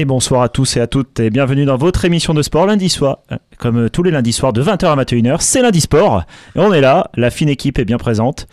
Et 0.00 0.06
bonsoir 0.06 0.40
à 0.40 0.48
tous 0.48 0.78
et 0.78 0.80
à 0.80 0.86
toutes 0.86 1.20
et 1.20 1.28
bienvenue 1.28 1.66
dans 1.66 1.76
votre 1.76 2.06
émission 2.06 2.32
de 2.32 2.40
sport 2.40 2.64
lundi 2.64 2.88
soir. 2.88 3.18
Euh, 3.32 3.36
Comme 3.58 3.90
tous 3.90 4.02
les 4.02 4.10
lundis 4.10 4.32
soirs 4.32 4.54
de 4.54 4.62
20h 4.62 4.86
à 4.86 4.96
21h, 4.96 5.42
c'est 5.42 5.60
lundi 5.60 5.82
sport. 5.82 6.22
Et 6.56 6.58
on 6.58 6.72
est 6.72 6.80
là, 6.80 7.10
la 7.16 7.28
fine 7.28 7.50
équipe 7.50 7.78
est 7.78 7.84
bien 7.84 7.98
présente. 7.98 8.46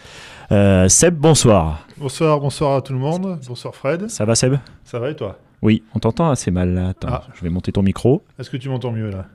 Euh, 0.52 0.90
Seb, 0.90 1.16
bonsoir. 1.16 1.88
Bonsoir, 1.98 2.42
bonsoir 2.42 2.76
à 2.76 2.82
tout 2.82 2.92
le 2.92 3.00
monde. 3.00 3.40
Bonsoir 3.48 3.74
Fred. 3.76 4.10
Ça 4.10 4.26
va 4.26 4.36
Seb? 4.36 4.56
Ça 4.84 5.00
va 5.00 5.10
et 5.10 5.16
toi? 5.16 5.38
Oui, 5.62 5.84
on 5.96 6.00
t'entend 6.00 6.30
assez 6.30 6.52
mal 6.52 6.74
là. 6.74 6.90
Attends, 6.90 7.08
Ah. 7.12 7.24
je 7.34 7.42
vais 7.44 7.50
monter 7.50 7.72
ton 7.72 7.82
micro. 7.82 8.24
Est-ce 8.38 8.50
que 8.50 8.58
tu 8.58 8.68
m'entends 8.68 8.92
mieux 8.92 9.10
là? 9.10 9.26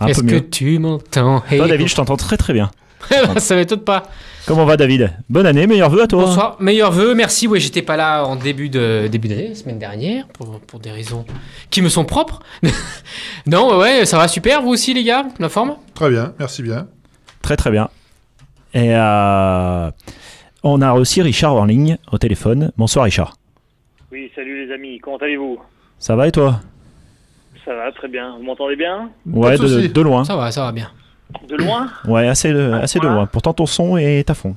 Ah, 0.00 0.08
Est-ce 0.08 0.24
que 0.24 0.38
tu 0.40 0.76
m'entends? 0.80 1.44
Hey. 1.48 1.58
Toi 1.58 1.68
David, 1.68 1.86
je 1.86 1.94
t'entends 1.94 2.16
très 2.16 2.36
très 2.36 2.52
bien. 2.52 2.70
Ça 3.38 3.56
m'étonne 3.56 3.80
pas. 3.80 4.04
Comment 4.46 4.64
va 4.64 4.76
David? 4.76 5.12
Bonne 5.28 5.46
année, 5.46 5.66
meilleurs 5.66 5.90
vœux 5.90 6.02
à 6.02 6.06
toi. 6.06 6.24
Bonsoir, 6.24 6.56
meilleurs 6.60 6.92
vœux, 6.92 7.14
merci. 7.14 7.46
Oui, 7.46 7.60
j'étais 7.60 7.82
pas 7.82 7.96
là 7.96 8.24
en 8.24 8.36
début 8.36 8.68
de 8.68 9.06
début 9.10 9.28
d'année, 9.28 9.48
la 9.48 9.54
semaine 9.54 9.78
dernière, 9.78 10.26
pour, 10.28 10.60
pour 10.60 10.80
des 10.80 10.90
raisons 10.90 11.24
qui 11.70 11.82
me 11.82 11.88
sont 11.88 12.04
propres. 12.04 12.40
non, 13.46 13.78
ouais, 13.78 14.06
ça 14.06 14.16
va 14.16 14.28
super. 14.28 14.62
Vous 14.62 14.70
aussi, 14.70 14.94
les 14.94 15.04
gars, 15.04 15.26
la 15.38 15.48
forme? 15.48 15.76
Très 15.94 16.10
bien, 16.10 16.32
merci 16.38 16.62
bien. 16.62 16.88
Très 17.42 17.56
très 17.56 17.70
bien. 17.70 17.90
Et 18.74 18.94
euh, 18.94 19.90
on 20.62 20.82
a 20.82 20.92
aussi 20.94 21.22
Richard 21.22 21.54
en 21.54 21.64
ligne 21.64 21.98
au 22.12 22.18
téléphone. 22.18 22.72
Bonsoir 22.76 23.04
Richard. 23.04 23.36
Oui, 24.12 24.30
salut 24.34 24.66
les 24.66 24.74
amis, 24.74 24.98
comment 24.98 25.16
allez-vous? 25.18 25.60
Ça 25.98 26.16
va 26.16 26.26
et 26.28 26.32
toi? 26.32 26.60
Ça 27.64 27.74
va, 27.74 27.92
très 27.92 28.08
bien. 28.08 28.36
Vous 28.36 28.42
m'entendez 28.42 28.76
bien? 28.76 29.10
Ouais, 29.26 29.56
de 29.56 29.62
de, 29.62 29.68
soucis. 29.68 29.88
de 29.90 30.00
loin. 30.00 30.24
Ça 30.24 30.34
va, 30.34 30.50
ça 30.50 30.62
va 30.62 30.72
bien. 30.72 30.90
De 31.48 31.56
loin 31.56 31.88
Ouais, 32.06 32.26
assez 32.28 32.52
de, 32.52 32.72
assez 32.72 32.98
de 32.98 33.06
loin. 33.06 33.26
Pourtant 33.26 33.52
ton 33.52 33.66
son 33.66 33.96
est 33.96 34.28
à 34.30 34.34
fond. 34.34 34.54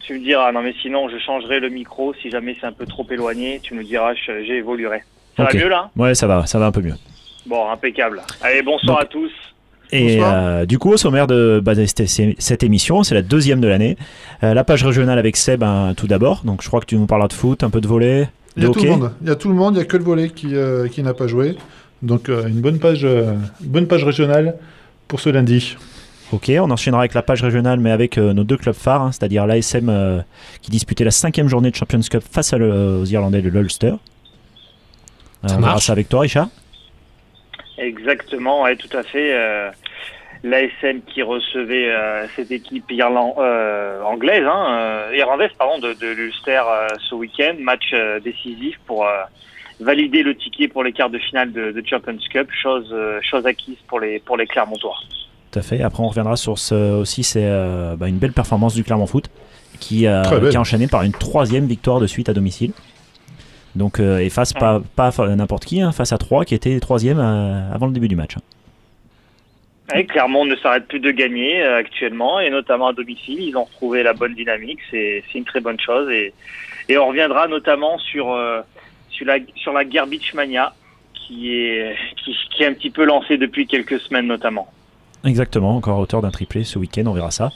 Tu 0.00 0.14
me 0.14 0.24
diras, 0.24 0.52
non 0.52 0.62
mais 0.62 0.74
sinon 0.82 1.08
je 1.08 1.18
changerai 1.18 1.58
le 1.58 1.68
micro 1.68 2.14
si 2.22 2.30
jamais 2.30 2.56
c'est 2.60 2.66
un 2.66 2.72
peu 2.72 2.86
trop 2.86 3.04
éloigné, 3.10 3.58
tu 3.62 3.74
me 3.74 3.82
diras, 3.82 4.14
je- 4.14 4.44
j'évoluerai. 4.46 5.02
Ça 5.36 5.44
va 5.44 5.52
mieux 5.52 5.68
là 5.68 5.90
Ouais, 5.96 6.14
ça 6.14 6.26
va, 6.28 6.46
ça 6.46 6.58
va 6.58 6.66
un 6.66 6.72
peu 6.72 6.80
mieux. 6.80 6.94
Bon, 7.46 7.68
impeccable. 7.70 8.22
Allez, 8.42 8.62
bonsoir 8.62 8.98
Donc- 8.98 9.04
à 9.04 9.08
tous. 9.08 9.30
Et 9.92 10.16
Bonsoir. 10.16 10.34
euh, 10.34 10.66
du 10.66 10.78
coup, 10.80 10.90
au 10.90 10.96
sommaire 10.96 11.28
de, 11.28 11.60
bah, 11.62 11.72
cette, 11.86 12.62
émission, 12.64 13.04
c'est 13.04 13.14
la 13.14 13.22
deuxième 13.22 13.60
de 13.60 13.68
l'année. 13.68 13.96
Euh, 14.42 14.52
la 14.52 14.64
page 14.64 14.82
régionale 14.82 15.16
avec 15.18 15.36
Seb, 15.36 15.62
hein, 15.62 15.94
tout 15.96 16.08
d'abord. 16.08 16.42
Donc, 16.44 16.60
je 16.62 16.66
crois 16.66 16.80
que 16.80 16.86
tu 16.86 16.96
nous 16.96 17.06
parleras 17.06 17.28
de 17.28 17.32
foot, 17.32 17.62
un 17.62 17.70
peu 17.70 17.80
de 17.80 17.86
volley, 17.86 18.28
Il 18.56 18.62
de 18.64 18.66
y 18.66 18.70
a 18.70 18.72
tout 18.72 18.78
hockey. 18.80 18.88
le 18.88 18.96
monde. 18.96 19.12
Il 19.22 19.28
y 19.28 19.30
a 19.30 19.36
tout 19.36 19.48
le 19.48 19.54
monde. 19.54 19.74
Il 19.76 19.78
y 19.78 19.82
a 19.82 19.84
que 19.84 19.96
le 19.96 20.02
volet 20.02 20.30
qui, 20.30 20.56
euh, 20.56 20.88
qui 20.88 21.04
n'a 21.04 21.14
pas 21.14 21.28
joué. 21.28 21.54
Donc 22.02 22.28
euh, 22.28 22.48
une 22.48 22.60
bonne 22.60 22.80
page, 22.80 23.04
euh, 23.04 23.34
une 23.62 23.68
bonne 23.68 23.86
page 23.86 24.02
régionale 24.02 24.56
pour 25.08 25.20
ce 25.20 25.28
lundi. 25.30 25.76
Ok, 26.32 26.50
on 26.58 26.70
enchaînera 26.70 27.02
avec 27.02 27.14
la 27.14 27.22
page 27.22 27.42
régionale, 27.42 27.78
mais 27.78 27.92
avec 27.92 28.18
euh, 28.18 28.32
nos 28.32 28.42
deux 28.42 28.56
clubs 28.56 28.74
phares, 28.74 29.02
hein, 29.02 29.12
c'est-à-dire 29.12 29.46
l'ASM 29.46 29.88
euh, 29.88 30.20
qui 30.60 30.70
disputait 30.72 31.04
la 31.04 31.12
cinquième 31.12 31.48
journée 31.48 31.70
de 31.70 31.76
Champions 31.76 32.00
Cup 32.00 32.22
face 32.28 32.52
à 32.52 32.58
le- 32.58 32.98
aux 33.00 33.04
Irlandais 33.04 33.42
de 33.42 33.48
l'Ulster. 33.48 33.86
Euh, 33.88 33.94
Ça 35.48 35.54
on 35.54 35.58
verra 35.60 35.72
marche. 35.72 35.84
ça 35.86 35.92
avec 35.92 36.08
toi, 36.08 36.20
Richard. 36.22 36.48
Exactement, 37.78 38.62
ouais, 38.62 38.76
tout 38.76 38.94
à 38.96 39.02
fait. 39.02 39.32
Euh, 39.34 39.70
L'ASM 40.44 41.00
qui 41.12 41.22
recevait 41.22 41.90
euh, 41.90 42.26
cette 42.36 42.50
équipe 42.52 42.88
irlan- 42.90 43.34
euh, 43.38 44.02
anglaise, 44.02 44.44
hein, 44.46 44.66
euh, 45.10 45.16
irlandaise 45.16 45.50
pardon, 45.58 45.78
de, 45.78 45.92
de 45.94 46.06
l'Ulster 46.08 46.60
euh, 46.68 46.88
ce 47.08 47.14
week-end, 47.14 47.54
match 47.58 47.90
euh, 47.94 48.20
décisif 48.20 48.78
pour 48.86 49.04
euh, 49.06 49.22
valider 49.80 50.22
le 50.22 50.34
ticket 50.34 50.68
pour 50.68 50.82
les 50.84 50.92
quarts 50.92 51.10
de 51.10 51.18
finale 51.18 51.52
de, 51.52 51.72
de 51.72 51.82
Champions 51.86 52.16
Cup, 52.30 52.48
chose, 52.62 52.88
euh, 52.92 53.18
chose 53.22 53.46
acquise 53.46 53.76
pour 53.88 54.00
les, 54.00 54.18
pour 54.20 54.36
les 54.36 54.46
Clermontois. 54.46 54.96
Tout 55.52 55.58
à 55.58 55.62
fait. 55.62 55.82
Après, 55.82 56.02
on 56.02 56.08
reviendra 56.08 56.36
sur 56.36 56.58
ce, 56.58 56.74
aussi 56.94 57.22
c'est 57.22 57.44
euh, 57.44 57.96
bah, 57.96 58.08
une 58.08 58.18
belle 58.18 58.32
performance 58.32 58.74
du 58.74 58.84
Clermont 58.84 59.06
Foot 59.06 59.26
qui, 59.80 60.06
euh, 60.06 60.22
qui 60.50 60.56
a 60.56 60.60
enchaîné 60.60 60.86
par 60.86 61.02
une 61.02 61.12
troisième 61.12 61.66
victoire 61.66 62.00
de 62.00 62.06
suite 62.06 62.28
à 62.28 62.32
domicile. 62.32 62.72
Donc, 63.74 64.00
euh, 64.00 64.18
et 64.18 64.30
face 64.30 64.54
pas, 64.54 64.80
pas 64.96 65.10
n'importe 65.36 65.66
qui, 65.66 65.82
hein, 65.82 65.92
face 65.92 66.12
à 66.12 66.18
trois 66.18 66.46
qui 66.46 66.54
était 66.54 66.80
troisième 66.80 67.18
euh, 67.18 67.72
avant 67.74 67.86
le 67.86 67.92
début 67.92 68.08
du 68.08 68.16
match. 68.16 68.36
hein. 68.38 68.40
Et 69.94 70.04
Clermont 70.06 70.46
ne 70.46 70.56
s'arrête 70.56 70.88
plus 70.88 70.98
de 70.98 71.10
gagner 71.10 71.62
euh, 71.62 71.76
actuellement, 71.76 72.40
et 72.40 72.50
notamment 72.50 72.88
à 72.88 72.92
domicile. 72.92 73.38
Ils 73.40 73.56
ont 73.56 73.64
retrouvé 73.64 74.02
la 74.02 74.14
bonne 74.14 74.34
dynamique, 74.34 74.78
c'est 74.90 75.22
c'est 75.30 75.38
une 75.38 75.44
très 75.44 75.60
bonne 75.60 75.78
chose. 75.78 76.10
Et, 76.10 76.32
et 76.88 76.98
on 76.98 77.06
reviendra 77.06 77.46
notamment 77.46 77.96
sur, 77.98 78.32
euh, 78.32 78.62
sur, 79.10 79.26
la, 79.26 79.38
sur 79.56 79.72
la 79.72 79.84
Garbage 79.84 80.34
Mania, 80.34 80.74
qui 81.14 81.52
est, 81.52 81.94
qui, 82.24 82.34
qui 82.54 82.62
est 82.62 82.66
un 82.66 82.74
petit 82.74 82.90
peu 82.90 83.04
lancée 83.04 83.36
depuis 83.38 83.66
quelques 83.66 84.00
semaines 84.00 84.26
notamment. 84.26 84.68
Exactement, 85.24 85.76
encore 85.76 85.98
auteur 85.98 86.22
d'un 86.22 86.30
triplé 86.30 86.64
ce 86.64 86.78
week-end, 86.78 87.04
on 87.06 87.12
verra 87.12 87.30
ça. 87.30 87.50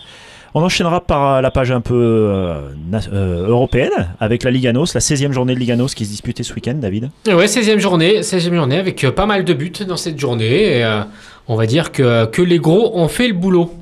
On 0.53 0.63
enchaînera 0.63 1.01
par 1.01 1.41
la 1.43 1.51
page 1.53 1.71
un 1.71 1.81
peu 1.81 1.95
euh, 1.95 2.71
euh, 3.13 3.47
européenne 3.47 4.09
avec 4.19 4.43
la 4.43 4.51
Liganos, 4.51 4.95
la 4.95 5.01
16e 5.01 5.31
journée 5.31 5.55
de 5.55 5.61
Liganos 5.61 5.95
qui 5.95 6.05
se 6.05 6.11
disputait 6.11 6.43
ce 6.43 6.53
week-end, 6.55 6.75
David. 6.75 7.11
Ouais, 7.29 7.47
16e 7.47 7.79
journée, 7.79 8.23
16e 8.23 8.55
journée 8.55 8.79
avec 8.79 9.05
euh, 9.05 9.13
pas 9.13 9.27
mal 9.27 9.45
de 9.45 9.55
buts 9.55 9.73
dans 9.87 9.97
cette 9.97 10.19
journée. 10.19 10.79
Et, 10.79 10.85
euh, 10.85 11.03
on 11.47 11.55
va 11.55 11.67
dire 11.67 11.93
que, 11.93 12.27
que 12.27 12.43
les 12.43 12.59
gros 12.59 12.99
ont 12.99 13.07
fait 13.07 13.29
le 13.29 13.35
boulot. 13.35 13.73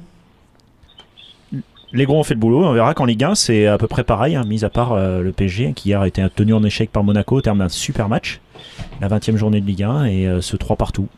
Les 1.93 2.04
gros 2.04 2.19
ont 2.19 2.22
fait 2.25 2.34
le 2.34 2.41
boulot, 2.41 2.65
on 2.66 2.72
verra 2.75 2.93
qu'en 2.93 3.06
Ligue 3.06 3.25
1 3.25 3.34
c'est 3.34 3.66
à 3.66 3.78
peu 3.78 3.87
près 3.87 4.04
pareil, 4.04 4.37
hein, 4.37 4.44
mis 4.47 4.62
à 4.65 4.69
part 4.69 4.93
euh, 4.93 5.22
le 5.22 5.32
PSG 5.32 5.72
qui 5.75 5.88
hier 5.88 6.00
a 6.03 6.06
été 6.09 6.22
tenu 6.34 6.53
en 6.53 6.62
échec 6.62 6.91
par 6.93 7.03
Monaco 7.03 7.37
au 7.37 7.41
terme 7.41 7.59
d'un 7.60 7.71
super 7.71 8.09
match, 8.10 8.41
la 9.00 9.09
20e 9.09 9.37
journée 9.37 9.60
de 9.62 9.66
Ligue 9.66 9.84
1 9.84 10.04
et 10.04 10.27
euh, 10.28 10.41
ce 10.43 10.56
3 10.56 10.77
partout. 10.77 11.09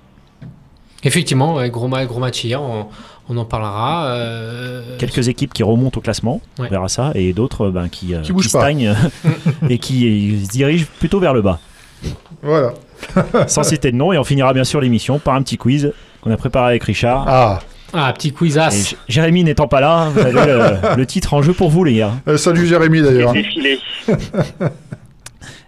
Effectivement, 1.02 1.54
ouais, 1.56 1.70
gros, 1.70 1.88
ma- 1.88 2.04
gros 2.06 2.20
match 2.20 2.44
hier, 2.44 2.60
on, 2.62 2.86
on 3.28 3.36
en 3.36 3.44
parlera. 3.44 4.06
euh, 4.10 4.96
Quelques 4.98 5.26
équipes 5.28 5.52
qui 5.52 5.62
remontent 5.62 5.98
au 5.98 6.02
classement, 6.02 6.40
on 6.58 6.64
verra 6.64 6.88
ça, 6.88 7.10
et 7.14 7.32
d'autres 7.32 7.70
ben, 7.70 7.88
qui, 7.88 8.14
stagnent 8.42 8.94
et 9.68 9.78
qui 9.78 10.44
se 10.44 10.50
dirigent 10.50 10.86
plutôt 10.98 11.18
vers 11.18 11.32
le 11.34 11.42
bas. 11.42 11.58
Voilà. 12.42 12.74
Sans 13.48 13.62
citer 13.64 13.90
de 13.90 13.96
nom, 13.96 14.12
et 14.12 14.18
on 14.18 14.24
finira 14.24 14.52
bien 14.52 14.64
sûr 14.64 14.80
l'émission 14.80 15.18
par 15.18 15.34
un 15.34 15.42
petit 15.42 15.56
quiz 15.56 15.92
qu'on 16.20 16.30
a 16.30 16.36
préparé 16.36 16.68
avec 16.68 16.84
Richard. 16.84 17.24
Ah. 17.26 17.58
Ah, 17.92 18.12
petit 18.12 18.28
Et 18.28 18.32
quizasse. 18.32 18.94
Jérémy 19.08 19.44
n'étant 19.44 19.68
pas 19.68 19.80
là, 19.80 20.08
vous 20.14 20.20
avez 20.20 20.32
le, 20.46 20.96
le 20.96 21.06
titre 21.06 21.34
en 21.34 21.42
jeu 21.42 21.52
pour 21.52 21.70
vous 21.70 21.84
les 21.84 21.94
gars. 21.96 22.12
Euh, 22.28 22.36
salut 22.36 22.66
Jérémy 22.66 23.02
d'ailleurs. 23.02 23.34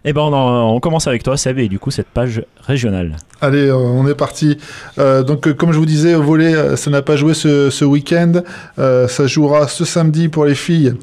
Eh 0.04 0.12
ben 0.12 0.20
on, 0.22 0.32
en- 0.32 0.74
on 0.74 0.80
commence 0.80 1.06
avec 1.06 1.22
toi 1.22 1.36
Seb 1.36 1.60
et 1.60 1.68
du 1.68 1.78
coup 1.78 1.92
cette 1.92 2.08
page 2.08 2.42
régionale. 2.60 3.16
Allez, 3.40 3.68
euh, 3.68 3.76
on 3.76 4.04
est 4.08 4.16
parti. 4.16 4.58
Euh, 4.98 5.22
donc, 5.22 5.52
comme 5.52 5.72
je 5.72 5.78
vous 5.78 5.86
disais, 5.86 6.16
au 6.16 6.22
volet, 6.24 6.76
ça 6.76 6.90
n'a 6.90 7.02
pas 7.02 7.14
joué 7.14 7.34
ce, 7.34 7.70
ce 7.70 7.84
week-end. 7.84 8.32
Euh, 8.80 9.06
ça 9.06 9.28
jouera 9.28 9.68
ce 9.68 9.84
samedi 9.84 10.28
pour 10.28 10.44
les 10.44 10.56
filles 10.56 10.94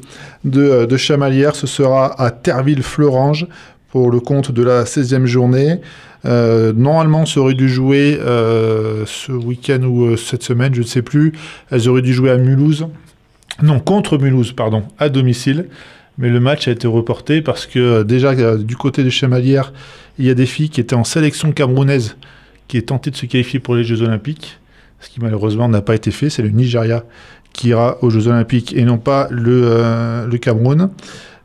de, 0.44 0.84
de 0.84 0.96
Chamalières. 0.98 1.56
Ce 1.56 1.66
sera 1.66 2.20
à 2.22 2.30
Terville-Fleurange 2.30 3.46
pour 3.90 4.10
le 4.10 4.20
compte 4.20 4.52
de 4.52 4.62
la 4.62 4.84
16e 4.84 5.24
journée. 5.24 5.80
Euh, 6.26 6.72
normalement, 6.72 7.26
ça 7.26 7.40
aurait 7.40 7.54
dû 7.54 7.68
jouer 7.68 8.18
euh, 8.20 9.04
ce 9.06 9.32
week-end 9.32 9.82
ou 9.82 10.04
euh, 10.04 10.16
cette 10.16 10.42
semaine, 10.42 10.74
je 10.74 10.82
ne 10.82 10.86
sais 10.86 11.02
plus. 11.02 11.32
Elles 11.70 11.88
auraient 11.88 12.02
dû 12.02 12.12
jouer 12.12 12.30
à 12.30 12.36
Mulhouse. 12.36 12.86
Non, 13.62 13.80
contre 13.80 14.18
Mulhouse, 14.18 14.52
pardon, 14.52 14.84
à 14.98 15.08
domicile. 15.08 15.66
Mais 16.18 16.28
le 16.28 16.40
match 16.40 16.68
a 16.68 16.72
été 16.72 16.86
reporté 16.86 17.40
parce 17.40 17.66
que 17.66 18.02
déjà, 18.02 18.56
du 18.56 18.76
côté 18.76 19.02
de 19.02 19.10
Chamalières, 19.10 19.72
il 20.18 20.26
y 20.26 20.30
a 20.30 20.34
des 20.34 20.44
filles 20.44 20.68
qui 20.68 20.80
étaient 20.80 20.96
en 20.96 21.04
sélection 21.04 21.52
camerounaise 21.52 22.16
qui 22.68 22.76
est 22.76 22.88
tenté 22.88 23.10
de 23.10 23.16
se 23.16 23.26
qualifier 23.26 23.58
pour 23.58 23.74
les 23.74 23.84
Jeux 23.84 24.02
Olympiques, 24.02 24.60
ce 25.00 25.08
qui 25.08 25.20
malheureusement 25.20 25.68
n'a 25.68 25.80
pas 25.80 25.94
été 25.94 26.10
fait. 26.10 26.28
C'est 26.28 26.42
le 26.42 26.50
Nigeria 26.50 27.04
qui 27.52 27.68
ira 27.68 27.96
aux 28.02 28.10
Jeux 28.10 28.28
Olympiques 28.28 28.76
et 28.76 28.84
non 28.84 28.98
pas 28.98 29.28
le, 29.30 30.28
Cameroun. 30.40 30.90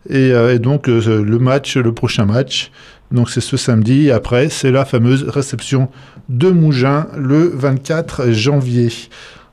Et, 0.09 0.59
donc 0.59 0.87
le 0.87 1.37
match, 1.39 1.77
le 1.77 1.93
prochain 1.93 2.25
match, 2.25 2.71
donc 3.11 3.29
c'est 3.29 3.41
ce 3.41 3.57
samedi. 3.57 4.11
Après, 4.11 4.49
c'est 4.49 4.71
la 4.71 4.85
fameuse 4.85 5.23
réception 5.27 5.89
de 6.29 6.49
Mougins 6.49 7.07
le 7.17 7.47
24 7.53 8.31
janvier. 8.31 8.89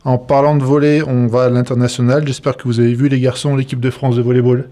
En 0.04 0.18
parlant 0.18 0.56
de 0.56 0.64
volley, 0.64 1.02
on 1.06 1.26
va 1.28 1.44
à 1.44 1.48
l'international. 1.50 2.26
J'espère 2.26 2.56
que 2.56 2.64
vous 2.64 2.80
avez 2.80 2.94
vu 2.94 3.08
les 3.08 3.20
garçons, 3.20 3.54
l'équipe 3.54 3.78
de 3.80 3.90
France 3.90 4.16
de 4.16 4.22
volleyball. 4.22 4.68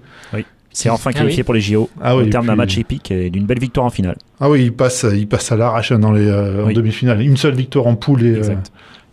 C'est 0.72 0.88
enfin 0.88 1.10
Ah 1.12 1.18
qualifié 1.18 1.38
oui. 1.40 1.44
pour 1.44 1.54
les 1.54 1.60
JO 1.60 1.90
Ah 2.00 2.14
au 2.16 2.20
oui, 2.22 2.30
terme 2.30 2.46
d'un 2.46 2.54
match 2.54 2.78
épique 2.78 3.10
et 3.10 3.28
d'une 3.28 3.44
belle 3.44 3.58
victoire 3.58 3.86
en 3.86 3.90
finale. 3.90 4.16
Ah 4.40 4.48
oui, 4.48 4.62
il 4.66 4.72
passe, 4.72 5.04
il 5.12 5.26
passe 5.26 5.50
à 5.50 5.56
l'arrache 5.56 5.90
hein, 5.90 5.98
dans 5.98 6.12
les 6.12 6.28
euh, 6.28 6.62
en 6.62 6.68
Oui. 6.68 6.74
demi-finale. 6.74 7.20
Une 7.22 7.36
seule 7.36 7.56
victoire 7.56 7.88
en 7.88 7.96
poule 7.96 8.22
et 8.22 8.36
euh, 8.36 8.54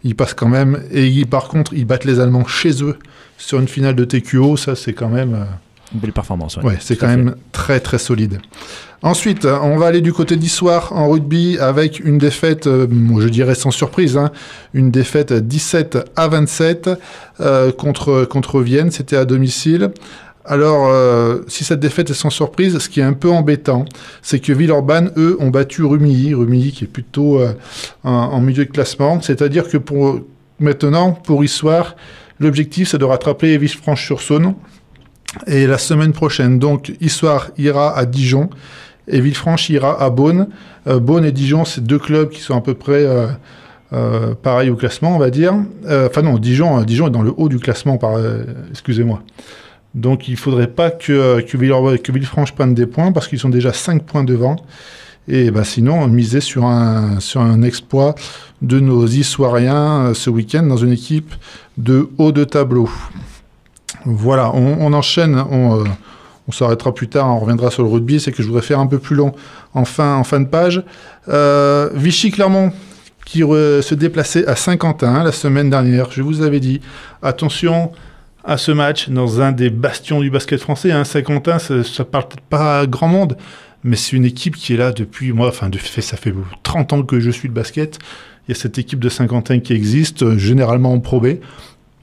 ils 0.03 0.15
passent 0.15 0.35
quand 0.35 0.47
même. 0.49 0.79
Et 0.91 1.25
par 1.25 1.47
contre, 1.47 1.73
ils 1.73 1.83
battent 1.85 2.05
les 2.05 2.19
Allemands 2.19 2.45
chez 2.45 2.83
eux 2.83 2.97
sur 3.39 3.59
une 3.59 3.67
finale 3.67 3.95
de 3.95 4.05
TQO. 4.05 4.55
Ça, 4.55 4.75
c'est 4.75 4.93
quand 4.93 5.09
même, 5.09 5.33
euh, 5.33 5.45
Une 5.93 5.99
belle 5.99 6.11
performance. 6.11 6.57
Ouais, 6.57 6.63
ouais, 6.65 6.77
c'est 6.79 6.97
quand 6.97 7.07
même 7.07 7.35
très 7.51 7.79
très 7.79 7.97
solide. 7.97 8.39
Ensuite, 9.03 9.45
euh, 9.45 9.57
on 9.61 9.77
va 9.77 9.87
aller 9.87 10.01
du 10.01 10.11
côté 10.11 10.35
d'Histoire 10.35 10.91
en 10.93 11.07
rugby 11.09 11.57
avec 11.59 11.99
une 11.99 12.17
défaite, 12.17 12.67
euh, 12.67 12.87
je 13.19 13.27
dirais 13.29 13.55
sans 13.55 13.71
surprise, 13.71 14.17
hein, 14.17 14.31
une 14.73 14.91
défaite 14.91 15.31
17 15.33 15.97
à 16.15 16.27
27 16.27 16.89
euh, 17.39 17.71
contre 17.71 18.25
contre 18.25 18.61
Vienne. 18.61 18.91
C'était 18.91 19.15
à 19.15 19.25
domicile. 19.25 19.91
Alors, 20.43 20.87
euh, 20.87 21.39
si 21.47 21.63
cette 21.63 21.79
défaite 21.79 22.09
est 22.09 22.15
sans 22.15 22.29
surprise, 22.29 22.79
ce 22.79 22.89
qui 22.89 22.99
est 22.99 23.03
un 23.03 23.13
peu 23.13 23.29
embêtant, 23.29 23.85
c'est 24.21 24.39
que 24.39 24.51
Villeurbanne, 24.53 25.11
eux, 25.17 25.37
ont 25.39 25.49
battu 25.49 25.83
Rumilly. 25.83 26.33
Rumilly 26.33 26.71
qui 26.71 26.85
est 26.85 26.87
plutôt 26.87 27.41
en, 28.03 28.11
en 28.11 28.41
milieu 28.41 28.65
de 28.65 28.71
classement. 28.71 29.21
C'est-à-dire 29.21 29.67
que 29.67 29.77
pour 29.77 30.21
maintenant, 30.59 31.11
pour 31.11 31.43
Histoire, 31.43 31.95
l'objectif, 32.39 32.89
c'est 32.89 32.97
de 32.97 33.05
rattraper 33.05 33.57
Villefranche-sur-Saône. 33.57 34.55
Et 35.45 35.67
la 35.67 35.77
semaine 35.77 36.13
prochaine, 36.13 36.59
donc, 36.59 36.93
Histoire 37.01 37.49
ira 37.57 37.97
à 37.97 38.05
Dijon. 38.05 38.49
Et 39.07 39.21
Villefranche 39.21 39.69
ira 39.69 40.01
à 40.01 40.09
Beaune. 40.09 40.47
Euh, 40.87 40.99
Beaune 40.99 41.25
et 41.25 41.31
Dijon, 41.31 41.65
c'est 41.65 41.83
deux 41.83 41.99
clubs 41.99 42.29
qui 42.29 42.41
sont 42.41 42.57
à 42.57 42.61
peu 42.61 42.73
près 42.73 43.05
euh, 43.05 43.27
euh, 43.93 44.33
pareils 44.41 44.69
au 44.69 44.75
classement, 44.75 45.15
on 45.15 45.19
va 45.19 45.29
dire. 45.29 45.53
Enfin 45.85 46.21
non, 46.21 46.37
Dijon, 46.37 46.81
Dijon 46.83 47.07
est 47.07 47.11
dans 47.11 47.21
le 47.21 47.33
haut 47.37 47.49
du 47.49 47.59
classement, 47.59 47.99
excusez-moi. 48.69 49.21
Donc 49.95 50.27
il 50.27 50.31
ne 50.31 50.37
faudrait 50.37 50.67
pas 50.67 50.91
que, 50.91 51.41
Villefranche, 51.55 52.51
que 52.51 52.55
prenne 52.55 52.73
des 52.73 52.85
points 52.85 53.11
parce 53.11 53.27
qu'ils 53.27 53.39
sont 53.39 53.49
déjà 53.49 53.71
5 53.71 54.03
points 54.03 54.23
devant. 54.23 54.57
Et 55.29 55.51
bah, 55.51 55.63
sinon, 55.63 56.07
miser 56.07 56.39
sur 56.39 56.65
un, 56.65 57.19
sur 57.19 57.41
un 57.41 57.61
exploit 57.61 58.15
de 58.61 58.79
nos 58.79 59.07
Issoiriens 59.07 60.13
ce 60.13 60.29
week-end 60.29 60.63
dans 60.63 60.77
une 60.77 60.91
équipe 60.91 61.33
de 61.77 62.09
haut 62.17 62.31
de 62.31 62.43
tableau. 62.43 62.89
Voilà, 64.09 64.53
on, 64.55 64.93
enchaîne, 64.93 65.35
on, 65.51 65.81
euh, 65.81 65.83
on 66.47 66.51
s'arrêtera 66.53 66.93
plus 66.93 67.09
tard, 67.09 67.27
on 67.27 67.39
reviendra 67.39 67.71
sur 67.71 67.83
le 67.83 67.89
rugby, 67.89 68.21
c'est 68.21 68.31
que 68.31 68.41
je 68.41 68.47
voudrais 68.47 68.61
faire 68.61 68.79
un 68.79 68.87
peu 68.87 68.99
plus 68.99 69.15
long 69.17 69.33
en 69.73 69.83
fin, 69.83 70.21
de 70.39 70.45
page. 70.45 70.81
Euh, 71.27 71.89
Vichy-Clermont 71.93 72.71
qui 73.25 73.41
re- 73.41 73.81
se 73.81 73.95
déplaçait 73.95 74.47
à 74.47 74.55
Saint-Quentin 74.55 75.23
la 75.23 75.33
semaine 75.33 75.69
dernière, 75.69 76.09
je 76.09 76.21
vous 76.21 76.41
avais 76.41 76.61
dit, 76.61 76.79
attention 77.21 77.91
à 78.45 78.57
ce 78.57 78.71
match 78.71 79.09
dans 79.09 79.41
un 79.41 79.51
des 79.51 79.69
bastions 79.69 80.21
du 80.21 80.29
basket 80.29 80.61
français. 80.61 80.93
Hein. 80.93 81.03
Saint-Quentin, 81.03 81.59
ça, 81.59 81.83
ça 81.83 82.05
parle 82.05 82.29
peut-être 82.29 82.45
pas 82.49 82.85
grand 82.87 83.09
monde, 83.09 83.35
mais 83.83 83.97
c'est 83.97 84.15
une 84.15 84.23
équipe 84.23 84.55
qui 84.55 84.73
est 84.73 84.77
là 84.77 84.93
depuis, 84.93 85.33
moi, 85.33 85.49
enfin, 85.49 85.67
de 85.67 85.77
ça 85.77 86.15
fait 86.15 86.33
30 86.63 86.93
ans 86.93 87.03
que 87.03 87.19
je 87.19 87.29
suis 87.29 87.49
le 87.49 87.53
basket. 87.53 87.99
Il 88.47 88.55
y 88.55 88.57
a 88.57 88.59
cette 88.59 88.77
équipe 88.77 88.99
de 88.99 89.09
Saint-Quentin 89.09 89.59
qui 89.59 89.73
existe, 89.73 90.23
euh, 90.23 90.37
généralement 90.37 90.93
en 90.93 90.99
Pro 91.01 91.19
B, 91.19 91.39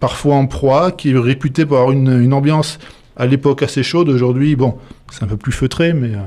parfois 0.05 0.35
en 0.35 0.47
Pro 0.47 0.75
A, 0.75 0.93
qui 0.93 1.13
est 1.13 1.19
réputée 1.19 1.65
pour 1.65 1.79
avoir 1.79 1.91
une, 1.91 2.21
une 2.21 2.35
ambiance 2.35 2.79
à 3.17 3.25
l'époque 3.25 3.63
assez 3.63 3.83
chaude. 3.83 4.11
Aujourd'hui, 4.11 4.55
bon, 4.55 4.77
c'est 5.11 5.23
un 5.23 5.27
peu 5.27 5.39
plus 5.39 5.51
feutré, 5.51 5.95
mais, 5.95 6.15
euh, 6.15 6.21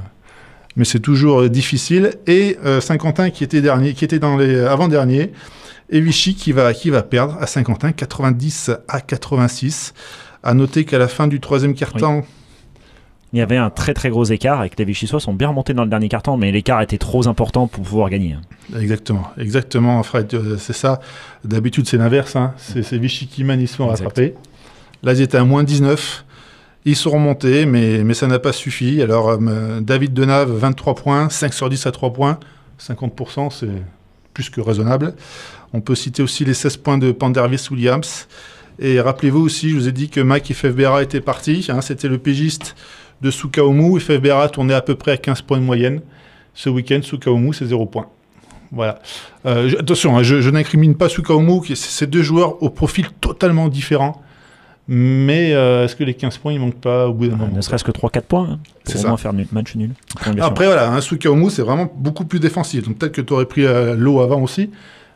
mais 0.78 0.84
c'est 0.84 1.00
toujours 1.00 1.42
euh, 1.42 1.48
difficile. 1.48 2.16
Et 2.26 2.58
euh, 2.66 2.82
Saint-Quentin 2.82 3.30
qui 3.30 3.44
était 3.44 3.62
dernier, 3.62 3.94
qui 3.94 4.04
était 4.04 4.18
dans 4.18 4.36
les 4.36 4.62
avant-derniers, 4.62 5.32
et 5.92 6.02
Vichy 6.02 6.34
qui 6.34 6.54
va, 6.54 6.74
qui 6.74 6.90
va 6.90 7.04
perdre 7.04 7.38
à 7.40 7.46
Saint-Quentin, 7.46 7.92
90 7.92 8.72
à 8.88 9.00
86. 9.00 9.94
À 10.42 10.56
noter 10.56 10.84
qu'à 10.84 10.98
la 10.98 11.08
fin 11.08 11.28
du 11.28 11.40
troisième 11.40 11.76
quart-temps, 11.76 12.26
Il 13.34 13.40
y 13.40 13.42
avait 13.42 13.58
un 13.58 13.70
très 13.70 13.94
très 13.94 14.10
gros 14.10 14.24
écart 14.24 14.64
et 14.64 14.70
que 14.70 14.76
les 14.78 14.86
Vichysois 14.86 15.20
sont 15.20 15.34
bien 15.34 15.50
remontés 15.50 15.74
dans 15.74 15.84
le 15.84 15.90
dernier 15.90 16.08
carton, 16.08 16.38
mais 16.38 16.52
l'écart 16.52 16.82
était 16.82 16.98
trop 16.98 17.28
important 17.28 17.68
pour 17.68 17.84
pouvoir 17.84 18.10
gagner. 18.10 18.34
hein. 18.34 18.42
Exactement, 18.80 19.28
exactement, 19.38 20.02
Fred, 20.04 20.34
euh, 20.34 20.56
c'est 20.58 20.74
ça. 20.74 21.02
D'habitude, 21.44 21.88
c'est 21.88 21.98
l'inverse. 21.98 22.36
Hein. 22.38 22.54
C'est 22.58 22.98
Vichy 22.98 23.28
qui 23.28 23.44
mène, 23.44 23.60
ils 23.60 23.68
se 23.68 23.76
font 23.76 23.88
rattraper. 23.88 24.34
Là, 25.04 25.14
ils 25.14 25.22
étaient 25.22 25.38
à 25.38 25.44
moins 25.44 25.64
19. 25.64 26.26
Ils 26.86 26.96
sont 26.96 27.12
remontés, 27.12 27.66
mais, 27.66 28.02
mais 28.06 28.14
ça 28.14 28.28
n'a 28.28 28.40
pas 28.40 28.54
suffi. 28.54 29.02
Alors, 29.02 29.30
euh, 29.30 29.82
David 29.82 30.14
Denave, 30.14 30.50
23 30.52 30.96
points, 30.96 31.30
5 31.30 31.54
sur 31.54 31.70
10 31.70 31.86
à 31.86 31.92
3 31.92 32.14
points. 32.14 32.40
50%, 32.80 33.50
c'est 33.52 33.68
plus 34.34 34.50
que 34.50 34.62
raisonnable. 34.62 35.14
On 35.74 35.82
peut 35.82 35.96
citer 35.96 36.24
aussi 36.24 36.46
les 36.46 36.54
16 36.54 36.78
points 36.78 36.98
de 36.98 37.12
Pandervis 37.12 37.68
Williams. 37.72 38.28
Et 38.80 39.02
rappelez-vous 39.02 39.42
aussi, 39.42 39.72
je 39.72 39.76
vous 39.76 39.88
ai 39.90 39.92
dit 39.92 40.10
que 40.10 40.22
Mike 40.22 40.50
Efebera 40.52 41.04
était 41.04 41.20
parti. 41.20 41.66
hein. 41.70 41.82
C'était 41.82 42.08
le 42.08 42.20
pégiste 42.20 42.76
de 43.22 43.32
Sukaomu. 43.32 43.98
Efebera 43.98 44.50
tournait 44.50 44.74
à 44.74 44.82
peu 44.82 44.96
près 44.96 45.12
à 45.12 45.18
15 45.18 45.42
points 45.42 45.58
de 45.60 45.64
moyenne. 45.64 46.02
Ce 46.54 46.70
week-end, 46.70 47.00
Sukaomu, 47.04 47.54
c'est 47.54 47.66
0 47.66 47.86
points. 47.86 48.08
Voilà. 48.72 49.00
Euh, 49.46 49.70
je- 49.70 49.78
attention, 49.78 50.18
hein, 50.18 50.24
je, 50.24 50.42
je 50.42 50.50
n'incrimine 50.50 50.96
pas 50.96 51.08
Sukaomu, 51.10 51.62
c'est 51.76 52.10
deux 52.10 52.24
joueurs 52.24 52.62
au 52.64 52.70
profil 52.70 53.08
totalement 53.22 53.68
différent. 53.70 54.22
Mais 54.90 55.54
euh, 55.54 55.84
est-ce 55.84 55.96
que 55.98 56.04
les 56.06 56.14
15 56.14 56.38
points, 56.38 56.54
ils 56.54 56.60
manquent 56.60 56.80
pas 56.80 57.10
au 57.10 57.14
bout 57.14 57.28
d'un 57.28 57.36
moment? 57.36 57.52
Ne 57.54 57.62
serait-ce 57.62 57.84
que 57.84 57.92
3-4 57.92 58.22
points 58.22 58.50
hein, 58.54 58.60
C'est 58.86 58.94
pour 58.94 59.02
au 59.06 59.08
moins 59.10 59.18
faire 59.18 59.34
nul, 59.34 59.48
match 59.52 59.76
nul. 59.76 59.92
Après, 60.42 60.66
voilà, 60.66 60.92
un 60.94 61.02
Sukaomu, 61.02 61.50
c'est 61.50 61.62
vraiment 61.62 61.92
beaucoup 61.96 62.24
plus 62.26 62.40
défensif. 62.40 62.86
Donc 62.88 62.98
peut-être 62.98 63.12
que 63.12 63.22
tu 63.22 63.34
aurais 63.34 63.46
pris 63.46 63.66
euh, 63.66 63.96
l'eau 63.98 64.22
avant 64.22 64.42
aussi. 64.42 64.70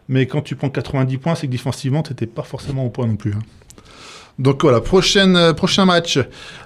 Mais 0.09 0.25
quand 0.25 0.41
tu 0.41 0.55
prends 0.57 0.69
90 0.69 1.17
points, 1.19 1.35
c'est 1.35 1.47
que 1.47 1.51
défensivement, 1.53 2.03
tu 2.03 2.11
n'étais 2.11 2.25
pas 2.25 2.43
forcément 2.43 2.85
au 2.85 2.89
point 2.89 3.07
non 3.07 3.15
plus. 3.15 3.31
hein. 3.31 3.39
Donc 4.39 4.61
voilà, 4.61 4.77
euh, 4.77 5.53
prochain 5.53 5.85
match, 5.85 6.19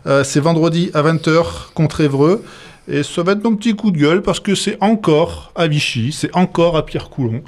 euh, 0.06 0.24
c'est 0.24 0.40
vendredi 0.40 0.92
à 0.94 1.02
20h 1.02 1.74
contre 1.74 2.02
Évreux. 2.02 2.44
Et 2.88 3.02
ça 3.02 3.24
va 3.24 3.32
être 3.32 3.44
mon 3.44 3.56
petit 3.56 3.76
coup 3.76 3.92
de 3.92 3.98
gueule 3.98 4.22
parce 4.22 4.40
que 4.40 4.54
c'est 4.54 4.78
encore 4.80 5.52
à 5.56 5.68
Vichy, 5.68 6.12
c'est 6.12 6.36
encore 6.36 6.78
à 6.78 6.86
Pierre-Coulon. 6.86 7.42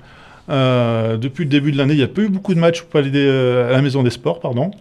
Euh, 0.50 1.18
depuis 1.18 1.44
le 1.44 1.50
début 1.50 1.72
de 1.72 1.78
l'année, 1.78 1.94
il 1.94 1.98
n'y 1.98 2.04
a 2.04 2.08
pas 2.08 2.22
eu 2.22 2.30
beaucoup 2.30 2.56
de 2.56 2.60
matchs 2.60 2.84
euh, 2.96 3.70
à 3.70 3.72
la 3.72 3.82
Maison 3.82 4.02
des 4.02 4.10
Sports, 4.10 4.40
pardon. 4.40 4.72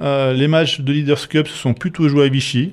Les 0.00 0.46
matchs 0.46 0.80
de 0.80 0.92
Leaders 0.92 1.28
Cup 1.28 1.48
se 1.48 1.56
sont 1.56 1.74
plutôt 1.74 2.08
joués 2.08 2.26
à 2.26 2.28
Vichy. 2.28 2.70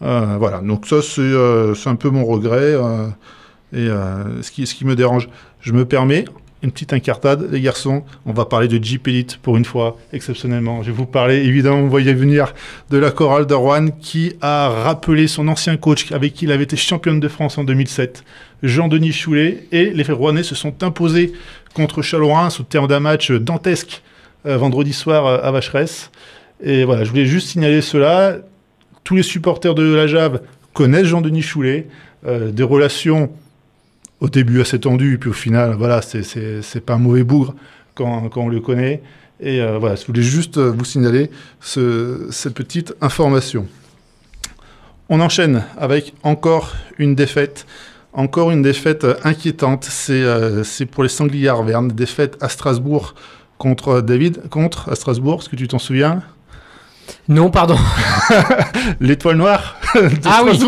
Voilà, 0.00 0.62
donc 0.62 0.86
ça 0.86 1.02
c'est 1.02 1.88
un 1.88 1.96
peu 1.96 2.08
mon 2.08 2.24
regret 2.24 2.72
et 3.74 3.88
ce 3.88 4.50
qui 4.50 4.84
me 4.86 4.96
dérange. 4.96 5.28
Je 5.60 5.72
me 5.72 5.84
permets 5.84 6.24
une 6.62 6.70
petite 6.70 6.92
incartade, 6.92 7.48
les 7.50 7.60
garçons. 7.60 8.04
On 8.24 8.32
va 8.32 8.44
parler 8.44 8.68
de 8.68 8.82
Jeep 8.82 9.08
Elite 9.08 9.38
pour 9.38 9.56
une 9.56 9.64
fois, 9.64 9.98
exceptionnellement. 10.12 10.82
Je 10.82 10.90
vais 10.90 10.96
vous 10.96 11.06
parler, 11.06 11.44
évidemment, 11.44 11.80
vous 11.80 11.90
voyez 11.90 12.14
venir 12.14 12.54
de 12.90 12.98
la 12.98 13.10
chorale 13.10 13.46
de 13.46 13.54
Rouen 13.54 13.88
qui 13.88 14.34
a 14.40 14.68
rappelé 14.68 15.26
son 15.26 15.48
ancien 15.48 15.76
coach 15.76 16.12
avec 16.12 16.34
qui 16.34 16.44
il 16.44 16.52
avait 16.52 16.64
été 16.64 16.76
championne 16.76 17.20
de 17.20 17.28
France 17.28 17.58
en 17.58 17.64
2007, 17.64 18.24
Jean-Denis 18.62 19.12
Choulet. 19.12 19.66
Et 19.72 19.90
les 19.90 20.04
Rouennais 20.04 20.42
se 20.44 20.54
sont 20.54 20.82
imposés 20.82 21.32
contre 21.74 22.02
Chalorin 22.02 22.50
sous 22.50 22.62
terme 22.62 22.86
d'un 22.86 23.00
match 23.00 23.32
dantesque 23.32 24.02
euh, 24.46 24.56
vendredi 24.56 24.92
soir 24.92 25.26
euh, 25.26 25.38
à 25.42 25.50
Vacheresse. 25.50 26.10
Et 26.62 26.84
voilà, 26.84 27.04
je 27.04 27.10
voulais 27.10 27.26
juste 27.26 27.48
signaler 27.48 27.80
cela. 27.80 28.38
Tous 29.04 29.16
les 29.16 29.22
supporters 29.22 29.74
de 29.74 29.82
la 29.82 30.06
Jave 30.06 30.42
connaissent 30.72 31.06
Jean-Denis 31.06 31.42
Choulet, 31.42 31.88
euh, 32.26 32.50
des 32.52 32.62
relations 32.62 33.30
au 34.22 34.28
début 34.28 34.60
assez 34.60 34.78
tendues, 34.78 35.18
puis 35.18 35.30
au 35.30 35.32
final, 35.34 35.74
voilà, 35.76 36.00
c'est- 36.00 36.80
pas 36.86 36.94
un 36.94 36.98
mauvais 36.98 37.24
bougre 37.24 37.54
quand, 37.96 38.28
quand 38.28 38.42
on 38.42 38.48
le 38.48 38.60
connaît. 38.60 39.02
Et 39.40 39.60
euh, 39.60 39.78
voilà, 39.78 39.96
je 39.96 40.06
voulais 40.06 40.22
juste 40.22 40.58
euh, 40.58 40.70
vous 40.70 40.84
signaler 40.84 41.28
ce- 41.60 42.28
cette 42.30 42.54
petite 42.54 42.94
information. 43.00 43.66
On 45.08 45.20
enchaîne 45.20 45.64
avec 45.76 46.14
encore 46.22 46.72
une 46.98 47.16
défaite. 47.16 47.66
Encore 48.12 48.52
une 48.52 48.62
défaite 48.62 49.02
euh, 49.04 49.14
inquiétante. 49.24 49.84
C'est 49.84 50.86
pour 50.86 51.02
les 51.02 51.08
Sangliers 51.08 51.48
Arvernes. 51.48 51.88
Défaite 51.88 52.36
à 52.40 52.48
Strasbourg 52.48 53.14
contre 53.58 54.00
David. 54.02 54.48
Contre 54.50 54.88
à 54.88 54.94
Strasbourg, 54.94 55.40
est-ce 55.40 55.48
que 55.48 55.56
tu 55.56 55.66
t'en 55.66 55.80
souviens? 55.80 56.22
Non, 57.28 57.50
pardon. 57.50 57.76
L'étoile 59.00 59.36
noire 59.36 59.76
Ah 60.24 60.42
oui. 60.44 60.58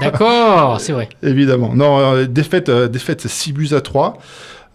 D'accord, 0.00 0.80
c'est 0.80 0.92
vrai. 0.92 1.08
Évidemment. 1.22 1.72
Non, 1.74 1.98
euh, 1.98 2.26
défaite, 2.26 2.68
euh, 2.68 2.88
défaite 2.88 3.26
6 3.26 3.52
buts 3.52 3.68
à 3.72 3.80
3. 3.80 4.18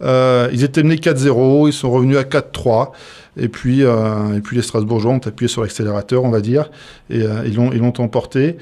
Euh, 0.02 0.48
ils 0.52 0.64
étaient 0.64 0.82
menés 0.82 0.96
4-0, 0.96 1.68
ils 1.68 1.72
sont 1.72 1.90
revenus 1.90 2.16
à 2.18 2.22
4-3. 2.22 2.92
Et 3.36 3.48
puis, 3.48 3.84
euh, 3.84 4.36
et 4.36 4.40
puis 4.40 4.56
les 4.56 4.62
Strasbourgeois 4.62 5.12
ont 5.12 5.18
appuyé 5.18 5.48
sur 5.48 5.62
l'accélérateur, 5.62 6.24
on 6.24 6.30
va 6.30 6.40
dire, 6.40 6.70
et 7.08 7.22
euh, 7.22 7.42
ils 7.46 7.54
l'ont 7.54 7.70
ils 7.72 7.78
l'ont 7.78 7.92
emporté. 7.98 8.56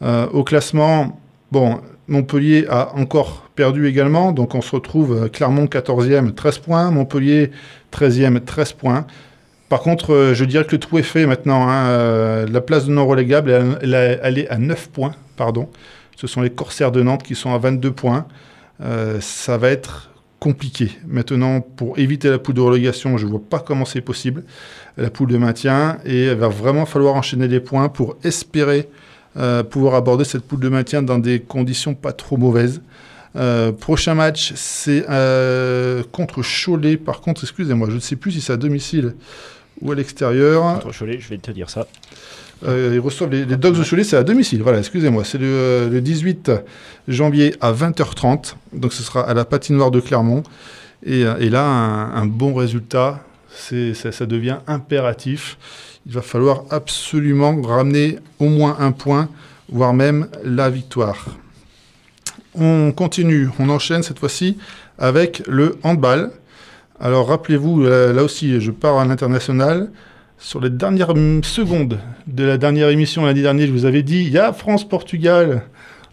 Au 0.00 0.44
classement, 0.44 1.20
bon, 1.50 1.80
Montpellier 2.06 2.66
a 2.70 2.94
encore 2.94 3.48
perdu 3.56 3.88
également, 3.88 4.30
donc 4.30 4.54
on 4.54 4.60
se 4.60 4.70
retrouve 4.76 5.28
Clermont 5.30 5.64
14e, 5.64 6.34
13 6.34 6.58
points, 6.58 6.90
Montpellier 6.92 7.50
13e, 7.92 8.44
13 8.44 8.72
points. 8.74 9.06
Par 9.68 9.80
contre, 9.80 10.14
euh, 10.14 10.34
je 10.34 10.44
dirais 10.44 10.64
que 10.64 10.72
le 10.72 10.78
trou 10.78 10.98
est 10.98 11.02
fait 11.02 11.26
maintenant. 11.26 11.68
hein, 11.68 11.88
euh, 11.88 12.46
la 12.50 12.60
place 12.60 12.86
de 12.86 12.92
non 12.92 13.06
relégable, 13.06 13.50
elle, 13.82 14.38
est 14.38 14.48
à 14.48 14.58
9 14.58 14.88
points, 14.88 15.14
pardon. 15.36 15.68
Ce 16.16 16.26
sont 16.26 16.40
les 16.40 16.50
Corsaires 16.50 16.90
de 16.90 17.02
Nantes 17.02 17.22
qui 17.22 17.34
sont 17.34 17.52
à 17.52 17.58
22 17.58 17.92
points. 17.92 18.26
Euh, 18.82 19.20
ça 19.20 19.58
va 19.58 19.68
être 19.68 20.10
compliqué. 20.40 20.92
Maintenant, 21.06 21.60
pour 21.60 21.98
éviter 21.98 22.30
la 22.30 22.38
poule 22.38 22.54
de 22.54 22.60
relégation, 22.60 23.18
je 23.18 23.26
ne 23.26 23.30
vois 23.30 23.42
pas 23.42 23.58
comment 23.58 23.84
c'est 23.84 24.00
possible. 24.00 24.44
La 24.96 25.10
poule 25.10 25.28
de 25.28 25.36
maintien. 25.36 25.98
Et 26.04 26.26
il 26.26 26.34
va 26.34 26.48
vraiment 26.48 26.86
falloir 26.86 27.14
enchaîner 27.14 27.46
les 27.48 27.60
points 27.60 27.88
pour 27.88 28.16
espérer 28.24 28.88
pouvoir 29.70 29.94
aborder 29.94 30.24
cette 30.24 30.42
poule 30.42 30.58
de 30.58 30.68
maintien 30.68 31.00
dans 31.00 31.18
des 31.18 31.38
conditions 31.38 31.94
pas 31.94 32.12
trop 32.12 32.36
mauvaises. 32.36 32.80
Prochain 33.78 34.14
match, 34.14 34.52
c'est 34.56 35.04
contre 36.10 36.42
Cholet. 36.42 36.96
Par 36.96 37.20
contre, 37.20 37.44
excusez-moi, 37.44 37.88
je 37.90 37.96
ne 37.96 38.00
sais 38.00 38.16
plus 38.16 38.32
si 38.32 38.40
c'est 38.40 38.52
à 38.52 38.56
domicile 38.56 39.14
ou 39.80 39.92
à 39.92 39.94
l'extérieur. 39.94 40.80
Contre 40.80 40.96
Cholet, 40.96 41.18
je 41.20 41.28
vais 41.28 41.38
te 41.38 41.50
dire 41.50 41.70
ça. 41.70 41.86
Euh, 42.66 42.90
ils 42.94 43.00
reçoivent 43.00 43.30
les, 43.30 43.44
les 43.44 43.56
Dogs 43.56 43.78
de 43.78 43.84
Cholet, 43.84 44.04
c'est 44.04 44.16
à 44.16 44.24
domicile. 44.24 44.62
Voilà, 44.62 44.78
excusez-moi. 44.78 45.24
C'est 45.24 45.38
le, 45.38 45.88
le 45.90 46.00
18 46.00 46.50
janvier 47.06 47.54
à 47.60 47.72
20h30. 47.72 48.54
Donc 48.72 48.92
ce 48.92 49.02
sera 49.02 49.28
à 49.28 49.34
la 49.34 49.44
patinoire 49.44 49.90
de 49.90 50.00
Clermont. 50.00 50.42
Et, 51.04 51.24
euh, 51.24 51.36
et 51.38 51.50
là, 51.50 51.64
un, 51.64 52.14
un 52.14 52.26
bon 52.26 52.54
résultat, 52.54 53.22
c'est, 53.50 53.94
ça, 53.94 54.10
ça 54.12 54.26
devient 54.26 54.58
impératif. 54.66 55.56
Il 56.06 56.14
va 56.14 56.22
falloir 56.22 56.64
absolument 56.70 57.60
ramener 57.62 58.18
au 58.38 58.48
moins 58.48 58.76
un 58.80 58.92
point, 58.92 59.28
voire 59.70 59.94
même 59.94 60.28
la 60.42 60.70
victoire. 60.70 61.26
On 62.54 62.92
continue, 62.92 63.50
on 63.58 63.68
enchaîne 63.68 64.02
cette 64.02 64.18
fois-ci 64.18 64.56
avec 64.98 65.42
le 65.46 65.78
handball. 65.82 66.30
Alors 67.00 67.28
rappelez-vous, 67.28 67.82
là, 67.82 68.12
là 68.12 68.24
aussi, 68.24 68.60
je 68.60 68.70
pars 68.70 68.98
à 68.98 69.04
l'international. 69.04 69.90
Sur 70.40 70.60
les 70.60 70.70
dernières 70.70 71.14
secondes 71.42 71.98
de 72.28 72.44
la 72.44 72.58
dernière 72.58 72.90
émission 72.90 73.26
lundi 73.26 73.42
dernier, 73.42 73.66
je 73.66 73.72
vous 73.72 73.86
avais 73.86 74.02
dit, 74.04 74.22
il 74.22 74.30
y 74.30 74.38
a 74.38 74.52
France-Portugal 74.52 75.62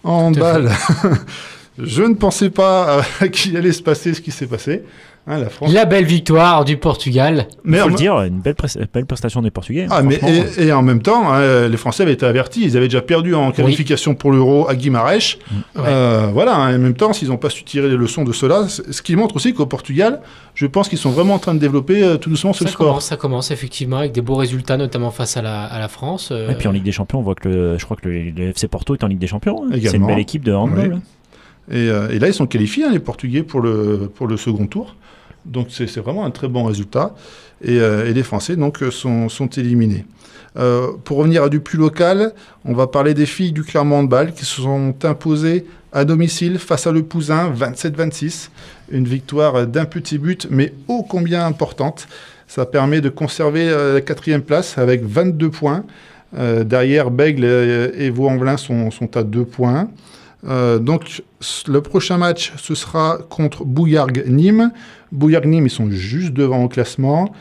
en 0.03 0.27
handball. 0.27 0.71
Je 1.77 2.03
ne 2.03 2.13
pensais 2.13 2.49
pas 2.49 3.03
euh, 3.21 3.27
qu'il 3.31 3.57
allait 3.57 3.73
se 3.73 3.83
passer 3.83 4.13
ce 4.13 4.21
qui 4.21 4.31
s'est 4.31 4.47
passé. 4.47 4.83
Hein, 5.27 5.39
la 5.39 5.49
France. 5.49 5.73
La 5.73 5.85
belle 5.85 6.05
victoire 6.05 6.65
du 6.65 6.77
Portugal. 6.77 7.47
Il 7.65 7.75
faut 7.75 7.85
en- 7.85 7.87
le 7.87 7.95
dire, 7.95 8.21
une 8.21 8.39
belle, 8.41 8.53
pres- 8.53 8.77
belle 8.93 9.05
prestation 9.07 9.41
des 9.41 9.49
Portugais. 9.49 9.85
hein, 9.85 9.87
Ah, 9.91 10.01
mais 10.03 10.19
et, 10.59 10.65
et 10.67 10.71
en 10.71 10.83
même 10.83 11.01
temps, 11.01 11.31
hein, 11.33 11.67
les 11.67 11.77
Français 11.77 12.03
avaient 12.03 12.13
été 12.13 12.25
avertis. 12.27 12.61
Ils 12.63 12.77
avaient 12.77 12.87
déjà 12.87 13.01
perdu 13.01 13.33
en 13.33 13.51
qualification 13.51 14.13
pour 14.13 14.31
l'Euro 14.31 14.67
à 14.69 14.75
Guimarães. 14.75 15.37
Euh, 15.77 16.29
voilà. 16.33 16.55
hein, 16.55 16.75
en 16.75 16.79
même 16.79 16.93
temps, 16.93 17.11
s'ils 17.13 17.29
n'ont 17.29 17.37
pas 17.37 17.49
su 17.49 17.63
tirer 17.63 17.89
les 17.89 17.97
leçons 17.97 18.23
de 18.23 18.33
cela, 18.33 18.67
ce 18.67 19.01
qui 19.01 19.15
montre 19.15 19.35
aussi 19.35 19.53
qu'au 19.53 19.65
Portugal, 19.65 20.21
je 20.53 20.65
pense 20.67 20.89
qu'ils 20.89 20.97
sont 20.99 21.09
vraiment 21.09 21.33
en 21.33 21.39
train 21.39 21.53
de 21.53 21.59
développer 21.59 22.03
euh, 22.03 22.17
tout 22.17 22.29
doucement 22.29 22.53
ce 22.53 22.63
Ça 22.63 22.69
sport. 22.69 22.87
commence, 22.87 23.05
ça 23.05 23.17
commence 23.17 23.51
effectivement 23.51 23.97
avec 23.97 24.11
des 24.11 24.21
beaux 24.21 24.35
résultats, 24.35 24.77
notamment 24.77 25.11
face 25.11 25.37
à 25.37 25.41
la, 25.41 25.63
à 25.65 25.79
la 25.79 25.87
France. 25.87 26.29
euh, 26.31 26.51
Et 26.51 26.55
puis 26.55 26.67
en 26.67 26.71
Ligue 26.71 26.83
des 26.83 26.91
Champions, 26.91 27.19
on 27.19 27.23
voit 27.23 27.35
que 27.35 27.49
le, 27.49 27.77
je 27.77 27.85
crois 27.85 27.97
que 27.97 28.07
le, 28.07 28.29
le 28.29 28.49
FC 28.49 28.67
Porto 28.67 28.93
est 28.95 29.03
en 29.03 29.07
Ligue 29.07 29.19
des 29.19 29.27
Champions. 29.27 29.63
hein. 29.65 29.75
C'est 29.83 29.97
une 29.97 30.05
belle 30.07 30.19
équipe 30.19 30.43
de 30.43 30.53
handball. 30.53 30.93
Oui. 30.93 30.99
Et, 31.71 31.89
euh, 31.89 32.09
et 32.09 32.19
là, 32.19 32.27
ils 32.27 32.33
sont 32.33 32.47
qualifiés, 32.47 32.85
hein, 32.85 32.91
les 32.91 32.99
Portugais, 32.99 33.43
pour 33.43 33.61
le, 33.61 34.09
pour 34.13 34.27
le 34.27 34.37
second 34.37 34.67
tour. 34.67 34.95
Donc, 35.45 35.67
c'est 35.69 35.97
vraiment 35.97 36.25
un 36.25 36.31
très 36.31 36.47
bon 36.47 36.63
résultat. 36.63 37.15
Et, 37.63 37.79
euh, 37.79 38.09
et 38.09 38.13
les 38.13 38.23
Français, 38.23 38.55
donc, 38.55 38.83
sont, 38.91 39.29
sont 39.29 39.47
éliminés. 39.47 40.05
Euh, 40.57 40.91
pour 41.03 41.17
revenir 41.17 41.43
à 41.43 41.49
du 41.49 41.59
plus 41.59 41.77
local, 41.77 42.33
on 42.63 42.73
va 42.73 42.87
parler 42.87 43.13
des 43.13 43.25
filles 43.25 43.51
du 43.51 43.63
Clermont 43.63 43.99
Handball 43.99 44.33
qui 44.33 44.45
se 44.45 44.61
sont 44.61 44.95
imposées 45.03 45.65
à 45.91 46.05
domicile 46.05 46.59
face 46.59 46.87
à 46.87 46.91
Le 46.91 47.03
Pouzin, 47.03 47.51
27-26. 47.51 48.49
Une 48.89 49.05
victoire 49.05 49.67
d'un 49.67 49.85
petit 49.85 50.17
but, 50.17 50.47
mais 50.49 50.73
ô 50.87 51.03
combien 51.03 51.45
importante. 51.45 52.07
Ça 52.47 52.65
permet 52.65 53.01
de 53.01 53.09
conserver 53.09 53.69
la 53.93 54.01
quatrième 54.01 54.43
place 54.43 54.77
avec 54.77 55.03
22 55.03 55.49
points. 55.49 55.83
Derrière, 56.37 57.09
Bègle 57.09 57.43
et, 57.43 58.05
et 58.05 58.09
Vaux-en-Velin 58.11 58.57
sont, 58.57 58.91
sont 58.91 59.17
à 59.17 59.23
2 59.23 59.45
points. 59.45 59.89
Euh, 60.47 60.79
donc, 60.79 61.23
le 61.67 61.81
prochain 61.81 62.17
match, 62.17 62.53
ce 62.57 62.75
sera 62.75 63.17
contre 63.29 63.65
Bouillargues-Nîmes. 63.65 64.71
Bouillargues-Nîmes, 65.11 65.65
ils 65.65 65.71
sont 65.71 65.89
juste 65.89 66.33
devant 66.33 66.63
au 66.63 66.67
classement. 66.67 67.33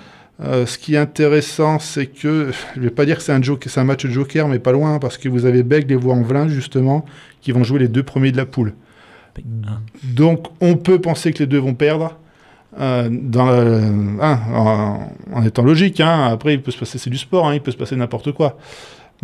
Euh, 0.42 0.66
ce 0.66 0.78
qui 0.78 0.94
est 0.94 0.98
intéressant, 0.98 1.78
c'est 1.78 2.06
que, 2.06 2.50
je 2.74 2.80
ne 2.80 2.84
vais 2.84 2.90
pas 2.90 3.04
dire 3.04 3.18
que 3.18 3.22
c'est 3.22 3.32
un, 3.32 3.84
match 3.84 4.04
de 4.04 4.10
joker, 4.10 4.48
mais 4.48 4.58
pas 4.58 4.72
loin, 4.72 4.98
parce 4.98 5.18
que 5.18 5.28
vous 5.28 5.44
avez 5.44 5.62
Bègle 5.62 5.92
et 5.92 5.96
Vaux-en-Velin, 5.96 6.48
justement, 6.48 7.04
qui 7.40 7.52
vont 7.52 7.62
jouer 7.62 7.78
les 7.80 7.88
deux 7.88 8.02
premiers 8.02 8.32
de 8.32 8.36
la 8.36 8.46
poule. 8.46 8.74
Donc, 10.02 10.46
on 10.60 10.76
peut 10.76 11.00
penser 11.00 11.32
que 11.32 11.40
les 11.40 11.46
deux 11.46 11.58
vont 11.58 11.74
perdre. 11.74 12.18
euh, 12.76 13.08
hein, 14.20 14.38
en, 14.52 15.12
en 15.32 15.42
étant 15.44 15.62
logique, 15.62 16.00
hein. 16.00 16.24
après 16.24 16.54
il 16.54 16.62
peut 16.62 16.72
se 16.72 16.78
passer, 16.78 16.98
c'est 16.98 17.10
du 17.10 17.18
sport, 17.18 17.46
hein, 17.46 17.54
il 17.54 17.60
peut 17.60 17.70
se 17.70 17.76
passer 17.76 17.94
n'importe 17.94 18.32
quoi. 18.32 18.56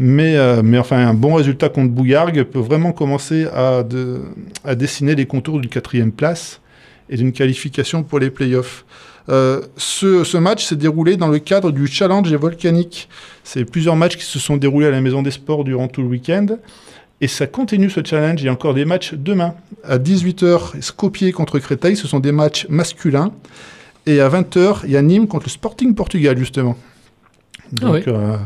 Mais, 0.03 0.35
euh, 0.37 0.63
mais 0.65 0.79
enfin, 0.79 0.97
un 1.07 1.13
bon 1.13 1.35
résultat 1.35 1.69
contre 1.69 1.91
Bouillargues 1.91 2.45
peut 2.45 2.59
vraiment 2.59 2.93
commencer 2.93 3.47
à, 3.55 3.83
de- 3.83 4.23
à 4.65 4.75
dessiner 4.75 5.15
les 5.15 5.27
contours 5.27 5.61
d'une 5.61 5.69
quatrième 5.69 6.11
place 6.11 6.63
et 7.11 7.17
d'une 7.19 7.33
qualification 7.33 8.03
pour 8.03 8.19
les 8.19 8.31
playoffs. 8.31 8.87
Euh, 9.29 9.61
ce, 9.77 10.25
ce 10.25 10.39
match 10.39 10.65
s'est 10.65 10.77
déroulé 10.77 11.19
dans 11.19 11.29
le 11.29 11.39
cadre 11.39 11.71
du 11.71 11.87
Challenge 11.87 12.33
volcanique. 12.35 13.11
C'est 13.45 13.67
plusieurs 13.67 13.95
matchs 13.95 14.17
qui 14.17 14.25
se 14.25 14.39
sont 14.39 14.57
déroulés 14.57 14.87
à 14.87 14.91
la 14.91 15.03
Maison 15.03 15.21
des 15.23 15.31
Sports 15.31 15.65
durant 15.65 15.87
tout 15.87 16.01
le 16.01 16.09
week-end. 16.09 16.47
Et 17.21 17.29
ça 17.29 17.47
continue 17.47 17.91
ce 17.91 18.01
challenge. 18.03 18.41
Il 18.41 18.47
y 18.47 18.49
a 18.49 18.53
encore 18.53 18.73
des 18.73 18.87
matchs 18.87 19.13
demain. 19.13 19.55
À 19.85 19.99
18h, 19.99 20.81
Skopje 20.81 21.31
contre 21.33 21.59
Créteil, 21.59 21.95
ce 21.95 22.09
sont 22.09 22.21
des 22.21 22.33
matchs 22.33 22.67
masculins. 22.71 23.33
Et 24.07 24.23
à 24.23 24.31
20h, 24.31 24.79
il 24.85 24.93
y 24.93 24.97
a 24.97 25.03
Nîmes 25.03 25.29
contre 25.29 25.45
le 25.45 25.51
Sporting 25.51 25.95
Portugal, 25.95 26.39
justement. 26.39 26.79
Donc, 27.73 27.97
oui. 27.97 28.03
euh, 28.09 28.37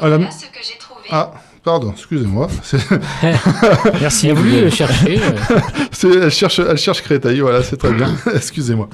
à 0.00 0.08
la- 0.08 0.16
Voilà 0.16 0.30
ce 0.30 0.46
que 0.46 0.52
j'ai 0.62 0.78
trouvé. 0.78 0.91
Ah, 1.10 1.32
pardon, 1.64 1.92
excusez-moi. 1.92 2.48
Merci. 4.00 4.26
Il 4.28 4.30
a 4.30 4.34
voulu 4.34 4.70
chercher. 4.70 5.18
euh, 5.18 5.58
c'est- 5.92 6.08
elle, 6.08 6.30
cherche, 6.30 6.58
elle 6.60 6.76
cherche 6.78 7.02
Créteil, 7.02 7.40
voilà, 7.40 7.62
c'est 7.62 7.76
très 7.76 7.92
bien. 7.92 8.14
excusez-moi. 8.34 8.88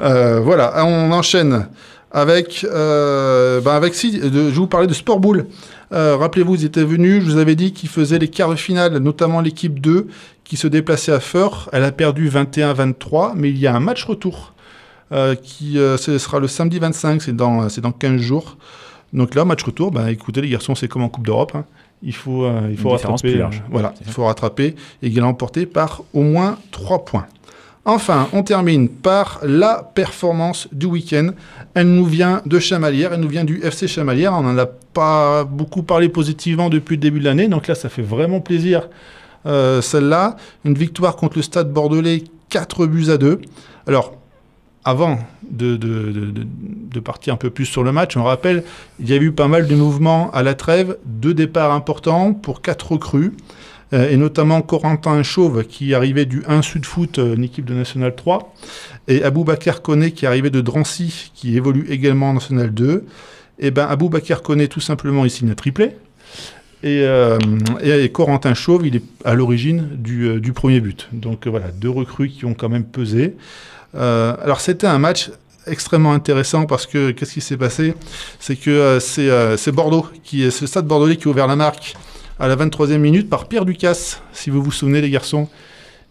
Euh, 0.00 0.40
voilà, 0.40 0.84
on 0.84 1.10
enchaîne 1.12 1.68
avec, 2.12 2.64
euh, 2.70 3.60
ben 3.60 3.72
avec 3.72 3.94
si, 3.94 4.18
de- 4.18 4.50
je 4.50 4.54
vous 4.56 4.66
parlais 4.66 4.86
de 4.86 4.94
Sport 4.94 5.20
Bowl. 5.20 5.46
Euh, 5.92 6.16
Rappelez-vous, 6.16 6.54
ils 6.56 6.64
étaient 6.64 6.84
venus, 6.84 7.22
je 7.24 7.30
vous 7.30 7.38
avais 7.38 7.54
dit 7.56 7.72
qu'ils 7.72 7.88
faisaient 7.88 8.18
les 8.18 8.28
quarts 8.28 8.50
de 8.50 8.56
finale, 8.56 8.96
notamment 8.98 9.40
l'équipe 9.40 9.80
2, 9.80 10.08
qui 10.44 10.56
se 10.56 10.66
déplaçait 10.66 11.12
à 11.12 11.20
Feur. 11.20 11.68
Elle 11.72 11.84
a 11.84 11.92
perdu 11.92 12.28
21-23, 12.28 13.32
mais 13.36 13.50
il 13.50 13.58
y 13.58 13.66
a 13.66 13.74
un 13.74 13.80
match 13.80 14.04
retour 14.04 14.52
euh, 15.12 15.34
qui 15.34 15.78
euh, 15.78 15.96
ce 15.96 16.18
sera 16.18 16.38
le 16.40 16.48
samedi 16.48 16.78
25, 16.78 17.22
c'est 17.22 17.36
dans, 17.36 17.68
c'est 17.68 17.80
dans 17.80 17.92
15 17.92 18.20
jours. 18.20 18.56
Donc 19.14 19.34
là, 19.34 19.44
match 19.44 19.62
retour, 19.62 19.90
ben, 19.92 20.08
écoutez 20.08 20.40
les 20.42 20.48
garçons, 20.50 20.74
c'est 20.74 20.88
comme 20.88 21.02
en 21.02 21.08
Coupe 21.08 21.24
d'Europe. 21.24 21.52
hein. 21.54 21.64
Il 22.02 22.14
faut, 22.14 22.44
euh, 22.44 22.68
il 22.70 22.76
faut 22.76 22.90
Une 22.90 22.96
rattraper. 22.96 23.40
euh, 23.40 23.46
voilà, 23.70 23.94
il 24.04 24.12
faut 24.12 24.24
rattraper 24.26 24.66
et 25.02 25.08
il 25.08 25.16
est 25.16 25.22
emporté 25.22 25.64
par 25.64 26.02
au 26.12 26.22
moins 26.22 26.58
3 26.72 27.04
points. 27.06 27.26
Enfin, 27.86 28.28
on 28.32 28.42
termine 28.42 28.88
par 28.88 29.40
la 29.42 29.90
performance 29.94 30.68
du 30.72 30.86
week-end. 30.86 31.30
Elle 31.74 31.88
nous 31.88 32.04
vient 32.06 32.42
de 32.46 32.58
Chamalières, 32.58 33.12
elle 33.12 33.20
nous 33.20 33.28
vient 33.28 33.44
du 33.44 33.60
FC 33.62 33.86
Chamalières. 33.88 34.32
On 34.34 34.42
n'en 34.42 34.56
a 34.58 34.66
pas 34.66 35.44
beaucoup 35.44 35.82
parlé 35.82 36.08
positivement 36.08 36.68
depuis 36.70 36.96
le 36.96 37.00
début 37.00 37.20
de 37.20 37.24
l'année, 37.24 37.46
donc 37.48 37.66
là, 37.68 37.74
ça 37.74 37.88
fait 37.88 38.02
vraiment 38.02 38.40
plaisir. 38.40 38.88
euh, 39.46 39.80
Celle-là, 39.82 40.36
une 40.64 40.74
victoire 40.74 41.16
contre 41.16 41.36
le 41.38 41.42
Stade 41.42 41.70
Bordelais, 41.72 42.24
4 42.48 42.86
buts 42.86 43.10
à 43.10 43.18
2. 43.18 43.40
Alors, 43.86 44.14
avant 44.84 45.18
de, 45.48 45.76
de- 45.76 46.12
de- 46.12 46.32
de- 46.92 47.00
partir 47.00 47.34
un 47.34 47.36
peu 47.36 47.50
plus 47.50 47.66
sur 47.66 47.82
le 47.82 47.92
match, 47.92 48.16
on 48.16 48.24
rappelle, 48.24 48.64
il 49.00 49.08
y 49.08 49.12
a 49.12 49.16
eu 49.16 49.32
pas 49.32 49.48
mal 49.48 49.66
de 49.66 49.74
mouvements 49.74 50.30
à 50.32 50.42
la 50.42 50.54
trêve, 50.54 50.96
deux 51.04 51.34
départs 51.34 51.72
importants 51.72 52.32
pour 52.32 52.62
quatre 52.62 52.92
recrues, 52.92 53.32
euh, 53.92 54.10
et 54.10 54.16
notamment 54.16 54.62
Corentin 54.62 55.22
Chauve 55.22 55.64
qui 55.64 55.94
arrivait 55.94 56.24
du 56.24 56.42
1 56.48 56.62
Sud 56.62 56.84
Foot, 56.86 57.18
euh, 57.18 57.34
une 57.34 57.44
équipe 57.44 57.64
de 57.66 57.74
National 57.74 58.14
3, 58.14 58.54
et 59.08 59.22
Aboubacar 59.22 59.82
Koné 59.82 60.12
qui 60.12 60.26
arrivait 60.26 60.50
de 60.50 60.60
Drancy, 60.60 61.30
qui 61.34 61.56
évolue 61.56 61.86
également 61.90 62.30
en 62.30 62.34
National 62.34 62.72
2. 62.72 63.04
Et 63.58 63.70
ben 63.70 63.86
Aboubacar 63.86 64.42
Koné, 64.42 64.68
tout 64.68 64.80
simplement, 64.80 65.24
il 65.24 65.30
signe 65.30 65.50
un 65.50 65.54
triplé. 65.54 65.90
Et, 66.82 67.00
euh, 67.02 67.38
et, 67.82 68.10
Corentin 68.10 68.52
Chauve, 68.52 68.86
il 68.86 68.96
est 68.96 69.02
à 69.24 69.34
l'origine 69.34 69.88
du, 69.96 70.24
euh, 70.26 70.40
du 70.40 70.52
premier 70.52 70.80
but. 70.80 71.08
Donc 71.12 71.46
voilà, 71.46 71.68
deux 71.70 71.88
recrues 71.88 72.28
qui 72.28 72.44
ont 72.44 72.52
quand 72.54 72.68
même 72.68 72.84
pesé. 72.84 73.36
Euh, 73.96 74.34
alors 74.42 74.60
c'était 74.60 74.86
un 74.86 74.98
match 74.98 75.30
extrêmement 75.66 76.12
intéressant 76.12 76.66
parce 76.66 76.86
que 76.86 77.10
qu'est-ce 77.12 77.34
qui 77.34 77.40
s'est 77.40 77.56
passé? 77.56 77.94
C'est 78.38 78.56
que 78.56 78.70
euh, 78.70 79.00
c'est 79.00 79.30
euh, 79.30 79.56
c'est 79.56 79.72
Bordeaux, 79.72 80.06
qui 80.22 80.50
ce 80.50 80.66
stade 80.66 80.86
bordelais 80.86 81.16
qui 81.16 81.28
a 81.28 81.30
ouvert 81.30 81.46
la 81.46 81.56
marque 81.56 81.94
à 82.38 82.48
la 82.48 82.56
23e 82.56 82.98
minute 82.98 83.30
par 83.30 83.46
Pierre 83.46 83.64
Ducasse, 83.64 84.20
si 84.32 84.50
vous 84.50 84.62
vous 84.62 84.72
souvenez 84.72 85.00
les 85.00 85.10
garçons. 85.10 85.48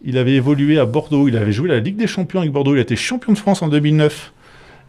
Il 0.06 0.18
avait 0.18 0.34
évolué 0.34 0.80
à 0.80 0.86
Bordeaux, 0.86 1.28
il 1.28 1.38
avait 1.38 1.52
joué 1.52 1.70
la 1.70 1.80
Ligue 1.80 1.98
des 1.98 2.08
Champions 2.08 2.40
avec 2.40 2.52
Bordeaux, 2.52 2.76
il 2.76 2.80
a 2.80 2.82
été 2.82 2.96
champion 2.96 3.34
de 3.34 3.38
France 3.38 3.62
en 3.62 3.68
2009. 3.68 4.34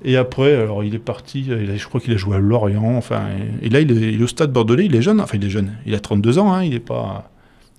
Et 0.05 0.17
après, 0.17 0.55
alors 0.55 0.83
il 0.85 0.95
est 0.95 0.99
parti, 0.99 1.47
je 1.49 1.87
crois 1.87 2.01
qu'il 2.01 2.13
a 2.13 2.17
joué 2.17 2.37
à 2.37 2.39
Lorient, 2.39 2.97
enfin, 2.97 3.23
et, 3.63 3.69
là 3.69 3.81
il 3.81 4.21
est, 4.21 4.23
au 4.23 4.27
stade 4.27 4.53
bordelais, 4.53 4.87
il 4.87 4.95
est 4.95 5.03
jeune, 5.03 5.21
enfin 5.21 5.39
il 5.41 5.47
est 5.47 5.51
jeune, 5.51 5.73
il 5.87 5.95
a 5.95 6.01
32 6.01 6.39
ans, 6.39 6.53
hein, 6.53 6.65
il 6.65 6.75
est 6.75 6.81
pas, 6.81 7.31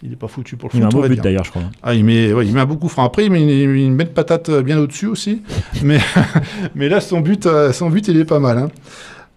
il 0.03 0.11
est 0.13 0.15
pas 0.17 0.27
foutu 0.27 0.57
pour 0.57 0.69
le 0.69 0.75
Il 0.75 0.79
met 0.81 0.85
un 0.85 0.89
foot, 0.91 1.01
beau 1.01 1.07
but 1.07 1.21
d'ailleurs, 1.21 1.43
je 1.45 1.49
crois. 1.51 1.63
Ah, 1.81 1.93
il 1.95 2.03
met, 2.03 2.33
ouais, 2.33 2.45
il 2.45 2.53
met 2.53 2.59
un 2.61 2.65
beaucoup 2.65 2.89
franc. 2.89 3.05
Après, 3.05 3.25
il 3.25 3.31
met 3.31 3.41
une, 3.63 3.75
une 3.75 3.95
belle 3.97 4.11
patate 4.13 4.49
euh, 4.49 4.61
bien 4.61 4.77
au-dessus 4.77 5.07
aussi. 5.07 5.41
Mais, 5.83 5.99
mais 6.75 6.89
là, 6.89 6.99
son 7.01 7.21
but, 7.21 7.45
euh, 7.45 7.71
son 7.71 7.89
but, 7.89 8.07
il 8.07 8.17
est 8.19 8.25
pas 8.25 8.39
mal. 8.39 8.57
hein. 8.57 8.67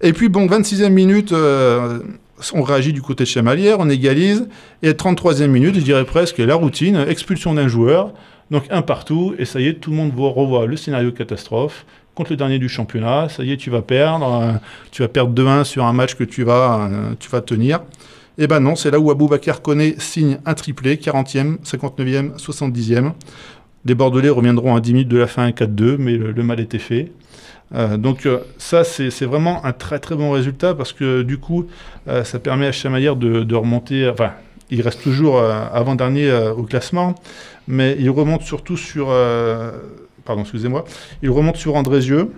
Et 0.00 0.12
puis, 0.12 0.28
bon, 0.28 0.46
26e 0.46 0.90
minute, 0.90 1.32
euh, 1.32 2.00
on 2.54 2.62
réagit 2.62 2.92
du 2.92 3.02
côté 3.02 3.24
de 3.24 3.28
Chamalières, 3.28 3.76
on 3.80 3.88
égalise. 3.88 4.48
Et 4.82 4.88
à 4.88 4.92
33e 4.92 5.46
minute, 5.48 5.74
je 5.76 5.80
dirais 5.80 6.04
presque 6.04 6.38
la 6.38 6.54
routine, 6.54 7.04
expulsion 7.08 7.54
d'un 7.54 7.68
joueur. 7.68 8.12
Donc, 8.50 8.64
un 8.70 8.82
partout. 8.82 9.34
Et 9.38 9.44
ça 9.44 9.60
y 9.60 9.66
est, 9.68 9.74
tout 9.74 9.90
le 9.90 9.96
monde 9.96 10.12
voit- 10.14 10.30
revoit 10.30 10.66
le 10.66 10.76
scénario 10.76 11.12
catastrophe 11.12 11.84
contre 12.14 12.30
le 12.32 12.36
dernier 12.36 12.58
du 12.58 12.68
championnat. 12.68 13.28
Ça 13.28 13.42
y 13.44 13.52
est, 13.52 13.56
tu 13.56 13.70
vas 13.70 13.82
perdre. 13.82 14.40
euh, 14.42 14.52
tu 14.90 15.02
vas 15.02 15.08
perdre 15.08 15.32
2-1 15.34 15.64
sur 15.64 15.84
un 15.84 15.92
match 15.92 16.14
que 16.14 16.24
tu 16.24 16.42
vas, 16.44 16.88
euh, 16.90 17.14
tu 17.18 17.28
vas 17.28 17.40
tenir. 17.40 17.80
Eh 18.40 18.47
ben 18.47 18.61
non, 18.61 18.76
c'est 18.76 18.92
là 18.92 19.00
où 19.00 19.11
Aboubacar 19.11 19.62
Koné 19.62 19.97
signe 19.99 20.38
un 20.47 20.54
triplé, 20.54 20.95
40e, 20.95 21.59
59e, 21.64 22.37
70e. 22.38 23.12
Les 23.85 23.97
Bordelais 23.97 24.28
reviendront 24.28 24.76
à 24.76 24.80
10 24.80 24.92
minutes 24.92 25.09
de 25.09 25.18
la 25.18 25.26
fin 25.26 25.47
à 25.47 25.50
4-2, 25.50 25.97
mais 25.99 26.16
le, 26.16 26.42
mal 26.45 26.61
était 26.61 26.78
fait. 26.78 27.11
Euh, 27.75 27.97
donc 27.97 28.26
euh, 28.26 28.38
ça, 28.57 28.85
c'est 28.85 29.25
vraiment 29.25 29.64
un 29.64 29.73
très 29.73 29.99
très 29.99 30.14
bon 30.14 30.30
résultat 30.30 30.73
parce 30.73 30.92
que 30.92 31.23
du 31.23 31.38
coup, 31.38 31.66
euh, 32.07 32.23
ça 32.23 32.38
permet 32.38 32.68
à 32.68 32.73
Chamalières 32.73 33.16
de, 33.16 33.42
de 33.42 33.54
remonter, 33.57 34.09
enfin, 34.09 34.30
il 34.71 34.83
reste 34.83 35.02
toujours 35.02 35.40
avant-dernier 35.42 36.30
au 36.57 36.62
classement, 36.62 37.14
mais 37.66 37.97
il 37.99 38.11
remonte 38.11 38.42
surtout 38.42 38.76
sur, 38.76 39.07
pardon, 40.26 40.42
excusez-moi, 40.42 40.85
il 41.23 41.30
remonte 41.30 41.57
sur 41.57 41.75
Andrézieux. 41.75 42.30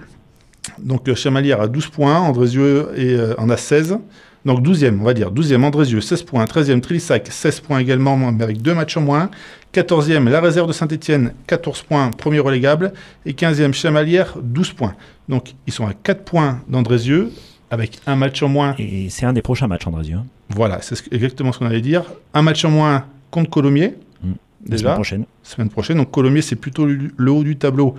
Donc 0.79 1.13
Chamalières 1.15 1.61
a 1.61 1.67
12 1.67 1.89
points, 1.89 2.21
Andrézieux 2.21 2.89
en 3.37 3.51
a 3.51 3.57
16. 3.57 3.99
Donc 4.45 4.63
12e, 4.63 4.99
on 5.01 5.05
va 5.05 5.13
dire. 5.15 5.31
12e, 5.33 5.63
Andrézieux, 5.65 6.01
16 6.01 6.23
points. 6.23 6.45
13e, 6.45 6.81
Trissac, 6.81 7.27
16 7.31 7.61
points 7.61 7.79
également, 7.79 8.17
mais 8.17 8.43
avec 8.43 8.63
deux 8.63 8.75
matchs 8.75 8.97
en 8.97 9.03
moins. 9.03 9.31
14e, 9.75 10.29
la 10.29 10.41
réserve 10.41 10.67
de 10.69 10.73
Saint-Etienne, 10.73 11.33
14 11.47 11.83
points, 11.83 12.11
premier 12.11 12.39
relégable. 12.41 12.93
Et 13.27 13.33
15e, 13.35 13.73
Chamalières, 13.73 14.35
12 14.43 14.73
points. 14.73 14.95
Donc 15.29 15.55
ils 15.67 15.73
sont 15.73 15.87
à 15.87 15.93
4 15.93 16.25
points 16.25 16.61
d'Andrézieux, 16.69 17.31
avec 17.71 17.99
un 18.07 18.17
match 18.17 18.43
en 18.43 18.49
moins. 18.49 18.75
Et 18.79 19.11
c'est 19.11 19.27
un 19.27 19.33
des 19.33 19.43
prochains 19.43 19.69
matchs, 19.69 19.87
Andrézieux. 19.87 20.17
hein. 20.17 20.27
Voilà, 20.49 20.81
c'est 20.83 20.97
ce- 20.97 21.03
exactement 21.13 21.53
ce 21.53 21.59
qu'on 21.61 21.67
allait 21.67 21.81
dire. 21.81 22.05
Un 22.35 22.43
match 22.43 22.65
en 22.65 22.71
moins 22.71 23.05
contre 23.31 23.51
Colomiers. 23.51 23.95
Mm. 24.25 24.33
La 24.69 24.77
semaine 24.79 24.95
prochaine. 24.95 25.25
semaine 25.43 25.69
prochaine. 25.69 25.97
Donc 25.99 26.11
Colomiers, 26.11 26.43
c'est 26.43 26.57
plutôt 26.57 26.85
le 26.87 26.99
le 27.17 27.31
haut 27.31 27.45
du 27.45 27.57
tableau. 27.57 27.95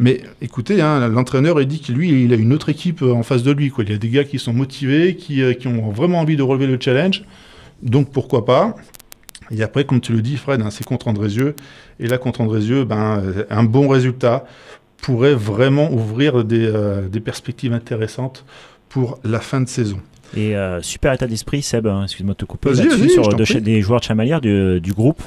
Mais 0.00 0.20
écoutez, 0.40 0.80
hein, 0.80 1.08
l'entraîneur, 1.08 1.60
il 1.60 1.66
dit 1.66 1.80
que 1.80 1.90
lui, 1.90 2.24
il 2.24 2.32
a 2.32 2.36
une 2.36 2.52
autre 2.52 2.68
équipe 2.68 3.02
euh, 3.02 3.12
en 3.12 3.24
face 3.24 3.42
de 3.42 3.50
lui. 3.50 3.68
Quoi. 3.70 3.82
Il 3.84 3.90
y 3.90 3.94
a 3.94 3.98
des 3.98 4.08
gars 4.08 4.22
qui 4.24 4.38
sont 4.38 4.52
motivés, 4.52 5.16
qui, 5.16 5.42
euh, 5.42 5.54
qui 5.54 5.66
ont 5.66 5.90
vraiment 5.90 6.20
envie 6.20 6.36
de 6.36 6.42
relever 6.42 6.66
le 6.68 6.78
challenge. 6.80 7.24
Donc 7.82 8.12
pourquoi 8.12 8.44
pas? 8.44 8.76
Et 9.50 9.62
après, 9.62 9.84
comme 9.84 10.00
tu 10.00 10.12
le 10.12 10.22
dis, 10.22 10.36
Fred, 10.36 10.60
hein, 10.60 10.70
c'est 10.70 10.84
contre 10.84 11.08
Andrézieux. 11.08 11.56
Et 11.98 12.06
là, 12.06 12.16
contre 12.18 12.40
Andrézieux, 12.42 12.84
ben, 12.84 13.20
euh, 13.24 13.44
un 13.50 13.64
bon 13.64 13.88
résultat 13.88 14.44
pourrait 15.02 15.34
vraiment 15.34 15.90
ouvrir 15.92 16.44
des, 16.44 16.66
euh, 16.66 17.08
des 17.08 17.20
perspectives 17.20 17.72
intéressantes 17.72 18.44
pour 18.88 19.18
la 19.24 19.40
fin 19.40 19.60
de 19.60 19.68
saison. 19.68 19.98
Et 20.36 20.54
euh, 20.56 20.82
super 20.82 21.12
état 21.14 21.26
d'esprit, 21.26 21.62
Seb, 21.62 21.86
hein, 21.86 22.04
excuse-moi 22.04 22.34
de 22.34 22.38
te 22.38 22.44
couper 22.44 22.68
là-dessus, 22.84 23.08
sur 23.10 23.28
de- 23.34 23.58
des 23.60 23.80
joueurs 23.80 24.00
de 24.00 24.04
Chamalières 24.04 24.40
du, 24.40 24.80
du 24.80 24.92
groupe. 24.92 25.22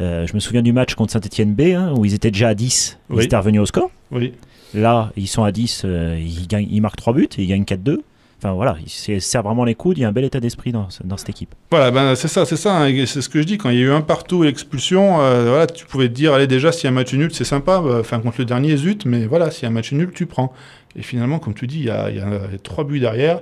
Euh, 0.00 0.26
je 0.26 0.34
me 0.34 0.40
souviens 0.40 0.62
du 0.62 0.72
match 0.72 0.94
contre 0.94 1.12
Saint-Etienne 1.12 1.54
B, 1.54 1.60
hein, 1.76 1.92
où 1.96 2.04
ils 2.04 2.14
étaient 2.14 2.30
déjà 2.30 2.48
à 2.48 2.54
10, 2.54 2.98
ils 3.10 3.14
étaient 3.24 3.36
revenus 3.36 3.60
au 3.62 3.66
score. 3.66 3.90
Oui. 4.10 4.34
Là, 4.74 5.10
ils 5.16 5.26
sont 5.28 5.42
à 5.44 5.52
10, 5.52 5.82
euh, 5.84 6.18
ils, 6.20 6.46
gagnent, 6.46 6.68
ils 6.70 6.80
marquent 6.80 6.96
3 6.96 7.14
buts, 7.14 7.28
et 7.38 7.42
ils 7.42 7.46
gagnent 7.46 7.64
4-2. 7.64 7.98
Enfin 8.38 8.52
voilà, 8.52 8.76
ils 8.84 8.90
se 8.90 9.18
serrent 9.20 9.44
vraiment 9.44 9.64
les 9.64 9.74
coudes, 9.74 9.96
il 9.96 10.02
y 10.02 10.04
a 10.04 10.08
un 10.08 10.12
bel 10.12 10.24
état 10.26 10.40
d'esprit 10.40 10.70
dans, 10.70 10.90
ce- 10.90 11.02
dans 11.02 11.16
cette 11.16 11.30
équipe. 11.30 11.54
Voilà, 11.70 11.90
ben, 11.90 12.14
c'est 12.14 12.28
ça, 12.28 12.44
c'est 12.44 12.56
ça. 12.58 12.82
hein, 12.82 13.04
c'est 13.06 13.22
ce 13.22 13.30
que 13.30 13.40
je 13.40 13.46
dis. 13.46 13.56
Quand 13.56 13.70
il 13.70 13.76
y 13.78 13.82
a 13.82 13.84
eu 13.86 13.90
un 13.90 14.02
partout 14.02 14.44
et 14.44 14.48
l'expulsion, 14.48 15.22
euh, 15.22 15.48
voilà, 15.48 15.66
tu 15.66 15.86
pouvais 15.86 16.08
te 16.08 16.12
dire, 16.12 16.34
allez, 16.34 16.46
déjà, 16.46 16.70
s'il 16.70 16.84
y 16.84 16.86
a 16.88 16.90
un 16.90 16.92
match 16.94 17.14
nul, 17.14 17.30
c'est 17.32 17.44
sympa. 17.44 17.82
Enfin, 17.98 18.20
contre 18.20 18.36
le 18.40 18.44
dernier, 18.44 18.76
zut, 18.76 19.06
mais 19.06 19.24
voilà, 19.24 19.50
s'il 19.50 19.62
y 19.62 19.66
a 19.66 19.68
un 19.70 19.72
match 19.72 19.92
nul, 19.92 20.10
tu 20.14 20.26
prends. 20.26 20.52
Et 20.96 21.02
finalement, 21.02 21.38
comme 21.38 21.54
tu 21.54 21.66
dis, 21.66 21.78
il 21.78 21.84
y 21.86 21.90
a, 21.90 22.10
il 22.10 22.16
y 22.16 22.20
a, 22.20 22.28
trois 22.62 22.84
buts 22.84 23.00
derrière. 23.00 23.40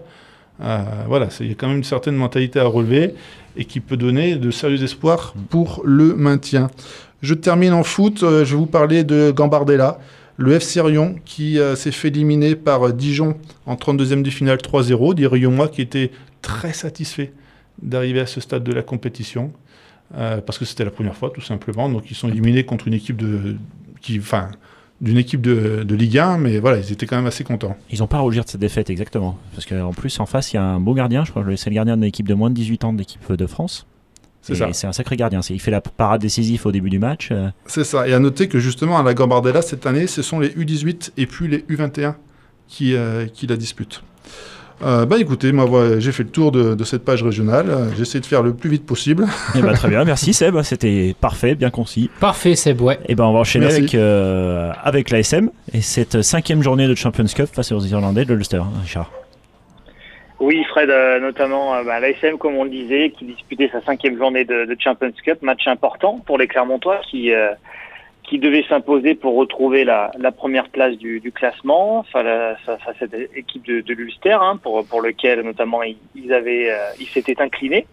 Euh, 0.61 0.82
voilà, 1.08 1.28
il 1.40 1.49
y 1.49 1.52
a 1.52 1.54
quand 1.54 1.68
même 1.68 1.78
une 1.78 1.84
certaine 1.84 2.16
mentalité 2.16 2.61
à 2.61 2.64
relever 2.64 3.14
et 3.56 3.64
qui 3.64 3.80
peut 3.80 3.96
donner 3.96 4.37
de 4.37 4.50
sérieux 4.50 4.82
espoirs 4.82 5.34
pour 5.50 5.82
le 5.84 6.14
maintien. 6.14 6.70
Je 7.23 7.34
termine 7.34 7.73
en 7.73 7.82
foot. 7.82 8.23
euh, 8.23 8.44
je 8.44 8.52
vais 8.52 8.58
vous 8.58 8.66
parler 8.66 9.04
de 9.04 9.32
Gambardella, 9.34 9.99
le 10.37 10.52
FC 10.52 10.82
Lyon 10.82 11.16
qui 11.25 11.58
euh, 11.58 11.75
s'est 11.76 11.92
fait 11.92 12.08
éliminer 12.08 12.54
par 12.56 12.92
Dijon 12.92 13.37
en 13.66 13.75
32e 13.75 14.23
de 14.23 14.30
finale 14.30 14.58
3-0. 14.58 15.14
Des 15.14 15.28
Lyonnois 15.28 15.68
qui 15.68 15.82
étaient 15.82 16.11
très 16.42 16.73
satisfaits 16.73 17.30
d'arriver 17.82 18.20
à 18.20 18.26
ce 18.26 18.40
stade 18.40 18.62
de 18.62 18.73
la 18.73 18.82
compétition 18.82 19.52
parce 20.46 20.58
que 20.58 20.64
c'était 20.64 20.84
la 20.84 20.92
première 20.92 21.16
fois 21.16 21.30
tout 21.34 21.40
simplement. 21.40 21.88
Donc 21.88 22.08
ils 22.08 22.14
sont 22.14 22.28
éliminés 22.28 22.64
contre 22.64 22.87
une 22.87 22.94
équipe 22.94 23.16
de 23.16 23.56
qui, 24.00 24.18
enfin, 24.20 24.50
d'une 25.04 25.18
équipe 25.18 25.40
de, 25.40 25.84
de 25.84 25.94
Ligue 25.94 26.18
1, 26.18 26.38
mais 26.38 26.58
voilà, 26.58 26.78
ils 26.78 26.90
étaient 26.92 27.06
quand 27.06 27.16
même 27.16 27.26
assez 27.26 27.44
contents. 27.44 27.76
Ils 27.90 28.00
n'ont 28.00 28.06
pas 28.06 28.16
à 28.16 28.20
rougir 28.20 28.44
de 28.44 28.49
cette 28.49 28.61
défaite, 28.61 28.90
exactement. 28.90 29.38
Parce 29.54 29.66
qu'en 29.66 29.92
plus, 29.92 30.18
en 30.18 30.26
face, 30.26 30.52
il 30.52 30.56
y 30.56 30.58
a 30.58 30.64
un 30.64 30.80
beau 30.80 30.94
gardien, 30.94 31.25
je 31.25 31.30
crois 31.30 31.44
que 31.44 31.54
c'est 31.56 31.70
le 31.70 31.75
gardien 31.75 31.96
de 31.96 32.02
l'équipe 32.02 32.26
de 32.26 32.34
moins 32.34 32.50
de 32.50 32.54
18 32.54 32.84
ans 32.84 32.92
de 32.92 32.99
l'équipe 32.99 33.30
de 33.32 33.46
France. 33.46 33.87
C'est 34.42 34.56
ça. 34.56 34.68
C'est 34.73 34.87
un 34.87 34.92
sacré 34.92 35.16
gardien. 35.16 35.40
Il 35.49 35.61
fait 35.61 35.70
la 35.70 35.80
parade 35.80 36.20
décisive 36.20 36.66
au 36.66 36.73
début 36.73 36.90
du 36.90 36.99
match. 36.99 37.28
euh, 37.32 37.49
C'est 37.64 37.84
ça. 37.84 38.06
Et 38.06 38.12
à 38.12 38.19
noter 38.19 38.47
que 38.49 38.58
justement 38.58 38.99
à 38.99 39.02
la 39.02 39.14
Gambardella 39.14 39.62
cette 39.62 39.86
année, 39.86 40.06
ce 40.06 40.21
sont 40.21 40.38
les 40.38 40.49
U18 40.50 41.12
et 41.17 41.25
puis 41.26 41.49
les 41.49 41.60
U21 41.60 42.14
qui, 42.69 42.95
euh, 42.95 43.26
qui 43.26 43.47
la 43.47 43.56
disputent. 43.56 44.02
Euh, 44.82 45.06
bah 45.06 45.17
écoutez, 45.21 45.52
moi 45.52 45.65
voilà, 45.67 46.00
j'ai 46.00 46.10
fait 46.13 46.25
le 46.25 46.30
tour 46.30 46.50
de, 46.52 46.75
de 46.75 46.84
cette 46.84 47.04
page 47.04 47.23
régionale. 47.23 47.67
Euh, 47.71 47.91
J'essaie 47.97 48.21
de 48.21 48.26
faire 48.26 48.43
le 48.43 48.54
plus 48.54 48.69
vite 48.71 48.84
possible. 48.84 49.25
Eh 49.56 49.63
ben, 49.63 49.73
très 49.73 49.89
bien, 49.89 50.04
merci 50.04 50.32
Seb, 50.34 50.60
c'était 50.63 51.15
parfait, 51.21 51.54
bien 51.54 51.71
concis. 51.71 52.10
Parfait, 52.21 52.56
Seb, 52.56 52.80
ouais. 52.80 52.99
Et 53.08 53.15
ben 53.15 53.25
on 53.25 53.32
va 53.32 53.39
enchaîner 53.39 53.67
Merci. 53.67 53.80
avec, 53.80 53.95
euh, 53.95 54.73
avec 54.82 55.10
l'ASM 55.10 55.50
et 55.73 55.80
cette 55.80 56.23
cinquième 56.23 56.63
journée 56.63 56.89
de 56.89 56.95
Champions 56.95 57.25
Cup 57.25 57.47
face 57.52 57.71
aux 57.73 57.80
Irlandais 57.80 58.25
de 58.25 58.34
l'Ulster, 58.34 58.56
hein, 58.58 58.73
Richard. 58.82 59.10
Oui, 60.41 60.63
Fred, 60.69 60.91
euh, 60.91 61.21
notamment 61.21 61.75
euh, 61.76 61.84
bah, 61.84 62.00
l'ASM, 62.00 62.37
comme 62.39 62.56
on 62.56 62.65
le 62.65 62.71
disait, 62.71 63.10
qui 63.17 63.25
disputait 63.25 63.71
sa 63.73 63.80
cinquième 63.82 64.19
journée 64.19 64.45
de, 64.45 64.65
de 64.67 64.76
Champions 64.78 65.13
Cup, 65.25 65.39
match 65.43 65.67
important 65.69 66.21
pour 66.26 66.37
les 66.37 66.49
Clermontois 66.49 67.00
qui 67.10 67.32
euh, 67.32 67.50
qui 68.34 68.40
devaient 68.40 68.64
s'imposer 68.68 69.14
pour 69.14 69.36
retrouver 69.36 69.84
la, 69.84 70.10
la 70.18 70.32
première 70.32 70.68
place 70.68 70.97
du, 70.97 71.20
du 71.20 71.30
classement 71.30 72.02
face 72.12 72.26
à, 72.66 72.92
cette 72.99 73.14
équipe 73.36 73.64
de, 73.64 73.80
de 73.80 73.94
l'Ulster, 73.94 74.32
hein, 74.40 74.58
pour 74.60 74.84
pour 74.84 75.00
lequel 75.02 75.42
notamment 75.42 75.84
ils, 75.84 75.97
ils 76.16 76.32
avaient 76.32 76.68
euh, 76.68 76.78
ils 76.99 77.06
s'étaient 77.06 77.40
inclinés 77.40 77.86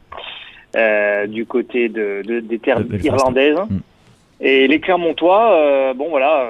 euh, 0.76 1.28
du 1.28 1.46
côté 1.46 1.90
de, 1.90 2.24
de- 2.26 2.40
des 2.40 2.58
terres 2.58 2.82
irlandaises. 3.04 3.60
Mm. 3.70 3.80
Et 4.40 4.68
les 4.68 4.80
Clermontois, 4.80 5.54
euh, 5.54 5.94
bon 5.94 6.10
voilà, 6.10 6.50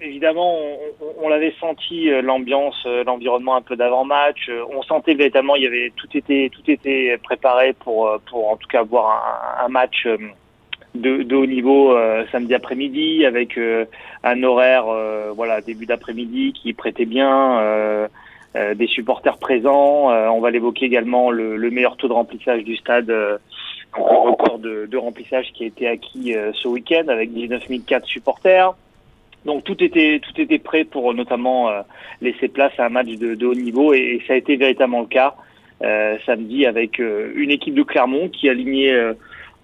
évidemment, 0.00 0.54
on, 0.60 0.76
on- 1.04 1.24
on 1.24 1.28
l'avait 1.28 1.54
senti 1.58 2.10
l'ambiance, 2.22 2.86
l'environnement 3.04 3.56
un 3.56 3.62
peu 3.62 3.74
d'avant-match. 3.74 4.48
On 4.72 4.82
sentait 4.82 5.14
véritablement, 5.14 5.56
il 5.56 5.64
y 5.64 5.66
avait 5.66 5.92
tout 5.96 6.08
était 6.16 6.48
tout 6.52 6.70
était 6.70 7.18
préparé 7.24 7.72
pour 7.72 8.08
pour 8.30 8.50
en 8.52 8.56
tout 8.56 8.68
cas 8.68 8.80
avoir 8.86 9.06
un, 9.60 9.64
un 9.66 9.68
match 9.68 10.06
de, 10.94 11.22
de 11.22 11.36
haut 11.36 11.46
niveau 11.46 11.96
euh, 11.96 12.24
samedi 12.30 12.54
après-midi 12.54 13.24
avec 13.24 13.56
euh, 13.56 13.84
un 14.24 14.42
horaire 14.42 14.84
euh, 14.88 15.32
voilà 15.34 15.60
début 15.60 15.86
d'après-midi 15.86 16.52
qui 16.52 16.72
prêtait 16.72 17.06
bien. 17.06 17.60
euh, 17.60 18.08
euh, 18.54 18.74
des 18.74 18.86
supporters 18.86 19.38
présents. 19.38 20.10
On 20.10 20.40
va 20.40 20.50
l'évoquer 20.50 20.84
également 20.84 21.30
le, 21.30 21.56
le 21.56 21.70
meilleur 21.70 21.96
taux 21.96 22.06
de 22.06 22.12
remplissage 22.12 22.62
du 22.64 22.76
stade, 22.76 23.10
record 23.94 24.58
de, 24.58 24.84
de 24.84 24.96
remplissage 24.98 25.46
qui 25.54 25.64
a 25.64 25.68
été 25.68 25.88
acquis 25.88 26.34
ce 26.52 26.68
week-end 26.68 27.04
avec 27.08 27.32
19 27.32 27.62
004 27.86 28.04
supporters. 28.06 28.74
Donc 29.46 29.64
tout 29.64 29.82
était 29.82 30.20
tout 30.22 30.38
était 30.38 30.58
prêt 30.58 30.84
pour 30.84 31.14
notamment 31.14 31.70
laisser 32.20 32.48
place 32.48 32.72
à 32.76 32.84
un 32.84 32.90
match 32.90 33.08
de, 33.16 33.34
de 33.34 33.46
haut 33.46 33.54
niveau 33.54 33.94
et, 33.94 34.00
et 34.00 34.22
ça 34.26 34.34
a 34.34 34.36
été 34.36 34.56
véritablement 34.56 35.00
le 35.00 35.06
cas 35.06 35.34
samedi 36.26 36.66
avec 36.66 36.98
une 36.98 37.50
équipe 37.50 37.74
de 37.74 37.84
Clermont 37.84 38.28
qui 38.28 38.48
a 38.48 38.52
aligné 38.52 38.92
euh, 38.92 39.14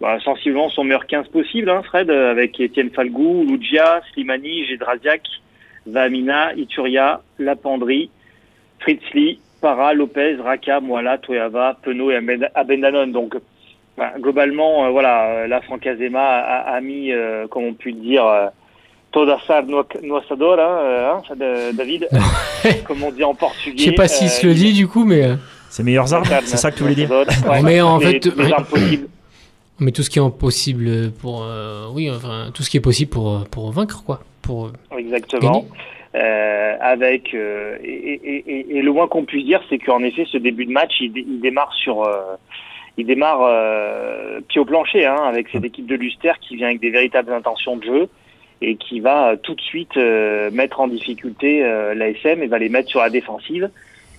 bah, 0.00 0.18
sensiblement 0.24 0.68
son 0.70 0.84
meilleur 0.84 1.06
15 1.06 1.28
possible, 1.28 1.70
hein, 1.70 1.82
Fred, 1.84 2.08
euh, 2.10 2.30
avec 2.30 2.58
Étienne 2.60 2.90
Falgou, 2.90 3.44
Lugia, 3.48 4.00
Slimani, 4.12 4.64
Gédrasiak, 4.66 5.22
Vamina, 5.86 6.54
Ituria, 6.54 7.20
Lapandry, 7.38 8.10
Fritzli, 8.80 9.40
Para, 9.60 9.92
Lopez, 9.94 10.36
Raka, 10.36 10.80
Moala, 10.80 11.18
Toyava, 11.18 11.76
Penaud 11.82 12.10
et 12.12 12.16
Aben- 12.16 12.48
Abendanon. 12.54 13.08
Donc, 13.08 13.34
bah, 13.96 14.12
globalement, 14.20 14.84
euh, 14.86 14.90
voilà, 14.90 15.30
euh, 15.30 15.46
la 15.48 15.60
Francazema 15.62 16.20
a, 16.22 16.74
a 16.76 16.80
mis, 16.80 17.10
euh, 17.10 17.48
comme 17.48 17.64
on 17.64 17.74
peut 17.74 17.90
le 17.90 17.96
dire, 17.96 18.24
euh, 18.26 18.46
Todasar 19.10 19.64
Noasador, 20.02 20.60
hein, 20.60 20.78
euh, 20.82 21.10
hein, 21.12 21.72
David, 21.72 22.08
comme 22.86 23.02
on 23.02 23.10
dit 23.10 23.24
en 23.24 23.34
portugais. 23.34 23.78
Je 23.78 23.84
sais 23.86 23.92
pas 23.92 24.06
s'il 24.06 24.28
se 24.28 24.46
le 24.46 24.54
dit 24.54 24.74
du 24.74 24.86
coup, 24.86 25.04
mais 25.04 25.30
C'est 25.70 25.82
meilleures 25.82 26.12
armes, 26.14 26.24
c'est 26.44 26.56
ça 26.58 26.70
que 26.70 26.76
tu 26.76 26.82
voulais 26.82 26.94
dire 26.94 27.10
Ouais, 27.10 27.62
Mais 27.64 27.80
en 27.80 27.98
les- 27.98 28.20
fait, 28.20 28.26
les 28.36 28.52
armes 28.52 28.64
possibles. 28.66 29.08
Mais 29.80 29.92
tout 29.92 30.02
ce 30.02 30.10
qui 30.10 30.18
est 30.18 30.30
possible 30.38 31.12
pour, 31.20 31.42
euh, 31.44 31.86
oui, 31.92 32.10
enfin 32.10 32.50
tout 32.54 32.62
ce 32.62 32.70
qui 32.70 32.76
est 32.76 32.80
possible 32.80 33.10
pour 33.10 33.28
euh, 33.30 33.44
pour 33.50 33.70
vaincre 33.72 34.02
quoi, 34.04 34.20
pour 34.42 34.66
euh, 34.66 34.72
Exactement. 34.98 35.64
Euh, 36.14 36.74
avec 36.80 37.34
euh, 37.34 37.76
et, 37.84 37.88
et- 37.90 38.44
et- 38.50 38.76
et 38.78 38.82
le 38.82 38.92
moins 38.92 39.06
qu'on 39.08 39.24
puisse 39.24 39.44
dire, 39.44 39.60
c'est 39.68 39.78
qu'en 39.78 40.02
effet, 40.02 40.24
ce 40.30 40.38
début 40.38 40.64
de 40.64 40.72
match, 40.72 40.92
il, 41.00 41.12
dé- 41.12 41.24
il 41.28 41.40
démarre 41.40 41.72
sur, 41.74 42.02
euh, 42.02 42.22
il 42.96 43.04
démarre 43.06 43.42
euh, 43.42 44.40
pied 44.48 44.58
au 44.60 44.64
plancher, 44.64 45.04
hein, 45.04 45.16
avec 45.22 45.48
cette 45.52 45.64
équipe 45.64 45.86
de 45.86 45.94
Luster 45.96 46.32
qui 46.40 46.56
vient 46.56 46.68
avec 46.68 46.80
des 46.80 46.90
véritables 46.90 47.32
intentions 47.32 47.76
de 47.76 47.84
jeu 47.84 48.08
et 48.62 48.76
qui 48.76 49.00
va 49.00 49.28
euh, 49.32 49.36
tout 49.36 49.54
de 49.54 49.60
suite 49.60 49.96
euh, 49.98 50.50
mettre 50.50 50.80
en 50.80 50.88
difficulté 50.88 51.62
euh, 51.62 51.94
l'ASM 51.94 52.42
et 52.42 52.46
va 52.46 52.58
les 52.58 52.70
mettre 52.70 52.88
sur 52.88 53.00
la 53.00 53.10
défensive. 53.10 53.70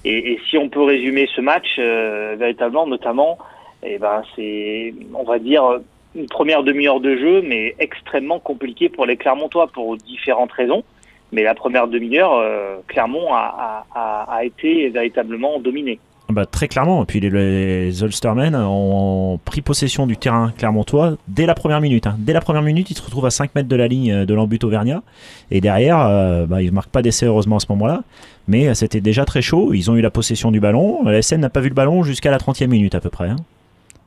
Et, 0.06 0.40
si 0.50 0.58
on 0.58 0.70
peut 0.70 0.84
résumer 0.84 1.28
ce 1.36 1.42
match 1.42 1.68
euh, 1.80 2.36
véritablement, 2.40 2.86
notamment, 2.88 3.38
eh 3.84 3.98
ben 3.98 4.24
c'est, 4.36 4.94
on 5.14 5.24
va 5.24 5.40
dire, 5.40 5.80
une 6.16 6.28
première 6.28 6.64
demi-heure 6.64 7.00
de 7.00 7.16
jeu, 7.16 7.42
mais 7.42 7.76
extrêmement 7.80 8.40
compliquée 8.40 8.90
pour 8.90 9.06
les 9.06 9.18
Clermontois 9.18 9.68
pour 9.68 9.96
différentes 9.98 10.52
raisons. 10.52 10.84
Mais 11.32 11.44
la 11.44 11.54
première 11.54 11.88
demi-heure, 11.88 12.34
euh, 12.34 12.78
Clermont 12.88 13.28
a, 13.32 14.44
été 14.44 14.90
véritablement 14.90 15.60
dominé. 15.60 16.00
Bah, 16.30 16.46
très 16.46 16.68
clairement. 16.68 17.04
Et 17.04 17.06
puis 17.06 17.20
les, 17.20 17.30
les 17.30 18.02
Ulstermen 18.02 18.56
ont 18.56 19.40
pris 19.46 19.62
possession 19.62 20.08
du 20.08 20.16
terrain 20.18 20.52
clermontois 20.58 21.18
dès 21.28 21.46
la 21.46 21.56
première 21.56 21.82
minute. 21.82 22.08
hein. 22.08 22.16
Dès 22.20 22.34
la 22.34 22.42
première 22.42 22.62
minute, 22.62 22.90
ils 22.90 22.96
se 22.96 23.02
retrouvent 23.02 23.26
à 23.26 23.32
5 23.32 23.54
mètres 23.56 23.68
de 23.68 23.76
la 23.76 23.88
ligne 23.88 24.12
euh, 24.12 24.26
de 24.26 24.34
l'embut 24.34 24.64
auvergnat. 24.64 25.04
Et 25.52 25.62
derrière, 25.62 26.00
euh, 26.00 26.46
bah, 26.46 26.62
ils 26.62 26.68
ne 26.68 26.72
marquent 26.72 26.92
pas 26.92 27.02
d'essai 27.02 27.26
heureusement 27.26 27.58
à 27.58 27.60
ce 27.60 27.68
moment-là. 27.70 28.02
Mais 28.48 28.74
c'était 28.74 29.02
déjà 29.02 29.26
très 29.26 29.42
chaud. 29.44 29.74
Ils 29.74 29.92
ont 29.92 29.96
eu 29.96 30.02
la 30.02 30.10
possession 30.10 30.52
du 30.52 30.60
ballon. 30.60 31.04
La 31.04 31.22
SN 31.22 31.42
n'a 31.42 31.50
pas 31.50 31.60
vu 31.60 31.70
le 31.70 31.76
ballon 31.76 32.04
jusqu'à 32.04 32.32
la 32.32 32.40
30e 32.40 32.68
minute 32.68 32.96
à 32.96 33.02
peu 33.02 33.10
près. 33.10 33.30
hein. 33.30 33.36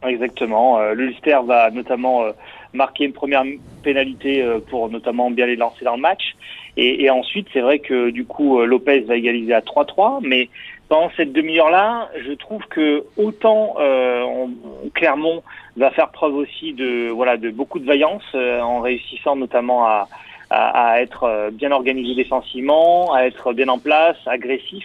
Exactement. 0.04 0.78
Euh, 0.80 0.94
L'Ulster 0.94 1.38
va 1.44 1.70
notamment 1.70 2.24
euh, 2.24 2.32
marquer 2.72 3.04
une 3.04 3.12
première 3.12 3.44
pénalité 3.82 4.42
euh, 4.42 4.58
pour 4.58 4.88
notamment 4.90 5.30
bien 5.30 5.46
les 5.46 5.56
lancer 5.56 5.84
dans 5.84 5.94
le 5.96 6.00
match. 6.00 6.34
Et, 6.76 7.04
et 7.04 7.10
ensuite, 7.10 7.46
c'est 7.52 7.60
vrai 7.60 7.78
que 7.78 8.10
du 8.10 8.24
coup, 8.24 8.60
euh, 8.60 8.64
Lopez 8.66 9.00
va 9.00 9.16
égaliser 9.16 9.54
à 9.54 9.60
3-3. 9.60 10.18
Mais 10.22 10.48
pendant 10.88 11.10
cette 11.16 11.32
demi-heure-là, 11.32 12.10
je 12.26 12.32
trouve 12.32 12.62
que 12.68 13.04
autant 13.16 13.76
euh, 13.78 14.22
on- 14.24 14.50
Clermont 14.94 15.42
va 15.76 15.90
faire 15.90 16.10
preuve 16.10 16.34
aussi 16.34 16.72
de 16.74 17.08
voilà 17.10 17.36
de 17.36 17.50
beaucoup 17.50 17.78
de 17.78 17.86
vaillance 17.86 18.24
euh, 18.34 18.60
en 18.60 18.80
réussissant 18.80 19.36
notamment 19.36 19.86
à, 19.86 20.08
à, 20.50 20.90
à 20.94 21.00
être 21.00 21.50
bien 21.52 21.70
organisé 21.70 22.14
défensivement, 22.14 23.14
à 23.14 23.22
être 23.22 23.52
bien 23.52 23.68
en 23.68 23.78
place, 23.78 24.16
agressif. 24.26 24.84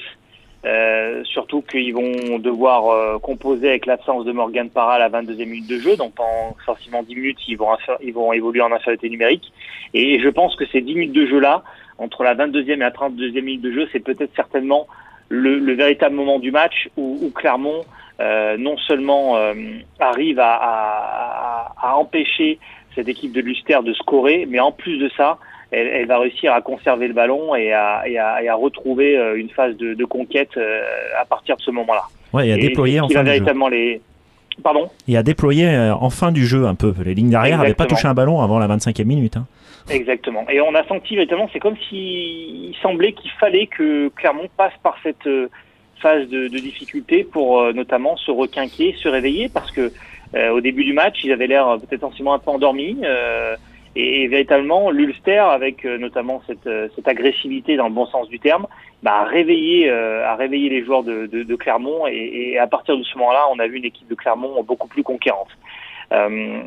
Euh, 0.65 1.23
surtout 1.23 1.61
qu'ils 1.61 1.93
vont 1.93 2.39
devoir 2.39 2.89
euh, 2.89 3.19
composer 3.19 3.69
avec 3.69 3.85
l'absence 3.85 4.25
de 4.25 4.31
Morgan 4.31 4.69
Parra 4.69 4.95
à 4.95 4.99
la 4.99 5.09
22e 5.09 5.45
minute 5.45 5.67
de 5.67 5.77
jeu. 5.77 5.95
Donc 5.95 6.15
pendant 6.15 6.55
forcément 6.65 7.03
10 7.03 7.15
minutes, 7.15 7.37
ils 7.47 7.57
vont, 7.57 7.69
ils 8.01 8.13
vont 8.13 8.33
évoluer 8.33 8.61
en 8.61 8.71
infériorité 8.71 9.09
numérique. 9.09 9.53
Et 9.93 10.19
je 10.19 10.29
pense 10.29 10.55
que 10.55 10.65
ces 10.65 10.81
10 10.81 10.95
minutes 10.95 11.13
de 11.13 11.27
jeu-là, 11.27 11.63
entre 11.99 12.23
la 12.23 12.35
22e 12.35 12.73
et 12.73 12.75
la 12.77 12.91
32e 12.91 13.41
minute 13.41 13.61
de 13.61 13.71
jeu, 13.71 13.87
c'est 13.91 13.99
peut-être 13.99 14.35
certainement 14.35 14.87
le, 15.29 15.59
le, 15.59 15.73
véritable 15.73 16.15
moment 16.15 16.39
du 16.39 16.51
match 16.51 16.89
où, 16.97 17.19
où 17.21 17.29
Clermont 17.31 17.83
euh, 18.19 18.57
non 18.57 18.77
seulement 18.77 19.37
euh, 19.37 19.53
arrive 19.99 20.39
à, 20.39 20.55
à, 20.55 21.75
à, 21.81 21.95
empêcher 21.95 22.59
cette 22.95 23.07
équipe 23.07 23.31
de 23.31 23.41
Luster 23.41 23.77
de 23.83 23.93
scorer, 23.93 24.47
mais 24.47 24.59
en 24.59 24.71
plus 24.71 24.97
de 24.97 25.09
ça, 25.15 25.37
elle, 25.71 25.87
elle, 25.87 26.05
va 26.05 26.19
réussir 26.19 26.53
à 26.53 26.61
conserver 26.61 27.07
le 27.07 27.13
ballon 27.13 27.55
et 27.55 27.73
à, 27.73 28.03
et 28.07 28.17
à, 28.17 28.41
et 28.41 28.47
à 28.47 28.55
retrouver 28.55 29.17
euh, 29.17 29.37
une 29.37 29.49
phase 29.49 29.75
de, 29.77 29.93
de 29.93 30.05
conquête 30.05 30.55
euh, 30.57 30.81
à 31.19 31.25
partir 31.25 31.57
de 31.57 31.61
ce 31.61 31.71
moment-là. 31.71 32.03
Ouais, 32.33 32.47
et 32.47 32.53
à 32.53 32.57
déployer 32.57 32.99
en 32.99 33.07
fin 33.09 33.23
du 33.23 33.29
véritablement 33.29 33.69
les 33.69 34.01
Pardon? 34.63 34.89
Et 35.07 35.15
à 35.15 35.21
déployer 35.21 35.67
euh, 35.67 35.93
en 35.93 36.09
fin 36.09 36.31
du 36.31 36.47
jeu 36.47 36.65
un 36.65 36.73
peu. 36.73 36.91
Les 37.05 37.13
lignes 37.13 37.29
d'arrière 37.29 37.59
n'avaient 37.59 37.75
pas 37.75 37.85
touché 37.85 38.07
un 38.07 38.15
ballon 38.15 38.41
avant 38.41 38.57
la 38.57 38.67
25e 38.67 39.05
minute. 39.05 39.37
Hein. 39.37 39.45
Exactement. 39.87 40.49
Et 40.49 40.59
on 40.61 40.73
a 40.73 40.83
senti 40.87 41.15
véritablement, 41.15 41.47
c'est 41.53 41.59
comme 41.59 41.77
s'il 41.87 42.75
semblait 42.81 43.11
qu'il 43.11 43.29
fallait 43.39 43.67
que 43.67 44.09
Clermont 44.15 44.49
passe 44.57 44.73
par 44.81 44.97
cette 45.03 45.27
phase 45.99 46.27
de, 46.29 46.47
de 46.47 46.57
difficulté 46.59 47.23
pour 47.23 47.59
euh, 47.59 47.73
notamment 47.73 48.17
se 48.17 48.31
requinquer, 48.31 48.95
se 49.01 49.07
réveiller, 49.07 49.49
parce 49.49 49.71
que 49.71 49.91
euh, 50.35 50.49
au 50.51 50.61
début 50.61 50.83
du 50.83 50.93
match, 50.93 51.19
ils 51.23 51.31
avaient 51.31 51.47
l'air 51.47 51.77
peut-être 51.77 52.01
potentiellement 52.01 52.33
un 52.33 52.39
peu 52.39 52.51
endormis. 52.51 52.97
Euh, 53.03 53.55
et, 53.95 54.27
véritablement, 54.27 54.91
l'Ulster, 54.91 55.37
avec 55.37 55.83
notamment 55.83 56.41
cette, 56.47 56.69
cette, 56.95 57.07
agressivité 57.07 57.77
dans 57.77 57.87
le 57.87 57.93
bon 57.93 58.05
sens 58.05 58.27
du 58.29 58.39
terme, 58.39 58.67
bah, 59.03 59.21
a 59.21 59.23
réveillé, 59.23 59.89
a 59.89 60.35
réveillé 60.35 60.69
les 60.69 60.83
joueurs 60.83 61.03
de, 61.03 61.25
de, 61.25 61.43
de 61.43 61.55
Clermont. 61.55 62.07
Et, 62.07 62.51
et, 62.51 62.59
à 62.59 62.67
partir 62.67 62.97
de 62.97 63.03
ce 63.03 63.17
moment-là, 63.17 63.47
on 63.51 63.59
a 63.59 63.67
vu 63.67 63.77
une 63.77 63.85
équipe 63.85 64.07
de 64.07 64.15
Clermont 64.15 64.61
beaucoup 64.63 64.87
plus 64.87 65.03
conquérante. 65.03 65.49
Euh, 66.11 66.61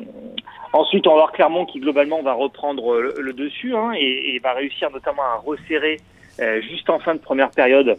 ensuite, 0.73 1.07
on 1.07 1.11
va 1.11 1.17
voir 1.17 1.33
Clermont 1.33 1.65
qui 1.65 1.81
globalement 1.81 2.23
va 2.23 2.33
reprendre 2.33 3.01
le, 3.01 3.15
le 3.19 3.33
dessus 3.33 3.75
hein, 3.75 3.93
et, 3.97 4.35
et, 4.35 4.39
va 4.39 4.53
réussir 4.53 4.91
notamment 4.91 5.23
à 5.23 5.37
resserrer 5.37 5.99
euh, 6.41 6.61
juste 6.63 6.89
en 6.91 6.99
fin 6.99 7.15
de 7.15 7.21
première 7.21 7.51
période 7.51 7.99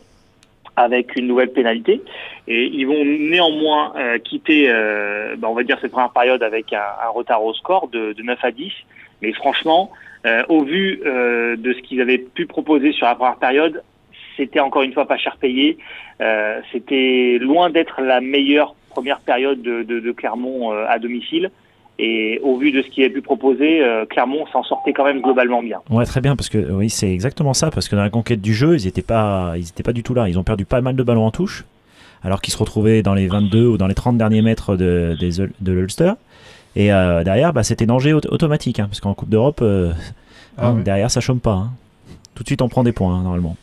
avec 0.75 1.15
une 1.15 1.27
nouvelle 1.27 1.51
pénalité. 1.51 2.01
Et 2.47 2.65
ils 2.65 2.85
vont 2.85 3.03
néanmoins 3.03 3.93
euh, 3.97 4.19
quitter, 4.19 4.69
euh, 4.69 5.35
bah, 5.37 5.47
on 5.49 5.53
va 5.53 5.63
dire, 5.63 5.77
cette 5.81 5.91
première 5.91 6.11
période 6.11 6.43
avec 6.43 6.71
un, 6.73 6.83
un 7.03 7.09
retard 7.09 7.43
au 7.43 7.53
score 7.53 7.87
de, 7.87 8.13
de, 8.13 8.23
9 8.23 8.39
à 8.43 8.51
10. 8.51 8.71
Mais 9.21 9.33
franchement, 9.33 9.91
euh, 10.25 10.43
au 10.49 10.63
vu 10.63 11.01
euh, 11.05 11.55
de 11.55 11.73
ce 11.73 11.79
qu'ils 11.81 12.01
avaient 12.01 12.19
pu 12.19 12.45
proposer 12.45 12.91
sur 12.91 13.07
la 13.07 13.15
première 13.15 13.37
période, 13.37 13.83
c'était 14.37 14.59
encore 14.59 14.83
une 14.83 14.93
fois 14.93 15.07
pas 15.07 15.17
cher 15.17 15.37
payé. 15.37 15.77
Euh, 16.21 16.59
c'était 16.71 17.39
loin 17.41 17.69
d'être 17.69 18.01
la 18.01 18.21
meilleure 18.21 18.75
première 18.89 19.19
période 19.19 19.61
de, 19.61 20.11
Clermont 20.11 20.71
à 20.71 20.99
domicile. 20.99 21.49
Et 21.97 22.39
au 22.43 22.57
vu 22.57 22.71
de 22.71 22.81
ce 22.81 22.87
qu'il 22.89 23.03
a 23.05 23.09
pu 23.09 23.21
proposer, 23.21 23.81
Clermont 24.09 24.45
s'en 24.47 24.63
sortait 24.63 24.91
quand 24.91 25.05
même 25.05 25.21
globalement 25.21 25.61
bien. 25.61 25.79
Ouais, 25.89 26.03
très 26.05 26.19
bien, 26.19 26.35
parce 26.35 26.49
que 26.49 26.57
oui, 26.71 26.89
c'est 26.89 27.11
exactement 27.11 27.53
ça, 27.53 27.71
parce 27.71 27.87
que 27.87 27.95
dans 27.95 28.01
la 28.01 28.09
conquête 28.09 28.41
du 28.41 28.53
jeu, 28.53 28.77
ils 28.77 28.85
n'étaient 28.85 29.01
pas, 29.01 29.53
pas 29.85 29.93
du 29.93 30.03
tout 30.03 30.13
là. 30.13 30.27
Ils 30.27 30.37
ont 30.37 30.43
perdu 30.43 30.65
pas 30.65 30.81
mal 30.81 30.95
de 30.95 31.03
ballons 31.03 31.25
en 31.25 31.31
touche, 31.31 31.63
alors 32.23 32.41
qu'ils 32.41 32.53
se 32.53 32.57
retrouvaient 32.57 33.01
dans 33.01 33.13
les 33.13 33.27
22 33.27 33.65
ou 33.65 33.77
dans 33.77 33.87
les 33.87 33.93
30 33.93 34.17
derniers 34.17 34.41
mètres 34.41 34.75
de 34.75 35.15
l'Ulster. 35.65 36.13
Et 36.75 36.91
euh, 36.91 37.23
derrière, 37.23 37.53
bah, 37.53 37.63
c'était 37.63 37.85
danger 37.85 38.13
auto 38.13 38.29
automatique, 38.31 38.79
hein, 38.79 38.87
parce 38.87 39.01
qu'en 39.01 39.13
Coupe 39.13 39.29
d'Europe, 39.29 39.59
euh, 39.61 39.91
ah, 40.57 40.67
hein, 40.67 40.73
oui. 40.77 40.83
derrière, 40.83 41.11
ça 41.11 41.19
chôme 41.19 41.39
pas. 41.39 41.51
Hein. 41.51 41.71
Tout 42.35 42.43
de 42.43 42.47
suite, 42.47 42.61
on 42.61 42.69
prend 42.69 42.83
des 42.83 42.93
points, 42.93 43.13
hein, 43.13 43.23
normalement. 43.23 43.57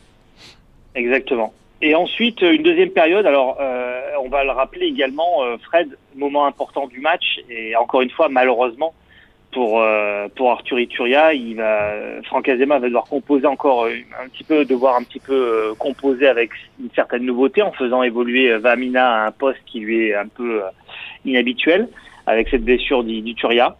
Exactement. 0.95 1.53
Et 1.81 1.95
ensuite, 1.95 2.41
une 2.41 2.63
deuxième 2.63 2.89
période, 2.89 3.25
alors 3.25 3.57
euh, 3.59 4.01
on 4.21 4.29
va 4.29 4.43
le 4.43 4.51
rappeler 4.51 4.87
également, 4.87 5.43
euh, 5.43 5.57
Fred, 5.57 5.97
moment 6.15 6.45
important 6.45 6.87
du 6.87 6.99
match, 6.99 7.39
et 7.49 7.75
encore 7.75 8.01
une 8.01 8.09
fois, 8.09 8.27
malheureusement, 8.27 8.93
pour, 9.51 9.81
euh, 9.81 10.27
pour 10.35 10.51
Arthur 10.51 10.79
Ituria, 10.79 11.33
il 11.33 11.55
va, 11.55 11.93
Franck 12.25 12.49
Azema 12.49 12.79
va 12.79 12.87
devoir 12.87 13.05
composer 13.05 13.47
encore 13.47 13.85
un 13.85 14.27
petit 14.27 14.43
peu, 14.43 14.65
devoir 14.65 14.95
un 14.97 15.03
petit 15.03 15.19
peu 15.19 15.33
euh, 15.33 15.73
composer 15.75 16.27
avec 16.27 16.51
une 16.79 16.89
certaine 16.93 17.23
nouveauté 17.23 17.61
en 17.61 17.71
faisant 17.71 18.03
évoluer 18.03 18.55
Vamina 18.57 19.23
à 19.23 19.27
un 19.27 19.31
poste 19.31 19.59
qui 19.65 19.79
lui 19.79 20.09
est 20.09 20.15
un 20.15 20.27
peu 20.27 20.61
inhabituel, 21.25 21.87
avec 22.29 22.49
cette 22.49 22.63
blessure 22.63 23.03
d'Ituria. 23.03 23.75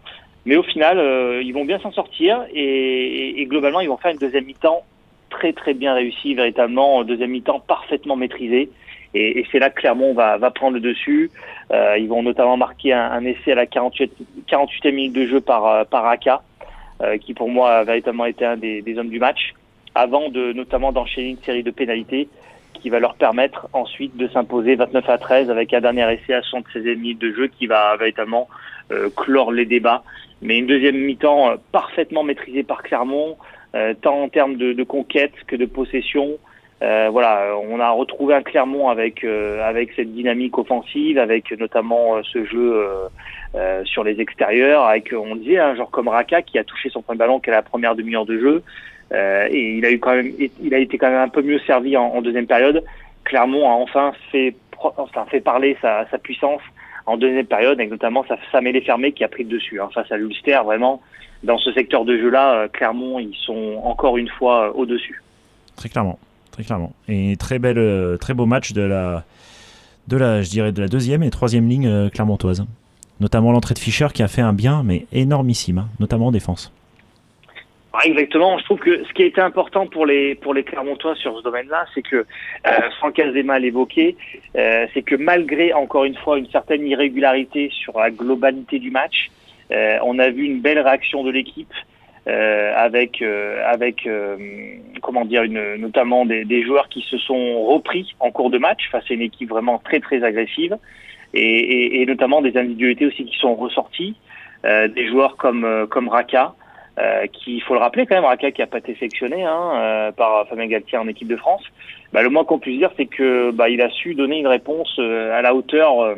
Mais 0.46 0.56
au 0.56 0.64
final, 0.64 0.98
ils 1.44 1.52
vont 1.52 1.66
bien 1.66 1.80
s'en 1.80 1.92
sortir, 1.92 2.44
et, 2.54 3.46
globalement, 3.48 3.82
ils 3.82 3.90
vont 3.90 3.98
faire 3.98 4.12
une 4.12 4.18
deuxième 4.18 4.46
mi-temps 4.46 4.84
très 5.30 5.54
très 5.54 5.74
bien 5.76 5.94
réussi, 5.94 6.34
véritablement, 6.34 6.98
en 6.98 7.04
deuxième 7.04 7.30
mi-temps 7.30 7.60
parfaitement 7.60 8.16
maîtrisé. 8.16 8.70
Et, 9.14 9.46
c'est 9.52 9.60
là 9.60 9.70
que 9.70 9.80
Clermont 9.80 10.14
va, 10.14 10.38
va 10.38 10.50
prendre 10.50 10.74
le 10.74 10.80
dessus. 10.80 11.30
Euh, 11.72 11.98
ils 12.00 12.08
vont 12.08 12.24
notamment 12.24 12.58
marquer 12.58 12.94
un, 12.94 13.24
essai 13.26 13.52
à 13.52 13.56
la 13.56 13.66
48, 13.68 14.12
48e 14.50 14.92
minute 14.92 15.14
de 15.14 15.28
jeu 15.28 15.42
par, 15.42 15.86
par 15.88 16.06
Aka, 16.08 16.42
euh, 17.02 17.18
qui 17.18 17.34
pour 17.34 17.50
moi 17.50 17.72
a 17.72 17.84
véritablement 17.84 18.26
été 18.26 18.46
un 18.46 18.58
des, 18.58 18.82
des 18.82 18.98
hommes 18.98 19.10
du 19.10 19.20
match, 19.20 19.54
avant 19.96 20.30
de 20.30 20.54
notamment 20.54 20.92
d'enchaîner 20.92 21.30
une 21.30 21.44
série 21.44 21.64
de 21.64 21.72
pénalités 21.72 22.28
qui 22.82 22.90
va 22.90 23.00
leur 23.00 23.16
permettre 23.16 23.68
ensuite 23.74 24.16
de 24.18 24.28
s'imposer 24.28 24.76
29 24.76 25.10
à 25.10 25.18
13 25.18 25.50
avec 25.50 25.74
un 25.74 25.82
dernier 25.82 26.14
essai 26.14 26.34
à 26.34 26.42
76e 26.42 26.96
minute 26.96 27.20
de 27.20 27.34
jeu 27.34 27.48
qui 27.48 27.68
va 27.68 27.96
véritablement 27.98 28.48
euh, 28.92 29.10
clore 29.16 29.52
les 29.52 29.66
débats. 29.66 30.04
Mais 30.42 30.58
une 30.58 30.68
deuxième 30.68 30.98
mi-temps 30.98 31.56
parfaitement 31.72 32.24
maîtrisée 32.24 32.64
par 32.64 32.82
Clermont, 32.82 33.38
euh, 33.76 33.94
tant 34.02 34.24
en 34.24 34.30
termes 34.30 34.56
de, 34.56 34.84
conquête 34.84 35.34
que 35.48 35.56
de 35.56 35.66
possession. 35.66 36.38
Euh, 36.82 37.10
voilà, 37.12 37.56
on 37.70 37.80
a 37.80 37.90
retrouvé 37.92 38.34
un 38.34 38.42
Clermont 38.42 38.88
avec 38.90 39.26
euh, 39.26 39.62
avec 39.62 39.92
cette 39.96 40.14
dynamique 40.14 40.58
offensive, 40.58 41.20
avec 41.20 41.52
notamment 41.60 42.16
euh, 42.16 42.22
ce 42.24 42.46
jeu 42.46 42.88
euh, 43.56 43.84
sur 43.84 44.06
les 44.06 44.22
extérieurs, 44.22 44.84
avec 44.86 45.14
on 45.14 45.36
disait 45.36 45.60
un 45.60 45.76
genre 45.76 45.92
comme 45.92 46.08
Raka 46.08 46.42
qui 46.42 46.58
a 46.58 46.64
touché 46.64 46.90
son 46.90 47.02
point 47.02 47.16
de 47.16 47.20
ballon 47.20 47.42
qu'à 47.42 47.52
la 47.52 47.62
première 47.62 47.96
demi-heure 47.96 48.26
de 48.26 48.40
jeu, 48.40 48.64
et 49.12 49.78
il 49.78 49.86
a 49.86 49.92
eu 49.92 50.00
quand 50.00 50.16
même, 50.16 50.32
il 50.62 50.74
a 50.74 50.78
été 50.78 50.98
quand 50.98 51.10
même 51.10 51.22
un 51.22 51.30
peu 51.30 51.42
mieux 51.42 51.60
servi 51.60 51.98
en, 51.98 52.22
deuxième 52.22 52.48
période. 52.48 52.84
Clermont 53.24 53.70
a 53.70 53.74
enfin 53.74 54.14
fait 54.24 55.42
parler 55.42 55.78
sa, 55.82 56.08
sa 56.10 56.18
puissance 56.18 56.62
en 57.06 57.18
deuxième 57.18 57.46
période, 57.46 57.80
avec 57.80 57.90
notamment 57.90 58.24
sa, 58.52 58.62
mêlée 58.62 58.82
fermée 58.82 59.12
qui 59.12 59.24
a 59.24 59.28
pris 59.28 59.44
le 59.44 59.50
dessus 59.50 59.82
hein, 59.82 59.90
face 59.94 60.12
à 60.12 60.18
l'Ulster. 60.18 60.60
Vraiment, 60.64 61.02
dans 61.44 61.58
ce 61.58 61.72
secteur 61.74 62.06
de 62.06 62.18
jeu-là, 62.18 62.68
Clermont, 62.70 63.20
ils 63.20 63.36
sont 63.36 63.82
encore 63.84 64.18
une 64.18 64.30
fois 64.30 64.76
au-dessus. 64.76 65.24
Très 65.76 65.90
clairement, 65.90 66.20
très 66.52 66.64
clairement. 66.64 66.94
Et 67.08 67.36
très 67.38 67.58
belle, 67.58 68.18
très 68.20 68.34
beau 68.34 68.46
match 68.46 68.74
de 68.74 68.82
la, 68.82 69.24
de 70.08 70.18
la, 70.18 70.42
je 70.42 70.50
dirais, 70.50 70.72
de 70.72 70.82
la 70.82 70.88
deuxième 70.88 71.24
et 71.24 71.30
troisième 71.30 71.68
ligne 71.68 72.10
clermontoise. 72.10 72.66
Notamment 73.20 73.52
l'entrée 73.52 73.74
de 73.74 73.80
Fischer 73.80 74.08
qui 74.14 74.24
a 74.24 74.28
fait 74.28 74.42
un 74.42 74.54
bien, 74.54 74.84
mais 74.84 75.06
énormissime, 75.12 75.80
hein, 75.80 75.88
notamment 76.00 76.28
en 76.28 76.32
défense. 76.32 76.72
Exactement. 78.04 78.58
Je 78.60 78.64
trouve 78.66 78.80
que 78.80 79.04
ce 79.04 79.14
qui 79.14 79.24
a 79.24 79.26
été 79.26 79.42
important 79.42 79.88
pour 79.88 80.06
les 80.06 80.36
pour 80.36 80.54
les 80.54 80.64
Clermontois 80.64 81.16
sur 81.16 81.38
ce 81.38 81.44
domaine-là, 81.44 81.86
c'est 81.96 82.04
que 82.04 82.18
euh, 82.18 82.72
Franck 83.00 83.18
Azema 83.18 83.58
l'évoquait, 83.58 84.16
euh, 84.56 84.86
c'est 84.94 85.02
que 85.02 85.16
malgré 85.16 85.74
encore 85.74 86.06
une 86.06 86.16
fois 86.16 86.38
une 86.38 86.50
certaine 86.52 86.86
irrégularité 86.86 87.72
sur 87.74 87.98
la 88.00 88.12
globalité 88.12 88.78
du 88.78 88.92
match, 88.92 89.32
euh, 89.72 89.98
on 90.04 90.20
a 90.20 90.30
vu 90.30 90.44
une 90.44 90.60
belle 90.62 90.80
réaction 90.80 91.24
de 91.24 91.32
l'équipe 91.32 91.74
euh, 92.28 92.74
avec 92.76 93.24
avec 93.66 94.08
comment 95.02 95.26
dire 95.26 95.42
une 95.42 95.78
notamment 95.78 96.26
des, 96.26 96.46
des, 96.46 96.64
joueurs 96.64 96.90
qui 96.90 97.02
se 97.02 97.18
sont 97.18 97.64
repris 97.64 98.14
en 98.20 98.30
cours 98.30 98.52
de 98.52 98.60
match 98.60 98.88
face 98.92 99.06
à 99.10 99.14
une 99.16 99.22
équipe 99.22 99.50
vraiment 99.50 99.80
très 99.80 100.00
très 100.00 100.24
agressive 100.24 100.78
et, 101.34 101.42
et, 101.42 102.02
et 102.02 102.06
notamment 102.06 102.44
des 102.44 102.56
individualités 102.56 103.08
aussi 103.08 103.26
qui 103.26 103.38
sont 103.38 103.56
ressorties, 103.56 104.16
des 104.64 105.08
joueurs 105.08 105.38
comme 105.38 105.88
comme 105.90 106.08
Raka. 106.08 106.54
Euh, 107.00 107.28
qui, 107.28 107.56
il 107.58 107.62
faut 107.62 107.76
le 107.76 107.80
rappeler 107.80 108.06
quand 108.06 108.16
même, 108.16 108.26
Raka 108.26 108.52
qui 108.52 108.62
a 108.62 108.68
pas 108.68 108.80
été 108.80 108.94
sélectionné 108.96 109.46
hein, 109.46 109.72
euh, 109.76 110.12
par 110.12 110.48
Fabien 110.48 110.68
Galtier 110.68 110.98
en 110.98 111.08
équipe 111.08 111.28
de 111.28 111.38
France. 111.38 111.64
Bah, 112.12 112.24
le 112.24 112.30
moins 112.30 112.44
qu'on 112.44 112.60
puisse 112.60 112.80
dire, 112.80 112.92
c'est 112.98 113.06
que 113.06 113.52
bah, 113.52 113.70
il 113.70 113.82
a 113.82 113.90
su 113.90 114.16
donner 114.16 114.40
une 114.40 114.48
réponse 114.48 114.96
euh, 115.00 115.38
à 115.38 115.42
la 115.42 115.54
hauteur, 115.54 116.02
euh, 116.02 116.16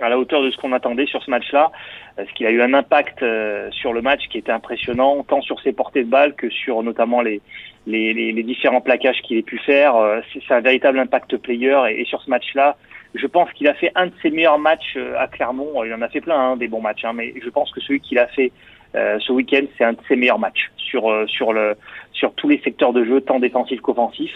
à 0.00 0.08
la 0.08 0.18
hauteur 0.18 0.42
de 0.42 0.50
ce 0.50 0.56
qu'on 0.56 0.72
attendait 0.72 1.06
sur 1.06 1.22
ce 1.22 1.30
match-là, 1.30 1.70
parce 2.16 2.30
qu'il 2.32 2.46
a 2.46 2.50
eu 2.50 2.62
un 2.62 2.72
impact 2.72 3.22
euh, 3.22 3.70
sur 3.70 3.92
le 3.92 4.00
match 4.00 4.26
qui 4.30 4.38
était 4.38 4.52
impressionnant, 4.52 5.22
tant 5.24 5.42
sur 5.42 5.60
ses 5.60 5.72
portées 5.72 6.04
de 6.04 6.08
balles 6.08 6.34
que 6.34 6.48
sur 6.48 6.82
notamment 6.82 7.20
les 7.20 7.40
les, 7.88 8.12
les, 8.12 8.42
différents 8.42 8.80
plaquages 8.80 9.22
qu'il 9.22 9.36
ait 9.36 9.42
pu 9.42 9.58
faire. 9.58 9.94
c'est 10.32 10.52
un 10.52 10.58
véritable 10.58 10.98
impact 10.98 11.36
player, 11.36 11.78
et, 11.88 12.00
et 12.00 12.04
sur 12.04 12.20
ce 12.20 12.28
match-là, 12.28 12.76
je 13.14 13.28
pense 13.28 13.48
qu'il 13.52 13.68
a 13.68 13.74
fait 13.74 13.92
un 13.94 14.06
de 14.06 14.12
ses 14.22 14.30
meilleurs 14.30 14.58
matchs 14.58 14.98
à 15.16 15.28
Clermont. 15.28 15.84
Il 15.84 15.94
en 15.94 16.02
a 16.02 16.08
fait 16.08 16.20
plein, 16.20 16.36
hein, 16.36 16.56
des 16.56 16.66
bons 16.66 16.80
matchs, 16.80 17.04
hein, 17.04 17.12
mais 17.14 17.32
je 17.40 17.48
pense 17.48 17.70
que 17.70 17.80
celui 17.80 18.00
qu'il 18.00 18.18
a 18.18 18.26
fait 18.26 18.50
euh, 18.96 19.18
ce 19.20 19.32
week-end, 19.32 19.62
c'est 19.76 19.84
un 19.84 19.92
de 19.92 19.98
ses 20.08 20.16
meilleurs 20.16 20.38
matchs 20.38 20.70
sur 20.76 21.10
euh, 21.10 21.26
sur 21.26 21.52
le 21.52 21.74
sur 22.12 22.32
tous 22.34 22.48
les 22.48 22.58
secteurs 22.60 22.92
de 22.92 23.04
jeu, 23.04 23.20
tant 23.20 23.38
défensif 23.38 23.80
qu'offensif. 23.80 24.30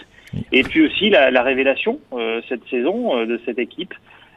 Et 0.51 0.63
puis 0.63 0.85
aussi 0.85 1.09
la, 1.09 1.31
la 1.31 1.41
révélation 1.41 1.99
euh, 2.13 2.41
cette 2.47 2.63
saison 2.69 3.25
de 3.25 3.39
cette 3.45 3.59
équipe, 3.59 3.93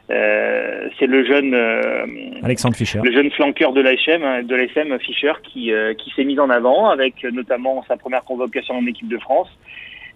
c'est 0.07 1.07
le 1.07 1.25
jeune 1.25 1.55
Alexandre 2.43 2.75
Fischer, 2.75 2.99
le 3.03 3.11
jeune 3.11 3.31
flanqueur 3.31 3.73
de 3.73 3.81
l'ASM, 3.81 4.45
de 4.45 4.55
l'ASM 4.55 4.97
Fischer, 4.99 5.33
qui 5.43 5.71
qui 5.97 6.09
s'est 6.15 6.23
mis 6.23 6.39
en 6.39 6.49
avant 6.49 6.89
avec 6.89 7.23
notamment 7.23 7.83
sa 7.87 7.97
première 7.97 8.23
convocation 8.23 8.77
en 8.77 8.85
équipe 8.85 9.07
de 9.07 9.17
France. 9.17 9.49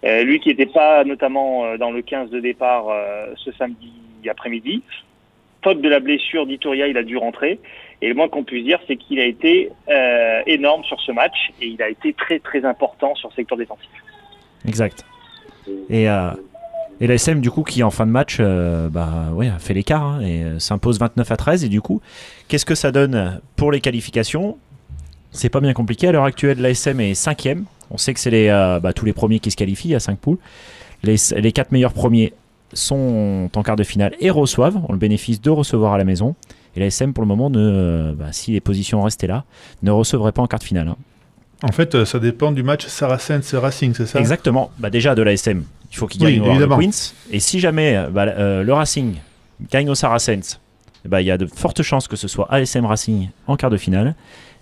Lui 0.02 0.40
qui 0.40 0.48
n'était 0.50 0.66
pas 0.66 1.04
notamment 1.04 1.76
dans 1.76 1.90
le 1.90 2.02
15 2.02 2.30
de 2.30 2.40
départ 2.40 2.86
ce 3.36 3.50
samedi 3.52 3.92
après-midi. 4.28 4.82
Faute 5.62 5.82
de 5.82 5.88
la 5.88 6.00
blessure 6.00 6.46
d'Ituria, 6.46 6.86
il 6.86 6.96
a 6.96 7.02
dû 7.02 7.16
rentrer. 7.16 7.58
Et 8.02 8.08
le 8.08 8.14
moins 8.14 8.28
qu'on 8.28 8.44
puisse 8.44 8.64
dire, 8.64 8.78
c'est 8.86 8.96
qu'il 8.96 9.20
a 9.20 9.26
été 9.26 9.70
euh, 9.88 10.40
énorme 10.46 10.84
sur 10.84 11.00
ce 11.00 11.12
match 11.12 11.50
et 11.60 11.66
il 11.66 11.82
a 11.82 11.88
été 11.88 12.14
très 12.14 12.38
très 12.38 12.64
important 12.64 13.14
sur 13.14 13.28
le 13.28 13.34
secteur 13.34 13.58
défensif. 13.58 13.90
Exact. 14.66 15.04
Et, 15.88 16.08
euh, 16.08 16.30
du 17.36 17.50
coup, 17.50 17.62
qui 17.62 17.82
en 17.82 17.90
fin 17.90 18.06
de 18.06 18.10
match 18.10 18.38
euh, 18.40 18.88
bah, 18.88 19.30
ouais, 19.32 19.50
fait 19.58 19.74
l'écart 19.74 20.02
hein, 20.02 20.20
et 20.20 20.42
euh, 20.42 20.58
s'impose 20.58 20.98
29 20.98 21.30
à 21.30 21.36
13. 21.36 21.64
Et 21.64 21.68
du 21.68 21.80
coup, 21.80 22.00
qu'est-ce 22.48 22.66
que 22.66 22.74
ça 22.74 22.92
donne 22.92 23.40
pour 23.56 23.72
les 23.72 23.80
qualifications? 23.80 24.58
C'est 25.30 25.48
pas 25.48 25.60
bien 25.60 25.72
compliqué. 25.72 26.08
À 26.08 26.12
l'heure 26.12 26.24
actuelle, 26.24 26.60
l'ASM 26.60 27.00
est 27.00 27.14
5 27.14 27.48
On 27.90 27.96
sait 27.96 28.14
que 28.14 28.20
c'est 28.20 28.30
les, 28.30 28.48
euh, 28.48 28.80
bah, 28.80 28.92
tous 28.92 29.04
les 29.04 29.12
premiers 29.12 29.40
qui 29.40 29.50
se 29.50 29.56
qualifient 29.56 29.94
à 29.94 30.00
5 30.00 30.18
poules. 30.18 30.38
Les, 31.02 31.16
les 31.36 31.52
4 31.52 31.72
meilleurs 31.72 31.92
premiers 31.92 32.32
sont 32.72 33.50
en 33.54 33.62
quart 33.62 33.76
de 33.76 33.82
finale 33.82 34.14
et 34.20 34.30
reçoivent, 34.30 34.76
ont 34.88 34.92
le 34.92 34.98
bénéfice 34.98 35.40
de 35.40 35.50
recevoir 35.50 35.94
à 35.94 35.98
la 35.98 36.04
maison. 36.04 36.34
Et 36.76 36.80
l'ASM, 36.80 37.12
pour 37.12 37.22
le 37.22 37.28
moment, 37.28 37.50
ne, 37.50 37.58
euh, 37.58 38.12
bah, 38.14 38.26
si 38.32 38.52
les 38.52 38.60
positions 38.60 39.02
restaient 39.02 39.26
là, 39.26 39.44
ne 39.82 39.90
recevrait 39.90 40.32
pas 40.32 40.42
en 40.42 40.46
quart 40.46 40.60
de 40.60 40.64
finale. 40.64 40.88
hein. 40.88 40.96
En 41.62 41.72
fait, 41.72 41.94
euh, 41.94 42.04
ça 42.06 42.18
dépend 42.18 42.52
du 42.52 42.62
match 42.62 42.86
Saracens 42.86 43.54
Racing, 43.54 43.92
c'est 43.94 44.06
ça? 44.06 44.18
Exactement. 44.18 44.70
Bah 44.78 44.88
déjà 44.88 45.14
de 45.14 45.20
l'ASM, 45.22 45.64
il 45.90 45.96
faut 45.96 46.06
qu'il 46.06 46.22
Oui, 46.24 46.36
gagne 46.38 46.42
au 46.42 46.50
évidemment. 46.52 46.78
Queens. 46.78 47.12
Et 47.30 47.38
si 47.40 47.60
jamais 47.60 47.96
euh, 47.96 48.08
bah, 48.08 48.22
euh, 48.28 48.62
le 48.62 48.72
Racing 48.72 49.16
gagne 49.70 49.90
au 49.90 49.94
Saracens, 49.94 50.58
bah, 51.04 51.20
il 51.20 51.26
y 51.26 51.30
a 51.30 51.36
de 51.36 51.46
fortes 51.46 51.82
chances 51.82 52.08
que 52.08 52.16
ce 52.16 52.28
soit 52.28 52.46
ASM 52.50 52.86
Racing 52.86 53.28
en 53.46 53.56
quart 53.56 53.68
de 53.70 53.76
finale. 53.76 54.14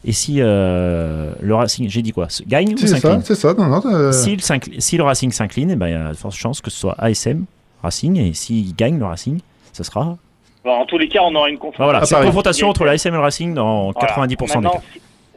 Et 0.05 0.12
si 0.12 0.37
euh, 0.40 1.33
le 1.40 1.55
Racing, 1.55 1.88
j'ai 1.88 2.03
dit 2.03 2.12
quoi, 2.12 2.27
gagne 2.49 2.75
ou 2.75 2.79
C'est 2.79 2.87
ça, 2.88 2.97
s'incline? 2.99 3.23
c'est 3.25 3.35
ça. 3.37 3.55
Non, 3.55 3.66
non, 3.68 3.83
euh, 3.87 4.11
si, 4.12 4.31
le 4.35 4.40
s'incli- 4.42 4.81
si 4.81 4.97
le 4.97 5.03
Racing 5.05 5.31
s'incline, 5.31 5.71
eh 5.71 5.77
ben, 5.77 5.87
il 5.88 5.92
y 5.92 5.97
a 5.97 6.09
de 6.11 6.16
fortes 6.16 6.35
chances 6.37 6.61
que 6.61 6.71
ce 6.71 6.79
soit 6.79 6.94
ASM 6.99 7.44
Racing. 7.83 8.16
Et 8.18 8.33
s'il 8.33 8.75
gagne 8.75 8.99
le 8.99 9.05
Racing, 9.05 9.38
ce 9.73 9.85
sera. 9.85 10.16
Bon, 10.64 10.73
en 10.73 10.87
tous 10.87 10.99
les 10.99 11.09
cas, 11.09 11.21
on 11.23 11.35
aura 11.35 11.49
une 11.49 11.57
confrontation. 11.59 11.85
Voilà, 11.85 12.01
Ah, 12.03 12.05
c'est 12.05 12.14
une 12.14 12.16
pareil. 12.18 12.29
confrontation 12.29 12.68
entre 12.68 12.85
l'ASM 12.85 13.09
et 13.14 13.16
le 13.16 13.23
Racing 13.23 13.55
dans 13.55 13.92
Voilà. 13.92 14.09
90% 14.09 14.61
des 14.62 14.68
cas. 14.68 14.81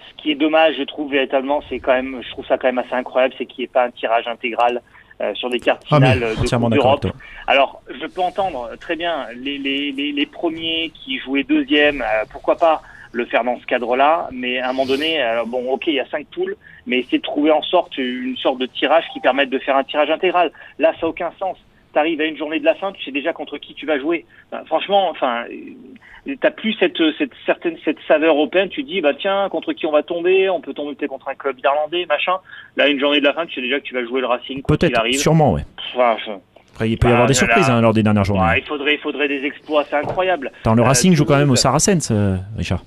Ce 0.10 0.24
qui 0.24 0.32
est 0.32 0.36
dommage, 0.36 0.76
je 0.78 0.84
trouve 0.84 1.12
véritablement, 1.12 1.62
c'est 1.70 1.80
quand 1.80 1.94
même, 1.94 2.22
je 2.24 2.30
trouve 2.32 2.46
ça 2.46 2.58
quand 2.58 2.68
même 2.68 2.78
assez 2.80 2.94
incroyable, 2.94 3.34
c'est 3.38 3.46
qu'il 3.46 3.60
n'y 3.60 3.66
ait 3.66 3.68
pas 3.74 3.86
un 3.86 3.92
tirage 3.92 4.28
intégral 4.28 4.82
euh, 5.22 5.34
sur 5.36 5.50
des 5.50 5.60
cartes 5.60 5.84
Ah, 5.92 5.96
finales 5.96 6.20
de 6.20 6.26
avec 6.26 6.70
d'Europe. 6.72 7.08
Alors, 7.48 7.82
je 7.90 8.06
peux 8.08 8.22
entendre 8.22 8.70
très 8.80 8.96
bien 8.96 9.28
les, 9.36 9.58
les, 9.58 9.92
les, 9.92 10.12
les 10.12 10.26
premiers 10.26 10.92
qui 10.94 11.18
jouaient 11.20 11.44
deuxième, 11.44 12.02
euh, 12.02 12.24
pourquoi 12.32 12.56
pas 12.58 12.82
le 13.14 13.26
faire 13.26 13.44
dans 13.44 13.60
ce 13.60 13.66
cadre-là, 13.66 14.30
mais 14.32 14.60
à 14.60 14.70
un 14.70 14.74
moment 14.74 14.86
donné, 14.86 15.22
alors 15.22 15.46
bon, 15.46 15.70
ok, 15.72 15.84
il 15.88 15.96
y 15.96 16.00
a 16.00 16.06
cinq 16.10 16.26
poules, 16.28 16.56
mais 16.88 17.00
essayer 17.00 17.18
de 17.18 17.24
trouver 17.24 17.52
en 17.52 17.62
sorte 17.62 17.98
une 17.98 18.38
sorte 18.38 18.58
de 18.60 18.66
tirage 18.68 19.04
qui 19.14 19.20
permette 19.20 19.50
de 19.50 19.60
faire 19.60 19.76
un 19.76 19.84
tirage 19.84 20.10
intégral. 20.10 20.52
Là, 20.80 20.92
ça 20.94 21.00
n'a 21.02 21.08
aucun 21.10 21.32
sens. 21.38 21.58
Tu 21.94 22.00
arrives 22.00 22.22
à 22.22 22.26
une 22.26 22.38
journée 22.38 22.60
de 22.60 22.66
la 22.66 22.76
fin, 22.76 22.92
tu 22.94 23.04
sais 23.04 23.12
déjà 23.12 23.34
contre 23.34 23.58
qui 23.58 23.74
tu 23.74 23.86
vas 23.86 24.00
jouer. 24.00 24.26
Enfin, 24.52 24.64
franchement, 24.66 25.10
enfin, 25.10 25.44
euh, 26.28 26.36
t'as 26.40 26.52
plus 26.52 26.74
cette, 26.80 26.98
cette 27.18 27.32
certaine 27.46 27.76
cette 27.84 27.98
saveur 28.08 28.36
européenne. 28.36 28.70
Tu 28.70 28.84
dis, 28.84 29.02
bah 29.02 29.14
tiens, 29.14 29.50
contre 29.50 29.74
qui 29.74 29.86
on 29.86 29.92
va 29.92 30.02
tomber 30.04 30.50
On 30.50 30.62
peut 30.62 30.74
tomber 30.74 30.96
peut-être 30.96 31.10
contre 31.12 31.28
un 31.28 31.36
club 31.36 31.58
irlandais, 31.64 32.06
machin. 32.08 32.38
Là, 32.78 32.88
une 32.88 33.00
journée 33.00 33.20
de 33.20 33.26
la 33.26 33.34
fin, 33.34 33.46
tu 33.46 33.56
sais 33.56 33.62
déjà 33.62 33.80
que 33.80 33.84
tu 33.86 33.94
vas 33.94 34.06
jouer 34.06 34.22
le 34.22 34.28
Racing. 34.28 34.62
Peut-être, 34.68 35.06
sûrement, 35.14 35.52
ouais. 35.54 35.64
Enfin, 35.98 36.16
Après, 36.74 36.90
il 36.90 36.98
peut 36.98 37.08
y 37.08 37.10
Bah, 37.10 37.16
avoir 37.16 37.28
des 37.28 37.34
là, 37.34 37.40
surprises 37.40 37.70
hein, 37.70 37.82
lors 37.82 37.94
des 37.94 38.04
dernières 38.04 38.24
journées. 38.24 38.42
Ouais, 38.48 38.60
il 38.60 38.66
faudrait, 38.66 38.94
il 38.94 39.00
faudrait 39.00 39.28
des 39.28 39.44
exploits, 39.44 39.84
c'est 39.84 39.98
incroyable. 39.98 40.52
Attends, 40.62 40.76
le 40.76 40.82
Euh, 40.84 40.86
Racing 40.86 41.14
joue 41.14 41.26
quand 41.26 41.38
même 41.38 41.52
au. 41.52 41.56
Saracens, 41.58 42.10
euh, 42.12 42.38
Richard. 42.58 42.84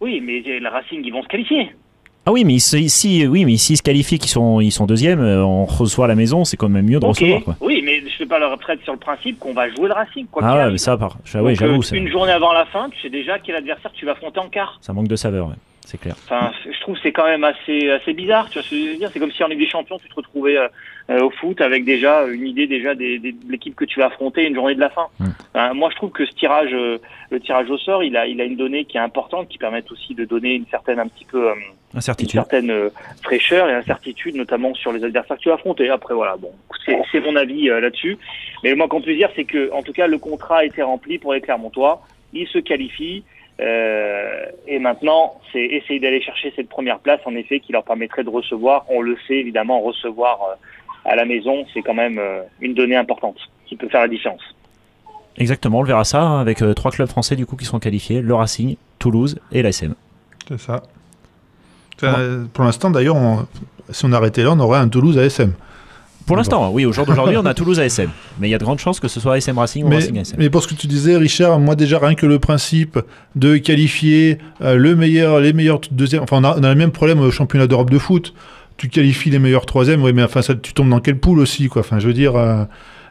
Oui, 0.00 0.20
mais 0.20 0.40
le 0.40 0.68
Racing, 0.68 1.02
ils 1.04 1.12
vont 1.12 1.22
se 1.22 1.28
qualifier. 1.28 1.70
Ah 2.26 2.32
oui, 2.32 2.44
mais 2.44 2.58
si, 2.58 2.88
si- 2.88 3.26
oui, 3.26 3.44
mais 3.44 3.56
s'ils 3.56 3.76
se 3.76 3.82
qualifient, 3.82 4.18
qu'ils 4.18 4.30
sont, 4.30 4.60
ils 4.60 4.70
sont 4.72 4.86
deuxièmes, 4.86 5.20
euh, 5.20 5.44
on 5.44 5.64
reçoit 5.66 6.06
à 6.06 6.08
la 6.08 6.14
maison, 6.14 6.44
c'est 6.44 6.56
quand 6.56 6.70
même 6.70 6.86
mieux 6.86 6.98
de 6.98 7.04
Ok. 7.04 7.10
recevoir. 7.18 7.42
Quoi. 7.44 7.56
Oui, 7.60 7.82
mais 7.84 8.00
je 8.00 8.16
fais 8.16 8.24
pas 8.26 8.38
leur 8.38 8.52
retraite 8.52 8.80
sur 8.82 8.94
le 8.94 8.98
principe 8.98 9.38
qu'on 9.38 9.52
va 9.52 9.68
jouer 9.68 9.88
le 9.88 9.92
Racing. 9.94 10.26
Quoi 10.30 10.42
Ah 10.44 10.56
ouais, 10.66 10.70
mais 10.72 10.78
ça, 10.78 10.96
par... 10.96 11.18
ah, 11.34 11.42
oui, 11.42 11.54
j'avoue, 11.54 11.80
euh, 11.82 11.96
Une 11.96 12.08
journée 12.08 12.32
avant 12.32 12.52
la 12.54 12.64
fin, 12.66 12.88
tu 12.88 12.98
sais 13.00 13.10
déjà 13.10 13.38
quel 13.38 13.56
adversaire 13.56 13.92
tu 13.92 14.06
vas 14.06 14.12
affronter 14.12 14.40
en 14.40 14.48
quart. 14.48 14.78
ça 14.80 14.92
manque 14.94 15.08
de 15.08 15.16
saveur, 15.16 15.48
ouais. 15.48 15.54
c'est 15.84 16.00
clair. 16.00 16.14
Enfin, 16.24 16.50
je 16.64 16.80
trouve 16.80 16.94
que 16.94 17.02
c'est 17.02 17.12
quand 17.12 17.26
même 17.26 17.44
assez, 17.44 17.90
assez 17.90 18.14
bizarre. 18.14 18.48
Tu 18.48 18.54
vois 18.54 18.62
ce 18.62 18.70
que 18.70 18.76
je 18.76 18.90
veux 18.92 18.96
dire? 18.96 19.10
C'est 19.12 19.20
comme 19.20 19.30
si 19.32 19.44
en 19.44 19.48
Ligue 19.48 19.58
des 19.58 19.68
Champions, 19.68 19.98
tu 19.98 20.08
te 20.08 20.14
retrouvais 20.14 20.56
euh, 20.56 20.68
euh, 21.10 21.24
au 21.24 21.30
foot 21.30 21.60
avec 21.60 21.84
déjà 21.84 22.24
une 22.26 22.46
idée 22.46 22.66
déjà 22.66 22.94
des, 22.94 23.18
des- 23.18 23.32
de 23.32 23.52
l'équipe 23.52 23.76
que 23.76 23.84
tu 23.84 24.00
vas 24.00 24.06
affronter 24.06 24.46
une 24.46 24.54
journée 24.54 24.74
de 24.74 24.80
la 24.80 24.88
fin. 24.88 25.08
Mm. 25.20 25.26
Enfin, 25.54 25.74
moi, 25.74 25.90
je 25.90 25.96
trouve 25.96 26.10
que 26.10 26.24
ce 26.24 26.32
tirage, 26.32 26.70
euh, 26.72 26.96
le 27.30 27.38
tirage 27.40 27.68
au 27.68 27.76
sort, 27.76 28.02
il 28.02 28.16
a, 28.16 28.26
il 28.26 28.40
a 28.40 28.44
une 28.44 28.56
donnée 28.56 28.86
qui 28.86 28.96
est 28.96 29.00
importante, 29.00 29.48
qui 29.48 29.58
permet 29.58 29.84
aussi 29.90 30.14
de 30.14 30.24
donner 30.24 30.54
une 30.54 30.64
certaine, 30.70 30.98
un 30.98 31.06
petit 31.08 31.26
peu, 31.26 31.50
euh, 31.50 31.54
une 31.94 32.28
certaine 32.28 32.70
euh, 32.70 32.90
fraîcheur 33.22 33.68
et 33.68 33.74
incertitude, 33.74 34.36
notamment 34.36 34.74
sur 34.74 34.92
les 34.92 35.04
adversaires 35.04 35.36
que 35.36 35.42
tu 35.42 35.48
vas 35.48 35.54
affronter. 35.54 35.88
Après, 35.88 36.14
voilà, 36.14 36.36
bon, 36.36 36.50
c'est 37.12 37.20
mon 37.20 37.36
avis 37.36 37.70
euh, 37.70 37.80
là-dessus. 37.80 38.18
Mais 38.62 38.74
moi, 38.74 38.88
qu'on 38.88 39.00
peut 39.00 39.14
dire, 39.14 39.30
c'est 39.36 39.44
que, 39.44 39.72
en 39.72 39.82
tout 39.82 39.92
cas, 39.92 40.06
le 40.06 40.18
contrat 40.18 40.58
a 40.58 40.64
été 40.64 40.82
rempli 40.82 41.18
pour 41.18 41.32
les 41.34 41.40
Clermontois. 41.40 42.02
Ils 42.32 42.48
se 42.48 42.58
qualifient. 42.58 43.22
euh, 43.60 44.46
et 44.66 44.78
maintenant, 44.78 45.40
c'est 45.52 45.64
essayer 45.64 46.00
d'aller 46.00 46.20
chercher 46.20 46.52
cette 46.56 46.68
première 46.68 46.98
place, 46.98 47.20
en 47.24 47.36
effet, 47.36 47.60
qui 47.60 47.72
leur 47.72 47.84
permettrait 47.84 48.24
de 48.24 48.30
recevoir. 48.30 48.84
On 48.88 49.00
le 49.00 49.16
sait, 49.28 49.36
évidemment, 49.36 49.80
recevoir 49.80 50.40
euh, 50.42 50.54
à 51.04 51.14
la 51.14 51.24
maison, 51.24 51.64
c'est 51.72 51.82
quand 51.82 51.94
même 51.94 52.18
euh, 52.18 52.42
une 52.60 52.74
donnée 52.74 52.96
importante 52.96 53.36
qui 53.66 53.76
peut 53.76 53.88
faire 53.88 54.00
la 54.00 54.08
différence. 54.08 54.42
Exactement, 55.36 55.78
on 55.78 55.82
le 55.82 55.88
verra 55.88 56.04
ça 56.04 56.22
hein, 56.22 56.40
avec 56.40 56.62
euh, 56.62 56.74
trois 56.74 56.90
clubs 56.92 57.08
français 57.08 57.34
du 57.34 57.44
coup 57.44 57.56
qui 57.56 57.64
seront 57.64 57.80
qualifiés 57.80 58.20
le 58.20 58.34
Racing, 58.34 58.76
Toulouse 58.98 59.38
et 59.52 59.62
l'ASM. 59.62 59.94
C'est 60.48 60.60
ça. 60.60 60.82
Pour 62.52 62.64
l'instant, 62.64 62.90
d'ailleurs, 62.90 63.16
on- 63.16 63.46
si 63.90 64.04
on 64.04 64.12
arrêtait 64.12 64.42
là, 64.42 64.52
on 64.52 64.60
aurait 64.60 64.78
un 64.78 64.88
Toulouse 64.88 65.18
ASM. 65.18 65.52
Pour 66.26 66.36
l'instant, 66.36 66.70
oui, 66.72 66.86
au 66.86 66.92
jour 66.92 67.04
d'aujourd'hui, 67.04 67.36
on 67.36 67.44
a 67.44 67.52
Toulouse 67.52 67.78
ASM. 67.78 68.08
Mais 68.40 68.48
il 68.48 68.50
y 68.50 68.54
a 68.54 68.58
de 68.58 68.64
grandes 68.64 68.78
chances 68.78 68.98
que 68.98 69.08
ce 69.08 69.20
soit 69.20 69.34
ASM 69.34 69.58
Racing 69.58 69.84
ou 69.84 69.88
Mais, 69.88 69.96
Racing 69.96 70.18
ASM. 70.18 70.36
mais 70.38 70.48
pour 70.48 70.62
ce 70.62 70.68
que 70.68 70.74
tu 70.74 70.86
disais, 70.86 71.18
Richard, 71.18 71.60
moi 71.60 71.74
déjà 71.76 71.98
rien 71.98 72.14
que 72.14 72.24
le 72.24 72.38
principe 72.38 72.98
de 73.36 73.58
qualifier 73.58 74.38
euh, 74.62 74.76
le 74.76 74.96
meilleur, 74.96 75.40
les 75.40 75.52
meilleurs 75.52 75.80
deuxièmes, 75.90 76.22
enfin 76.22 76.38
on 76.40 76.44
a, 76.44 76.58
on 76.58 76.62
a 76.64 76.70
le 76.70 76.78
même 76.78 76.92
problème 76.92 77.20
au 77.20 77.30
championnat 77.30 77.66
d'Europe 77.66 77.90
de 77.90 77.98
foot. 77.98 78.32
Tu 78.78 78.88
qualifies 78.88 79.28
les 79.30 79.38
meilleurs 79.38 79.66
troisièmes, 79.66 80.02
oui, 80.02 80.12
mais 80.14 80.22
enfin 80.22 80.40
ça, 80.40 80.54
tu 80.54 80.72
tombes 80.72 80.88
dans 80.88 81.00
quelle 81.00 81.18
poule 81.20 81.38
aussi, 81.40 81.68
quoi. 81.68 81.80
Enfin, 81.80 81.98
je 81.98 82.06
veux 82.08 82.14
dire, 82.14 82.34
euh, 82.36 82.64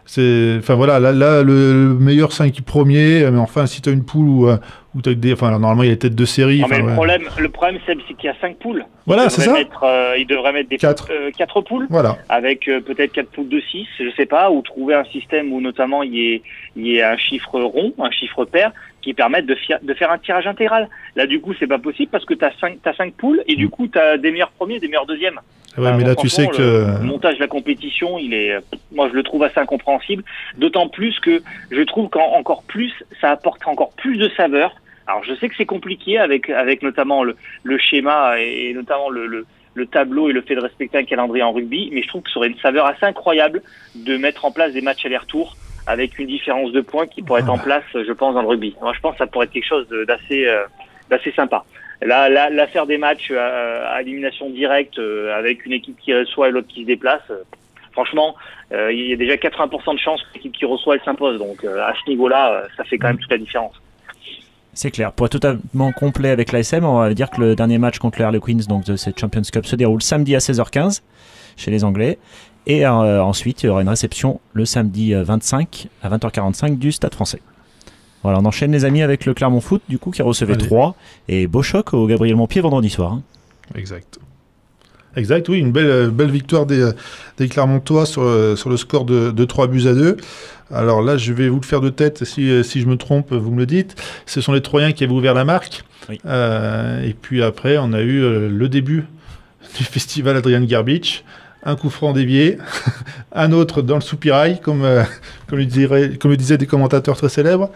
c'est, 0.05 0.55
enfin 0.59 0.75
voilà, 0.75 0.99
là, 0.99 1.11
là 1.11 1.43
le, 1.43 1.73
le 1.73 1.93
meilleur 1.95 2.31
5 2.31 2.61
premier, 2.61 3.29
mais 3.31 3.39
enfin 3.39 3.65
si 3.65 3.81
tu 3.81 3.89
as 3.89 3.91
une 3.91 4.03
poule 4.03 4.27
où, 4.27 4.47
euh, 4.49 4.57
t'as 5.01 5.11
que 5.11 5.15
des, 5.15 5.33
enfin 5.33 5.51
normalement 5.57 5.83
il 5.83 5.87
y 5.87 5.91
a 5.91 5.95
des 5.95 5.99
têtes 5.99 6.15
de 6.15 6.25
série. 6.25 6.59
Non, 6.59 6.67
mais 6.69 6.79
le 6.79 6.85
ouais. 6.85 6.93
problème, 6.93 7.23
le 7.39 7.49
problème, 7.49 7.79
c'est 7.85 7.95
qu'il 7.95 8.25
y 8.25 8.27
a 8.29 8.35
cinq 8.41 8.57
poules. 8.57 8.85
Voilà, 9.05 9.29
c'est 9.29 9.41
ça. 9.41 9.53
Mettre, 9.53 9.83
euh, 9.83 10.15
ils 10.17 10.27
devraient 10.27 10.53
mettre 10.53 10.69
des 10.69 10.77
Quatre. 10.77 11.09
euh, 11.11 11.31
quatre 11.37 11.61
poules. 11.61 11.87
Voilà. 11.89 12.17
avec 12.29 12.67
euh, 12.67 12.79
peut-être 12.81 13.11
quatre 13.11 13.29
poules 13.29 13.49
de 13.49 13.59
6, 13.59 13.87
je 13.99 14.09
sais 14.15 14.25
pas, 14.25 14.51
ou 14.51 14.61
trouver 14.61 14.95
un 14.95 15.03
système 15.05 15.51
où 15.51 15.61
notamment 15.61 16.03
il 16.03 16.13
y 16.15 16.33
ait, 16.33 16.41
il 16.75 16.85
y 16.87 16.97
ait 16.97 17.03
un 17.03 17.17
chiffre 17.17 17.59
rond, 17.59 17.93
un 17.99 18.11
chiffre 18.11 18.45
pair, 18.45 18.71
qui 19.03 19.13
permette 19.13 19.45
de, 19.45 19.55
faire 19.93 20.11
un 20.11 20.17
tirage 20.17 20.47
intégral. 20.47 20.89
Là, 21.15 21.27
du 21.27 21.41
coup, 21.41 21.53
c'est 21.59 21.67
pas 21.67 21.77
possible 21.77 22.09
parce 22.09 22.25
que 22.25 22.33
tu 22.33 22.45
as 22.45 22.53
cinq, 22.59 22.77
t'as 22.81 22.93
cinq 22.93 23.13
poules 23.13 23.43
et 23.47 23.55
du 23.55 23.69
coup, 23.69 23.87
tu 23.87 23.99
as 23.99 24.17
des 24.17 24.31
meilleurs 24.31 24.51
premiers, 24.51 24.79
des 24.79 24.87
meilleurs 24.87 25.05
deuxièmes. 25.05 25.39
Ouais, 25.77 25.87
Enfin, 25.87 25.97
mais 25.97 26.03
là 26.03 26.15
tu 26.15 26.29
sais 26.29 26.47
que. 26.47 26.61
Le 27.01 27.03
montage 27.03 27.35
de 27.35 27.39
la 27.41 27.47
compétition, 27.47 28.17
il 28.17 28.33
est, 28.33 28.57
moi, 28.91 29.09
je 29.09 29.13
le 29.13 29.23
trouve 29.23 29.43
assez 29.43 29.59
incompréhensible. 29.59 30.23
D'autant 30.57 30.87
plus 30.87 31.19
que 31.19 31.41
je 31.69 31.81
trouve 31.81 32.09
qu'encore 32.09 32.63
plus, 32.63 32.93
ça 33.19 33.31
apporte 33.31 33.67
encore 33.67 33.91
plus 33.91 34.17
de 34.17 34.29
saveur. 34.29 34.73
Alors, 35.05 35.23
je 35.23 35.35
sais 35.35 35.49
que 35.49 35.55
c'est 35.57 35.65
compliqué 35.65 36.17
avec, 36.17 36.49
avec 36.49 36.81
notamment 36.81 37.23
le, 37.23 37.35
le 37.63 37.77
schéma 37.77 38.39
et, 38.39 38.69
et 38.69 38.73
notamment 38.73 39.09
le, 39.09 39.27
le, 39.27 39.45
le 39.73 39.85
tableau 39.85 40.29
et 40.29 40.33
le 40.33 40.41
fait 40.41 40.55
de 40.55 40.61
respecter 40.61 40.97
un 40.97 41.03
calendrier 41.03 41.43
en 41.43 41.51
rugby, 41.51 41.89
mais 41.91 42.01
je 42.03 42.07
trouve 42.07 42.21
que 42.21 42.31
ça 42.31 42.37
aurait 42.37 42.47
une 42.47 42.59
saveur 42.59 42.85
assez 42.85 43.05
incroyable 43.05 43.61
de 43.95 44.15
mettre 44.15 44.45
en 44.45 44.51
place 44.51 44.71
des 44.71 44.81
matchs 44.81 45.05
aller-retour 45.05 45.57
avec 45.87 46.17
une 46.19 46.27
différence 46.27 46.71
de 46.71 46.81
points 46.81 47.07
qui 47.07 47.21
pourrait 47.21 47.41
être 47.41 47.49
en 47.49 47.57
place, 47.57 47.83
je 47.93 48.11
pense, 48.13 48.35
dans 48.35 48.41
le 48.41 48.47
rugby. 48.47 48.75
Moi, 48.81 48.93
je 48.93 48.99
pense 48.99 49.13
que 49.13 49.17
ça 49.19 49.27
pourrait 49.27 49.45
être 49.45 49.51
quelque 49.51 49.67
chose 49.67 49.87
d'assez 50.07 50.47
euh, 50.47 50.63
d'assez 51.09 51.31
sympa. 51.31 51.63
Là, 52.05 52.29
là, 52.29 52.49
là, 52.49 52.67
faire 52.67 52.85
des 52.85 52.97
matchs 52.97 53.29
euh, 53.31 53.85
à 53.87 54.01
élimination 54.01 54.49
directe 54.49 54.99
euh, 54.99 55.37
avec 55.37 55.65
une 55.65 55.73
équipe 55.73 55.97
qui 55.99 56.13
reçoit 56.13 56.49
et 56.49 56.51
l'autre 56.51 56.67
qui 56.67 56.81
se 56.81 56.87
déplace, 56.87 57.21
euh, 57.29 57.43
franchement, 57.91 58.35
il 58.71 59.07
y 59.07 59.13
a 59.13 59.15
déjà 59.15 59.35
80% 59.35 59.93
de 59.93 59.99
chances 59.99 60.21
que 60.23 60.33
l'équipe 60.33 60.51
qui 60.51 60.65
reçoit, 60.65 60.95
elle 60.95 61.03
s'impose. 61.03 61.37
Donc, 61.37 61.63
à 61.63 61.93
ce 61.93 62.09
niveau-là, 62.09 62.63
ça 62.75 62.83
fait 62.83 62.97
quand 62.97 63.09
même 63.09 63.19
toute 63.19 63.29
la 63.29 63.37
différence. 63.37 63.79
C'est 64.73 64.89
clair. 64.89 65.11
Pour 65.11 65.27
être 65.27 65.33
totalement 65.33 65.91
complet 65.91 66.31
avec 66.31 66.51
l'ASM, 66.51 66.83
on 66.83 66.97
va 66.97 67.13
dire 67.13 67.29
que 67.29 67.39
le 67.39 67.55
dernier 67.55 67.77
match 67.77 67.99
contre 67.99 68.17
les 68.17 68.25
Harlequins 68.25 68.65
donc 68.67 68.83
de 68.85 68.95
cette 68.95 69.19
Champions 69.19 69.43
Cup 69.43 69.67
se 69.67 69.75
déroule 69.75 70.01
samedi 70.01 70.35
à 70.35 70.39
16h15 70.39 71.03
chez 71.55 71.69
les 71.69 71.83
Anglais. 71.83 72.17
Et 72.65 72.85
euh, 72.85 73.23
ensuite, 73.23 73.63
il 73.63 73.67
y 73.67 73.69
aura 73.69 73.81
une 73.81 73.89
réception 73.89 74.39
le 74.53 74.65
samedi 74.65 75.13
euh, 75.13 75.23
25 75.23 75.87
à 76.01 76.09
20h45 76.09 76.77
du 76.77 76.91
Stade 76.91 77.13
français. 77.13 77.41
Voilà, 78.23 78.39
on 78.39 78.45
enchaîne 78.45 78.71
les 78.71 78.85
amis 78.85 79.01
avec 79.01 79.25
le 79.25 79.33
Clermont 79.33 79.59
Foot, 79.59 79.81
du 79.89 79.97
coup, 79.99 80.11
qui 80.11 80.21
recevait 80.21 80.53
Allez. 80.53 80.65
3. 80.65 80.95
Et 81.27 81.45
beau 81.47 81.61
choc 81.61 81.93
au 81.93 82.07
Gabriel 82.07 82.37
Montpied 82.37 82.61
vendredi 82.61 82.89
soir. 82.89 83.11
hein. 83.13 83.21
Exact. 83.75 84.17
Exact, 85.15 85.47
oui, 85.49 85.59
une 85.59 85.71
belle, 85.71 85.85
euh, 85.85 86.09
belle 86.09 86.31
victoire 86.31 86.65
des, 86.65 86.89
des 87.37 87.47
Clermontois 87.47 88.05
sur, 88.05 88.23
euh, 88.23 88.55
sur 88.55 88.69
le 88.69 88.77
score 88.77 89.05
de, 89.05 89.29
de 89.31 89.45
3 89.45 89.67
buts 89.67 89.87
à 89.87 89.93
2. 89.93 90.17
Alors 90.71 91.03
là, 91.03 91.17
je 91.17 91.33
vais 91.33 91.49
vous 91.49 91.59
le 91.59 91.65
faire 91.65 91.81
de 91.81 91.89
tête, 91.89 92.23
si, 92.23 92.49
euh, 92.49 92.63
si 92.63 92.81
je 92.81 92.87
me 92.87 92.95
trompe, 92.97 93.31
vous 93.31 93.51
me 93.51 93.57
le 93.59 93.65
dites. 93.67 93.95
Ce 94.25 94.41
sont 94.41 94.53
les 94.53 94.61
Troyens 94.61 94.91
qui 94.93 95.03
avaient 95.03 95.13
ouvert 95.13 95.33
la 95.35 95.45
marque. 95.45 95.83
Oui. 96.09 96.19
Euh, 96.25 97.03
et 97.03 97.13
puis 97.13 97.43
après, 97.43 97.77
on 97.77 97.93
a 97.93 98.01
eu 98.01 98.23
euh, 98.23 98.49
le 98.49 98.69
début 98.69 99.03
du 99.77 99.83
festival 99.83 100.35
Adrian 100.37 100.61
Garbich, 100.63 101.23
un 101.65 101.75
coup 101.75 101.89
franc 101.89 102.13
dévié, 102.13 102.57
un 103.33 103.51
autre 103.51 103.81
dans 103.81 103.95
le 103.95 104.01
soupirail, 104.01 104.59
comme, 104.59 104.83
euh, 104.83 105.03
comme, 105.47 105.59
le 105.59 105.65
dirait, 105.65 106.17
comme 106.19 106.31
le 106.31 106.37
disaient 106.37 106.57
des 106.57 106.67
commentateurs 106.67 107.17
très 107.17 107.29
célèbres. 107.29 107.69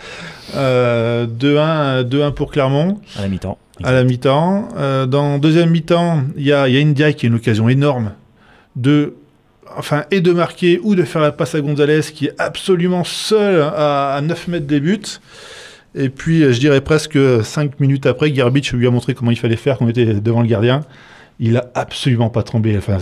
Euh, 0.55 1.25
2-1 1.27 2.03
2-1 2.03 2.31
pour 2.33 2.51
Clermont 2.51 2.99
À 3.17 3.21
la 3.21 3.27
mi-temps. 3.27 3.57
à 3.83 3.91
la 3.91 4.03
mi-temps. 4.03 4.69
Euh, 4.77 5.05
dans 5.05 5.37
deuxième 5.39 5.69
mi-temps, 5.69 6.23
il 6.35 6.45
y 6.45 6.53
a, 6.53 6.67
il 6.67 6.75
y 6.75 6.77
a 6.77 6.81
India 6.81 7.13
qui 7.13 7.25
a 7.25 7.29
une 7.29 7.35
occasion 7.35 7.69
énorme 7.69 8.11
de, 8.75 9.15
enfin, 9.75 10.03
et 10.11 10.21
de 10.21 10.31
marquer 10.31 10.79
ou 10.83 10.95
de 10.95 11.03
faire 11.03 11.21
la 11.21 11.31
passe 11.31 11.55
à 11.55 11.61
Gonzalez 11.61 12.01
qui 12.13 12.25
est 12.27 12.33
absolument 12.37 13.03
seul 13.03 13.61
à, 13.61 14.15
à 14.15 14.21
9 14.21 14.47
mètres 14.49 14.67
des 14.67 14.79
buts. 14.79 15.19
Et 15.95 16.09
puis, 16.09 16.43
euh, 16.43 16.51
je 16.51 16.59
dirais 16.59 16.81
presque 16.81 17.17
5 17.43 17.79
minutes 17.79 18.05
après, 18.05 18.31
Garbage 18.31 18.71
lui 18.73 18.85
a 18.85 18.91
montré 18.91 19.13
comment 19.13 19.31
il 19.31 19.39
fallait 19.39 19.55
faire 19.55 19.77
quand 19.77 19.85
on 19.85 19.89
était 19.89 20.05
devant 20.05 20.41
le 20.41 20.47
gardien. 20.47 20.81
Il 21.39 21.57
a 21.57 21.69
absolument 21.73 22.29
pas 22.29 22.43
tremblé. 22.43 22.77
Enfin, 22.77 22.97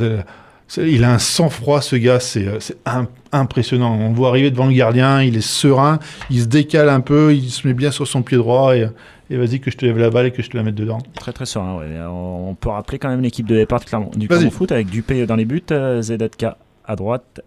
il 0.78 1.04
a 1.04 1.13
un 1.13 1.19
sang-froid, 1.19 1.82
ce 1.82 1.95
gars, 1.95 2.19
c'est 2.19 2.47
euh, 2.47 3.04
impressionnant. 3.32 3.97
On 3.99 4.10
le 4.10 4.15
voit 4.15 4.30
arriver 4.30 4.51
devant 4.51 4.65
le 4.67 4.73
gardien, 4.73 5.21
il 5.21 5.38
est 5.38 5.41
serein, 5.41 5.99
il 6.30 6.41
se 6.41 6.45
décale 6.45 6.89
un 6.89 7.01
peu, 7.01 7.34
il 7.34 7.49
se 7.49 7.67
met 7.67 7.73
bien 7.73 7.91
sur 7.91 8.08
son 8.08 8.21
pied 8.23 8.38
droit 8.38 8.75
et, 8.75 8.88
et 9.30 9.38
vas-y 9.38 9.60
que 9.60 9.71
je 9.71 9.78
te 9.78 9.86
lève 9.86 9.97
la 9.97 10.10
balle 10.10 10.28
et 10.28 10.32
que 10.32 10.41
je 10.41 10.49
te 10.49 10.58
la 10.58 10.63
mette 10.63 10.75
dedans. 10.75 10.99
Très 11.15 11.34
très 11.34 11.45
serein. 11.45 11.78
ouais. 11.78 11.86
On 12.08 12.56
peut 12.60 12.69
rappeler 12.69 12.99
quand 12.99 13.10
même 13.10 13.21
l'équipe 13.21 13.47
de 13.47 13.56
départ 13.56 13.82
du. 14.15 14.28
Clermont 14.28 14.51
Foot 14.51 14.71
avec 14.71 14.88
Dupé 14.88 15.25
dans 15.25 15.36
les 15.36 15.45
buts, 15.45 15.63
euh, 15.71 16.01
Zedatka 16.01 16.58
à 16.86 16.95
droite, 16.95 17.41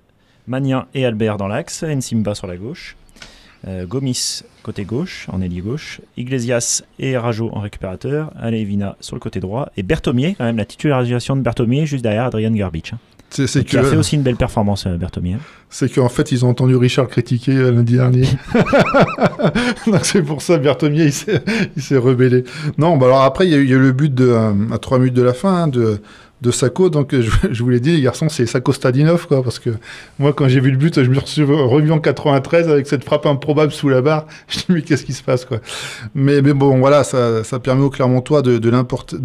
Magnin 0.46 0.86
et 0.94 1.04
Albert 1.04 1.36
dans 1.36 1.48
l'axe, 1.48 1.84
Nsimba 1.84 2.34
sur 2.34 2.46
la 2.46 2.56
gauche, 2.56 2.96
Gomis 3.86 4.42
côté 4.62 4.84
gauche, 4.84 5.26
en 5.32 5.40
ailier 5.40 5.60
gauche, 5.60 6.00
Iglesias 6.16 6.82
et 6.98 7.16
Rajo 7.18 7.50
en 7.52 7.60
récupérateur, 7.60 8.32
Alevina 8.40 8.96
sur 9.00 9.16
le 9.16 9.20
côté 9.20 9.40
droit 9.40 9.70
et 9.76 9.82
Berthomier, 9.82 10.34
quand 10.38 10.44
même 10.44 10.56
la 10.58 10.64
titularisation 10.64 11.36
de 11.36 11.42
Berthomier 11.42 11.84
juste 11.86 12.02
derrière 12.04 12.24
Adrian 12.24 12.52
Garbich. 12.52 12.92
hein, 12.92 12.98
C'est 13.30 13.64
qui 13.64 13.76
a 13.76 13.82
fait 13.82 13.92
que, 13.92 13.96
aussi 13.96 14.14
une 14.16 14.22
belle 14.22 14.36
performance, 14.36 14.86
euh, 14.86 14.96
Berthomier. 14.96 15.36
c'est 15.70 15.92
qu'en 15.92 16.08
fait, 16.08 16.30
ils 16.32 16.44
ont 16.44 16.50
entendu 16.50 16.76
Richard 16.76 17.08
critiquer 17.08 17.52
euh, 17.56 17.72
lundi 17.72 17.94
dernier. 17.94 18.24
Donc 19.86 20.04
c'est 20.04 20.22
pour 20.22 20.42
ça, 20.42 20.58
Berthomier, 20.58 21.04
il 21.06 21.12
s'est, 21.12 21.42
il 21.76 21.82
s'est 21.82 21.96
rebellé. 21.96 22.44
Non, 22.78 22.96
bah 22.96 23.06
alors 23.06 23.22
après, 23.22 23.46
il 23.46 23.50
y, 23.50 23.54
a 23.54 23.58
eu- 23.58 23.64
il 23.64 23.70
y 23.70 23.72
a 23.72 23.76
eu 23.76 23.80
le 23.80 23.92
but 23.92 24.14
de, 24.14 24.28
euh, 24.28 24.52
à 24.72 24.78
3 24.78 24.98
minutes 24.98 25.14
de 25.14 25.22
la 25.22 25.34
fin 25.34 25.54
hein, 25.64 25.68
de, 25.68 26.00
de 26.40 26.50
Sako. 26.50 26.90
Donc 26.90 27.14
euh, 27.14 27.22
je, 27.42 27.52
je 27.52 27.62
vous 27.62 27.70
l'ai 27.70 27.80
dit, 27.80 27.92
les 27.92 28.02
garçons, 28.02 28.28
c'est 28.28 28.46
Sako 28.46 28.72
Stadinov, 28.72 29.26
quoi. 29.26 29.42
Parce 29.42 29.58
que 29.58 29.70
moi, 30.18 30.32
quand 30.32 30.48
j'ai 30.48 30.60
vu 30.60 30.70
le 30.70 30.76
but, 30.76 31.02
je 31.02 31.10
me 31.10 31.20
suis 31.20 31.42
revu 31.42 31.92
en 31.92 31.98
93 31.98 32.68
avec 32.68 32.86
cette 32.86 33.04
frappe 33.04 33.26
improbable 33.26 33.72
sous 33.72 33.88
la 33.88 34.02
barre. 34.02 34.26
Je 34.48 34.58
dis, 34.58 34.64
mais 34.68 34.82
qu'est-ce 34.82 35.04
qui 35.04 35.12
se 35.12 35.22
passe, 35.22 35.44
quoi? 35.44 35.58
Mais, 36.14 36.42
mais 36.42 36.52
bon, 36.52 36.78
voilà, 36.78 37.04
ça, 37.04 37.44
ça 37.44 37.58
permet 37.58 37.82
au 37.82 37.90
Clermontois 37.90 38.42
de, 38.42 38.58
de, 38.58 38.70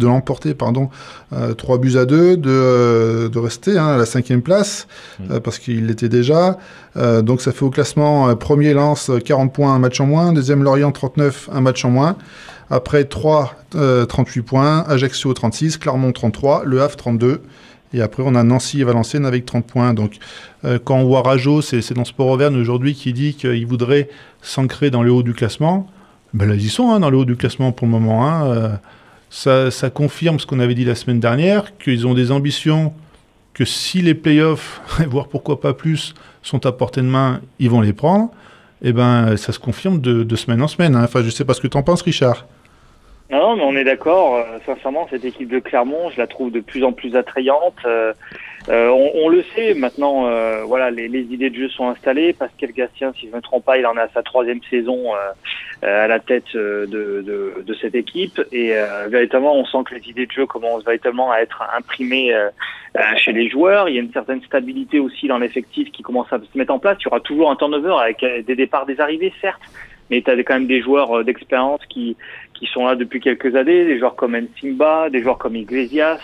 l'emporter, 0.06 0.54
pardon, 0.54 0.90
euh, 1.32 1.54
3 1.54 1.78
buts 1.78 1.96
à 1.96 2.04
2, 2.04 2.36
de, 2.36 2.50
euh, 2.50 3.28
de 3.28 3.38
rester 3.38 3.78
hein, 3.78 3.88
à 3.88 3.96
la 3.96 4.06
cinquième 4.06 4.42
place, 4.42 4.86
euh, 5.30 5.40
parce 5.40 5.58
qu'il 5.58 5.86
l'était 5.86 6.08
déjà. 6.08 6.58
Euh, 6.96 7.22
donc 7.22 7.40
ça 7.40 7.52
fait 7.52 7.64
au 7.64 7.70
classement 7.70 8.28
euh, 8.28 8.34
premier 8.34 8.72
Lens, 8.72 9.10
euh, 9.10 9.18
40 9.18 9.52
points, 9.52 9.74
un 9.74 9.78
match 9.78 10.00
en 10.00 10.06
moins. 10.06 10.32
Deuxième 10.32 10.62
Lorient, 10.62 10.92
39, 10.92 11.50
un 11.52 11.60
match 11.60 11.84
en 11.84 11.90
moins. 11.90 12.16
Après 12.74 13.04
3, 13.04 13.54
euh, 13.76 14.04
38 14.04 14.42
points. 14.42 14.84
Ajaccio, 14.88 15.32
36. 15.32 15.76
Clermont, 15.76 16.10
33. 16.10 16.64
Le 16.64 16.82
Havre, 16.82 16.96
32. 16.96 17.40
Et 17.92 18.02
après, 18.02 18.24
on 18.26 18.34
a 18.34 18.42
Nancy 18.42 18.80
et 18.80 18.84
Valenciennes 18.84 19.26
avec 19.26 19.46
30 19.46 19.64
points. 19.64 19.94
Donc, 19.94 20.16
euh, 20.64 20.80
quand 20.82 20.96
on 20.96 21.04
voit 21.04 21.22
Rajo, 21.22 21.62
c'est 21.62 21.94
dans 21.94 22.04
Sport 22.04 22.26
Auvergne 22.26 22.56
aujourd'hui 22.56 22.96
qui 22.96 23.12
dit 23.12 23.34
qu'il 23.34 23.64
voudrait 23.64 24.08
s'ancrer 24.42 24.90
dans 24.90 25.04
le 25.04 25.12
haut 25.12 25.22
du 25.22 25.34
classement. 25.34 25.86
Ben 26.32 26.48
là, 26.48 26.56
ils 26.56 26.64
y 26.64 26.68
sont, 26.68 26.90
hein, 26.90 26.98
dans 26.98 27.10
le 27.10 27.16
haut 27.16 27.24
du 27.24 27.36
classement 27.36 27.70
pour 27.70 27.86
le 27.86 27.92
moment. 27.92 28.26
hein. 28.26 28.46
Euh, 28.46 28.68
ça, 29.30 29.70
ça 29.70 29.88
confirme 29.88 30.40
ce 30.40 30.46
qu'on 30.46 30.58
avait 30.58 30.74
dit 30.74 30.84
la 30.84 30.96
semaine 30.96 31.20
dernière, 31.20 31.78
qu'ils 31.78 32.08
ont 32.08 32.14
des 32.14 32.32
ambitions 32.32 32.92
que 33.52 33.64
si 33.64 34.02
les 34.02 34.14
playoffs, 34.14 34.80
voire 35.08 35.28
pourquoi 35.28 35.60
pas 35.60 35.74
plus, 35.74 36.12
sont 36.42 36.66
à 36.66 36.72
portée 36.72 37.02
de 37.02 37.06
main, 37.06 37.40
ils 37.60 37.70
vont 37.70 37.82
les 37.82 37.92
prendre. 37.92 38.32
Et 38.82 38.92
ben, 38.92 39.36
ça 39.36 39.52
se 39.52 39.60
confirme 39.60 40.00
de, 40.00 40.34
semaine 40.34 40.60
en 40.60 40.66
semaine. 40.66 40.96
hein. 40.96 41.04
Enfin, 41.04 41.22
je 41.22 41.30
sais 41.30 41.44
pas 41.44 41.54
ce 41.54 41.60
que 41.60 41.68
tu 41.68 41.76
en 41.76 41.84
penses, 41.84 42.02
Richard. 42.02 42.48
Non, 43.30 43.56
mais 43.56 43.62
on 43.62 43.74
est 43.74 43.84
d'accord. 43.84 44.36
euh, 44.36 44.58
sincèrement, 44.66 45.06
cette 45.08 45.24
équipe 45.24 45.48
de 45.48 45.58
Clermont, 45.58 46.10
je 46.10 46.18
la 46.18 46.26
trouve 46.26 46.52
de 46.52 46.60
plus 46.60 46.84
en 46.84 46.92
plus 46.92 47.16
attrayante. 47.16 47.78
Euh, 47.86 48.12
euh, 48.68 48.88
on, 48.88 49.28
le 49.28 49.42
sait 49.54 49.74
maintenant. 49.74 50.28
voilà, 50.66 50.90
les, 50.90 51.06
idées 51.06 51.50
de 51.50 51.56
jeu 51.56 51.68
sont 51.68 51.88
installées. 51.88 52.32
Pascal 52.32 52.72
Gastien, 52.72 53.12
si 53.14 53.26
je 53.26 53.30
ne 53.30 53.36
me 53.36 53.40
trompe 53.40 53.64
pas, 53.64 53.78
il 53.78 53.86
en 53.86 53.96
a 53.96 54.08
sa 54.08 54.22
troisième 54.22 54.60
saison 54.70 55.12
à 55.82 56.06
la 56.06 56.18
tête 56.18 56.54
de, 56.54 56.86
de, 56.86 57.74
cette 57.80 57.94
équipe. 57.94 58.40
Et 58.52 58.72
véritablement, 59.08 59.54
on 59.54 59.66
sent 59.66 59.78
que 59.86 59.94
les 59.96 60.08
idées 60.08 60.24
de 60.24 60.32
jeu 60.32 60.46
commencent 60.46 60.84
véritablement 60.84 61.30
à 61.30 61.40
être 61.40 61.62
imprimées 61.76 62.34
chez 63.16 63.32
les 63.32 63.50
joueurs. 63.50 63.90
Il 63.90 63.96
y 63.96 63.98
a 63.98 64.02
une 64.02 64.12
certaine 64.12 64.42
stabilité 64.44 64.98
aussi 64.98 65.28
dans 65.28 65.38
l'effectif 65.38 65.92
qui 65.92 66.02
commence 66.02 66.32
à 66.32 66.38
se 66.38 66.58
mettre 66.58 66.72
en 66.72 66.78
place. 66.78 66.96
Il 67.00 67.04
y 67.04 67.08
aura 67.08 67.20
toujours 67.20 67.50
un 67.50 67.56
turnover 67.56 67.96
avec 68.00 68.24
des 68.46 68.56
départs, 68.56 68.86
des 68.86 68.98
arrivées, 68.98 69.32
certes. 69.42 69.60
Mais 70.10 70.22
tu 70.22 70.30
as 70.30 70.36
quand 70.42 70.54
même 70.54 70.66
des 70.66 70.82
joueurs 70.82 71.22
d'expérience 71.24 71.80
qui, 71.88 72.16
qui 72.64 72.72
sont 72.72 72.86
là 72.86 72.94
depuis 72.94 73.20
quelques 73.20 73.54
années, 73.56 73.84
des 73.84 73.98
joueurs 73.98 74.16
comme 74.16 74.36
Nsimba, 74.36 75.10
des 75.10 75.22
joueurs 75.22 75.38
comme 75.38 75.56
Iglesias, 75.56 76.18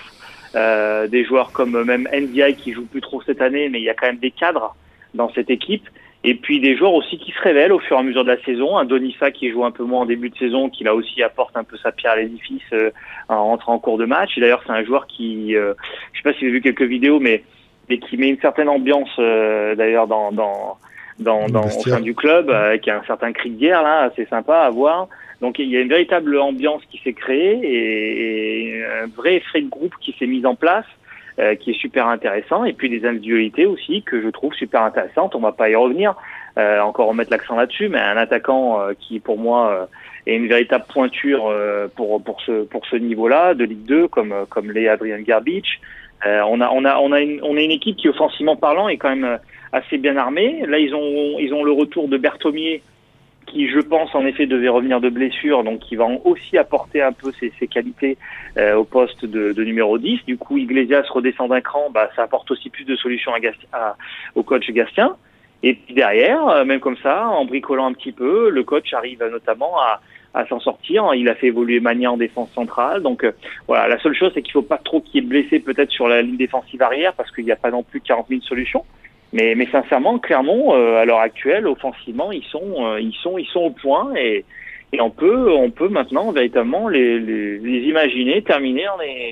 euh, 0.54 1.06
des 1.06 1.24
joueurs 1.24 1.52
comme 1.52 1.84
même 1.84 2.08
NDI 2.12 2.54
qui 2.56 2.72
joue 2.72 2.86
plus 2.86 3.00
trop 3.00 3.22
cette 3.22 3.42
année, 3.42 3.68
mais 3.68 3.78
il 3.80 3.84
y 3.84 3.90
a 3.90 3.94
quand 3.94 4.06
même 4.06 4.18
des 4.18 4.30
cadres 4.30 4.74
dans 5.14 5.30
cette 5.32 5.50
équipe. 5.50 5.86
Et 6.22 6.34
puis 6.34 6.60
des 6.60 6.76
joueurs 6.76 6.92
aussi 6.92 7.18
qui 7.18 7.32
se 7.32 7.40
révèlent 7.40 7.72
au 7.72 7.78
fur 7.78 7.96
et 7.96 8.00
à 8.00 8.02
mesure 8.02 8.24
de 8.24 8.30
la 8.30 8.42
saison. 8.42 8.76
Un 8.76 8.84
Donissa 8.84 9.30
qui 9.30 9.50
joue 9.50 9.64
un 9.64 9.70
peu 9.70 9.84
moins 9.84 10.02
en 10.02 10.06
début 10.06 10.28
de 10.28 10.36
saison, 10.36 10.68
qui 10.68 10.84
là 10.84 10.94
aussi 10.94 11.22
apporte 11.22 11.56
un 11.56 11.64
peu 11.64 11.78
sa 11.78 11.92
pierre 11.92 12.12
à 12.12 12.16
l'édifice 12.16 12.62
euh, 12.74 12.90
en 13.28 13.44
rentrant 13.44 13.74
en 13.74 13.78
cours 13.78 13.96
de 13.96 14.04
match. 14.04 14.36
Et 14.36 14.40
d'ailleurs 14.40 14.62
c'est 14.66 14.72
un 14.72 14.84
joueur 14.84 15.06
qui, 15.06 15.56
euh, 15.56 15.74
je 16.12 16.18
sais 16.18 16.22
pas 16.22 16.32
si 16.34 16.40
vous 16.40 16.46
avez 16.46 16.52
vu 16.52 16.60
quelques 16.60 16.82
vidéos, 16.82 17.20
mais, 17.20 17.42
mais 17.88 17.98
qui 17.98 18.18
met 18.18 18.28
une 18.28 18.40
certaine 18.40 18.68
ambiance 18.68 19.10
euh, 19.18 19.74
d'ailleurs 19.74 20.06
dans, 20.06 20.30
dans, 20.30 20.76
dans, 21.20 21.46
Le 21.46 21.52
dans, 21.52 21.64
au 21.64 21.70
sein 21.70 22.00
du 22.00 22.14
club, 22.14 22.50
euh, 22.50 22.78
qui 22.78 22.90
a 22.90 22.98
un 22.98 23.04
certain 23.04 23.32
cri 23.32 23.50
de 23.50 23.58
guerre 23.58 23.82
là, 23.82 24.00
assez 24.02 24.26
sympa 24.26 24.58
à 24.60 24.70
voir. 24.70 25.08
Donc 25.40 25.58
il 25.58 25.68
y 25.68 25.76
a 25.76 25.80
une 25.80 25.88
véritable 25.88 26.38
ambiance 26.38 26.82
qui 26.90 26.98
s'est 26.98 27.12
créée 27.12 27.58
et, 27.62 28.76
et 28.76 28.84
un 28.84 29.06
vrai 29.06 29.36
effet 29.36 29.62
de 29.62 29.68
groupe 29.68 29.94
qui 30.00 30.14
s'est 30.18 30.26
mis 30.26 30.44
en 30.44 30.54
place, 30.54 30.84
euh, 31.38 31.54
qui 31.54 31.70
est 31.70 31.80
super 31.80 32.08
intéressant. 32.08 32.64
Et 32.64 32.72
puis 32.72 32.88
des 32.88 33.06
individualités 33.06 33.66
aussi 33.66 34.02
que 34.02 34.20
je 34.20 34.28
trouve 34.28 34.52
super 34.54 34.82
intéressantes. 34.82 35.34
On 35.34 35.40
va 35.40 35.52
pas 35.52 35.70
y 35.70 35.74
revenir, 35.74 36.14
euh, 36.58 36.80
encore 36.80 37.08
remettre 37.08 37.30
l'accent 37.30 37.56
là-dessus, 37.56 37.88
mais 37.88 37.98
un 37.98 38.16
attaquant 38.16 38.80
euh, 38.80 38.92
qui 38.98 39.20
pour 39.20 39.38
moi 39.38 39.70
euh, 39.70 39.86
est 40.26 40.36
une 40.36 40.48
véritable 40.48 40.84
pointure 40.88 41.48
euh, 41.48 41.88
pour 41.94 42.22
pour 42.22 42.40
ce 42.42 42.64
pour 42.64 42.84
ce 42.86 42.96
niveau-là 42.96 43.54
de 43.54 43.64
Ligue 43.64 43.84
2 43.86 44.08
comme 44.08 44.34
comme 44.50 44.70
l'est 44.70 44.88
Adrian 44.88 45.20
Garbich. 45.20 45.80
Euh, 46.26 46.42
on 46.46 46.60
a 46.60 46.68
on 46.70 46.84
a 46.84 46.98
on 46.98 47.12
a 47.12 47.20
une 47.20 47.40
on 47.42 47.56
a 47.56 47.60
une 47.60 47.70
équipe 47.70 47.96
qui 47.96 48.08
offensivement 48.08 48.56
parlant 48.56 48.88
est 48.88 48.98
quand 48.98 49.08
même 49.08 49.24
euh, 49.24 49.36
assez 49.72 49.96
bien 49.96 50.16
armée. 50.16 50.64
Là 50.66 50.78
ils 50.78 50.94
ont 50.94 51.38
ils 51.38 51.54
ont 51.54 51.64
le 51.64 51.72
retour 51.72 52.08
de 52.08 52.18
Berthomier 52.18 52.82
qui, 53.50 53.68
je 53.68 53.80
pense, 53.80 54.14
en 54.14 54.24
effet, 54.26 54.46
devait 54.46 54.68
revenir 54.68 55.00
de 55.00 55.08
blessure, 55.08 55.64
donc 55.64 55.80
qui 55.80 55.96
va 55.96 56.06
aussi 56.24 56.56
apporter 56.56 57.02
un 57.02 57.12
peu 57.12 57.32
ses, 57.38 57.52
ses 57.58 57.66
qualités 57.66 58.16
euh, 58.56 58.74
au 58.76 58.84
poste 58.84 59.24
de, 59.24 59.52
de 59.52 59.64
numéro 59.64 59.98
10. 59.98 60.24
Du 60.26 60.36
coup, 60.38 60.56
Iglesias 60.58 61.04
redescend 61.10 61.50
d'un 61.50 61.60
cran, 61.60 61.90
bah, 61.92 62.08
ça 62.16 62.22
apporte 62.22 62.50
aussi 62.50 62.70
plus 62.70 62.84
de 62.84 62.96
solutions 62.96 63.34
à 63.34 63.40
Gastien- 63.40 63.68
à- 63.72 63.96
au 64.34 64.42
coach 64.42 64.70
Gastien. 64.70 65.16
Et 65.62 65.74
puis 65.74 65.92
derrière, 65.94 66.48
euh, 66.48 66.64
même 66.64 66.80
comme 66.80 66.96
ça, 67.02 67.28
en 67.28 67.44
bricolant 67.44 67.86
un 67.86 67.92
petit 67.92 68.12
peu, 68.12 68.48
le 68.50 68.62
coach 68.64 68.94
arrive 68.94 69.22
notamment 69.30 69.78
à, 69.78 70.00
à 70.32 70.46
s'en 70.46 70.58
sortir. 70.58 71.12
Il 71.14 71.28
a 71.28 71.34
fait 71.34 71.48
évoluer 71.48 71.80
Mania 71.80 72.10
en 72.10 72.16
défense 72.16 72.50
centrale. 72.52 73.02
Donc 73.02 73.24
euh, 73.24 73.32
voilà, 73.68 73.86
la 73.88 73.98
seule 73.98 74.14
chose, 74.14 74.30
c'est 74.34 74.40
qu'il 74.42 74.52
faut 74.52 74.62
pas 74.62 74.78
trop 74.78 75.00
qu'il 75.02 75.24
de 75.24 75.28
blessés 75.28 75.60
peut-être 75.60 75.90
sur 75.90 76.08
la 76.08 76.22
ligne 76.22 76.38
défensive 76.38 76.80
arrière, 76.80 77.12
parce 77.12 77.30
qu'il 77.32 77.44
n'y 77.44 77.52
a 77.52 77.56
pas 77.56 77.70
non 77.70 77.82
plus 77.82 78.00
40 78.00 78.28
000 78.30 78.40
solutions. 78.40 78.84
Mais, 79.32 79.54
mais 79.54 79.68
sincèrement, 79.70 80.18
Clermont, 80.18 80.74
euh, 80.74 81.00
à 81.00 81.04
l'heure 81.04 81.20
actuelle, 81.20 81.66
offensivement, 81.68 82.32
ils 82.32 82.42
sont, 82.50 82.84
euh, 82.84 83.00
ils 83.00 83.14
sont, 83.22 83.38
ils 83.38 83.46
sont 83.46 83.60
au 83.60 83.70
point 83.70 84.12
et, 84.16 84.44
et 84.92 85.00
on 85.00 85.10
peut, 85.10 85.52
on 85.52 85.70
peut 85.70 85.88
maintenant 85.88 86.32
véritablement 86.32 86.88
les, 86.88 87.20
les, 87.20 87.58
les 87.60 87.78
imaginer 87.88 88.42
terminer 88.42 88.86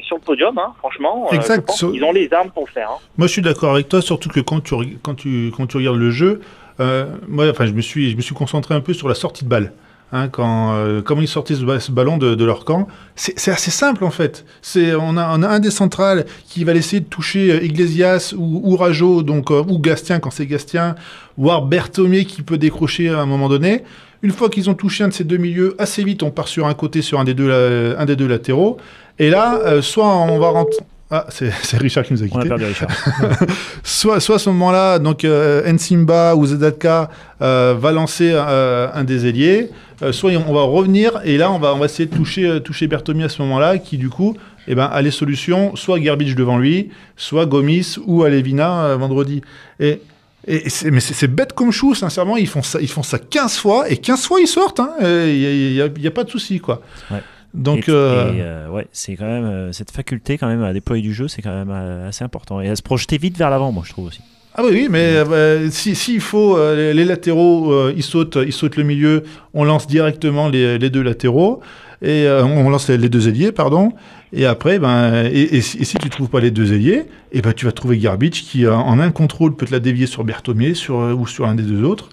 sur 0.04 0.16
le 0.16 0.22
podium. 0.22 0.56
Hein, 0.56 0.72
franchement, 0.78 1.26
euh, 1.32 1.36
je 1.40 1.60
pense 1.60 1.84
qu'ils 1.90 2.04
ont 2.04 2.12
les 2.12 2.32
armes 2.32 2.50
pour 2.50 2.66
le 2.66 2.72
faire. 2.72 2.90
Hein. 2.92 2.98
Moi, 3.16 3.26
je 3.26 3.32
suis 3.32 3.42
d'accord 3.42 3.72
avec 3.72 3.88
toi, 3.88 4.00
surtout 4.00 4.28
que 4.28 4.38
quand 4.38 4.60
tu, 4.62 4.74
reg- 4.74 4.98
quand 5.02 5.14
tu, 5.16 5.50
quand 5.56 5.66
tu 5.66 5.78
regardes 5.78 5.98
le 5.98 6.10
jeu, 6.10 6.42
euh, 6.78 7.06
moi, 7.26 7.50
enfin, 7.50 7.66
je 7.66 7.72
me 7.72 7.80
suis, 7.80 8.12
je 8.12 8.16
me 8.16 8.22
suis 8.22 8.36
concentré 8.36 8.74
un 8.76 8.80
peu 8.80 8.92
sur 8.92 9.08
la 9.08 9.14
sortie 9.16 9.44
de 9.44 9.50
balle. 9.50 9.72
Hein, 10.10 10.28
quand, 10.28 10.72
euh, 10.74 11.02
comment 11.02 11.20
ils 11.20 11.28
sortaient 11.28 11.54
ce, 11.54 11.64
ba- 11.64 11.80
ce 11.80 11.92
ballon 11.92 12.16
de, 12.16 12.42
leur 12.42 12.64
camp, 12.64 12.88
c'est 13.14 13.50
assez 13.50 13.70
simple 13.70 14.04
en 14.04 14.10
fait. 14.10 14.46
On 14.74 15.18
a, 15.18 15.36
on 15.38 15.42
a 15.42 15.48
un 15.48 15.60
des 15.60 15.70
centrales 15.70 16.24
qui 16.48 16.64
va 16.64 16.72
laisser 16.72 17.00
de 17.00 17.04
toucher 17.04 17.52
euh, 17.52 17.62
Iglesias 17.62 18.32
ou, 18.34 18.62
ou 18.64 18.76
Rajo, 18.76 19.22
donc 19.22 19.50
euh, 19.50 19.62
ou 19.68 19.78
Gastien 19.78 20.18
quand 20.18 20.30
c'est 20.30 20.46
Gastien, 20.46 20.94
voire 21.36 21.60
Berthomier 21.60 22.24
qui 22.24 22.40
peut 22.40 22.56
décrocher 22.56 23.10
à 23.10 23.18
un 23.20 23.26
moment 23.26 23.50
donné. 23.50 23.84
Une 24.22 24.30
fois 24.32 24.48
qu'ils 24.48 24.70
ont 24.70 24.74
touché 24.74 25.04
un 25.04 25.08
de 25.08 25.12
ces 25.12 25.24
deux 25.24 25.36
milieux, 25.36 25.74
assez 25.78 26.02
vite 26.02 26.22
on 26.22 26.30
part 26.30 26.48
sur 26.48 26.66
un 26.66 26.74
côté 26.74 27.02
sur 27.02 27.20
un 27.20 27.24
des 27.24 27.34
deux, 27.34 27.48
la- 27.48 28.00
un 28.00 28.06
des 28.06 28.16
deux 28.16 28.26
latéraux. 28.26 28.78
Et 29.18 29.28
là, 29.28 29.60
euh, 29.66 29.82
soit 29.82 30.06
on 30.08 30.38
va 30.38 30.48
rentrer 30.48 30.78
Ah, 31.10 31.26
c'est 31.30 31.50
Richard 31.78 32.04
qui 32.04 32.12
nous 32.12 32.22
a 32.22 32.26
On 32.30 32.36
a 32.36 32.42
quittés. 32.42 32.48
perdu 32.48 32.64
Richard. 32.66 32.90
Soit, 33.82 34.20
soit 34.20 34.36
à 34.36 34.38
ce 34.38 34.50
moment-là, 34.50 34.98
donc 34.98 35.24
euh, 35.24 35.70
Nsimba 35.72 36.36
ou 36.36 36.44
Zedatka 36.44 37.10
euh, 37.40 37.74
va 37.78 37.92
lancer 37.92 38.30
euh, 38.34 38.88
un 38.92 39.04
des 39.04 39.26
ailiers, 39.26 39.70
euh, 40.02 40.12
soit 40.12 40.32
on 40.46 40.52
va 40.52 40.62
revenir 40.62 41.20
et 41.24 41.38
là 41.38 41.50
on 41.50 41.58
va, 41.58 41.74
on 41.74 41.78
va 41.78 41.86
essayer 41.86 42.06
de 42.06 42.14
toucher, 42.14 42.60
toucher 42.62 42.86
Bertomi 42.86 43.24
à 43.24 43.28
ce 43.30 43.40
moment-là, 43.42 43.78
qui 43.78 43.96
du 43.96 44.10
coup 44.10 44.36
eh 44.66 44.74
ben, 44.74 44.84
a 44.84 45.00
les 45.00 45.10
solutions, 45.10 45.74
soit 45.76 45.98
Garbage 45.98 46.34
devant 46.34 46.58
lui, 46.58 46.90
soit 47.16 47.46
Gomis 47.46 47.96
ou 48.06 48.24
Alevina 48.24 48.94
vendredi. 48.96 49.40
Et, 49.80 50.02
et 50.46 50.64
mais 50.90 51.00
c'est 51.00 51.28
bête 51.28 51.54
comme 51.54 51.72
chou, 51.72 51.94
sincèrement, 51.94 52.36
ils 52.36 52.46
font 52.46 52.62
ça, 52.62 52.78
ils 52.82 52.88
font 52.90 53.02
ça 53.02 53.18
15 53.18 53.56
fois 53.56 53.88
et 53.88 53.96
15 53.96 54.26
fois 54.26 54.40
ils 54.40 54.46
sortent, 54.46 54.80
hein, 54.80 54.90
il 55.00 55.72
n'y 55.72 55.80
a, 55.80 55.88
y 55.98 56.06
a 56.06 56.10
pas 56.10 56.24
de 56.24 56.30
souci 56.30 56.60
quoi. 56.60 56.82
Ouais. 57.10 57.22
Donc, 57.58 57.88
Et- 57.88 57.92
euh, 57.92 58.32
et, 58.32 58.36
euh, 58.40 58.68
ouais, 58.70 58.86
c'est 58.92 59.16
quand 59.16 59.26
même 59.26 59.44
euh, 59.44 59.72
cette 59.72 59.90
faculté 59.90 60.38
quand 60.38 60.46
même 60.46 60.62
à 60.62 60.72
déployer 60.72 61.02
du 61.02 61.12
jeu, 61.12 61.26
c'est 61.28 61.42
quand 61.42 61.52
même 61.52 61.70
assez 61.70 62.22
important 62.24 62.60
et 62.60 62.68
à 62.68 62.76
se 62.76 62.82
projeter 62.82 63.18
vite 63.18 63.36
vers 63.36 63.50
l'avant, 63.50 63.72
moi 63.72 63.82
je 63.84 63.90
trouve 63.90 64.06
aussi. 64.06 64.20
Ah 64.54 64.62
oui, 64.64 64.70
oui, 64.72 64.86
mais 64.90 65.16
euh, 65.16 65.68
si 65.70 65.94
s'il 65.94 66.20
faut 66.20 66.56
euh, 66.56 66.92
les, 66.92 67.04
latéraux, 67.04 67.72
euh, 67.72 67.92
ils 67.96 68.02
sautent, 68.02 68.38
ils 68.44 68.52
sautent 68.52 68.76
le 68.76 68.82
milieu, 68.84 69.24
on 69.54 69.64
lance 69.64 69.86
directement 69.86 70.48
les, 70.48 70.78
les 70.78 70.90
deux 70.90 71.02
latéraux 71.02 71.60
et 72.00 72.28
on 72.28 72.70
lance 72.70 72.88
les, 72.88 72.96
les 72.96 73.08
deux 73.08 73.28
ailiers, 73.28 73.50
pardon. 73.50 73.92
Et 74.32 74.46
après, 74.46 74.78
ben, 74.78 75.24
et, 75.26 75.56
et 75.56 75.60
si, 75.60 75.78
et 75.78 75.84
si 75.84 75.96
tu 75.98 76.08
trouves 76.10 76.28
pas 76.28 76.38
les 76.40 76.52
deux 76.52 76.72
ailiers, 76.72 77.04
et 77.32 77.42
ben 77.42 77.52
tu 77.52 77.66
vas 77.66 77.72
trouver 77.72 77.98
Garbage 77.98 78.42
qui 78.44 78.68
en 78.68 79.00
un 79.00 79.10
contrôle 79.10 79.56
peut 79.56 79.66
te 79.66 79.72
la 79.72 79.80
dévier 79.80 80.06
sur 80.06 80.22
Berthomier, 80.22 80.74
sur 80.74 80.94
ou 80.96 81.26
sur 81.26 81.46
un 81.46 81.56
des 81.56 81.64
deux 81.64 81.82
autres. 81.82 82.08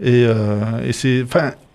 Et, 0.00 0.22
et 0.22 0.92
c'est, 0.92 1.24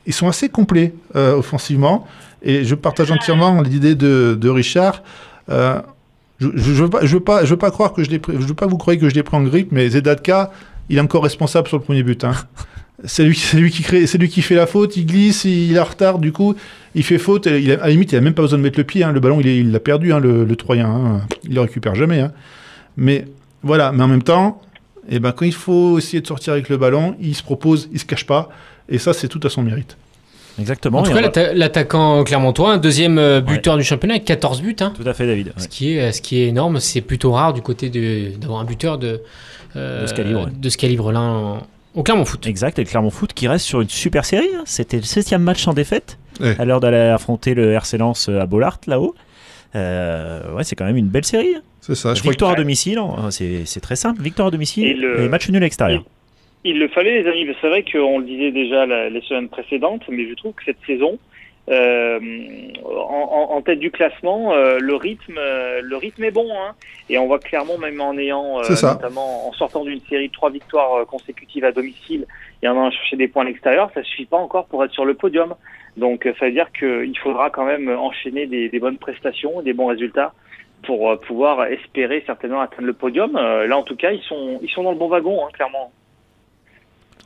ils 0.07 0.13
sont 0.13 0.29
assez 0.29 0.47
complets 0.47 0.93
offensivement. 1.15 2.07
Et 2.43 2.63
je 2.63 2.75
partage 2.75 3.11
entièrement 3.11 3.61
l'idée 3.61 3.95
de, 3.95 4.37
de 4.39 4.49
Richard. 4.49 5.03
Euh, 5.49 5.81
je, 6.39 6.47
je, 6.55 6.73
je 6.73 6.83
veux 6.83 6.89
pas, 6.89 7.05
je 7.05 7.13
veux 7.13 7.19
pas, 7.19 7.43
je 7.45 7.49
veux 7.49 7.57
pas 7.57 7.71
croire 7.71 7.91
que 7.93 8.03
je 8.03 8.09
l'ai, 8.09 8.19
pris- 8.19 8.33
je 8.39 8.45
veux 8.45 8.53
pas 8.53 8.65
que 8.65 8.71
vous 8.71 8.77
croyez 8.77 8.99
que 8.99 9.09
je 9.09 9.15
l'ai 9.15 9.23
pris 9.23 9.35
en 9.35 9.43
grippe, 9.43 9.71
mais 9.71 9.89
Zedatka, 9.89 10.51
il 10.89 10.97
est 10.97 11.01
encore 11.01 11.23
responsable 11.23 11.67
sur 11.67 11.77
le 11.77 11.83
premier 11.83 12.03
but. 12.03 12.23
Hein. 12.23 12.33
C'est 13.05 13.23
lui, 13.23 13.33
qui 13.71 13.81
crée, 13.81 14.07
c'est 14.07 14.17
lui 14.17 14.27
qui 14.27 14.41
fait 14.41 14.55
la 14.55 14.67
faute. 14.67 14.97
Il 14.97 15.05
glisse, 15.05 15.45
il 15.45 15.73
est 15.73 15.79
en 15.79 15.85
retard. 15.85 16.19
Du 16.19 16.33
coup, 16.33 16.53
il 16.95 17.03
fait 17.03 17.17
faute. 17.17 17.47
et 17.47 17.59
Il 17.61 17.71
a- 17.71 17.75
à 17.75 17.85
la 17.85 17.89
limite, 17.91 18.11
il 18.11 18.17
a 18.17 18.21
même 18.21 18.33
pas 18.33 18.41
besoin 18.41 18.57
de 18.57 18.63
mettre 18.63 18.77
le 18.77 18.83
pied. 18.83 19.05
hein. 19.05 19.13
Le 19.13 19.21
ballon, 19.21 19.39
il 19.39 19.71
l'a 19.71 19.79
perdu, 19.79 20.11
hein, 20.11 20.19
le, 20.19 20.43
le 20.43 20.55
Troyen. 20.57 21.21
Il 21.45 21.53
le 21.55 21.61
récupère 21.61 21.95
jamais. 21.95 22.25
Mais 22.97 23.23
voilà. 23.63 23.93
Mais 23.93 24.03
en 24.03 24.09
même 24.09 24.21
temps, 24.21 24.61
eh 25.07 25.19
ben, 25.19 25.31
quand 25.31 25.45
il 25.45 25.53
faut 25.53 25.97
essayer 25.97 26.19
de 26.19 26.27
sortir 26.27 26.51
avec 26.51 26.67
le 26.67 26.75
ballon, 26.75 27.15
il 27.21 27.33
se 27.35 27.41
propose, 27.41 27.87
il 27.93 27.99
se 27.99 28.05
cache 28.05 28.25
pas. 28.25 28.49
Et 28.89 28.97
ça, 28.97 29.13
c'est 29.13 29.29
tout 29.29 29.39
à 29.43 29.49
son 29.49 29.61
mérite. 29.63 29.95
Exactement. 30.59 30.99
En 30.99 31.03
tout 31.03 31.15
et 31.17 31.29
cas, 31.31 31.53
l'attaquant 31.53 32.23
clermontois, 32.23 32.73
un 32.73 32.77
deuxième 32.77 33.17
euh, 33.17 33.41
buteur 33.41 33.77
du 33.77 33.83
championnat 33.83 34.15
avec 34.15 34.25
14 34.25 34.61
buts. 34.61 34.75
hein. 34.81 34.93
Tout 34.95 35.07
à 35.07 35.13
fait, 35.13 35.25
David. 35.27 35.47
ouais. 35.47 35.53
Ce, 35.57 35.67
qui 35.67 35.93
est, 35.97 36.11
ce 36.11 36.21
qui 36.21 36.41
est 36.41 36.47
énorme, 36.47 36.79
c'est 36.79 37.01
plutôt 37.01 37.31
rare 37.31 37.53
du 37.53 37.61
côté 37.61 37.89
de- 37.89 38.35
d'avoir 38.37 38.59
un 38.61 38.65
buteur 38.65 38.97
de, 38.97 39.21
euh, 39.75 40.01
De 40.03 40.07
ce 40.07 40.75
ouais. 40.75 40.79
calibre-là 40.79 41.21
en- 41.21 41.67
au 41.95 42.03
Clermont 42.03 42.25
Foot. 42.25 42.45
Exact, 42.47 42.77
et 42.79 42.83
le 42.83 42.89
Clermont 42.89 43.09
Foot 43.09 43.33
qui 43.33 43.47
reste 43.47 43.65
sur 43.65 43.81
une 43.81 43.89
super 43.89 44.25
série. 44.25 44.49
hein. 44.55 44.63
C'était 44.65 44.97
le 44.97 45.03
16e 45.03 45.41
match 45.41 45.63
sans 45.63 45.73
défaite, 45.73 46.17
Ouais. 46.39 46.55
à 46.59 46.65
l'heure 46.65 46.79
d'aller 46.79 46.97
affronter 46.97 47.53
le 47.53 47.71
RC 47.73 47.97
Lens 47.97 48.29
à 48.29 48.45
Bollard 48.45 48.79
là-haut. 48.87 49.15
Euh, 49.75 50.53
ouais, 50.55 50.63
c'est 50.63 50.75
quand 50.75 50.85
même 50.85 50.97
une 50.97 51.07
belle 51.07 51.25
série. 51.25 51.55
hein. 51.57 51.61
C'est 51.81 51.95
ça. 51.95 52.13
Je 52.13 52.19
crois 52.19 52.31
Victoire 52.31 52.51
à 52.51 52.55
domicile, 52.55 52.97
hein, 52.99 53.29
c'est 53.31 53.79
très 53.81 53.95
simple. 53.95 54.21
Victoire 54.21 54.49
à 54.49 54.51
domicile 54.51 54.85
Et 55.17 55.23
et, 55.25 55.29
match 55.29 55.47
nul 55.49 55.57
à 55.57 55.59
l'extérieur. 55.61 56.03
Il 56.65 56.77
le 56.79 56.87
fallait, 56.89 57.21
les 57.23 57.29
amis. 57.29 57.47
C'est 57.61 57.69
vrai 57.69 57.83
qu'on 57.83 58.19
le 58.19 58.25
disait 58.25 58.51
déjà 58.51 58.85
la- 58.85 59.09
les 59.09 59.21
semaines 59.21 59.47
précédentes, 59.49 60.03
mais 60.09 60.27
je 60.27 60.33
trouve 60.35 60.53
que 60.53 60.63
cette 60.65 60.81
saison, 60.85 61.17
euh, 61.69 62.19
en, 62.85 63.47
en- 63.51 63.61
tête 63.61 63.79
du 63.79 63.91
classement, 63.91 64.53
euh, 64.53 64.77
le 64.79 64.95
rythme, 64.95 65.37
euh, 65.37 65.81
le 65.83 65.95
rythme 65.97 66.23
est 66.23 66.31
bon. 66.31 66.47
Hein, 66.51 66.73
et 67.09 67.17
on 67.17 67.27
voit 67.27 67.39
clairement, 67.39 67.77
même 67.77 67.99
en 68.01 68.17
ayant, 68.17 68.59
euh, 68.59 68.63
notamment 68.95 69.47
en 69.47 69.53
sortant 69.53 69.83
d'une 69.85 70.01
série 70.09 70.27
de 70.27 70.33
trois 70.33 70.49
victoires 70.49 70.95
euh, 70.95 71.05
consécutives 71.05 71.63
à 71.65 71.71
domicile 71.71 72.25
et 72.61 72.67
en 72.67 72.71
allant 72.71 72.91
chercher 72.91 73.15
des 73.17 73.27
points 73.27 73.43
à 73.43 73.45
l'extérieur, 73.45 73.91
ça 73.93 74.03
suffit 74.03 74.25
pas 74.25 74.37
encore 74.37 74.65
pour 74.65 74.83
être 74.83 74.91
sur 74.93 75.05
le 75.05 75.13
podium. 75.13 75.55
Donc, 75.97 76.27
ça 76.39 76.45
veut 76.45 76.51
dire 76.51 76.71
qu'il 76.71 77.17
faudra 77.19 77.49
quand 77.49 77.65
même 77.65 77.89
enchaîner 77.89 78.47
des, 78.47 78.69
des 78.69 78.79
bonnes 78.79 78.97
prestations, 78.97 79.61
des 79.61 79.73
bons 79.73 79.87
résultats 79.87 80.33
pour 80.83 81.17
pouvoir 81.21 81.65
espérer 81.65 82.23
certainement 82.25 82.61
atteindre 82.61 82.87
le 82.87 82.93
podium. 82.93 83.35
Euh, 83.35 83.67
là, 83.67 83.77
en 83.77 83.83
tout 83.83 83.95
cas, 83.97 84.11
ils 84.11 84.21
sont, 84.21 84.59
ils 84.61 84.69
sont 84.69 84.83
dans 84.83 84.91
le 84.91 84.97
bon 84.97 85.07
wagon, 85.09 85.45
hein, 85.45 85.49
clairement. 85.53 85.91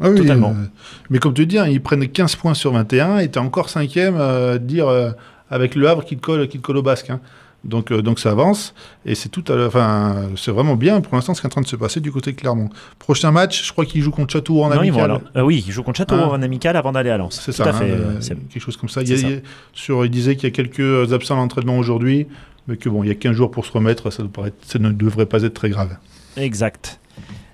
Ah 0.02 0.10
oui, 0.10 0.18
Totalement. 0.18 0.50
euh, 0.52 0.66
mais 1.10 1.20
comme 1.20 1.34
tu 1.34 1.46
dis, 1.46 1.58
hein, 1.60 1.68
ils 1.68 1.82
prennent 1.82 2.08
15 2.08 2.36
points 2.36 2.54
sur 2.54 2.72
21 2.74 3.20
et 3.20 3.30
tu 3.30 3.40
encore 3.40 3.70
cinquième, 3.70 4.16
euh, 4.18 4.58
dire 4.58 4.88
euh, 4.88 5.12
avec 5.52 5.76
le 5.76 5.88
Havre 5.88 6.04
qui 6.04 6.16
te 6.18 6.22
colle, 6.22 6.48
qui 6.48 6.58
te 6.58 6.64
colle 6.64 6.78
au 6.78 6.82
basque. 6.84 7.10
hein. 7.10 7.20
Donc, 7.64 7.94
euh, 7.94 8.02
donc 8.02 8.20
ça 8.20 8.32
avance 8.32 8.74
et 9.06 9.16
c'est 9.16 9.30
tout 9.30 9.44
à 9.48 9.68
enfin, 9.68 10.16
c'est 10.36 10.52
vraiment 10.52 10.76
bien 10.76 11.00
pour 11.00 11.16
l'instant 11.16 11.34
ce 11.34 11.40
qui 11.40 11.46
est 11.46 11.48
en 11.48 11.52
train 11.52 11.62
de 11.62 11.68
se 11.68 11.78
passer 11.78 12.02
du 12.02 12.12
côté 12.12 12.34
de 12.34 12.36
Clermont. 12.36 12.68
Prochain 13.00 13.32
match, 13.32 13.66
je 13.66 13.72
crois 13.72 13.86
qu'ils 13.86 14.02
jouent 14.02 14.12
contre 14.12 14.34
Châteauroux 14.34 14.64
en 14.64 14.70
Non, 14.76 14.84
ils 14.84 14.92
vont 14.92 15.02
amical. 15.04 15.22
euh, 15.38 15.42
oui, 15.44 15.64
ils 15.66 15.72
jouent 15.72 15.84
contre 15.84 16.00
Châteauroux 16.00 16.24
Ah. 16.26 16.32
en 16.34 16.42
amical 16.42 16.76
avant 16.76 16.92
d'aller 16.92 17.10
à 17.10 17.18
Lens. 17.18 17.40
C'est 17.42 17.54
ça, 17.54 17.64
à 17.70 17.72
fait. 17.72 17.92
hein, 17.92 18.18
c'est- 18.20 18.36
quelque 18.50 18.60
chose 18.62 18.76
comme 18.76 18.90
ça. 18.90 19.02
Il, 19.02 19.10
y 19.10 19.14
a- 19.14 19.18
ça. 19.18 19.28
sur, 19.72 20.04
il 20.04 20.12
disait 20.12 20.36
qu'il 20.36 20.44
y 20.50 20.52
a 20.52 20.54
quelques 20.54 21.14
absents 21.14 21.36
à 21.36 21.38
l'entraînement 21.38 21.78
aujourd'hui, 21.78 22.28
mais 22.68 22.76
que 22.76 22.90
bon, 22.90 23.02
il 23.04 23.08
y 23.08 23.12
a 23.12 23.16
15 23.16 23.34
jours 23.38 23.50
pour 23.50 23.66
se 23.66 23.72
remettre, 23.72 24.12
ça, 24.12 24.24
ne 24.24 24.28
paraît- 24.28 24.52
ça 24.68 24.78
ne 24.80 24.92
devrait 24.92 25.26
pas 25.28 25.42
être 25.44 25.54
très 25.54 25.70
grave. 25.70 25.96
Exact. 26.36 27.00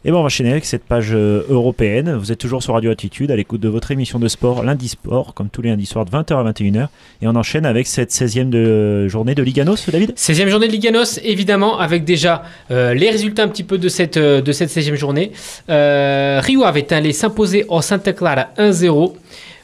Et 0.06 0.12
bon, 0.12 0.20
on 0.20 0.22
va 0.22 0.28
enchaîner 0.28 0.52
avec 0.52 0.64
cette 0.64 0.86
page 0.86 1.10
euh, 1.12 1.44
européenne. 1.50 2.16
Vous 2.16 2.32
êtes 2.32 2.38
toujours 2.38 2.64
sur 2.64 2.74
Radio 2.74 2.90
Attitude, 2.90 3.32
à 3.32 3.36
l'écoute 3.36 3.60
de 3.60 3.68
votre 3.68 3.92
émission 3.92 4.18
de 4.18 4.30
sport, 4.30 4.64
lundi 4.64 4.88
sport, 4.88 5.34
comme 5.34 5.50
tous 5.50 5.62
les 5.62 5.72
lundis 5.72 5.86
soirs 5.86 6.06
de 6.06 6.12
20h 6.12 6.38
à 6.38 6.52
21h. 6.52 6.88
Et 7.22 7.28
on 7.28 7.36
enchaîne 7.36 7.66
avec 7.66 7.86
cette 7.86 8.10
16e 8.10 8.50
de, 8.50 9.10
journée 9.10 9.36
de 9.36 9.44
Liganos, 9.44 9.76
David? 9.92 10.14
16e 10.16 10.48
journée 10.48 10.68
de 10.68 10.72
Liganos, 10.72 11.20
évidemment, 11.22 11.80
avec 11.80 12.06
déjà 12.06 12.44
euh, 12.72 12.94
les 12.94 13.10
résultats 13.10 13.44
un 13.44 13.50
petit 13.50 13.66
peu 13.66 13.78
de 13.78 13.90
cette, 13.90 14.16
euh, 14.16 14.40
de 14.40 14.54
cette 14.54 14.70
16e 14.70 14.96
journée. 14.96 15.34
Rio 15.68 16.64
avait 16.64 16.94
allé 16.94 17.12
s'imposer 17.12 17.66
au 17.68 17.82
Santa 17.82 18.14
Clara 18.14 18.52
1-0. 18.58 19.16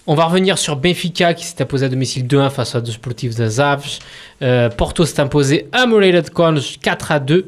On 0.06 0.16
va 0.16 0.26
revenir 0.26 0.58
sur 0.58 0.76
Benfica 0.76 1.34
qui 1.34 1.46
s'est 1.46 1.62
imposé 1.62 1.86
à 1.86 1.90
domicile 1.90 2.28
2-1 2.28 2.50
face 2.50 2.76
à 2.76 2.82
deux 2.82 2.92
sportifs 2.92 3.36
de 3.36 3.48
Zaves. 3.48 4.00
Porto 4.78 5.06
s'est 5.06 5.22
imposé 5.22 5.68
à 5.72 5.86
Moreira 5.86 6.22
de 6.22 6.30
Cons 6.30 6.56
4-2. 6.56 7.46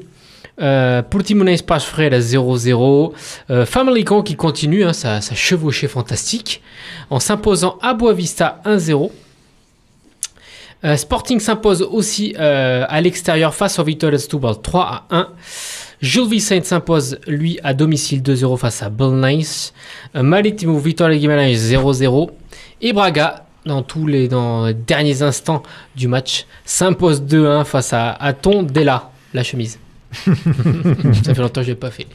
Euh, 0.60 1.02
Portimonense 1.04 1.62
Passe 1.62 1.86
Freire 1.86 2.20
0-0. 2.20 3.14
Euh, 3.50 3.66
Famalicão 3.66 4.24
qui 4.24 4.36
continue 4.36 4.84
hein, 4.84 4.94
sa, 4.94 5.22
sa 5.22 5.36
chevauchée 5.36 5.88
fantastique 5.88 6.62
en 7.10 7.20
s'imposant 7.20 7.78
à 7.82 7.94
Boavista 7.94 8.62
1-0. 8.66 9.12
Euh, 10.84 10.96
Sporting 10.96 11.40
s'impose 11.40 11.82
aussi 11.82 12.36
euh, 12.40 12.86
à 12.88 13.02
l'extérieur 13.02 13.54
face 13.56 13.80
au 13.80 13.84
Vitória 13.84 14.20
Setúbal 14.20 14.62
3 14.62 14.82
à 14.82 15.16
1. 15.16 15.28
Jules 16.02 16.30
Vicente 16.30 16.66
s'impose 16.66 17.20
lui 17.26 17.60
à 17.64 17.74
domicile 17.74 18.22
2-0 18.22 18.58
face 18.58 18.84
à 18.84 18.90
Belenenses. 18.90 19.74
Euh, 20.16 20.22
Marítimo 20.22 20.78
Vitória 20.78 21.18
Guimarães 21.18 21.54
0-0 21.54 22.30
et 22.82 22.94
Braga 22.94 23.46
dans 23.66 23.82
tous 23.82 24.06
les 24.06 24.28
dans 24.28 24.68
les 24.68 24.74
derniers 24.76 25.24
instants 25.24 25.64
du 25.96 26.08
match 26.08 26.46
s'impose 26.64 27.22
2-1 27.24 27.66
face 27.66 27.92
à 27.94 28.12
Aton 28.12 28.62
Della 28.62 29.10
la 29.34 29.44
chemise. 29.44 29.80
Ça 31.24 31.34
fait 31.36 31.42
longtemps 31.42 31.62
que 31.62 31.68
je 31.68 31.72
l'ai 31.72 31.76
pas 31.76 31.92
fait. 31.92 32.08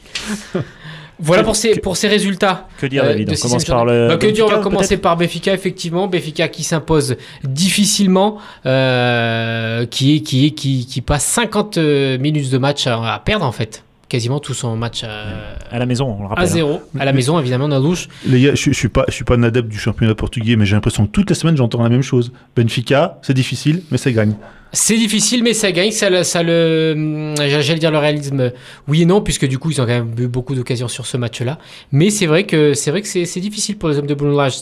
Voilà 1.19 1.43
pour 1.43 1.55
ces, 1.55 1.75
pour 1.79 1.95
ces 1.95 2.07
résultats. 2.07 2.67
Que 2.79 2.87
dire, 2.87 3.03
Euh, 3.03 3.09
David 3.09 3.29
de 3.29 3.35
On 3.37 3.41
commence 3.41 3.65
par 3.65 3.85
le. 3.85 4.07
Bah, 4.09 4.17
que 4.17 4.27
dire, 4.27 4.45
on 4.45 4.49
va 4.49 4.57
commencer 4.59 4.97
par 4.97 5.15
Benfica, 5.15 5.53
effectivement. 5.53 6.07
Benfica 6.07 6.47
qui 6.47 6.63
s'impose 6.63 7.17
difficilement, 7.43 8.39
euh, 8.65 9.85
qui, 9.85 10.23
qui, 10.23 10.53
qui, 10.55 10.85
qui 10.85 11.01
passe 11.01 11.25
50 11.25 11.77
euh, 11.77 12.17
minutes 12.17 12.49
de 12.49 12.57
match 12.57 12.87
à, 12.87 13.13
à 13.13 13.19
perdre, 13.19 13.45
en 13.45 13.51
fait. 13.51 13.83
Quasiment 14.13 14.39
tout 14.39 14.53
son 14.53 14.75
match 14.77 15.03
à, 15.03 15.55
À 15.71 15.79
la 15.79 15.87
maison, 15.87 16.05
on 16.05 16.19
le 16.19 16.25
à 16.25 16.27
rappelle. 16.29 16.43
hein. 16.43 16.47
0. 16.47 16.81
À 16.99 17.03
la 17.05 17.13
maison, 17.13 17.39
évidemment, 17.39 17.67
dans 17.67 17.77
la 17.77 17.81
douche. 17.81 18.07
Les 18.27 18.39
gars, 18.41 18.53
je, 18.53 18.65
je 18.65 18.71
suis 18.77 18.87
pas, 18.87 19.05
je 19.07 19.13
suis 19.15 19.23
pas 19.23 19.33
un 19.33 19.41
adepte 19.41 19.67
du 19.69 19.79
championnat 19.79 20.13
portugais, 20.13 20.55
mais 20.55 20.67
j'ai 20.67 20.75
l'impression 20.75 21.07
que 21.07 21.11
toutes 21.11 21.29
les 21.31 21.35
semaines 21.35 21.57
j'entends 21.57 21.81
la 21.81 21.89
même 21.89 22.03
chose. 22.03 22.31
Benfica, 22.55 23.17
c'est 23.23 23.33
difficile, 23.33 23.81
mais 23.89 23.97
ça 23.97 24.11
gagne. 24.11 24.35
C'est 24.71 24.97
difficile, 24.97 25.41
mais 25.43 25.53
ça 25.53 25.71
gagne. 25.71 25.89
Ça, 25.89 26.11
le- 26.11 26.21
ça 26.21 26.43
le, 26.43 27.33
j'allais 27.39 27.79
dire 27.79 27.89
le 27.89 27.97
réalisme, 27.97 28.51
oui 28.87 29.01
et 29.01 29.05
non, 29.07 29.19
puisque 29.21 29.47
du 29.47 29.57
coup, 29.57 29.71
ils 29.71 29.81
ont 29.81 29.85
quand 29.85 29.89
même 29.91 30.13
eu 30.19 30.27
beaucoup 30.27 30.53
d'occasions 30.53 30.87
sur 30.87 31.07
ce 31.07 31.17
match-là. 31.17 31.57
Mais 31.91 32.11
c'est 32.11 32.27
vrai 32.27 32.43
que 32.43 32.75
c'est 32.75 32.91
vrai 32.91 33.01
que 33.01 33.07
c'est 33.07 33.25
c'est 33.25 33.39
difficile 33.39 33.79
pour 33.79 33.89
les 33.89 33.97
hommes 33.97 34.05
de 34.05 34.13
Bruno 34.13 34.37
Lage. 34.37 34.57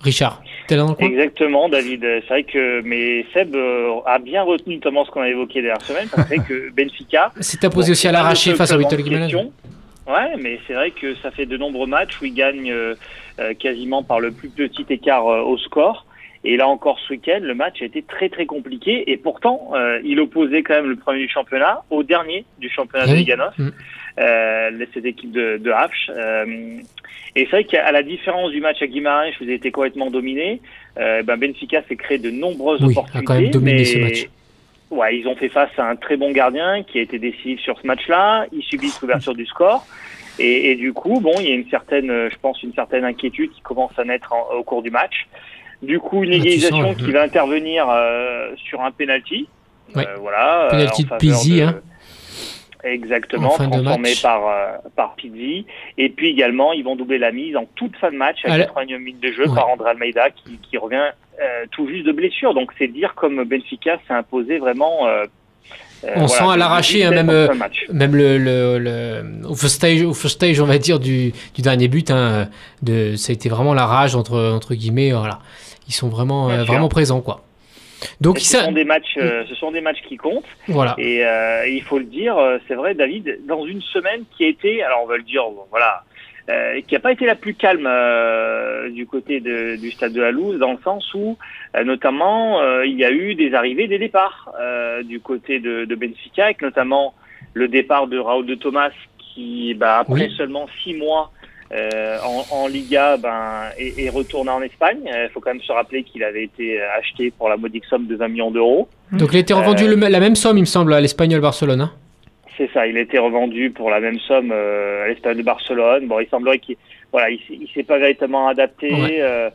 Richard, 0.00 0.42
t'es 0.66 0.76
là 0.76 0.82
dans 0.82 0.90
le 0.90 0.94
coin 0.94 1.06
Exactement, 1.08 1.68
David. 1.68 2.00
C'est 2.02 2.26
vrai 2.28 2.44
que 2.44 2.80
mais 2.82 3.24
Seb 3.32 3.54
euh, 3.54 3.94
a 4.06 4.18
bien 4.18 4.42
retenu 4.42 4.76
notamment 4.76 5.04
ce 5.04 5.10
qu'on 5.10 5.22
a 5.22 5.28
évoqué 5.28 5.62
dernière 5.62 5.82
semaine. 5.82 6.08
parce 6.10 6.28
que 6.28 6.28
C'est 6.28 6.36
vrai 6.36 6.46
que 6.48 6.70
Benfica 6.74 7.32
C'est 7.40 7.64
imposé 7.64 7.88
Bon, 7.88 7.92
aussi 7.92 8.08
à 8.08 8.12
l'arraché 8.12 8.54
face 8.54 8.72
à 8.72 8.76
en 8.76 8.78
Guimarães. 8.80 9.50
Ouais, 10.06 10.36
mais 10.40 10.58
c'est 10.66 10.74
vrai 10.74 10.90
que 10.90 11.14
ça 11.16 11.30
fait 11.30 11.46
de 11.46 11.56
nombreux 11.56 11.86
matchs 11.86 12.20
où 12.20 12.24
il 12.24 12.34
gagne 12.34 12.72
euh, 12.72 12.94
euh, 13.38 13.54
quasiment 13.54 14.02
par 14.02 14.18
le 14.20 14.32
plus 14.32 14.48
petit 14.48 14.84
écart 14.90 15.28
euh, 15.28 15.42
au 15.42 15.56
score. 15.58 16.06
Et 16.44 16.56
là 16.56 16.66
encore 16.66 16.98
ce 17.06 17.12
week-end, 17.12 17.38
le 17.40 17.54
match 17.54 17.80
a 17.82 17.84
été 17.84 18.02
très 18.02 18.28
très 18.28 18.46
compliqué. 18.46 19.10
Et 19.12 19.16
pourtant, 19.16 19.70
il 20.02 20.18
opposait 20.18 20.64
quand 20.64 20.74
même 20.74 20.90
le 20.90 20.96
premier 20.96 21.20
du 21.20 21.28
championnat 21.28 21.82
au 21.88 22.02
dernier 22.02 22.44
du 22.58 22.68
championnat 22.68 23.04
Ah 23.06 23.12
de. 23.12 23.16
Liga 23.16 23.36
9, 23.36 23.58
Mm. 23.58 23.70
Euh, 24.18 24.70
cette 24.94 25.04
équipe 25.04 25.32
de, 25.32 25.58
de 25.58 25.70
Hafch. 25.70 26.10
Euh, 26.10 26.78
et 27.34 27.44
c'est 27.44 27.50
vrai 27.50 27.64
qu'à 27.64 27.90
la 27.92 28.02
différence 28.02 28.50
du 28.50 28.60
match 28.60 28.82
à 28.82 28.86
Guimarães, 28.86 29.30
vous 29.40 29.44
avez 29.44 29.54
été 29.54 29.70
complètement 29.70 30.10
dominé, 30.10 30.60
euh, 30.98 31.22
ben 31.22 31.36
Benfica 31.36 31.82
s'est 31.88 31.96
créé 31.96 32.18
de 32.18 32.30
nombreuses 32.30 32.80
Oui, 32.82 32.88
a 32.94 32.98
opportunités. 32.98 33.24
quand 33.24 33.40
même 33.40 33.50
dominé 33.50 33.78
mais... 33.78 33.84
ce 33.84 33.98
match. 33.98 34.28
Ouais, 34.90 35.16
ils 35.16 35.26
ont 35.26 35.34
fait 35.36 35.48
face 35.48 35.70
à 35.78 35.84
un 35.88 35.96
très 35.96 36.18
bon 36.18 36.32
gardien 36.32 36.82
qui 36.82 36.98
a 36.98 37.02
été 37.02 37.18
décisif 37.18 37.60
sur 37.60 37.80
ce 37.80 37.86
match-là. 37.86 38.44
Ils 38.52 38.62
subissent 38.62 39.00
l'ouverture 39.00 39.34
du 39.34 39.46
score. 39.46 39.86
Et, 40.38 40.70
et, 40.70 40.74
du 40.76 40.92
coup, 40.92 41.18
bon, 41.20 41.32
il 41.40 41.48
y 41.48 41.52
a 41.52 41.54
une 41.54 41.68
certaine, 41.70 42.08
je 42.30 42.36
pense, 42.42 42.62
une 42.62 42.74
certaine 42.74 43.04
inquiétude 43.04 43.50
qui 43.52 43.62
commence 43.62 43.98
à 43.98 44.04
naître 44.04 44.34
en, 44.34 44.54
au 44.54 44.62
cours 44.62 44.82
du 44.82 44.90
match. 44.90 45.26
Du 45.82 45.98
coup, 45.98 46.22
une 46.24 46.34
égalisation 46.34 46.94
qui 46.94 47.10
va 47.10 47.22
intervenir 47.22 47.86
euh, 47.88 48.50
sur 48.56 48.82
un 48.82 48.90
penalty. 48.90 49.48
Ouais. 49.94 50.06
Euh, 50.06 50.16
voilà. 50.20 50.68
Penalty 50.70 51.06
en 51.10 51.14
de 51.14 51.18
Pizzi, 51.18 51.56
de- 51.56 51.62
hein. 51.62 51.80
Exactement, 52.84 53.48
En 53.48 53.50
fin 53.52 53.68
transformé 53.68 54.12
par, 54.22 54.46
euh, 54.48 54.76
par 54.96 55.14
Pizzi. 55.14 55.66
Et 55.98 56.08
puis 56.08 56.30
également, 56.30 56.72
ils 56.72 56.82
vont 56.82 56.96
doubler 56.96 57.18
la 57.18 57.30
mise 57.30 57.56
en 57.56 57.64
toute 57.76 57.96
fin 57.96 58.10
de 58.10 58.16
match 58.16 58.38
à 58.44 58.52
Alors- 58.52 58.66
80 58.74 58.98
minutes 58.98 59.20
de 59.20 59.32
jeu 59.32 59.48
Ouais. 59.48 59.54
par 59.54 59.68
André 59.68 59.90
Almeida 59.90 60.30
qui, 60.30 60.58
qui 60.58 60.76
revient 60.78 61.10
euh, 61.40 61.64
tout 61.70 61.86
juste 61.88 62.04
de 62.06 62.12
blessure. 62.12 62.54
Donc 62.54 62.72
c'est 62.78 62.88
dire 62.88 63.14
comme 63.14 63.44
Benfica 63.44 63.98
s'est 64.06 64.14
imposé 64.14 64.58
vraiment. 64.58 65.06
euh, 65.06 65.24
euh, 66.04 66.10
On 66.16 66.26
sent 66.26 66.42
à 66.48 66.56
l'arraché, 66.56 67.02
de 67.02 67.06
hein, 67.06 67.10
même. 67.22 67.48
Même 67.92 68.16
le, 68.16 68.36
le, 68.38 68.78
le- 68.78 69.46
au, 69.48 69.54
first 69.54 69.76
stage, 69.76 70.02
au 70.02 70.12
first 70.14 70.34
stage, 70.34 70.60
on 70.60 70.66
va 70.66 70.78
dire, 70.78 70.98
du, 70.98 71.32
du 71.54 71.62
dernier 71.62 71.86
but, 71.86 72.10
hein, 72.10 72.48
de, 72.82 73.14
ça 73.14 73.30
a 73.30 73.34
été 73.34 73.48
vraiment 73.48 73.74
la 73.74 73.86
rage, 73.86 74.16
entre, 74.16 74.36
entre 74.52 74.74
guillemets. 74.74 75.12
Voilà. 75.12 75.38
Ils 75.88 75.92
sont 75.94 76.08
vraiment, 76.08 76.48
vraiment 76.64 76.88
présents. 76.88 77.20
Quoi. 77.20 77.42
Donc, 78.20 78.38
ce, 78.38 78.58
sont 78.58 78.72
des 78.72 78.84
matchs, 78.84 79.16
euh, 79.18 79.44
ce 79.48 79.54
sont 79.54 79.70
des 79.72 79.80
matchs 79.80 80.02
qui 80.08 80.16
comptent. 80.16 80.44
voilà. 80.68 80.94
Et 80.98 81.24
euh, 81.24 81.66
il 81.68 81.82
faut 81.82 81.98
le 81.98 82.04
dire, 82.04 82.36
euh, 82.38 82.58
c'est 82.68 82.74
vrai, 82.74 82.94
David, 82.94 83.40
dans 83.46 83.64
une 83.66 83.80
semaine 83.82 84.22
qui 84.36 84.44
a 84.44 84.48
été, 84.48 84.82
alors 84.82 85.00
on 85.04 85.06
va 85.06 85.16
le 85.16 85.22
dire, 85.22 85.42
voilà, 85.70 86.02
euh, 86.48 86.80
qui 86.86 86.94
n'a 86.94 87.00
pas 87.00 87.12
été 87.12 87.24
la 87.26 87.34
plus 87.36 87.54
calme 87.54 87.86
euh, 87.86 88.90
du 88.90 89.06
côté 89.06 89.40
de- 89.40 89.76
du 89.76 89.90
stade 89.92 90.12
de 90.12 90.20
la 90.20 90.30
Louse, 90.32 90.58
dans 90.58 90.72
le 90.72 90.78
sens 90.82 91.12
où, 91.14 91.36
euh, 91.76 91.84
notamment, 91.84 92.60
il 92.82 92.98
y 92.98 93.04
a 93.04 93.10
eu 93.12 93.34
des 93.34 93.54
arrivées, 93.54 93.86
des 93.88 93.98
départs 93.98 94.52
du 95.04 95.20
côté 95.20 95.60
de, 95.60 95.84
de 95.84 95.94
Benfica, 95.94 96.44
avec 96.46 96.62
notamment 96.62 97.14
le 97.54 97.68
départ 97.68 98.06
de 98.06 98.18
Raoul 98.18 98.46
de 98.46 98.54
Thomas, 98.54 98.90
qui, 99.18 99.74
bah, 99.74 99.98
après 99.98 100.26
Oui. 100.26 100.34
seulement 100.36 100.66
six 100.82 100.94
mois 100.94 101.30
euh, 101.74 102.18
en, 102.24 102.44
en 102.54 102.66
Liga, 102.68 103.16
ben, 103.16 103.70
est, 103.78 104.04
est 104.04 104.08
retourné 104.10 104.50
en 104.50 104.60
Espagne. 104.62 104.98
Il 105.06 105.28
faut 105.32 105.40
quand 105.40 105.50
même 105.50 105.62
se 105.62 105.72
rappeler 105.72 106.02
qu'il 106.04 106.22
avait 106.22 106.44
été 106.44 106.80
acheté 106.98 107.30
pour 107.36 107.48
la 107.48 107.56
modique 107.56 107.84
somme 107.86 108.06
de 108.06 108.14
20 108.16 108.28
millions 108.28 108.50
d'euros. 108.50 108.88
Donc, 109.12 109.30
il 109.32 109.36
a 109.36 109.40
été 109.40 109.54
revendu 109.54 109.84
Euh, 109.84 109.96
le- 109.96 110.08
la 110.08 110.20
même 110.20 110.36
somme, 110.36 110.58
il 110.58 110.62
me 110.62 110.66
semble, 110.66 110.92
à 110.92 111.00
l'Espagnol 111.00 111.40
Barcelone. 111.40 111.80
hein. 111.80 111.92
C'est 112.58 112.68
ça, 112.74 112.86
il 112.86 112.96
a 112.98 113.00
été 113.00 113.16
revendu 113.18 113.70
pour 113.70 113.88
la 113.90 113.98
même 114.00 114.18
somme 114.28 114.50
euh, 114.52 115.04
à 115.04 115.08
l'Espagne 115.08 115.38
de 115.38 115.42
Barcelone. 115.42 116.06
Bon, 116.06 116.20
il 116.20 116.28
semblerait 116.28 116.58
qu'il 116.58 116.76
voilà, 117.10 117.30
il, 117.30 117.38
s'est- 117.38 117.58
il 117.60 117.68
s'est 117.74 117.82
pas 117.82 117.98
véritablement 117.98 118.48
adapté. 118.48 118.92
Ouais. 118.92 119.18
euh, 119.22 119.48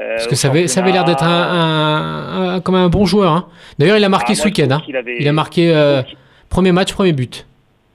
euh, 0.00 0.14
Parce 0.16 0.26
que 0.28 0.34
ça 0.36 0.48
avait, 0.48 0.66
ça 0.68 0.80
avait 0.80 0.92
l'air 0.92 1.04
d'être 1.04 1.22
un, 1.24 1.28
un- 1.28 2.54
un- 2.54 2.60
comme 2.60 2.74
un 2.76 2.88
bon 2.88 3.04
joueur. 3.04 3.32
hein. 3.32 3.48
D'ailleurs, 3.78 3.96
il 3.98 4.04
a 4.04 4.08
marqué 4.08 4.32
Ah, 4.32 4.34
ce 4.36 4.44
week-end. 4.44 4.68
hein. 4.70 4.82
avait- 4.96 5.16
Il 5.18 5.26
a 5.28 5.32
marqué 5.32 5.72
euh, 5.74 6.02
premier 6.48 6.70
match, 6.72 6.92
premier 6.92 7.12
but. 7.12 7.46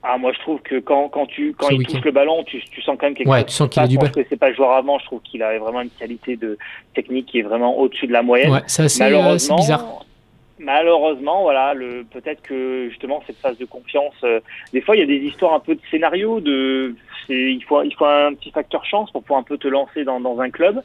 Ah, 0.02 0.16
moi, 0.16 0.32
je 0.32 0.38
trouve 0.38 0.60
que 0.62 0.78
quand, 0.80 1.08
quand, 1.10 1.26
tu, 1.26 1.52
quand 1.52 1.68
il 1.68 1.86
touche 1.86 2.00
le 2.04 2.10
ballon, 2.10 2.42
tu, 2.44 2.58
tu 2.70 2.80
sens 2.80 2.96
quand 2.98 3.06
même 3.06 3.14
quelque 3.14 3.28
Ouais, 3.28 3.40
chose. 3.40 3.46
tu 3.48 3.52
sens 3.52 3.68
qui 3.68 3.74
qu'il 3.74 3.82
a 3.82 3.86
du 3.86 3.94
Moi, 3.96 4.02
bal. 4.04 4.08
Je 4.10 4.14
connaissais 4.14 4.36
pas 4.36 4.48
le 4.48 4.54
joueur 4.54 4.72
avant, 4.72 4.98
je 4.98 5.04
trouve 5.04 5.20
qu'il 5.20 5.42
avait 5.42 5.58
vraiment 5.58 5.82
une 5.82 5.90
qualité 5.90 6.36
de 6.36 6.56
technique 6.94 7.26
qui 7.26 7.40
est 7.40 7.42
vraiment 7.42 7.76
au-dessus 7.78 8.06
de 8.06 8.12
la 8.12 8.22
moyenne. 8.22 8.50
Ouais, 8.50 8.62
c'est 8.66 8.84
assez 8.84 9.02
euh, 9.02 9.06
c'est 9.06 9.12
malheureusement, 9.12 9.56
bizarre. 9.56 10.04
malheureusement, 10.58 11.42
voilà, 11.42 11.74
le 11.74 12.04
peut-être 12.04 12.42
que 12.42 12.88
justement 12.90 13.22
cette 13.26 13.36
phase 13.36 13.58
de 13.58 13.64
confiance, 13.64 14.14
euh, 14.24 14.40
des 14.72 14.80
fois 14.80 14.96
il 14.96 15.00
y 15.00 15.02
a 15.02 15.06
des 15.06 15.16
histoires 15.26 15.54
un 15.54 15.60
peu 15.60 15.74
de 15.74 15.80
scénario, 15.90 16.40
de 16.40 16.94
c'est- 17.26 17.52
il 17.52 17.62
faut 17.64 17.82
il 17.82 17.94
faut 17.94 18.04
un 18.06 18.34
petit 18.34 18.50
facteur 18.50 18.84
chance 18.84 19.10
pour 19.10 19.22
pouvoir 19.22 19.40
un 19.40 19.44
peu 19.44 19.58
te 19.58 19.68
lancer 19.68 20.04
dans, 20.04 20.20
dans 20.20 20.40
un 20.40 20.50
club. 20.50 20.82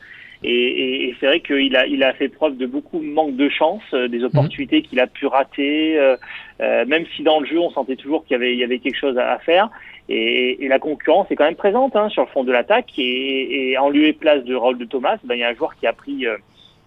Et, 0.47 0.51
et, 0.51 1.09
et 1.09 1.15
c'est 1.19 1.25
vrai 1.25 1.39
qu'il 1.39 1.75
a 1.75 1.87
il 1.87 2.03
a 2.03 2.13
fait 2.13 2.29
preuve 2.29 2.55
de 2.55 2.67
beaucoup 2.67 2.99
de 2.99 3.05
manque 3.05 3.35
de 3.35 3.49
chance, 3.49 3.81
euh, 3.93 4.07
des 4.07 4.23
opportunités 4.23 4.83
qu'il 4.83 4.99
a 4.99 5.07
pu 5.07 5.25
rater, 5.25 5.97
euh, 5.97 6.17
euh, 6.61 6.85
même 6.85 7.03
si 7.15 7.23
dans 7.23 7.39
le 7.39 7.47
jeu 7.47 7.57
on 7.57 7.71
sentait 7.71 7.95
toujours 7.95 8.23
qu'il 8.23 8.33
y 8.33 8.35
avait 8.35 8.53
il 8.53 8.59
y 8.59 8.63
avait 8.63 8.77
quelque 8.77 8.99
chose 8.99 9.17
à, 9.17 9.39
faire. 9.39 9.71
Et, 10.07 10.63
et 10.63 10.67
la 10.67 10.77
concurrence 10.77 11.25
est 11.31 11.35
quand 11.35 11.45
même 11.45 11.55
présente 11.55 11.95
hein, 11.95 12.09
sur 12.09 12.21
le 12.21 12.27
fond 12.27 12.43
de 12.43 12.51
l'attaque. 12.51 12.91
Et, 12.99 13.75
en 13.79 13.89
lieu 13.89 14.05
et 14.05 14.13
place 14.13 14.43
de 14.43 14.53
Raoul 14.53 14.77
de 14.77 14.85
Thomas, 14.85 15.17
ben, 15.23 15.33
il 15.33 15.39
y 15.39 15.43
a 15.43 15.49
un 15.49 15.55
joueur 15.55 15.75
qui 15.75 15.87
a 15.87 15.93
pris 15.93 16.27
euh, 16.27 16.37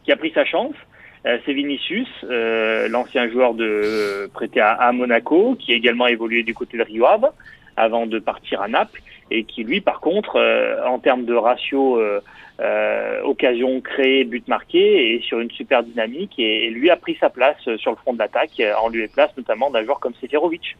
qui 0.04 0.12
a 0.12 0.16
pris 0.16 0.30
sa 0.32 0.44
chance. 0.44 0.74
Euh, 1.26 1.38
c'est 1.44 1.52
Vinicius, 1.52 2.08
l'ancien 2.90 3.28
joueur 3.28 3.54
de 3.54 4.30
prêté 4.32 4.60
à, 4.60 4.70
à 4.70 4.92
Monaco, 4.92 5.56
qui 5.58 5.72
a 5.72 5.74
également 5.74 6.06
évolué 6.06 6.44
du 6.44 6.54
côté 6.54 6.78
de 6.78 6.84
Rio 6.84 7.06
Ave 7.06 7.28
avant 7.78 8.06
de 8.06 8.18
partir 8.18 8.60
à 8.60 8.68
Naples, 8.68 9.00
et 9.30 9.44
qui 9.44 9.62
lui, 9.62 9.80
par 9.80 10.00
contre, 10.00 10.36
euh, 10.36 10.84
en 10.86 10.98
termes 10.98 11.24
de 11.24 11.34
ratio 11.34 11.98
euh, 11.98 12.20
euh, 12.60 13.20
occasion 13.22 13.80
créée, 13.80 14.24
but 14.24 14.46
marqué, 14.48 15.14
est 15.14 15.22
sur 15.22 15.38
une 15.40 15.50
super 15.50 15.82
dynamique, 15.82 16.32
et, 16.38 16.66
et 16.66 16.70
lui 16.70 16.90
a 16.90 16.96
pris 16.96 17.16
sa 17.20 17.30
place 17.30 17.56
euh, 17.68 17.76
sur 17.78 17.90
le 17.92 17.96
front 17.96 18.12
de 18.12 18.18
l'attaque, 18.18 18.58
euh, 18.60 18.72
en 18.82 18.88
lieu 18.88 19.02
et 19.04 19.08
place 19.08 19.30
notamment 19.36 19.70
d'un 19.70 19.84
joueur 19.84 20.00
comme 20.00 20.12
Seferovic. 20.20 20.76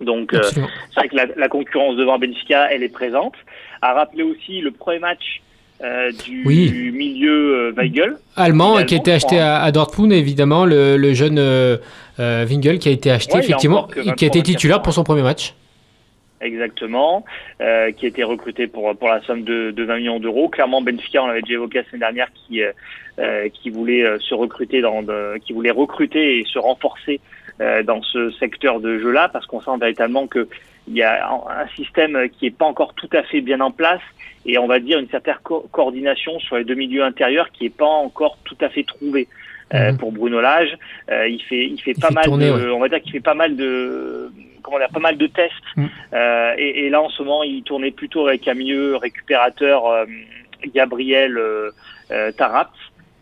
Donc, 0.00 0.32
euh, 0.32 0.42
c'est 0.44 0.60
vrai 0.94 1.08
que 1.08 1.16
la, 1.16 1.26
la 1.36 1.48
concurrence 1.48 1.96
devant 1.96 2.18
Benfica, 2.18 2.70
elle 2.70 2.82
est 2.82 2.88
présente. 2.92 3.34
À 3.82 3.94
rappeler 3.94 4.22
aussi 4.22 4.60
le 4.60 4.70
premier 4.70 4.98
match 5.00 5.42
euh, 5.82 6.12
du, 6.24 6.44
Oui. 6.46 6.70
du 6.70 6.92
milieu 6.92 7.68
euh, 7.68 7.72
Weigel. 7.76 8.16
Allemand 8.36 8.84
qui 8.84 8.94
a 8.94 8.98
été 8.98 9.12
acheté 9.12 9.40
à, 9.40 9.60
à 9.62 9.72
Dortmund, 9.72 10.12
évidemment, 10.12 10.66
le, 10.66 10.96
le 10.96 11.14
jeune 11.14 11.38
Wingel 12.18 12.78
qui 12.78 12.88
a 12.88 12.92
été 12.92 13.10
acheté, 13.10 13.34
Ouais, 13.34 13.40
effectivement, 13.40 13.88
et 13.90 13.92
qui 13.92 14.24
a 14.24 14.28
23, 14.28 14.28
été 14.28 14.42
titulaire 14.42 14.76
24 14.76 14.84
pour 14.84 14.92
son 14.92 15.04
premier 15.04 15.22
match. 15.22 15.54
Exactement, 16.40 17.24
euh, 17.60 17.90
qui 17.90 18.06
été 18.06 18.22
recruté 18.22 18.68
pour 18.68 18.96
pour 18.96 19.08
la 19.08 19.20
somme 19.22 19.42
de, 19.42 19.72
de 19.72 19.82
20 19.84 19.96
millions 19.96 20.20
d'euros. 20.20 20.48
Clairement, 20.48 20.80
Benfica, 20.80 21.22
on 21.22 21.26
l'avait 21.26 21.42
déjà 21.42 21.54
évoqué 21.54 21.78
la 21.78 21.84
semaine 21.84 22.00
dernière, 22.00 22.28
qui 22.32 22.62
euh, 22.62 22.70
euh, 23.18 23.48
qui 23.48 23.70
voulait 23.70 24.04
euh, 24.04 24.18
se 24.20 24.34
recruter 24.34 24.80
dans, 24.80 25.04
qui 25.44 25.52
voulait 25.52 25.72
recruter 25.72 26.38
et 26.38 26.44
se 26.44 26.60
renforcer 26.60 27.20
euh, 27.60 27.82
dans 27.82 28.02
ce 28.02 28.30
secteur 28.30 28.78
de 28.78 28.98
jeu-là, 29.00 29.28
parce 29.32 29.46
qu'on 29.46 29.60
sent 29.60 29.76
véritablement 29.80 30.28
que 30.28 30.48
il 30.86 30.94
y 30.96 31.02
a 31.02 31.28
un 31.30 31.66
système 31.76 32.30
qui 32.30 32.46
est 32.46 32.56
pas 32.56 32.64
encore 32.64 32.94
tout 32.94 33.10
à 33.12 33.22
fait 33.24 33.40
bien 33.40 33.60
en 33.60 33.72
place, 33.72 34.00
et 34.46 34.56
on 34.58 34.66
va 34.68 34.78
dire 34.78 34.98
une 35.00 35.08
certaine 35.08 35.34
co- 35.42 35.66
coordination 35.72 36.38
sur 36.38 36.56
les 36.56 36.64
deux 36.64 36.76
milieux 36.76 37.02
intérieurs 37.02 37.50
qui 37.50 37.66
est 37.66 37.76
pas 37.76 37.84
encore 37.84 38.38
tout 38.44 38.56
à 38.60 38.68
fait 38.68 38.84
trouvée. 38.84 39.26
Euh, 39.74 39.92
Mhm. 39.92 39.98
pour 39.98 40.12
Bruno 40.12 40.40
Lage, 40.40 40.76
Euh, 41.10 41.28
il 41.28 41.42
fait 41.42 41.66
il 41.66 41.78
fait 41.80 41.92
Il 41.92 42.00
pas 42.00 42.08
fait 42.08 42.14
mal 42.14 42.24
tourner, 42.24 42.46
de, 42.48 42.52
ouais. 42.52 42.70
on 42.70 42.78
va 42.80 42.88
dire 42.88 43.00
qu'il 43.02 43.12
fait 43.12 43.20
pas 43.20 43.34
mal 43.34 43.54
de 43.56 44.30
comment 44.62 44.78
dire, 44.78 44.88
pas 44.88 45.00
mal 45.00 45.16
de 45.18 45.26
tests 45.26 45.52
Mhm. 45.76 45.88
euh, 46.14 46.54
et, 46.56 46.86
et 46.86 46.90
là, 46.90 47.02
en 47.02 47.08
ce 47.10 47.22
moment, 47.22 47.42
il 47.42 47.62
tournait 47.62 47.90
plutôt 47.90 48.26
avec 48.26 48.48
un 48.48 48.54
milieu 48.54 48.96
récupérateur 48.96 50.06
Gabriel 50.74 51.38
Tarat. 52.36 52.70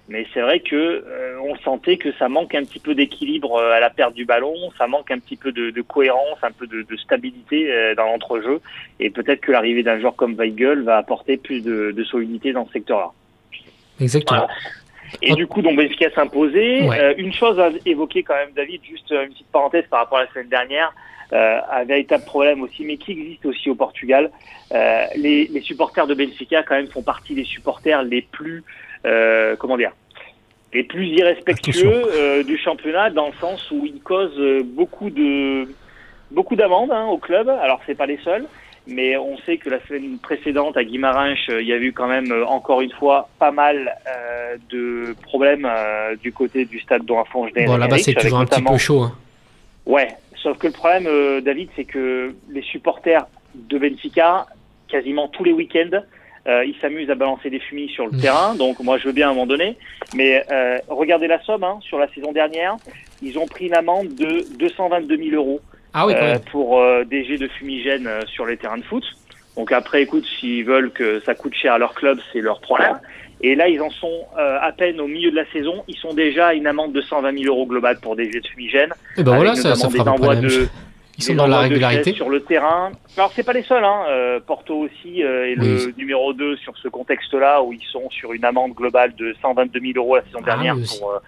Mais 0.08 0.24
c'est 0.32 0.40
vrai 0.40 0.60
que 0.60 0.76
euh, 0.76 1.36
on 1.42 1.56
sentait 1.56 1.96
que 1.96 2.12
ça 2.12 2.28
manque 2.28 2.54
un 2.54 2.62
petit 2.62 2.78
peu 2.78 2.94
d'équilibre 2.94 3.56
euh, 3.56 3.72
à 3.72 3.80
la 3.80 3.90
perte 3.90 4.14
du 4.14 4.24
ballon, 4.24 4.54
ça 4.78 4.86
manque 4.86 5.10
un 5.10 5.18
petit 5.18 5.34
peu 5.34 5.50
de, 5.50 5.70
de 5.70 5.82
cohérence, 5.82 6.38
un 6.44 6.52
peu 6.52 6.68
de, 6.68 6.82
de 6.82 6.96
stabilité 6.96 7.72
euh, 7.72 7.96
dans 7.96 8.04
l'entrejeu. 8.04 8.60
Et 9.00 9.10
peut-être 9.10 9.40
que 9.40 9.50
l'arrivée 9.50 9.82
d'un 9.82 9.98
joueur 9.98 10.14
comme 10.14 10.34
Weigel 10.36 10.82
va 10.82 10.98
apporter 10.98 11.36
plus 11.36 11.60
de, 11.60 11.90
de 11.90 12.04
solidité 12.04 12.52
dans 12.52 12.66
ce 12.68 12.72
secteur-là. 12.74 13.10
Exactement. 14.00 14.46
Et 15.22 15.34
du 15.34 15.46
coup, 15.46 15.62
donc 15.62 15.76
Benfica 15.76 16.10
s'imposait. 16.10 16.82
Ouais. 16.82 17.00
Euh, 17.00 17.14
une 17.16 17.32
chose 17.32 17.58
à 17.58 17.70
évoquer 17.84 18.22
quand 18.22 18.34
même, 18.34 18.50
David, 18.54 18.80
juste 18.84 19.10
euh, 19.12 19.24
une 19.24 19.30
petite 19.30 19.50
parenthèse 19.52 19.84
par 19.90 20.00
rapport 20.00 20.18
à 20.18 20.24
la 20.24 20.30
semaine 20.30 20.48
dernière, 20.48 20.92
euh, 21.32 21.58
un 21.70 21.84
véritable 21.84 22.24
problème 22.24 22.62
aussi, 22.62 22.84
mais 22.84 22.96
qui 22.96 23.12
existe 23.12 23.46
aussi 23.46 23.70
au 23.70 23.74
Portugal. 23.74 24.30
Euh, 24.72 25.04
les, 25.16 25.46
les 25.46 25.60
supporters 25.60 26.06
de 26.06 26.14
Benfica 26.14 26.62
quand 26.62 26.74
même 26.74 26.88
font 26.88 27.02
partie 27.02 27.34
des 27.34 27.44
supporters 27.44 28.02
les 28.02 28.22
plus, 28.22 28.64
comment 29.58 29.76
dire, 29.76 29.92
les 30.72 30.82
plus 30.82 31.06
irrespectueux 31.06 32.42
du 32.44 32.58
championnat 32.58 33.10
dans 33.10 33.28
le 33.28 33.32
sens 33.40 33.70
où 33.70 33.86
ils 33.86 34.00
causent 34.00 34.64
beaucoup 34.64 35.10
de 35.10 35.68
beaucoup 36.32 36.56
d'amendes 36.56 36.90
hein, 36.90 37.06
au 37.06 37.18
club. 37.18 37.48
Alors 37.48 37.80
c'est 37.86 37.94
pas 37.94 38.06
les 38.06 38.18
seuls, 38.18 38.46
mais 38.86 39.16
on 39.16 39.36
sait 39.38 39.56
que 39.58 39.68
la 39.70 39.80
semaine 39.86 40.18
précédente 40.18 40.76
à 40.76 40.84
Guimarães, 40.84 41.34
euh, 41.48 41.60
il 41.62 41.66
y 41.68 41.72
a 41.72 41.76
eu 41.76 41.92
quand 41.92 42.06
même 42.06 42.30
euh, 42.30 42.46
encore 42.46 42.80
une 42.80 42.92
fois 42.92 43.28
pas 43.38 43.50
mal 43.50 43.96
euh, 44.08 44.56
de 44.70 45.14
problèmes 45.22 45.64
euh, 45.68 46.14
du 46.16 46.32
côté 46.32 46.64
du 46.64 46.78
stade 46.80 47.04
dont 47.04 47.20
Afonso 47.20 47.52
Bon, 47.66 47.76
là-bas, 47.76 47.98
c'est 47.98 48.14
toujours 48.14 48.38
un 48.38 48.44
petit 48.46 48.62
peu 48.62 48.78
chaud. 48.78 49.00
hein. 49.02 49.12
Ouais, 49.86 50.08
sauf 50.36 50.58
que 50.58 50.66
le 50.68 50.72
problème, 50.72 51.06
euh, 51.06 51.40
David, 51.40 51.68
c'est 51.76 51.84
que 51.84 52.34
les 52.50 52.62
supporters 52.62 53.26
de 53.54 53.78
Benfica, 53.78 54.46
quasiment 54.88 55.28
tous 55.28 55.44
les 55.44 55.52
week-ends, 55.52 56.00
ils 56.48 56.76
s'amusent 56.80 57.10
à 57.10 57.16
balancer 57.16 57.50
des 57.50 57.58
fumis 57.58 57.88
sur 57.88 58.06
le 58.06 58.12
Mm. 58.12 58.20
terrain. 58.20 58.54
Donc 58.54 58.78
moi, 58.78 58.98
je 58.98 59.06
veux 59.06 59.12
bien 59.12 59.26
à 59.26 59.30
un 59.30 59.34
moment 59.34 59.46
donné. 59.48 59.76
Mais 60.14 60.44
regardez 60.86 61.26
la 61.26 61.42
somme 61.42 61.64
hein, 61.64 61.78
sur 61.80 61.98
la 61.98 62.06
saison 62.14 62.30
dernière. 62.30 62.76
Ils 63.20 63.36
ont 63.36 63.46
pris 63.48 63.66
une 63.66 63.74
amende 63.74 64.14
de 64.14 64.44
222 64.56 65.16
000 65.16 65.30
euros 65.34 65.60
Ah 65.98 66.06
oui, 66.06 66.12
euh, 66.14 66.38
pour 66.52 66.78
euh, 66.78 67.04
des 67.04 67.24
jets 67.24 67.38
de 67.38 67.48
fumigène 67.48 68.06
euh, 68.06 68.20
sur 68.26 68.44
les 68.44 68.58
terrains 68.58 68.76
de 68.76 68.84
foot. 68.84 69.02
Donc 69.56 69.72
après, 69.72 70.02
écoute, 70.02 70.26
s'ils 70.38 70.62
veulent 70.64 70.90
que 70.92 71.20
ça 71.20 71.34
coûte 71.34 71.54
cher 71.54 71.72
à 71.72 71.78
leur 71.78 71.94
club, 71.94 72.18
c'est 72.32 72.42
leur 72.42 72.60
problème. 72.60 72.98
Et 73.40 73.54
là, 73.54 73.68
ils 73.68 73.80
en 73.80 73.88
sont 73.88 74.26
euh, 74.38 74.58
à 74.60 74.72
peine 74.72 75.00
au 75.00 75.06
milieu 75.06 75.30
de 75.30 75.36
la 75.36 75.46
saison. 75.52 75.84
Ils 75.88 75.96
sont 75.96 76.12
déjà 76.12 76.48
à 76.48 76.54
une 76.54 76.66
amende 76.66 76.92
de 76.92 77.00
120 77.00 77.32
000 77.38 77.44
euros 77.54 77.66
global 77.66 77.98
pour 78.00 78.14
des 78.14 78.30
jets 78.30 78.40
de 78.40 78.46
fumigène. 78.46 78.92
Et 79.16 79.22
ben 79.22 79.36
voilà, 79.36 79.54
ça, 79.54 79.74
ça 79.74 79.88
des 79.88 80.00
envois 80.00 80.36
de. 80.36 80.68
Ils 81.18 81.24
sont 81.24 81.34
dans 81.34 81.46
la 81.46 81.60
régularité. 81.60 82.12
sur 82.12 82.28
le 82.28 82.42
terrain. 82.42 82.92
Alors 83.16 83.32
c'est 83.34 83.42
pas 83.42 83.54
les 83.54 83.62
seuls, 83.62 83.82
hein. 83.84 84.02
euh, 84.10 84.38
Porto 84.46 84.74
aussi 84.80 85.22
euh, 85.22 85.46
est 85.46 85.58
Oui. 85.58 85.86
le 85.86 85.92
numéro 85.96 86.34
2 86.34 86.56
sur 86.56 86.76
ce 86.76 86.88
contexte-là 86.88 87.62
où 87.62 87.72
ils 87.72 87.82
sont 87.90 88.10
sur 88.10 88.34
une 88.34 88.44
amende 88.44 88.74
globale 88.74 89.14
de 89.14 89.34
122 89.40 89.80
000 89.80 89.92
euros 89.96 90.16
la 90.16 90.24
saison 90.24 90.40
Ah, 90.42 90.44
dernière 90.44 90.76
oui 90.76 90.84
pour 90.98 91.18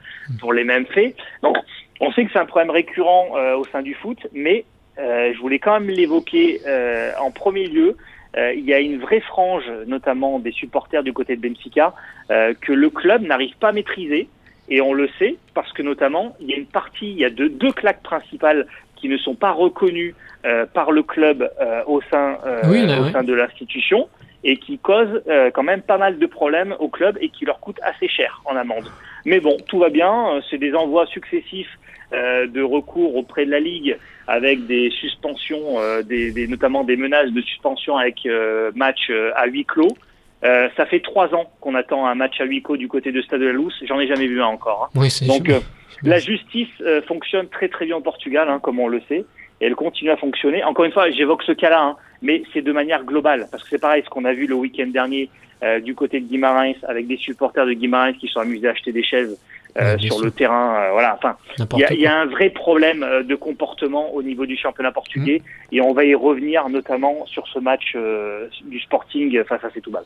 pour 0.40 0.52
les 0.52 0.64
mêmes 0.64 0.84
faits. 0.84 1.16
Donc 1.42 1.56
On 2.01 2.12
sait 2.12 2.24
que 2.24 2.30
c'est 2.32 2.38
un 2.38 2.46
problème 2.46 2.70
récurrent 2.70 3.30
euh, 3.36 3.57
au 3.57 3.64
sein 3.64 3.82
du 3.82 3.94
foot, 3.94 4.18
mais 4.32 4.64
euh, 4.99 5.32
je 5.34 5.38
voulais 5.40 5.59
quand 5.59 5.78
même 5.80 5.88
l'évoquer 5.90 6.61
euh, 6.66 7.12
en 7.20 7.30
premier 7.30 7.66
lieu. 7.66 7.96
Euh, 8.36 8.53
il 8.53 8.64
y 8.64 8.74
a 8.74 8.78
une 8.78 8.99
vraie 8.99 9.20
frange, 9.20 9.64
notamment 9.86 10.38
des 10.38 10.53
supporters 10.53 11.03
du 11.03 11.12
côté 11.12 11.34
de 11.36 11.40
Benfica, 11.40 11.94
euh, 12.30 12.55
que 12.61 12.72
le 12.72 12.90
club 12.90 13.22
n'arrive 13.22 13.57
pas 13.59 13.68
à 13.68 13.72
maîtriser. 13.72 14.28
Et 14.68 14.80
on 14.82 14.92
le 14.92 15.09
sait 15.18 15.36
parce 15.55 15.72
que 15.72 15.82
notamment, 15.82 16.36
il 16.40 16.51
y 16.51 16.53
a 16.53 16.57
une 16.57 16.66
partie, 16.66 17.11
il 17.11 17.18
y 17.18 17.24
a 17.24 17.30
deux, 17.30 17.49
deux 17.49 17.72
claques 17.72 18.03
principales 18.03 18.66
qui 18.96 19.09
ne 19.09 19.16
sont 19.16 19.34
pas 19.34 19.53
reconnues 19.53 20.14
euh, 20.44 20.66
par 20.66 20.92
le 20.92 21.03
club 21.03 21.51
euh, 21.61 21.82
au 21.86 22.01
sein, 22.11 22.38
euh, 22.46 22.61
Oui, 22.68 22.86
là, 22.86 23.01
au 23.01 23.05
ouais. 23.05 23.12
sein 23.12 23.22
de 23.22 23.32
l'institution 23.32 24.09
et 24.45 24.57
qui 24.57 24.78
causent 24.78 25.22
euh, 25.28 25.51
quand 25.51 25.62
même 25.64 25.82
pas 25.82 25.99
mal 25.99 26.18
de 26.18 26.26
problèmes 26.26 26.74
au 26.78 26.89
club 26.89 27.18
et 27.20 27.28
qui 27.28 27.45
leur 27.45 27.59
coûtent 27.61 27.80
assez 27.82 28.09
cher 28.09 28.41
en 28.45 28.57
amende. 28.57 28.89
Mais 29.24 29.41
bon, 29.41 29.57
tout 29.66 29.78
va 29.78 29.89
bien. 29.91 30.34
euh, 30.36 30.41
C'est 30.51 30.59
des 30.59 30.74
envois 30.74 31.07
successifs 31.07 31.68
euh, 32.12 32.47
de 32.47 32.62
recours 32.62 33.16
auprès 33.16 33.45
de 33.47 33.51
la 33.51 33.61
Ligue 33.61 33.99
avec 34.26 34.66
des 34.66 34.91
suspensions, 34.91 35.78
euh, 35.80 36.03
des, 36.03 36.30
des- 36.32 36.47
notamment 36.47 36.84
des 36.84 36.97
menaces 36.97 37.30
de 37.32 37.41
suspension 37.43 37.97
avec 37.97 38.24
euh, 38.26 38.70
match 38.74 39.09
euh, 39.11 39.32
à 39.36 39.47
huis 39.47 39.64
clos. 39.64 39.97
Euh, 40.45 40.68
ça 40.76 40.86
fait 40.86 41.01
trois 41.01 41.34
ans 41.34 41.51
qu'on 41.61 41.74
attend 41.74 42.07
un 42.07 42.14
match 42.14 42.41
à 42.41 42.45
huis 42.45 42.62
clos 42.62 42.76
du 42.76 42.86
côté 42.89 43.11
de 43.11 43.20
Stade 43.22 43.41
de 43.41 43.47
la 43.47 43.53
Lousse. 43.53 43.74
J'en 43.86 43.99
ai 43.99 44.07
jamais 44.07 44.28
vu 44.28 44.41
un 44.41 44.47
encore. 44.47 44.84
hein. 44.95 44.99
Oui, 45.01 45.09
Donc, 45.26 45.49
euh, 45.49 45.59
La 46.05 46.18
justice 46.20 46.68
euh, 46.80 47.03
fonctionne 47.03 47.49
très 47.49 47.68
très 47.68 47.86
bien 47.86 47.97
au 47.97 48.01
Portugal, 48.01 48.49
hein, 48.49 48.61
comme 48.62 48.78
on 48.78 48.86
le 48.86 49.01
sait, 49.09 49.24
et 49.61 49.66
elle 49.66 49.74
continue 49.74 50.11
à 50.11 50.16
fonctionner. 50.16 50.62
Encore 50.62 50.84
une 50.84 50.93
fois, 50.93 51.11
j'évoque 51.11 51.43
ce 51.43 51.51
cas-là, 51.53 51.82
hein, 51.82 51.97
mais 52.22 52.42
c'est 52.52 52.62
de 52.62 52.72
manière 52.72 53.04
globale, 53.04 53.46
parce 53.50 53.62
que 53.62 53.68
c'est 53.70 53.78
pareil, 53.80 54.02
ce 54.04 54.10
qu'on 54.10 54.24
a 54.24 54.32
vu 54.32 54.46
le 54.46 54.54
week-end 54.54 54.88
dernier 54.88 55.28
euh, 55.62 55.80
du 55.80 55.94
côté 55.94 56.20
de 56.20 56.26
Guimarães, 56.26 56.74
avec 56.86 57.06
des 57.06 57.16
supporters 57.16 57.66
de 57.66 57.72
Guimarães 57.72 58.12
qui 58.14 58.28
sont 58.28 58.40
amusés 58.40 58.68
à 58.68 58.72
acheter 58.72 58.92
des 58.92 59.02
chaises 59.02 59.36
euh, 59.78 59.94
Ouais, 59.94 59.98
sur 60.00 60.14
sûr. 60.16 60.24
le 60.24 60.30
terrain. 60.30 60.74
euh, 60.76 60.90
voilà, 60.92 61.16
enfin, 61.16 61.36
il 61.74 61.78
y, 61.80 61.84
a, 61.84 61.92
y 61.94 62.06
un 62.06 62.26
vrai 62.26 62.50
problème 62.50 63.04
de 63.24 63.34
comportement 63.34 64.12
au 64.14 64.22
niveau 64.22 64.46
du 64.46 64.56
championnat 64.56 64.92
portugais, 64.92 65.42
et 65.72 65.80
on 65.80 65.92
va 65.92 66.04
y 66.04 66.14
revenir 66.14 66.68
notamment 66.68 67.26
sur 67.26 67.46
ce 67.48 67.58
match 67.58 67.94
du 68.64 68.80
Sporting 68.80 69.42
face 69.44 69.62
à 69.64 69.70
Setúbal. 69.70 70.02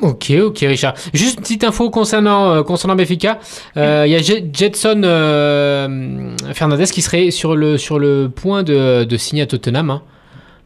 Ok, 0.00 0.30
ok, 0.30 0.58
Richard. 0.60 0.94
Juste 1.12 1.38
une 1.38 1.42
petite 1.42 1.64
info 1.64 1.90
concernant, 1.90 2.52
euh, 2.52 2.62
concernant 2.62 2.94
Benfica. 2.94 3.40
Euh, 3.76 4.04
Il 4.06 4.12
y 4.12 4.14
a 4.14 4.18
Je- 4.18 4.44
Jetson 4.52 5.02
euh, 5.04 6.30
Fernandez 6.54 6.84
qui 6.84 7.02
serait 7.02 7.32
sur 7.32 7.56
le, 7.56 7.78
sur 7.78 7.98
le 7.98 8.28
point 8.28 8.62
de, 8.62 9.02
de 9.02 9.16
signer 9.16 9.42
à 9.42 9.46
Tottenham. 9.46 9.90
Hein. 9.90 10.02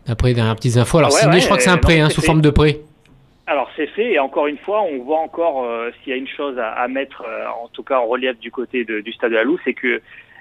D'après 0.07 0.29
les 0.29 0.35
dernières 0.35 0.57
petites 0.57 0.77
infos. 0.77 0.99
Alors, 0.99 1.11
Ah 1.13 1.15
ouais, 1.15 1.21
signé, 1.21 1.35
ouais, 1.35 1.41
je 1.41 1.45
crois 1.47 1.57
que 1.57 1.63
c'est 1.63 1.71
euh, 1.71 1.75
un 1.75 1.79
prêt, 1.79 1.99
non, 1.99 2.05
hein, 2.07 2.11
sous 2.11 2.21
fait. 2.21 2.27
forme 2.27 2.41
de 2.43 2.51
prêt. 2.51 2.79
Alors 3.47 3.69
c'est 3.77 3.89
fait 3.89 4.13
et 4.13 4.19
encore 4.21 4.47
une 4.47 4.57
fois, 4.59 4.83
on 4.83 4.99
voit 5.03 5.19
encore 5.19 5.65
euh, 5.65 5.91
s'il 6.03 6.11
y 6.13 6.15
a 6.15 6.17
une 6.17 6.29
chose 6.29 6.59
à, 6.59 6.71
à 6.71 6.87
mettre, 6.89 7.25
euh, 7.29 7.45
en 7.63 7.69
tout 7.69 7.83
cas 7.83 7.99
en 7.99 8.07
relief 8.07 8.39
du 8.39 8.51
côté 8.53 8.85
de- 8.85 9.01
du 9.01 9.13
stade 9.13 9.31
de 9.33 9.37
la 9.37 9.43
Loue, 9.43 9.59
c'est 9.65 9.75
que 9.75 10.01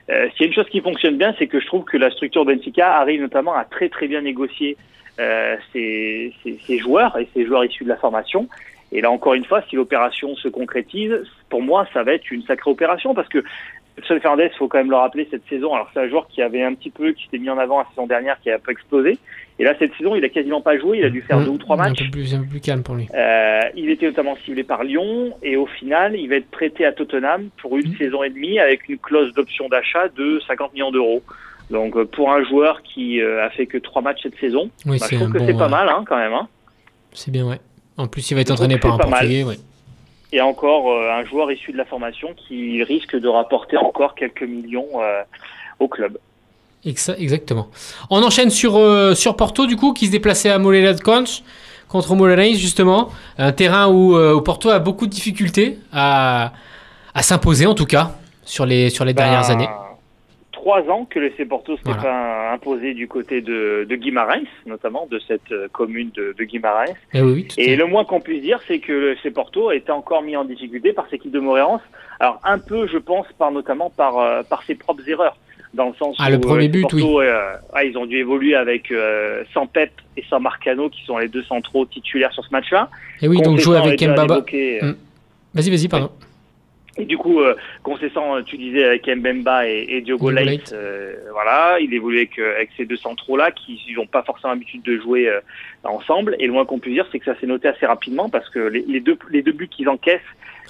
euh, 0.10 0.28
s'il 0.32 0.42
y 0.42 0.44
a 0.44 0.48
une 0.48 0.54
chose 0.54 0.70
qui 0.70 0.82
fonctionne 0.82 1.18
bien, 1.18 1.34
c'est 1.40 1.48
que 1.48 1.60
je 1.60 1.66
trouve 1.66 1.84
que 1.84 1.98
la 1.98 2.12
structure 2.12 2.46
Benfica 2.46 2.96
arrive 2.98 3.22
notamment 3.22 3.56
à 3.56 3.66
très 3.66 3.90
très 3.90 4.08
bien 4.08 4.22
négocier 4.22 4.78
euh, 5.20 5.56
ses, 5.74 6.32
ses- 6.44 6.60
ses 6.66 6.78
joueurs 6.78 7.18
et 7.18 7.28
ses 7.34 7.46
joueurs 7.46 7.66
issus 7.66 7.84
de 7.84 7.90
la 7.90 7.98
formation. 7.98 8.48
Et 8.92 9.02
là 9.02 9.10
encore 9.10 9.34
une 9.34 9.46
fois, 9.46 9.64
si 9.70 9.76
l'opération 9.76 10.36
se 10.36 10.48
concrétise, 10.48 11.14
pour 11.50 11.62
moi, 11.64 11.88
ça 11.94 12.04
va 12.04 12.14
être 12.14 12.30
une 12.32 12.44
sacrée 12.44 12.70
opération 12.70 13.14
parce 13.16 13.30
que 13.30 13.44
Fernandez, 14.06 14.50
il 14.54 14.58
faut 14.58 14.68
quand 14.68 14.78
même 14.80 14.90
le 14.90 14.96
rappeler 14.98 15.28
cette 15.32 15.48
saison. 15.50 15.74
Alors 15.74 15.90
c'est 15.94 16.00
un 16.00 16.08
joueur 16.10 16.28
qui 16.28 16.42
avait 16.42 16.64
un 16.64 16.74
petit 16.74 16.90
peu, 16.90 17.12
qui 17.14 17.24
s'était 17.26 17.38
mis 17.38 17.50
en 17.50 17.58
avant 17.58 17.80
la 17.80 17.86
saison 17.90 18.08
dernière, 18.08 18.40
qui 18.42 18.50
a 18.52 18.56
un 18.56 18.60
peu 18.60 18.72
explosé. 18.72 19.18
Et 19.60 19.64
là 19.64 19.74
cette 19.80 19.94
saison, 19.96 20.16
il 20.16 20.24
a 20.26 20.30
quasiment 20.30 20.62
pas 20.62 20.78
joué. 20.80 21.00
Il 21.00 21.06
a 21.06 21.10
dû 21.10 21.22
faire 21.22 21.40
Mmh. 21.40 21.46
deux 21.46 21.50
ou 21.52 21.58
trois 21.58 21.76
Un 21.80 21.90
matchs. 21.90 22.04
peu 22.06 22.12
plus, 22.12 22.34
un 22.36 22.40
peu 22.42 22.48
plus 22.48 22.60
calme 22.62 22.84
pour 22.84 22.96
lui. 22.96 23.08
Euh, 23.14 23.60
il 23.76 23.90
était 23.90 24.06
notamment 24.08 24.36
ciblé 24.46 24.64
par 24.64 24.84
Lyon 24.84 25.34
et 25.44 25.56
au 25.58 25.66
final, 25.68 26.16
il 26.16 26.28
va 26.28 26.36
être 26.36 26.50
prêté 26.50 26.86
à 26.86 26.92
Tottenham 26.92 27.50
pour 27.62 27.78
une 27.78 27.90
Mhm. 27.90 27.98
saison 27.98 28.24
et 28.24 28.30
demie 28.30 28.60
avec 28.60 28.88
une 28.90 28.98
clause 28.98 29.34
d'option 29.34 29.70
d'achat 29.70 30.08
de 30.16 30.40
50 30.48 30.74
millions 30.74 30.92
d'euros. 30.92 31.22
Donc 31.70 31.96
euh, 31.96 32.06
pour 32.06 32.32
un 32.32 32.44
joueur 32.44 32.82
qui 32.84 33.22
euh, 33.22 33.46
a 33.46 33.50
fait 33.50 33.66
que 33.66 33.78
trois 33.78 34.02
matchs 34.02 34.24
cette 34.24 34.38
saison, 34.40 34.70
Oui, 34.86 34.98
bah, 35.00 35.06
je 35.10 35.16
trouve 35.16 35.32
que 35.32 35.38
bon, 35.38 35.46
c'est 35.48 35.54
pas 35.58 35.66
euh, 35.66 35.70
mal 35.70 35.88
hein, 35.90 36.04
quand 36.08 36.18
même. 36.18 36.34
Hein. 36.34 36.48
C'est 37.14 37.32
bien, 37.32 37.46
ouais. 37.48 37.60
En 37.98 38.08
plus, 38.08 38.30
il 38.32 38.36
va 38.36 38.42
être 38.42 38.52
entraîné 38.52 38.78
par 38.78 38.96
un. 38.96 38.98
Portugais, 38.98 39.44
ouais. 39.44 39.56
Et 40.34 40.40
encore 40.42 40.90
euh, 40.92 41.12
un 41.12 41.26
joueur 41.26 41.52
issu 41.52 41.72
de 41.74 41.78
la 41.78 41.86
formation 41.86 42.30
qui 42.36 42.84
risque 42.84 43.16
de 43.20 43.28
rapporter 43.28 43.76
encore 43.78 44.16
quelques 44.16 44.44
millions 44.44 44.88
euh, 45.02 45.24
au 45.80 45.88
club. 45.88 46.18
Exa- 46.86 47.16
Exactement. 47.20 47.68
On 48.10 48.24
enchaîne 48.24 48.50
sur, 48.50 48.78
euh, 48.78 49.14
sur 49.14 49.36
Porto, 49.36 49.68
du 49.68 49.76
coup, 49.76 49.94
qui 49.94 50.06
se 50.08 50.12
déplaçait 50.12 50.50
à 50.50 50.58
Moreira 50.58 50.94
de 50.94 51.02
Conch 51.02 51.44
contre 51.90 52.16
Moreirense, 52.16 52.58
justement. 52.58 53.10
Un 53.38 53.52
terrain 53.52 53.88
où, 53.90 54.16
euh, 54.16 54.34
où 54.34 54.42
Porto 54.42 54.70
a 54.70 54.80
beaucoup 54.80 55.06
de 55.06 55.12
difficultés 55.12 55.78
à, 55.92 56.54
à 57.14 57.22
s'imposer, 57.24 57.66
en 57.68 57.76
tout 57.76 57.86
cas, 57.86 58.12
sur 58.46 58.66
les, 58.66 58.90
sur 58.90 59.04
les 59.04 59.14
dernières 59.14 59.42
Ben, 59.42 59.52
années. 59.52 59.70
Trois 60.62 60.88
ans 60.90 61.06
que 61.10 61.18
le 61.18 61.28
FC 61.28 61.46
Porto 61.46 61.76
Voilà. 61.84 62.02
pas 62.04 62.52
imposé 62.54 62.94
du 62.94 63.08
côté 63.08 63.42
de, 63.42 63.84
de 63.90 63.96
Guimarães, 63.96 64.46
notamment 64.68 65.08
de 65.10 65.18
cette 65.28 65.52
euh, 65.52 65.68
commune 65.72 66.12
de, 66.16 66.36
de 66.38 66.44
Guimarães. 66.44 66.94
Eh 67.16 67.22
oui, 67.22 67.32
oui, 67.34 67.48
Et 67.58 67.76
le 67.76 67.86
moins 67.88 68.06
qu'on 68.06 68.22
puisse 68.22 68.44
dire, 68.44 68.60
c'est 68.68 68.78
que 68.78 68.92
le 68.92 69.12
FC 69.14 69.32
Porto 69.32 69.70
a 69.70 69.76
été 69.76 69.92
encore 69.92 70.22
mis 70.22 70.36
en 70.38 70.46
difficulté 70.46 70.94
par 70.94 71.06
cette 71.06 71.16
équipe 71.16 71.32
de 71.32 71.40
Moreirense. 71.40 71.82
Alors 72.20 72.40
un 72.44 72.60
peu, 72.60 72.88
je 72.88 73.00
pense, 73.00 73.26
par 73.40 73.52
notamment 73.52 73.90
par 73.90 74.20
euh, 74.20 74.44
par 74.44 74.62
ses 74.64 74.76
propres 74.76 75.02
erreurs, 75.10 75.36
dans 75.74 75.88
le 75.88 75.96
sens 75.96 76.16
Ah, 76.20 76.28
où 76.30 76.32
le 76.34 76.40
premier 76.40 76.66
euh, 76.66 76.70
but, 76.70 76.82
Porto, 76.84 77.22
euh, 77.22 77.54
ah, 77.74 77.84
ils 77.84 77.98
ont 77.98 78.06
dû 78.06 78.18
évoluer 78.18 78.54
avec 78.54 78.92
euh, 78.92 79.44
sans 79.56 79.66
Pep 79.66 79.90
et 80.16 80.24
sans 80.30 80.40
Marcano, 80.40 80.90
qui 80.90 81.04
sont 81.06 81.18
les 81.18 81.28
deux 81.28 81.44
centraux 81.44 81.86
titulaires 81.88 82.34
sur 82.34 82.46
ce 82.46 82.52
match-là. 82.52 82.88
Et 83.24 83.28
oui, 83.28 83.42
donc 83.42 83.58
jouer 83.58 83.78
avec 83.78 84.00
Mbaba. 84.00 84.36
évoqué, 84.36 84.84
euh, 84.84 84.92
Mm. 84.92 84.96
Vas-y, 85.56 85.70
vas-y, 85.72 85.88
pardon. 85.88 86.12
Et 86.98 87.06
du 87.06 87.18
coup, 87.18 87.40
euh, 87.40 87.56
Concessant, 87.84 88.36
euh, 88.36 88.42
tu 88.42 88.58
disais 88.58 88.84
avec 88.84 89.08
Mbemba 89.08 89.68
et, 89.68 89.86
et 89.90 90.02
Diogo 90.02 90.30
Leite, 90.30 90.74
euh, 90.74 91.16
voilà, 91.32 91.78
il 91.80 91.94
évolue 91.94 92.18
avec, 92.18 92.38
euh, 92.38 92.56
avec 92.56 92.70
ces 92.76 92.86
deux 92.86 92.98
centraux-là 92.98 93.52
qui 93.52 93.80
n'ont 93.96 94.08
pas 94.08 94.24
forcément 94.24 94.54
l'habitude 94.54 94.84
de 94.84 94.98
jouer 94.98 95.30
euh, 95.30 95.40
ensemble. 95.84 96.36
Et 96.40 96.48
le 96.48 96.54
moins 96.54 96.66
qu'on 96.66 96.80
puisse 96.80 96.94
dire, 96.94 97.08
c'est 97.12 97.20
que 97.20 97.26
ça 97.26 97.40
s'est 97.40 97.48
noté 97.48 97.70
assez 97.70 97.86
rapidement 97.86 98.30
parce 98.30 98.50
que 98.50 98.60
les, 98.60 98.84
les 98.88 99.00
deux, 99.00 99.18
les 99.30 99.42
deux 99.42 99.54
buts 99.54 99.70
qu'ils 99.70 99.90
encaissent, 99.90 100.20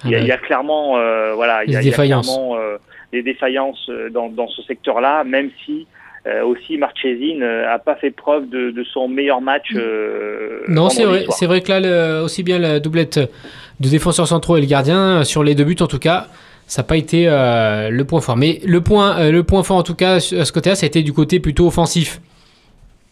il 0.04 0.10
y, 0.10 0.14
a, 0.14 0.18
il 0.20 0.26
y 0.26 0.32
a 0.32 0.38
clairement, 0.38 0.96
euh, 0.96 1.34
voilà, 1.34 1.64
il 1.64 1.72
y 1.72 1.76
a, 1.76 1.82
il 1.82 1.88
y 1.88 1.92
a 1.92 1.94
clairement 1.94 2.56
euh, 2.56 2.76
des 3.12 3.22
défaillances 3.22 3.88
euh, 3.88 4.08
dans, 4.10 4.28
dans 4.28 4.48
ce 4.48 4.62
secteur-là, 4.62 5.22
même 5.24 5.50
si 5.64 5.86
euh, 6.26 6.44
aussi 6.44 6.76
Marchesine 6.78 7.40
n'a 7.40 7.78
pas 7.78 7.96
fait 7.96 8.10
preuve 8.10 8.48
de, 8.48 8.70
de 8.70 8.84
son 8.84 9.08
meilleur 9.08 9.40
match. 9.40 9.68
euh, 9.74 10.60
Non, 10.68 10.88
c'est 10.88 11.04
vrai, 11.04 11.24
c'est 11.30 11.46
vrai 11.46 11.60
que 11.60 11.68
là, 11.70 11.80
le- 11.80 12.22
aussi 12.24 12.42
bien 12.42 12.58
la 12.58 12.78
doublette 12.80 13.18
de 13.80 13.88
défenseurs 13.88 14.28
centraux 14.28 14.56
et 14.56 14.60
le 14.60 14.66
gardien, 14.66 15.20
euh, 15.20 15.24
sur 15.24 15.42
les 15.42 15.54
deux 15.54 15.64
buts 15.64 15.76
en 15.80 15.86
tout 15.88 15.98
cas, 15.98 16.28
ça 16.66 16.82
n'a 16.82 16.86
pas 16.86 16.96
été 16.96 17.24
euh, 17.28 17.90
le 17.90 18.04
point 18.04 18.20
fort. 18.20 18.36
Mais 18.36 18.60
le 18.64 18.80
point, 18.80 19.18
euh, 19.18 19.30
le 19.32 19.42
point 19.42 19.62
fort 19.62 19.76
en 19.78 19.82
tout 19.82 19.94
cas, 19.96 20.14
à 20.16 20.20
ce 20.20 20.52
côté-là, 20.52 20.76
ça 20.76 20.84
a 20.84 20.86
été 20.86 21.02
du 21.02 21.12
côté 21.12 21.40
plutôt 21.40 21.66
offensif. 21.66 22.20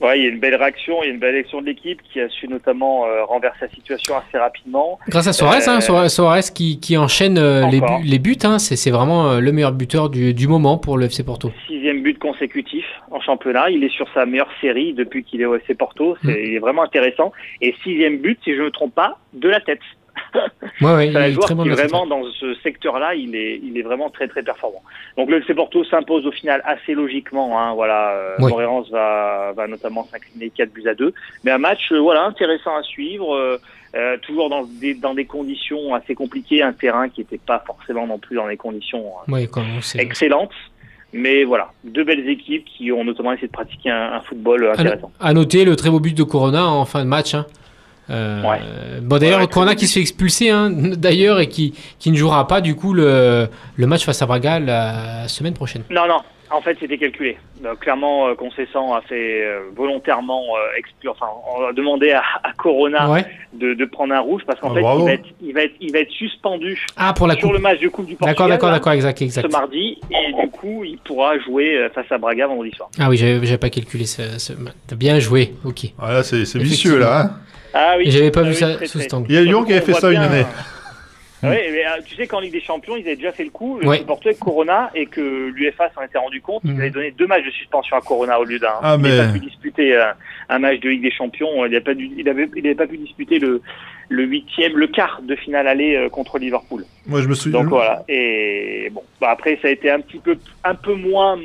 Ouais, 0.00 0.18
il 0.18 0.24
y 0.24 0.26
a 0.26 0.30
une 0.30 0.40
belle 0.40 0.54
réaction, 0.54 1.02
il 1.02 1.06
y 1.06 1.10
a 1.10 1.12
une 1.12 1.20
belle 1.20 1.36
action 1.36 1.60
de 1.60 1.66
l'équipe 1.66 2.00
qui 2.10 2.20
a 2.20 2.28
su 2.30 2.48
notamment 2.48 3.04
euh, 3.06 3.24
renverser 3.24 3.58
la 3.62 3.68
situation 3.68 4.14
assez 4.16 4.38
rapidement. 4.38 4.98
Grâce 5.08 5.26
à 5.26 5.32
Suarez, 5.34 5.68
Euh, 5.68 5.72
hein, 5.76 6.08
Suarez, 6.08 6.40
qui, 6.54 6.80
qui 6.80 6.96
enchaîne 6.96 7.36
euh, 7.38 7.66
les, 7.70 7.80
les 8.04 8.18
buts. 8.18 8.36
hein, 8.44 8.58
c'est 8.58 8.90
vraiment 8.90 9.30
euh, 9.32 9.40
le 9.40 9.52
meilleur 9.52 9.72
buteur 9.72 10.08
du, 10.08 10.32
du 10.32 10.48
moment 10.48 10.78
pour 10.78 10.96
le 10.96 11.04
FC 11.06 11.22
Porto. 11.24 11.52
Sixième 11.66 12.02
but 12.02 12.18
consécutif 12.18 12.84
en 13.10 13.20
championnat. 13.20 13.68
Il 13.70 13.84
est 13.84 13.92
sur 13.94 14.06
sa 14.14 14.24
meilleure 14.24 14.50
série 14.60 14.94
depuis 14.94 15.22
qu'il 15.22 15.40
est 15.42 15.44
au 15.46 15.54
FC 15.56 15.74
Porto. 15.74 16.16
C'est, 16.24 16.30
Mm. 16.30 16.54
Est 16.54 16.58
vraiment 16.60 16.82
intéressant. 16.82 17.32
Et 17.60 17.74
sixième 17.84 18.18
but, 18.18 18.38
si 18.44 18.54
je 18.54 18.60
ne 18.60 18.64
me 18.66 18.70
trompe 18.70 18.94
pas, 18.94 19.18
de 19.34 19.48
la 19.48 19.60
tête. 19.60 19.80
Ouais, 20.80 20.94
ouais, 20.94 21.10
C'est 21.12 21.18
un 21.18 21.30
joueur 21.30 21.54
bon 21.54 21.62
qui 21.64 21.68
vraiment 21.70 22.06
dans 22.06 22.22
ce 22.38 22.54
secteur-là, 22.62 23.14
il 23.14 23.34
est, 23.36 23.60
il 23.62 23.76
est 23.76 23.82
vraiment 23.82 24.08
très 24.10 24.28
très 24.28 24.42
performant. 24.42 24.82
Donc 25.16 25.28
le 25.30 25.38
FC 25.38 25.54
Porto 25.54 25.84
s'impose 25.84 26.26
au 26.26 26.32
final 26.32 26.62
assez 26.64 26.94
logiquement. 26.94 27.58
Hein, 27.60 27.74
voilà, 27.74 28.10
euh, 28.12 28.36
Oui. 28.40 28.52
Va, 28.90 29.52
va 29.56 29.66
notamment 29.66 30.04
s'incliner 30.04 30.50
4 30.50 30.72
buts 30.72 30.88
à 30.88 30.94
2. 30.94 31.12
Mais 31.44 31.50
un 31.50 31.58
match, 31.58 31.90
euh, 31.92 31.98
voilà, 32.00 32.24
intéressant 32.24 32.76
à 32.76 32.82
suivre. 32.82 33.34
euh, 33.34 33.58
euh, 33.96 34.16
toujours 34.22 34.48
dans 34.48 34.62
des, 34.80 34.94
dans 34.94 35.14
des 35.14 35.24
conditions 35.24 35.92
assez 35.94 36.14
compliquées, 36.14 36.62
un 36.62 36.72
terrain 36.72 37.08
qui 37.08 37.22
n'était 37.22 37.38
pas 37.44 37.60
forcément 37.66 38.06
non 38.06 38.18
plus 38.18 38.36
dans 38.36 38.46
des 38.46 38.56
conditions 38.56 39.04
c'est- 39.82 39.98
excellentes. 40.00 40.52
Mais 41.12 41.42
voilà, 41.42 41.72
deux 41.82 42.04
belles 42.04 42.28
équipes 42.28 42.64
qui 42.66 42.92
ont 42.92 43.02
notamment 43.02 43.32
essayé 43.32 43.48
de 43.48 43.52
pratiquer 43.52 43.90
un, 43.90 44.12
un 44.12 44.20
football 44.20 44.66
À, 44.68 44.72
intéressant. 44.80 45.10
à 45.18 45.32
noter 45.34 45.64
le 45.64 45.74
très 45.74 45.90
beau 45.90 45.98
but 45.98 46.16
de 46.16 46.22
Corona 46.22 46.68
en 46.68 46.84
fin 46.84 47.02
de 47.02 47.08
match. 47.08 47.34
hein. 47.34 47.46
Euh, 48.08 48.42
Ouais. 48.42 48.58
Bon 49.02 49.18
d'ailleurs 49.18 49.40
Ouais, 49.40 49.46
Corona 49.46 49.74
qui 49.74 49.86
se 49.86 49.94
fait 49.94 50.00
expulser 50.00 50.50
hein, 50.50 50.70
d'ailleurs 50.72 51.38
et 51.40 51.48
qui, 51.48 51.74
qui 51.98 52.10
ne 52.10 52.16
jouera 52.16 52.46
pas 52.46 52.60
du 52.60 52.74
coup 52.74 52.92
le, 52.92 53.48
le 53.76 53.86
match 53.86 54.04
face 54.04 54.20
à 54.22 54.26
Braga 54.26 54.58
la 54.58 55.28
semaine 55.28 55.54
prochaine. 55.54 55.82
Non, 55.90 56.06
non, 56.08 56.18
en 56.50 56.60
fait 56.60 56.76
c'était 56.80 56.98
calculé. 56.98 57.36
Donc, 57.62 57.78
clairement, 57.80 58.26
euh, 58.28 58.34
Concessant 58.34 58.94
a 58.94 59.02
fait 59.02 59.42
euh, 59.44 59.60
volontairement 59.76 60.42
euh, 60.56 61.10
enfin, 61.10 61.26
on 61.58 61.66
a 61.66 61.72
demandé 61.72 62.10
à, 62.10 62.22
à 62.42 62.52
Corona 62.56 63.10
Ouais. 63.10 63.24
de, 63.52 63.74
de 63.74 63.84
prendre 63.84 64.14
un 64.14 64.20
rouge 64.20 64.42
parce 64.46 64.58
qu'en 64.60 64.70
Ah, 64.70 64.74
fait 64.74 64.80
il 64.80 65.04
va, 65.04 65.12
être, 65.12 65.26
il, 65.42 65.52
va 65.54 65.62
être, 65.62 65.74
il 65.80 65.92
va 65.92 65.98
être 66.00 66.10
suspendu 66.10 66.84
Ah 66.96 67.12
pour 67.12 67.26
la 67.28 67.34
sur 67.34 67.42
coupe. 67.48 67.52
le 67.56 67.58
match 67.62 67.78
de 67.80 67.88
Coupe 67.88 68.06
du 68.06 68.14
Portugal 68.16 68.34
D'accord 68.34 68.48
d'accord 68.48 68.70
d'accord 68.70 68.92
exact 68.92 69.18
ce 69.18 69.24
exact. 69.24 69.52
mardi 69.52 69.98
et 70.10 70.32
du 70.42 70.48
coup 70.50 70.82
il 70.84 70.96
pourra 70.98 71.38
jouer 71.38 71.86
face 71.94 72.10
à 72.10 72.18
Braga 72.18 72.46
vendredi 72.46 72.72
soir. 72.74 72.88
Ah 72.98 73.08
oui 73.10 73.16
j'avais 73.18 73.58
pas 73.58 73.70
calculé 73.70 74.06
ce, 74.06 74.38
ce... 74.38 74.52
T'as 74.88 74.96
bien 74.96 75.18
joué 75.20 75.52
ok. 75.64 75.86
Ah, 76.00 76.22
c'est 76.22 76.56
vicieux, 76.58 76.98
là. 76.98 77.20
hein. 77.20 77.30
Ah 77.74 77.94
oui. 77.98 78.04
Et 78.08 78.10
j'avais 78.10 78.30
pas 78.30 78.40
Ah 78.40 78.44
vu 78.44 78.50
oui, 78.50 78.54
ça 78.56 78.74
très, 78.74 78.86
sous 78.86 78.98
très. 78.98 79.02
cet 79.04 79.14
angle. 79.14 79.26
Il 79.30 79.34
y 79.34 79.38
a 79.38 79.42
Lyon 79.42 79.64
qui 79.64 79.72
a 79.72 79.78
On 79.78 79.80
fait 79.80 79.92
ça 79.94 80.10
une 80.10 80.18
année. 80.18 80.44
Ouais, 81.42 81.70
mais, 81.72 81.86
euh, 81.86 82.02
tu 82.04 82.16
sais 82.16 82.26
qu'en 82.26 82.40
Ligue 82.40 82.52
des 82.52 82.60
Champions, 82.60 82.96
ils 82.98 83.06
avaient 83.06 83.16
déjà 83.16 83.32
fait 83.32 83.44
le 83.44 83.50
coup, 83.50 83.78
le 83.80 83.88
Ouais. 83.88 83.98
supporter 83.98 84.28
avec 84.28 84.38
Corona, 84.40 84.90
et 84.94 85.06
que 85.06 85.48
l'UFA 85.54 85.88
s'en 85.94 86.02
était 86.02 86.18
rendu 86.18 86.42
compte. 86.42 86.60
Ils 86.66 86.72
Mhm. 86.74 86.80
avaient 86.80 86.90
donné 86.90 87.10
deux 87.12 87.26
matchs 87.26 87.46
de 87.46 87.50
suspension 87.50 87.96
à 87.96 88.02
Corona 88.02 88.38
au 88.38 88.44
lieu 88.44 88.58
d'un. 88.58 88.74
Ah, 88.82 88.96
il 88.98 89.02
mais- 89.02 89.08
n'avait 89.08 89.26
pas 89.28 89.32
pu 89.32 89.38
disputer 89.46 89.94
euh, 89.96 90.04
un 90.50 90.58
match 90.58 90.80
de 90.80 90.90
Ligue 90.90 91.00
des 91.02 91.10
Champions. 91.10 91.48
Il 91.64 91.70
n'avait 91.70 91.80
pas, 91.80 91.94
dû- 91.94 92.10
il 92.14 92.28
avait, 92.28 92.46
il 92.56 92.66
avait 92.66 92.74
pas 92.74 92.86
pu 92.86 92.98
disputer 92.98 93.38
le 93.38 93.62
le 94.12 94.24
huitième, 94.24 94.76
le 94.76 94.88
quart 94.88 95.20
de 95.22 95.36
finale 95.36 95.68
aller 95.68 95.94
euh, 95.94 96.08
contre 96.08 96.38
Liverpool. 96.40 96.84
Moi, 97.06 97.22
je 97.22 97.28
me 97.28 97.34
souviens. 97.34 97.60
Donc 97.60 97.68
voilà. 97.68 98.02
Et 98.08 98.88
bon, 98.90 99.02
bah 99.20 99.28
après 99.30 99.56
ça 99.62 99.68
a 99.68 99.70
été 99.70 99.88
un 99.88 100.00
petit 100.00 100.18
peu, 100.18 100.36
un 100.64 100.74
peu 100.74 100.94
moins, 100.94 101.38
euh, 101.38 101.42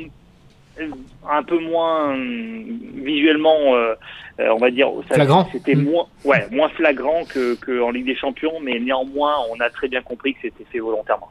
un 1.30 1.42
peu 1.42 1.58
moins 1.58 2.16
euh, 2.16 2.64
visuellement, 2.94 3.74
euh, 3.74 3.94
euh, 4.40 4.48
on 4.54 4.58
va 4.58 4.70
dire. 4.70 4.88
C'était 5.52 5.74
Mm. 5.74 5.84
moins, 5.84 6.06
ouais, 6.24 6.46
moins 6.50 6.68
flagrant 6.70 7.24
que, 7.24 7.54
que 7.56 7.80
en 7.82 7.90
Ligue 7.90 8.06
des 8.06 8.16
Champions, 8.16 8.60
mais 8.62 8.78
néanmoins, 8.78 9.34
on 9.50 9.60
a 9.60 9.70
très 9.70 9.88
bien 9.88 10.02
compris 10.02 10.34
que 10.34 10.40
c'était 10.42 10.64
fait 10.70 10.78
volontairement. 10.78 11.30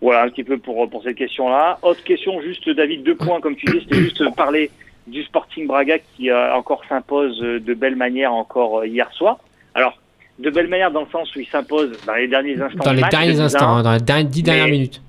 Voilà 0.00 0.22
un 0.22 0.28
petit 0.28 0.44
peu 0.44 0.58
pour 0.58 0.88
pour 0.88 1.02
cette 1.02 1.16
question-là. 1.16 1.78
Autre 1.82 2.02
question, 2.04 2.40
juste 2.40 2.68
David, 2.70 3.02
deux 3.02 3.16
points 3.16 3.40
comme 3.40 3.56
tu 3.56 3.66
dis, 3.66 3.80
c'était 3.82 3.96
juste 4.02 4.22
parler 4.36 4.70
du 5.08 5.22
Sporting 5.24 5.66
Braga 5.66 5.98
qui 5.98 6.30
euh, 6.30 6.54
encore 6.54 6.82
s'impose 6.88 7.42
euh, 7.42 7.58
de 7.60 7.74
belle 7.74 7.96
manière 7.96 8.32
encore 8.32 8.80
euh, 8.80 8.86
hier 8.86 9.10
soir. 9.12 9.38
Alors 9.74 9.98
de 10.38 10.50
belle 10.50 10.68
manière 10.68 10.92
dans 10.92 11.00
le 11.00 11.08
sens 11.10 11.34
où 11.34 11.40
il 11.40 11.48
s'impose 11.48 11.98
dans 12.06 12.14
les 12.14 12.28
derniers 12.28 12.60
instants. 12.60 12.84
Dans 12.84 12.90
du 12.94 13.02
les 13.02 13.08
derniers 13.08 13.26
de 13.28 13.32
10 13.32 13.40
à 13.40 13.44
instants, 13.46 13.68
1. 13.68 13.78
hein, 13.78 13.82
dans 13.82 14.16
les 14.16 14.24
dix 14.24 14.42
dernières 14.44 14.66
Mais- 14.66 14.70
minutes. 14.70 15.02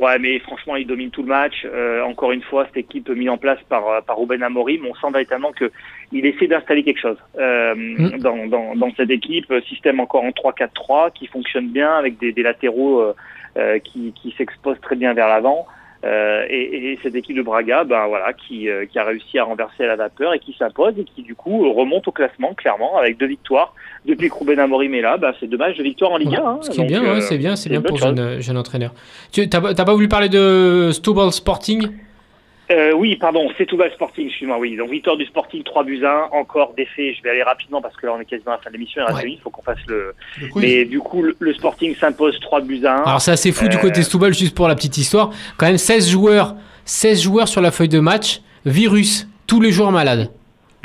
Ouais, 0.00 0.18
mais 0.18 0.38
franchement, 0.38 0.76
il 0.76 0.86
domine 0.86 1.10
tout 1.10 1.20
le 1.20 1.28
match. 1.28 1.66
Euh, 1.66 2.02
encore 2.02 2.32
une 2.32 2.40
fois, 2.40 2.64
cette 2.66 2.78
équipe 2.78 3.10
mise 3.10 3.28
en 3.28 3.36
place 3.36 3.58
par, 3.68 3.86
euh, 3.86 4.00
par 4.00 4.18
Ruben 4.18 4.42
Amorim, 4.42 4.86
on 4.86 4.94
sent 4.94 5.12
véritablement 5.12 5.52
que 5.52 5.70
il 6.10 6.24
essaie 6.24 6.46
d'installer 6.46 6.82
quelque 6.82 7.00
chose 7.00 7.18
euh, 7.38 7.74
Mm. 7.74 8.18
dans, 8.18 8.46
dans, 8.46 8.74
dans 8.76 8.90
cette 8.96 9.10
équipe. 9.10 9.52
Système 9.68 10.00
encore 10.00 10.24
en 10.24 10.30
3-4-3 10.30 11.12
qui 11.12 11.26
fonctionne 11.26 11.68
bien 11.68 11.92
avec 11.92 12.18
des, 12.18 12.32
des 12.32 12.42
latéraux 12.42 13.12
euh, 13.56 13.78
qui, 13.80 14.12
qui 14.12 14.34
s'exposent 14.38 14.80
très 14.80 14.96
bien 14.96 15.12
vers 15.12 15.28
l'avant. 15.28 15.66
Euh, 16.02 16.46
et, 16.48 16.92
et 16.92 16.98
cette 17.02 17.14
équipe 17.14 17.36
de 17.36 17.42
Braga, 17.42 17.84
ben 17.84 18.06
voilà, 18.06 18.32
qui, 18.32 18.70
euh, 18.70 18.86
qui 18.86 18.98
a 18.98 19.04
réussi 19.04 19.38
à 19.38 19.44
renverser 19.44 19.86
la 19.86 19.96
vapeur 19.96 20.32
et 20.32 20.38
qui 20.38 20.54
s'impose 20.58 20.94
et 20.98 21.04
qui 21.04 21.22
du 21.22 21.34
coup 21.34 21.70
remonte 21.74 22.08
au 22.08 22.10
classement 22.10 22.54
clairement 22.54 22.96
avec 22.96 23.18
deux 23.18 23.26
victoires 23.26 23.74
depuis 24.06 24.30
que 24.30 24.34
Ruben 24.34 24.58
Amorim 24.58 24.94
est 24.94 25.02
là. 25.02 25.18
Ben, 25.18 25.34
c'est 25.38 25.46
dommage 25.46 25.76
de 25.76 25.82
victoire 25.82 26.12
en 26.12 26.16
Ligue 26.16 26.36
1. 26.36 26.38
hein. 26.42 26.58
Ce 26.62 26.70
qui 26.70 26.80
est 26.80 26.84
bien, 26.86 27.02
ouais, 27.02 27.08
euh, 27.08 27.20
c'est 27.20 27.36
bien, 27.36 27.54
c'est 27.54 27.68
bien 27.68 27.82
pour 27.82 27.98
jeune, 27.98 28.40
jeune 28.40 28.56
entraîneur. 28.56 28.92
Tu 29.30 29.46
pas 29.46 29.92
voulu 29.92 30.08
parler 30.08 30.30
de 30.30 30.90
Stubble 30.92 31.32
Sporting? 31.32 31.88
Euh, 32.70 32.92
oui, 32.92 33.16
pardon, 33.16 33.48
c'est 33.58 33.66
tout 33.66 33.76
bas 33.76 33.90
Sporting, 33.90 34.28
excuse-moi, 34.28 34.56
oui. 34.58 34.76
Donc 34.76 34.90
victoire 34.90 35.16
du 35.16 35.26
Sporting, 35.26 35.62
3 35.64 35.82
buts 35.84 36.04
à 36.04 36.28
1, 36.32 36.38
encore 36.38 36.72
des 36.76 36.86
faits, 36.86 37.16
je 37.16 37.22
vais 37.22 37.30
aller 37.30 37.42
rapidement 37.42 37.82
parce 37.82 37.96
que 37.96 38.06
là 38.06 38.12
on 38.16 38.20
est 38.20 38.24
quasiment 38.24 38.52
à 38.52 38.56
la 38.56 38.62
fin 38.62 38.70
de 38.70 38.74
l'émission, 38.74 39.02
il 39.08 39.14
Ouais. 39.14 39.38
faut 39.42 39.50
qu'on 39.50 39.62
fasse 39.62 39.78
le... 39.88 40.14
Mais 40.54 40.84
du 40.84 41.00
coup, 41.00 41.22
le, 41.22 41.34
le 41.38 41.52
Sporting 41.54 41.96
s'impose 41.96 42.38
3 42.40 42.60
buts 42.60 42.84
à 42.84 43.00
1. 43.00 43.02
Alors 43.02 43.20
c'est 43.20 43.32
assez 43.32 43.50
fou 43.50 43.66
du 43.68 43.76
Euh, 43.76 43.80
côté 43.80 44.02
Stubble, 44.02 44.32
juste 44.34 44.54
pour 44.54 44.68
la 44.68 44.76
petite 44.76 44.96
histoire. 44.98 45.30
Quand 45.56 45.66
même 45.66 45.78
16 45.78 46.08
joueurs, 46.08 46.54
16 46.84 47.22
joueurs 47.22 47.48
sur 47.48 47.60
la 47.60 47.70
feuille 47.72 47.88
de 47.88 47.98
match, 48.00 48.40
virus, 48.64 49.26
tous 49.48 49.60
les 49.60 49.72
joueurs 49.72 49.90
malades. 49.92 50.30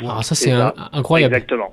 Alors 0.00 0.24
ça 0.24 0.34
c'est 0.34 0.52
incroyable. 0.92 1.34
Exactement. 1.34 1.72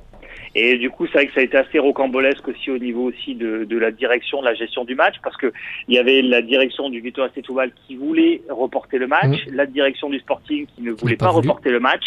Et 0.56 0.78
du 0.78 0.90
coup, 0.92 1.08
c'est 1.08 1.14
vrai 1.14 1.28
que 1.28 1.34
ça 1.34 1.40
a 1.40 1.44
été 1.44 1.58
assez 1.58 1.80
rocambolesque 1.80 2.48
aussi 2.48 2.70
au 2.70 2.78
niveau 2.78 3.06
aussi 3.10 3.34
de, 3.34 3.64
de 3.64 3.78
la 3.78 3.90
direction, 3.92 4.40
de 4.42 4.46
la 4.46 4.54
gestion 4.54 4.86
du 4.86 4.94
match, 4.96 5.16
parce 5.24 5.36
que 5.38 5.52
il 5.88 5.96
y 5.96 5.98
avait 5.98 6.22
la 6.22 6.42
direction 6.44 6.90
du 6.90 7.00
Victor 7.00 7.28
Setúbal 7.34 7.72
qui 7.88 7.96
voulait 7.96 8.42
reporter 8.50 9.00
le 9.00 9.08
match, 9.08 9.36
la 9.52 9.66
direction 9.66 10.10
du 10.10 10.20
Sporting 10.20 10.68
qui 10.76 10.82
ne 10.84 10.92
voulait 10.92 11.16
pas 11.16 11.30
reporter 11.30 11.72
le 11.72 11.80
match. 11.80 12.04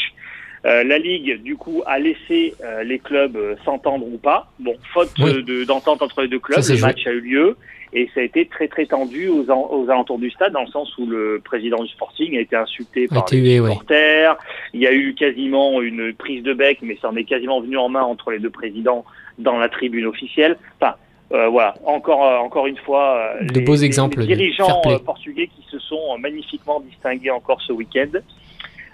Euh, 0.65 0.83
la 0.85 0.99
Ligue, 0.99 1.43
du 1.43 1.57
coup, 1.57 1.83
a 1.87 1.99
laissé 1.99 2.55
euh, 2.65 2.83
les 2.83 2.99
clubs 2.99 3.37
euh, 3.37 3.55
s'entendre 3.65 4.05
ou 4.07 4.19
pas. 4.19 4.51
Bon, 4.59 4.75
faute 4.93 5.11
Oui. 5.19 5.31
euh, 5.31 5.43
de- 5.43 5.65
d'entente 5.65 6.03
entre 6.03 6.23
les 6.23 6.29
deux 6.29 6.41
clubs, 6.41 6.61
Ça, 6.61 6.73
le 6.73 6.79
joué. 6.79 6.87
match 6.89 7.07
a 7.07 7.13
eu 7.13 7.21
lieu 7.21 7.57
et 7.99 8.11
ça 8.15 8.21
a 8.21 8.25
été 8.25 8.45
très 8.47 8.69
très 8.69 8.85
tendu 8.85 9.29
aux, 9.29 9.51
en- 9.51 9.69
aux 9.73 9.89
alentours 9.89 10.19
du 10.19 10.31
stade, 10.31 10.53
dans 10.53 10.61
le 10.61 10.67
sens 10.67 10.89
où 10.99 11.07
le 11.07 11.41
président 11.43 11.83
du 11.83 11.89
Sporting 11.89 12.37
a 12.37 12.41
été 12.41 12.55
insulté 12.55 13.09
par 13.09 13.25
les 13.33 13.59
ouais. 13.59 13.71
supporters. 13.71 14.37
Il 14.75 14.81
y 14.81 14.87
a 14.87 14.93
eu 14.93 15.15
quasiment 15.15 15.81
une 15.81 16.13
prise 16.13 16.43
de 16.43 16.53
bec, 16.53 16.79
mais 16.83 16.99
ça 17.01 17.09
en 17.09 17.17
est 17.17 17.25
quasiment 17.25 17.61
venu 17.63 17.79
en 17.79 17.89
main 17.89 18.03
entre 18.03 18.31
les 18.33 18.39
deux 18.39 18.51
présidents 18.51 19.05
dans 19.39 19.57
la 19.59 19.69
tribune 19.71 20.05
officielle. 20.07 20.57
Enfin, 20.79 20.95
euh, 21.33 21.49
voilà, 21.49 21.75
encore 21.85 22.25
euh, 22.27 22.37
encore 22.37 22.67
une 22.67 22.77
fois, 22.77 23.33
euh, 23.41 23.47
De 23.47 23.61
beaux 23.61 23.75
exemples 23.77 24.21
les 24.21 24.27
dirigeants 24.27 24.83
portugais 25.05 25.47
qui 25.49 25.65
se 25.71 25.79
sont 25.79 26.19
magnifiquement 26.19 26.81
distingués 26.81 27.31
encore 27.31 27.61
ce 27.63 27.73
week-end. 27.73 28.13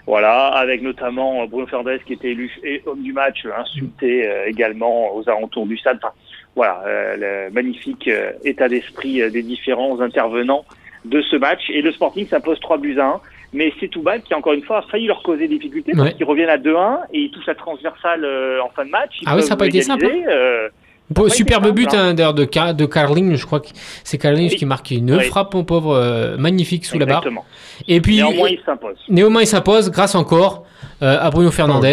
Voilà, 0.05 0.47
avec 0.47 0.81
notamment 0.81 1.45
Bruno 1.45 1.67
Fernandes 1.67 1.99
qui 2.05 2.13
était 2.13 2.31
élu 2.31 2.51
homme 2.85 3.03
du 3.03 3.13
match, 3.13 3.45
insulté 3.57 4.29
également 4.47 5.15
aux 5.15 5.27
alentours 5.29 5.65
du 5.65 5.77
stade. 5.77 5.97
Enfin, 6.01 6.13
voilà, 6.55 6.81
euh, 6.85 7.47
le 7.47 7.53
magnifique 7.53 8.07
euh, 8.07 8.31
état 8.43 8.67
d'esprit 8.69 9.21
euh, 9.21 9.29
des 9.29 9.41
différents 9.43 9.99
intervenants 10.01 10.65
de 11.05 11.21
ce 11.21 11.35
match. 11.35 11.61
Et 11.69 11.81
le 11.81 11.91
Sporting 11.91 12.27
s'impose 12.27 12.59
3 12.59 12.77
buts 12.77 12.99
à 12.99 13.05
1. 13.05 13.21
Mais 13.55 13.71
c'est 13.79 13.87
tout 13.87 14.01
bas 14.01 14.17
qui, 14.17 14.33
encore 14.33 14.53
une 14.53 14.63
fois, 14.63 14.79
a 14.79 14.81
failli 14.83 15.05
leur 15.05 15.21
causer 15.21 15.47
des 15.47 15.55
difficultés 15.57 15.91
parce 15.95 16.09
Ouais. 16.09 16.13
qu'ils 16.15 16.25
reviennent 16.25 16.49
à 16.49 16.57
2-1 16.57 17.01
et 17.13 17.19
ils 17.19 17.29
touchent 17.31 17.45
la 17.45 17.53
transversale 17.55 18.25
en 18.63 18.69
fin 18.75 18.83
de 18.83 18.89
match. 18.89 19.11
Ils 19.21 19.27
Ah 19.27 19.35
oui, 19.35 19.43
ça 19.43 19.53
a 19.53 19.57
pas 19.57 19.67
été 19.67 19.81
simple, 19.83 20.05
euh, 20.05 20.69
été 21.11 21.29
superbe 21.29 21.65
simple, 21.65 21.75
but 21.75 21.93
hein. 21.93 21.97
hein, 22.09 22.13
d'ailleurs 22.15 22.33
de, 22.33 22.45
Car- 22.45 22.73
de 22.73 22.85
Carling, 22.87 23.35
je 23.35 23.45
crois 23.45 23.59
que 23.59 23.67
c'est 24.03 24.17
Carling 24.17 24.49
Oui. 24.49 24.55
qui 24.55 24.65
marque 24.65 24.89
une 24.89 25.13
Oui. 25.17 25.23
frappe, 25.25 25.53
mon 25.53 25.63
pauvre, 25.63 25.93
euh, 25.95 26.35
magnifique 26.37 26.83
sous 26.85 26.97
la 26.97 27.05
barre. 27.05 27.17
exactement. 27.19 27.45
Et 27.87 28.01
puis 28.01 28.15
Néanmoins, 28.17 28.49
ils 28.49 28.59
s'imposent. 28.65 28.97
Néanmoins, 29.07 29.41
il 29.43 29.47
s'impose 29.47 29.91
grâce 29.91 30.15
encore 30.15 30.65
euh, 31.03 31.17
à 31.19 31.29
Bruno 31.29 31.51
Fernandes, 31.51 31.85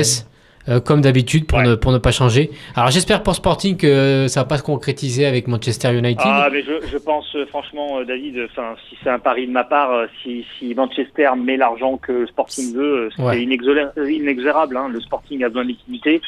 euh, 0.70 0.80
comme 0.80 1.00
d'habitude, 1.00 1.46
pour, 1.46 1.58
Ouais. 1.58 1.66
ne, 1.66 1.74
pour 1.74 1.92
ne 1.92 1.98
pas 1.98 2.12
changer. 2.12 2.50
Alors 2.76 2.90
j'espère 2.90 3.22
pour 3.22 3.34
Sporting 3.34 3.76
que 3.76 4.26
ça 4.28 4.40
va 4.40 4.46
pas 4.46 4.58
se 4.58 4.62
concrétiser 4.62 5.26
avec 5.26 5.48
Manchester 5.48 5.92
United. 5.92 6.22
Ah, 6.24 6.48
mais 6.52 6.62
je, 6.62 6.86
je 6.90 6.96
pense 6.98 7.26
euh, 7.36 7.46
franchement, 7.46 7.98
euh, 8.00 8.04
David, 8.04 8.46
si 8.88 8.96
c'est 9.02 9.10
un 9.10 9.18
pari 9.18 9.46
de 9.46 9.52
ma 9.52 9.64
part, 9.64 9.92
euh, 9.92 10.06
si, 10.22 10.44
si 10.58 10.74
Manchester 10.74 11.30
met 11.36 11.56
l'argent 11.56 11.96
que 11.96 12.12
le 12.12 12.26
Sporting 12.26 12.74
veut, 12.74 12.82
euh, 13.06 13.08
c'est 13.16 13.22
Ouais. 13.22 13.42
inexorable. 13.42 14.76
hein. 14.76 14.88
Le 14.88 15.00
Sporting 15.00 15.42
a 15.44 15.48
besoin 15.48 15.64
de 15.64 15.68
liquidité. 15.68 16.20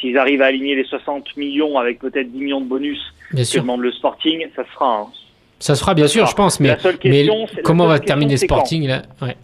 S'ils 0.00 0.18
arrivent 0.18 0.42
à 0.42 0.46
aligner 0.46 0.74
les 0.74 0.84
60 0.84 1.36
millions 1.36 1.78
avec 1.78 2.00
peut-être 2.00 2.30
10 2.32 2.38
millions 2.40 2.60
de 2.60 2.66
bonus 2.66 2.98
bien 3.32 3.44
que 3.44 3.58
demande 3.60 3.80
le 3.82 3.92
Sporting, 3.92 4.44
ça 4.56 4.64
se 4.64 4.68
fera. 4.70 5.00
hein. 5.02 5.06
Ça 5.60 5.76
se 5.76 5.80
fera 5.80 5.94
bien 5.94 6.08
sûr, 6.08 6.22
sera. 6.22 6.30
je 6.30 6.34
pense, 6.34 6.58
mais, 6.58 6.68
la 6.70 6.78
seule 6.80 6.96
mais 7.04 7.24
question, 7.24 7.46
comment 7.62 7.86
va 7.86 8.00
terminer 8.00 8.36
Sporting 8.36 8.88
là? 8.88 9.02
Ouais. 9.20 9.36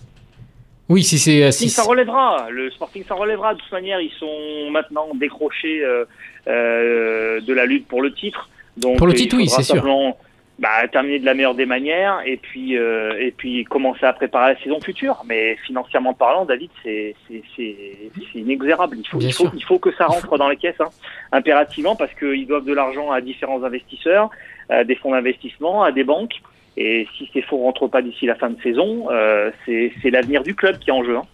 Oui, 0.89 1.05
si 1.05 1.18
c'est 1.18 1.43
euh, 1.45 1.51
Si 1.51 1.68
si, 1.68 1.70
ça 1.70 1.82
relèvera, 1.82 2.49
le 2.51 2.70
Sporting 2.70 3.05
s'en 3.05 3.16
relèvera. 3.16 3.55
De 3.55 3.61
toute 3.61 3.72
manière, 3.72 4.01
ils 4.01 4.12
sont 4.12 4.70
maintenant 4.70 5.09
décrochés 5.14 5.84
euh, 5.84 6.05
euh, 6.47 7.41
de 7.41 7.53
la 7.53 7.66
lutte 7.66 7.86
pour 7.86 8.01
le 8.01 8.12
titre. 8.12 8.49
Donc, 8.76 8.97
Pour 8.97 9.07
le 9.07 9.12
euh, 9.12 9.16
titre, 9.16 9.36
oui, 9.36 9.49
c'est 9.49 9.62
sûr. 9.62 9.84
Bah, 10.59 10.89
terminer 10.91 11.20
de 11.20 11.24
la 11.24 11.34
meilleure 11.34 11.55
des 11.55 11.66
manières 11.66 12.20
et 12.26 12.36
puis 12.36 12.76
euh, 12.76 13.16
et 13.20 13.30
puis 13.30 13.62
commencer 13.62 14.05
à 14.05 14.12
préparer 14.12 14.55
la 14.55 14.61
saison 14.61 14.80
future. 14.80 15.22
Mais 15.24 15.57
financièrement 15.64 16.14
parlant, 16.14 16.47
David, 16.47 16.70
c'est 16.82 17.14
c'est 17.28 17.43
c'est 17.55 17.76
c'est 18.32 18.41
inexorable. 18.41 18.97
Il 18.99 19.07
faut 19.07 19.18
Bien 19.18 19.28
il 19.28 19.32
faut 19.32 19.45
sûr. 19.45 19.53
il 19.55 19.62
faut 19.62 19.78
que 19.78 19.93
ça 19.95 20.07
rentre 20.07 20.36
dans 20.36 20.49
les 20.49 20.57
caisses 20.57 20.80
hein, 20.80 20.89
impérativement 21.30 21.95
parce 21.95 22.12
qu'ils 22.14 22.49
doivent 22.49 22.64
de 22.64 22.72
l'argent 22.72 23.12
à 23.12 23.20
différents 23.20 23.62
investisseurs, 23.62 24.30
à 24.68 24.82
des 24.82 24.97
fonds 24.97 25.12
d'investissement, 25.12 25.84
à 25.84 25.93
des 25.93 26.03
banques. 26.03 26.41
Et 26.81 27.09
si 27.16 27.29
ces 27.33 27.43
fonds 27.43 27.64
rentrent 27.64 27.89
pas 27.89 28.03
d'ici 28.03 28.24
la 28.24 28.37
fin 28.37 28.51
de 28.51 28.61
saison, 28.62 29.09
euh, 29.11 29.51
c'est 29.66 30.11
l'avenir 30.11 30.45
du 30.45 30.55
club 30.55 30.79
qui 30.79 30.91
est 30.91 30.93
en 30.93 31.03
jeu. 31.03 31.16
Hein. 31.16 31.24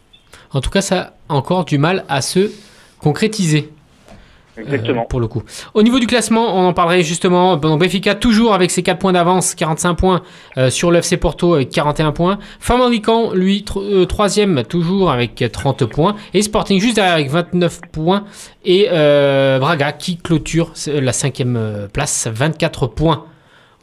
En 0.53 0.63
tout 0.63 0.71
cas, 0.71 0.81
ça 0.81 1.15
a 1.29 1.35
encore 1.35 1.67
du 1.67 1.77
mal 1.77 2.05
à 2.09 2.23
se 2.23 2.51
concrétiser. 2.99 3.69
Exactement. 4.57 5.03
Euh, 5.03 5.09
pour 5.09 5.21
le 5.21 5.27
coup. 5.27 5.43
Au 5.75 5.83
niveau 5.83 5.99
du 5.99 6.07
classement, 6.07 6.57
on 6.57 6.69
en 6.69 6.73
parlerait 6.73 7.03
justement. 7.03 7.57
Donc 7.57 7.81
Benfica 7.81 8.15
toujours 8.15 8.55
avec 8.55 8.71
ses 8.71 8.83
4 8.83 8.99
points 8.99 9.13
d'avance, 9.13 9.55
45 9.55 9.95
points 9.95 10.23
euh, 10.57 10.71
sur 10.71 10.91
l'FC 10.91 11.17
Porto 11.19 11.55
avec 11.55 11.71
41 11.71 12.13
points. 12.13 12.39
Famalicão, 12.61 13.35
lui, 13.35 13.65
euh, 13.77 14.07
troisième 14.07 14.63
toujours 14.63 15.11
avec 15.11 15.45
30 15.53 15.87
points. 15.87 16.15
Et 16.33 16.43
Sporting 16.43 16.81
juste 16.81 16.97
derrière 16.97 17.15
avec 17.15 17.31
29 17.31 17.81
points. 17.93 18.25
Et 18.65 18.89
euh, 18.91 19.59
Braga 19.59 19.93
qui 19.93 20.17
clôture 20.17 20.73
euh, 20.89 21.01
la 21.01 21.13
cinquième 21.13 21.57
euh, 21.57 21.89
place, 21.89 22.29
24 22.33 22.87
points. 22.87 23.27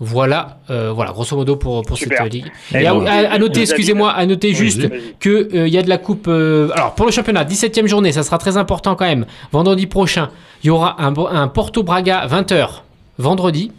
Voilà, 0.04 0.58
euh, 0.72 0.92
voilà, 0.92 1.12
grosso 1.12 1.36
modo 1.36 1.56
pour, 1.58 1.84
pour 1.84 1.96
Super. 1.96 2.24
cette 2.24 2.34
ligue. 2.34 2.52
Et 2.74 2.88
à, 2.88 2.94
bon. 2.96 3.06
à- 3.06 3.12
à 3.34 3.38
noter, 3.38 3.62
excusez-moi, 3.62 4.10
à 4.12 4.26
noter 4.26 4.52
juste 4.56 4.90
que 5.20 5.30
euh, 5.56 5.68
il 5.68 5.74
y 5.74 5.78
a 5.78 5.84
de 5.84 5.90
la 5.90 6.00
coupe. 6.00 6.26
euh, 6.28 6.70
alors 6.74 6.96
pour 6.96 7.06
le 7.06 7.12
championnat, 7.12 7.44
17e 7.44 7.86
journée, 7.86 8.12
ça 8.12 8.24
sera 8.24 8.40
très 8.40 8.58
important 8.58 8.96
quand 8.96 9.06
même. 9.06 9.28
Vendredi 9.52 9.86
prochain, 9.86 10.30
il 10.64 10.68
y 10.68 10.70
aura 10.72 11.00
un, 11.04 11.14
un 11.16 11.48
Porto 11.48 11.84
Braga 11.84 12.26
20h 12.26 12.68
vendredi 13.20 13.72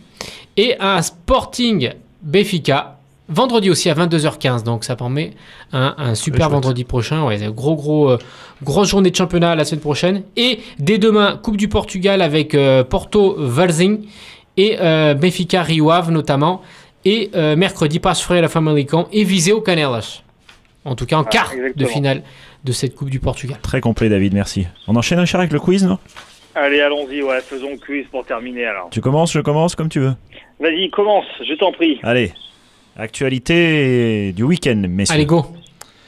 et 0.57 0.77
un 0.79 1.03
Sporting 1.03 1.91
Benfica 2.23 2.99
vendredi 3.29 3.69
aussi 3.71 3.91
à 3.91 3.95
22h15. 3.95 4.63
Donc 4.63 4.85
ça 4.85 4.95
permet 4.95 5.33
un, 5.73 5.95
un 5.99 6.15
super 6.15 6.51
vendredi 6.51 6.85
prochain. 6.85 7.25
Ouais, 7.25 7.37
gros 7.51 7.75
gros 7.75 8.11
euh, 8.11 8.19
grosse 8.63 8.89
journée 8.89 9.11
de 9.11 9.17
championnat 9.17 9.57
la 9.57 9.65
semaine 9.65 9.81
prochaine 9.81 10.23
et 10.37 10.61
dès 10.79 10.99
demain 10.99 11.41
Coupe 11.43 11.57
du 11.57 11.67
Portugal 11.67 12.23
avec 12.23 12.55
euh, 12.55 12.85
Porto 12.85 13.35
Valzing 13.39 14.03
et 14.57 14.77
euh, 14.81 15.15
Benfica 15.15 15.63
Rio 15.63 15.91
Ave 15.91 16.11
notamment. 16.11 16.63
Et 17.05 17.31
euh, 17.35 17.57
mercredi, 17.57 17.99
Passe 17.99 18.23
Freire 18.23 18.43
la 18.43 18.49
Famalicão 18.49 19.09
et 19.13 19.25
Viseu 19.25 19.61
Canelas. 19.61 20.23
En 20.85 20.95
tout 20.95 21.07
cas, 21.07 21.17
en 21.17 21.23
Ah, 21.23 21.29
quart 21.31 21.53
de 21.75 21.85
finale 21.87 22.23
de 22.65 22.73
cette 22.73 22.95
Coupe 22.95 23.11
du 23.11 23.19
Portugal. 23.21 23.59
Très 23.63 23.81
complet, 23.81 24.09
David, 24.09 24.35
merci. 24.35 24.67
On 24.87 24.95
enchaîne, 24.97 25.19
Richard, 25.19 25.41
avec 25.41 25.53
le 25.53 25.59
quiz, 25.61 25.85
non? 25.85 25.99
Allez, 26.55 26.81
allons-y, 26.81 27.23
ouais, 27.23 27.41
faisons 27.41 27.71
le 27.71 27.79
quiz 27.79 28.05
pour 28.11 28.25
terminer 28.25 28.67
alors. 28.67 28.89
Tu 28.91 29.01
commences, 29.01 29.33
je 29.33 29.41
commence 29.41 29.75
comme 29.75 29.89
tu 29.89 30.01
veux. 30.01 30.13
Vas-y, 30.61 30.91
commence, 30.91 31.25
je 31.49 31.55
t'en 31.55 31.73
prie. 31.73 31.99
Allez. 32.03 32.33
Actualité 32.97 34.33
du 34.33 34.43
week-end, 34.43 34.83
messieurs. 34.89 35.15
Allez, 35.15 35.27
go. 35.27 35.45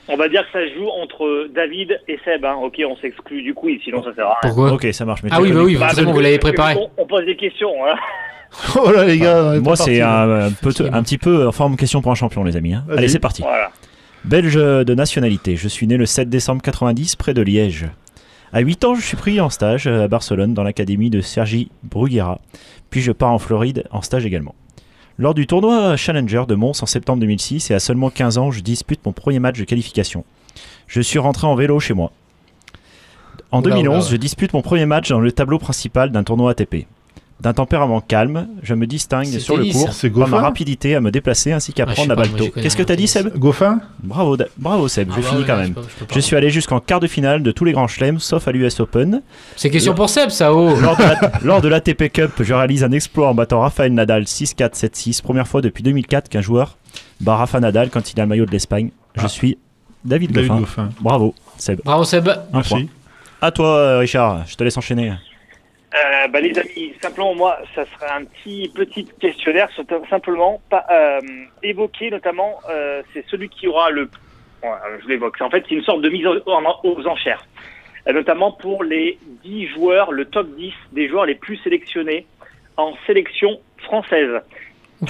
On 0.07 0.17
va 0.17 0.29
dire 0.29 0.43
que 0.47 0.53
ça 0.59 0.69
se 0.69 0.75
joue 0.75 0.89
entre 1.03 1.49
David 1.55 1.99
et 2.09 2.19
Seb. 2.25 2.45
Hein. 2.45 2.57
Ok, 2.63 2.81
on 2.87 2.97
s'exclut 2.99 3.43
du 3.43 3.55
quiz, 3.55 3.81
sinon 3.83 4.03
ça 4.05 4.15
sert 4.15 4.27
à 4.27 4.37
rien. 4.43 4.51
Pourquoi? 4.53 4.73
Ok, 4.73 4.87
ça 4.93 5.05
marche. 5.05 5.23
mais 5.23 5.31
Ah 5.33 5.41
oui, 5.41 5.51
bah 5.53 5.61
oui, 5.65 5.75
Bah, 5.77 5.87
parce 5.95 6.01
vous 6.01 6.21
l'avez 6.21 6.39
préparé. 6.39 6.77
On, 6.77 6.91
on 7.03 7.07
pose 7.07 7.25
des 7.25 7.37
questions. 7.37 7.73
Hein. 7.87 7.95
Oh 8.77 8.91
là 8.91 9.05
les 9.05 9.19
gars, 9.19 9.59
Moi, 9.61 9.77
c'est 9.77 10.01
un, 10.01 10.47
un 10.47 10.51
peu, 10.51 10.73
un 10.93 11.03
petit 11.03 11.19
peu 11.19 11.47
en 11.49 11.53
forme 11.53 11.77
question 11.77 12.01
pour 12.03 12.13
un 12.13 12.15
champion, 12.15 12.45
les 12.45 12.57
amis. 12.57 12.75
hein. 12.75 12.85
Allez, 12.91 13.09
c'est 13.09 13.19
parti. 13.19 13.43
Voilà. 13.43 13.71
Belge 14.25 14.55
de 14.55 14.95
nationalité. 14.95 15.57
Je 15.57 15.69
suis 15.69 15.87
né 15.87 15.97
le 15.97 16.07
7 16.07 16.29
décembre 16.31 16.63
90 16.63 17.17
près 17.17 17.35
de 17.35 17.43
Liège. 17.43 17.87
À 18.53 18.61
8 18.61 18.85
ans, 18.85 18.95
je 18.95 19.03
suis 19.03 19.17
pris 19.17 19.41
en 19.41 19.51
stage 19.51 19.87
à 19.87 20.07
Barcelone 20.09 20.55
dans 20.55 20.63
l'académie 20.63 21.11
de 21.11 21.21
Sergi 21.21 21.71
Bruguera. 21.83 22.41
Puis 22.91 23.01
je 23.03 23.13
pars 23.13 23.33
en 23.33 23.39
Floride 23.39 23.85
en 23.91 24.01
stage 24.01 24.25
également. 24.25 24.55
Lors 25.19 25.35
du 25.35 25.47
tournoi 25.47 25.97
Challenger 25.97 26.45
de 26.49 26.55
Mons 26.55 26.83
en 26.83 26.87
septembre 26.87 27.21
2006 27.21 27.71
et 27.71 27.75
à 27.75 27.81
seulement 27.81 28.11
15 28.11 28.39
ans, 28.39 28.51
je 28.51 28.61
dispute 28.61 29.01
mon 29.05 29.13
premier 29.13 29.39
match 29.41 29.59
de 29.59 29.65
qualification. 29.65 30.25
Je 30.87 31.01
suis 31.01 31.19
rentré 31.19 31.47
en 31.47 31.55
vélo 31.55 31.79
chez 31.81 31.95
moi. 31.95 32.13
En 33.51 33.61
Oula, 33.63 33.75
2011, 33.77 33.89
oula, 33.97 34.05
ouais. 34.05 34.11
je 34.13 34.17
dispute 34.17 34.53
mon 34.53 34.63
premier 34.63 34.87
match 34.87 35.09
dans 35.11 35.21
le 35.21 35.31
tableau 35.33 35.59
principal 35.59 36.11
d'un 36.11 36.25
tournoi 36.25 36.53
ATP. 36.53 36.87
D'un 37.45 37.53
tempérament 37.53 38.01
calme, 38.01 38.49
je 38.63 38.73
me 38.75 38.87
distingue 38.87 39.27
sur 39.39 39.59
le 39.59 39.71
cours 39.71 39.93
C'est 39.93 40.09
par 40.09 40.29
ma 40.29 40.41
rapidité 40.41 40.95
à 40.95 41.01
me 41.03 41.11
déplacer 41.11 41.53
ainsi 41.53 41.75
qu'à 41.75 41.85
Ah, 41.87 41.93
prendre 41.93 42.09
la 42.09 42.15
balle 42.17 42.31
tôt. 42.31 42.49
Qu'est-ce 42.55 42.75
que 42.77 42.83
t'as 42.83 42.97
dit. 42.97 43.07
Seb 43.07 43.37
Goffin 43.37 43.81
Bravo, 44.03 44.39
bravo 44.57 44.89
Seb, 44.89 45.11
Ah 45.13 45.17
je 45.19 45.21
bah 45.21 45.29
finis 45.29 45.41
ouais, 45.43 45.47
quand 45.47 45.57
je 45.57 45.61
même. 45.61 45.75
peux- 45.75 45.83
je 45.83 45.95
peux 45.99 46.07
pas. 46.07 46.15
Je 46.15 46.21
suis 46.21 46.35
allé 46.37 46.49
jusqu'en 46.49 46.81
quart 46.81 47.01
de 47.01 47.07
finale 47.07 47.43
de 47.43 47.51
tous 47.53 47.67
les 47.67 47.73
grands 47.73 47.87
chelems, 47.87 48.19
sauf 48.19 48.49
à 48.49 48.53
l'US 48.53 48.81
Open. 48.81 49.21
C'est 49.57 49.69
question 49.69 49.95
pour 49.95 50.09
Seb, 50.09 50.31
ça, 50.31 50.55
oh. 50.55 50.75
Lors 51.43 51.61
de, 51.61 51.69
l'ATP 51.69 52.09
Cup, 52.11 52.31
je 52.41 52.55
réalise 52.55 52.83
un 52.83 52.93
exploit 52.93 53.29
en 53.29 53.35
battant 53.35 53.61
Rafael 53.61 53.93
Nadal 53.93 54.23
6-4, 54.25 54.75
7-6. 54.75 55.21
Première 55.21 55.47
fois 55.47 55.61
depuis 55.61 55.83
2004 55.83 56.31
qu'un 56.31 56.41
joueur 56.41 56.79
bat 57.21 57.37
Rafa 57.37 57.61
Nadal 57.61 57.91
quand 57.91 58.11
il 58.11 58.19
a 58.21 58.23
le 58.25 58.29
maillot 58.31 58.47
de 58.47 58.53
l'Espagne. 58.53 58.89
Je 59.17 59.21
Ah. 59.23 59.29
suis 59.29 59.59
David, 60.03 60.33
David 60.33 60.49
Goffin. 60.49 60.61
Goffin. 60.61 60.89
Bravo, 61.03 61.35
Seb. 61.59 61.81
Bravo, 61.85 62.05
Seb. 62.05 62.27
Un 62.29 62.33
point. 62.63 62.79
Merci. 62.79 62.89
À 63.43 63.51
toi, 63.51 63.67
euh, 63.77 63.99
Richard, 63.99 64.45
je 64.47 64.57
te 64.57 64.65
laisse 64.65 64.79
enchaîner. 64.79 65.13
Euh, 65.95 66.27
bah, 66.29 66.41
les 66.41 66.59
amis, 66.59 66.93
simplement 67.01 67.35
moi, 67.37 67.57
ça 67.75 67.85
sera 67.87 68.17
un 68.17 68.25
petit 68.25 68.69
petit 68.75 69.07
questionnaire, 69.21 69.69
simplement 70.11 70.61
pas 70.69 70.85
euh, 70.91 71.21
évoquer 71.63 72.11
notamment, 72.11 72.59
euh, 72.69 73.01
c'est 73.13 73.25
celui 73.29 73.49
qui 73.49 73.69
aura 73.69 73.91
le, 73.91 74.11
voilà, 74.61 74.83
je 75.03 75.07
l'évoque. 75.09 75.41
En 75.41 75.51
fait, 75.51 75.65
c'est 75.69 75.75
une 75.77 75.85
sorte 75.85 76.03
de 76.03 76.09
mise 76.09 76.27
aux, 76.27 76.41
en- 76.51 76.81
aux 76.83 77.07
enchères, 77.07 77.47
notamment 78.13 78.51
pour 78.51 78.83
les 78.83 79.19
10 79.45 79.69
joueurs, 79.69 80.11
le 80.11 80.25
top 80.25 80.49
10 80.57 80.73
des 80.93 81.09
joueurs 81.09 81.27
les 81.27 81.37
plus 81.37 81.59
sélectionnés 81.59 82.27
en 82.77 82.95
sélection 83.07 83.61
française. 83.79 84.41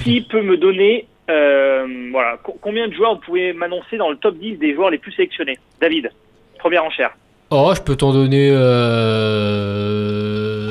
Qui 0.02 0.20
peut 0.22 0.42
me 0.42 0.56
donner, 0.58 1.06
voilà, 1.28 2.36
co- 2.42 2.58
combien 2.60 2.88
de 2.88 2.92
joueurs 2.94 3.14
vous 3.14 3.20
pouvez 3.20 3.52
m'annoncer 3.54 3.96
dans 3.96 4.10
le 4.10 4.16
top 4.16 4.34
10 4.36 4.56
des 4.58 4.74
joueurs 4.74 4.90
les 4.90 4.98
plus 4.98 5.12
sélectionnés? 5.12 5.56
David, 5.80 6.10
première 6.58 6.84
enchère. 6.84 7.12
Oh, 7.50 7.72
je 7.76 7.80
peux 7.80 7.94
t'en 7.96 8.12
donner. 8.12 8.50
Euh... 8.50 10.63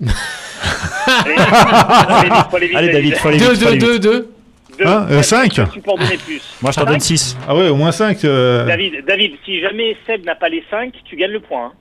Allez, 0.00 1.34
allez, 1.36 2.28
vite, 2.30 2.46
faut 2.50 2.56
aller 2.56 2.66
vite, 2.68 2.76
Allez, 2.76 2.92
David, 2.92 3.14
faut 3.16 3.28
aller 3.28 3.38
Deux, 3.38 3.52
vite, 3.52 3.58
faut 3.58 3.64
deux, 3.64 3.66
aller 3.68 3.78
vite. 3.78 3.86
deux, 3.86 3.98
deux. 3.98 4.30
Deux. 4.78 4.86
Hein, 4.86 5.06
euh, 5.10 5.16
Ouais, 5.16 5.22
cinq 5.22 5.50
Tu 5.72 5.80
peux 5.80 5.90
en 5.90 5.96
donner 5.96 6.16
plus. 6.18 6.40
Moi, 6.62 6.70
je 6.70 6.76
t'en 6.78 6.84
donne 6.84 7.00
6. 7.00 7.36
Ah 7.48 7.56
ouais, 7.56 7.68
au 7.68 7.74
moins 7.76 7.90
5. 7.90 8.22
David, 8.22 9.04
David, 9.06 9.32
si 9.44 9.60
jamais 9.60 9.96
Seb 10.06 10.24
n'a 10.24 10.34
pas 10.36 10.48
les 10.48 10.62
5, 10.70 10.92
tu 11.04 11.16
gagnes 11.16 11.32
le 11.32 11.40
point. 11.40 11.72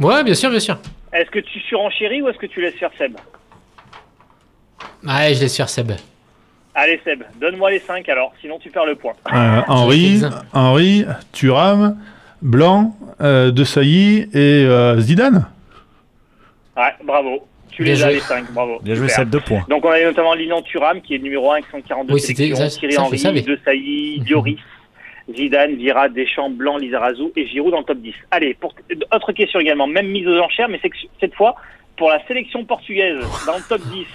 hein. 0.00 0.04
Ouais, 0.04 0.22
bien 0.24 0.34
sûr, 0.34 0.50
bien 0.50 0.60
sûr. 0.60 0.78
Est-ce 1.12 1.30
que 1.30 1.38
tu 1.38 1.58
surenchéris 1.60 2.20
ou 2.22 2.28
est-ce 2.28 2.38
que 2.38 2.46
tu 2.46 2.60
laisses 2.60 2.74
faire 2.74 2.90
Seb? 2.98 3.16
Allez, 5.06 5.34
je 5.36 5.40
laisse 5.40 5.56
faire 5.56 5.68
Seb. 5.70 5.92
Allez 6.74 7.00
Seb, 7.04 7.22
donne-moi 7.40 7.70
les 7.70 7.80
5 7.80 8.08
alors, 8.08 8.32
sinon 8.40 8.58
tu 8.62 8.70
perds 8.70 8.84
le 8.86 8.94
point. 8.94 9.14
Henri, 9.66 10.12
Exact. 10.16 10.36
Henri, 10.52 11.04
Thuram, 11.32 11.96
Blanc, 12.42 12.94
euh, 13.20 13.50
De 13.50 13.64
Sailly 13.64 14.28
et 14.32 14.64
euh, 14.64 15.00
Zidane. 15.00 15.46
Ouais, 16.78 16.94
bravo. 17.04 17.46
Tu 17.70 17.82
Bien 17.82 17.92
les 17.94 18.02
as 18.02 18.06
joué. 18.06 18.14
les 18.14 18.20
5, 18.20 18.52
bravo. 18.52 18.78
Bien 18.82 18.94
joué, 18.94 19.08
Super. 19.08 19.22
Seb, 19.24 19.30
2 19.30 19.40
points. 19.40 19.64
Donc 19.68 19.84
on 19.84 19.90
avait 19.90 20.04
notamment 20.04 20.32
Lilian 20.34 20.62
Thuram 20.62 21.00
qui 21.02 21.14
est 21.14 21.18
le 21.18 21.24
numéro 21.24 21.50
1 21.50 21.54
avec 21.56 21.66
142 21.70 22.14
Oui, 22.14 22.20
c'était- 22.20 22.44
sélections, 22.44 22.68
ça- 22.70 22.78
Thierry 22.78 22.94
ça, 23.18 23.28
Henry. 23.30 23.42
De 23.42 23.58
Sailly, 23.64 24.20
Dioris, 24.20 24.58
Zidane, 25.36 25.74
Vira, 25.76 26.08
Deschamps, 26.08 26.50
Blanc, 26.50 26.78
Lizarazu 26.78 27.24
et 27.36 27.46
Giroud 27.46 27.72
dans 27.72 27.80
le 27.80 27.84
top 27.84 27.98
10. 27.98 28.14
Allez, 28.30 28.54
pour, 28.54 28.74
autre 29.14 29.32
question 29.32 29.60
également, 29.60 29.86
même 29.86 30.08
mise 30.08 30.26
aux 30.26 30.38
enchères, 30.38 30.68
mais 30.68 30.78
c'est 30.80 30.88
que 30.90 30.96
cette 31.20 31.34
fois 31.34 31.54
pour 31.96 32.08
la 32.10 32.24
sélection 32.26 32.64
portugaise 32.64 33.18
dans 33.46 33.56
le 33.56 33.62
top 33.68 33.80
10. 33.92 34.06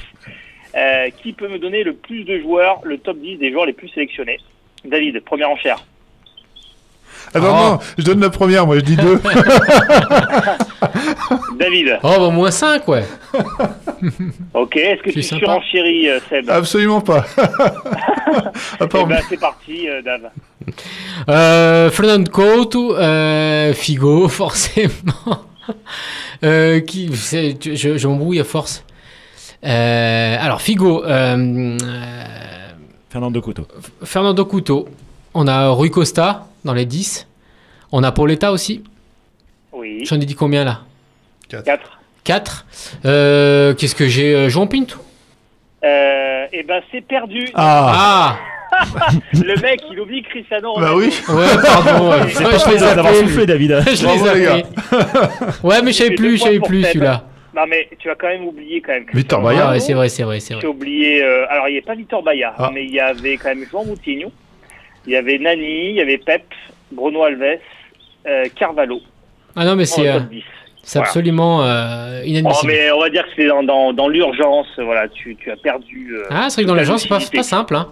euh, 0.76 1.10
qui 1.22 1.34
peut 1.34 1.48
me 1.48 1.60
donner 1.60 1.84
le 1.84 1.94
plus 1.94 2.24
de 2.24 2.40
joueurs, 2.40 2.80
le 2.84 2.98
top 2.98 3.20
10 3.20 3.38
des 3.38 3.52
joueurs 3.52 3.68
les 3.68 3.74
plus 3.74 3.90
sélectionnés? 3.90 4.40
David, 4.84 5.20
première 5.24 5.52
enchère. 5.52 5.78
Ah 7.36 7.40
non, 7.40 7.48
Oh. 7.52 7.70
non, 7.74 7.80
je 8.00 8.04
donne 8.04 8.20
la 8.20 8.32
première, 8.32 8.66
moi 8.66 8.78
je 8.78 8.82
dis 8.84 8.96
deux. 8.96 9.22
David, 11.58 12.00
Oh, 12.04 12.16
bah, 12.18 12.30
moins 12.30 12.52
5, 12.52 12.88
ouais. 12.88 13.04
ok, 14.54 14.76
est-ce 14.78 15.02
que 15.04 15.10
tu 15.12 15.24
surenchéris 15.24 16.10
euh, 16.10 16.20
Seb 16.30 16.50
Absolument 16.50 17.02
pas. 17.02 17.26
Eh 18.82 18.88
part 18.88 19.06
ben, 19.06 19.20
c'est 19.30 19.40
parti, 19.40 19.88
euh, 19.88 20.02
Dave. 20.02 20.30
Euh, 21.30 21.92
Fernand 21.92 22.24
Couto, 22.24 22.96
euh, 22.96 23.74
Figo, 23.74 24.28
forcément. 24.30 24.92
Euh, 26.44 26.80
qui, 26.82 27.10
je, 27.14 27.98
je 27.98 28.08
m'embrouille 28.08 28.40
à 28.40 28.44
force. 28.44 28.84
Euh, 29.64 30.38
alors, 30.40 30.62
Figo, 30.62 31.04
euh, 31.04 31.78
euh, 31.82 32.18
Fernando 33.10 33.42
Couto. 33.42 33.68
Fernando 34.04 34.46
Couto. 34.46 34.90
On 35.34 35.48
a 35.48 35.70
Rui 35.70 35.90
Costa 35.90 36.48
dans 36.66 36.74
les 36.74 36.86
10. 36.86 37.28
On 37.92 38.04
a 38.04 38.12
Pauletta 38.12 38.52
aussi. 38.52 38.84
Oui, 39.72 40.04
J'en 40.06 40.20
ai 40.20 40.26
dit 40.26 40.36
combien 40.36 40.64
là? 40.64 40.82
4. 41.62 42.00
4. 42.24 42.66
Euh, 43.06 43.74
Qu'est-ce 43.76 43.96
que 43.96 44.08
j'ai 44.08 44.34
euh, 44.34 44.50
Jean 44.50 44.66
Pinto. 44.68 44.98
Euh, 45.84 46.46
eh 46.54 46.64
ben, 46.64 46.82
c'est 46.92 47.02
perdu. 47.02 47.48
Ah, 47.54 48.38
Ah 48.72 48.86
Le 49.34 49.62
mec, 49.62 49.82
il 49.92 50.00
oublie 50.00 50.24
Cristiano 50.24 50.74
bah 50.80 50.92
Ronaldo. 50.92 51.00
oui. 51.00 51.14
Ouais, 51.30 51.46
pardon. 51.62 52.10
ouais. 52.12 52.20
Pas 52.22 52.26
je 52.58 52.72
les 52.72 52.80
d'avoir 52.80 53.06
appelais, 53.08 53.20
soufflé. 53.28 53.46
David. 53.46 53.72
Je 53.94 54.04
Bravo, 54.04 54.26
les 54.26 54.40
les 54.40 54.48
appelais. 54.48 54.66
Ouais, 55.64 55.82
mais 55.84 55.92
je 55.92 55.98
savais 55.98 56.16
plus, 56.16 56.38
je 56.38 56.44
savais 56.44 56.60
plus 56.60 56.84
celui-là. 56.84 57.24
Non, 57.56 57.64
mais 57.70 57.88
tu 58.00 58.10
as 58.10 58.16
quand 58.16 58.30
même 58.30 58.46
oublié 58.48 58.82
quand 58.82 58.94
même. 58.94 59.06
Victor 59.14 59.40
Cristiano. 59.42 59.48
Ah 59.48 59.52
Ronaldo. 59.52 59.74
ouais, 59.74 59.80
c'est 59.80 59.94
vrai, 59.94 60.10
c'est 60.10 60.24
vrai, 60.24 60.40
c'est 60.40 60.60
J'ai 60.60 60.66
oublié. 60.68 61.24
euh, 61.24 61.46
alors, 61.52 61.68
il 61.68 61.74
n'y 61.74 61.78
avait 61.78 61.86
pas 61.86 61.94
Victor 61.96 62.24
Bailly, 62.24 62.44
Ah. 62.46 62.72
mais 62.74 62.86
il 62.86 62.92
y 62.92 63.00
avait 63.00 63.38
quand 63.38 63.50
même 63.50 63.66
Jean 63.72 63.86
Moutinho. 63.86 64.32
Il 65.06 65.12
y 65.14 65.16
avait 65.18 65.38
Nani, 65.38 65.90
il 65.90 65.96
y 65.96 66.02
avait 66.02 66.18
Pep, 66.18 66.44
Bruno 66.92 67.24
Alves, 67.26 67.60
euh, 68.26 68.46
Carvalho. 68.56 69.02
Ah 69.56 69.66
non, 69.66 69.76
mais 69.76 69.84
en 69.84 69.86
c'est 69.96 70.08
euh, 70.10 70.20
top 70.20 70.30
10. 70.30 70.44
C'est 70.84 71.00
Voilà. 71.00 71.08
absolument 71.10 71.64
euh, 71.64 72.20
Oh, 72.22 72.26
inadmissible. 72.28 72.72
mais 72.72 72.92
on 72.92 73.00
va 73.02 73.10
dire 73.10 73.24
que 73.24 73.30
c'est 73.36 73.48
dans, 73.48 73.64
dans, 73.64 73.94
dans 73.94 74.08
l'urgence. 74.10 74.68
Voilà, 74.78 75.08
tu, 75.08 75.36
tu 75.38 75.50
as 75.52 75.56
perdu. 75.56 76.14
euh, 76.16 76.26
Ah, 76.30 76.48
c'est 76.50 76.62
vrai 76.62 76.64
que 76.64 76.78
dans 76.78 76.84
gens, 76.84 76.98
c'est 76.98 77.08
pas, 77.10 77.20
pas 77.34 77.44
simple. 77.44 77.76
Hein. 77.76 77.88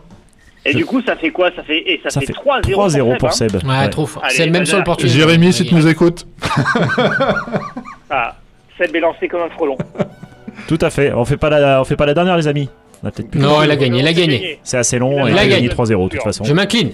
Et 0.63 0.75
du 0.75 0.85
coup, 0.85 1.01
ça 1.01 1.15
fait 1.15 1.31
quoi? 1.31 1.49
Ça 1.55 1.63
fait, 1.63 1.79
et 1.79 1.99
ça, 2.03 2.11
Ça 2.11 2.19
fait 2.19 2.27
fait 2.27 2.33
3-0 2.33 2.71
3-0 2.71 3.17
pour 3.17 3.33
Seb, 3.33 3.55
hein. 3.55 3.59
Ouais, 3.67 3.79
Ouais. 3.79 3.89
trop 3.89 4.05
fort. 4.05 4.23
C'est 4.29 4.45
même 4.47 4.61
bah, 4.61 4.65
sur 4.65 4.77
le 4.77 4.83
portugais. 4.83 5.11
Jérémy, 5.11 5.51
si 5.53 5.65
tu 5.65 5.73
nous 5.73 5.87
écoutes. 5.87 6.27
Ah, 8.09 8.35
Seb 8.77 8.95
est 8.95 8.99
lancé 8.99 9.27
comme 9.27 9.41
un 9.41 9.49
frelon. 9.49 9.77
Tout 10.67 10.77
à 10.81 10.89
fait. 10.89 11.13
On 11.13 11.23
fait 11.25 11.37
pas 11.37 11.49
la, 11.49 11.81
on 11.81 11.85
fait 11.85 11.95
pas 11.95 12.05
la 12.05 12.13
dernière, 12.13 12.35
les 12.37 12.47
amis. 12.47 12.69
On 13.03 13.07
a 13.07 13.11
peut-être 13.11 13.31
plus. 13.31 13.39
Non, 13.39 13.63
il 13.63 13.71
a 13.71 13.75
gagné, 13.75 13.99
il 14.01 14.07
a 14.07 14.13
gagné. 14.13 14.59
C'est 14.63 14.77
assez 14.77 14.99
long. 14.99 15.25
Il 15.27 15.31
Il 15.33 15.37
a 15.39 15.47
gagné 15.47 15.69
3-0 15.69 16.03
de 16.05 16.09
toute 16.09 16.21
façon. 16.23 16.43
Je 16.43 16.53
m'incline. 16.53 16.91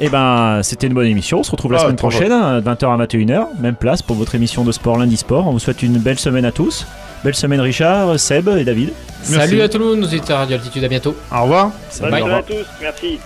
Eh 0.00 0.08
ben, 0.08 0.60
c'était 0.62 0.86
une 0.86 0.94
bonne 0.94 1.06
émission. 1.06 1.40
On 1.40 1.42
se 1.42 1.50
retrouve 1.50 1.72
la 1.72 1.78
Ah, 1.78 1.82
semaine 1.82 1.96
prochaine, 1.96 2.30
hein, 2.32 2.60
20h 2.60 2.92
à 2.92 2.96
21h. 3.06 3.46
Même 3.60 3.74
place 3.74 4.00
pour 4.02 4.16
votre 4.16 4.34
émission 4.34 4.64
de 4.64 4.72
sport 4.72 4.96
lundi 4.98 5.16
sport. 5.16 5.46
On 5.46 5.52
vous 5.52 5.58
souhaite 5.58 5.82
une 5.82 5.98
belle 5.98 6.18
semaine 6.18 6.44
à 6.44 6.52
tous. 6.52 6.86
Belle 7.24 7.34
semaine, 7.34 7.60
Richard, 7.60 8.18
Seb 8.18 8.48
et 8.48 8.64
David. 8.64 8.92
Merci. 9.30 9.48
Salut 9.48 9.60
à 9.62 9.68
tout 9.68 9.78
le 9.78 9.84
monde, 9.86 9.98
nous 9.98 10.14
étions 10.14 10.34
à 10.36 10.38
Radio 10.38 10.56
Altitude, 10.56 10.84
à 10.84 10.88
bientôt. 10.88 11.16
Au 11.34 11.42
revoir. 11.42 11.72
Salut, 11.90 12.12
au 12.12 12.24
revoir. 12.24 12.38
à 12.38 12.42
tous. 12.42 12.64
Merci. 12.80 13.18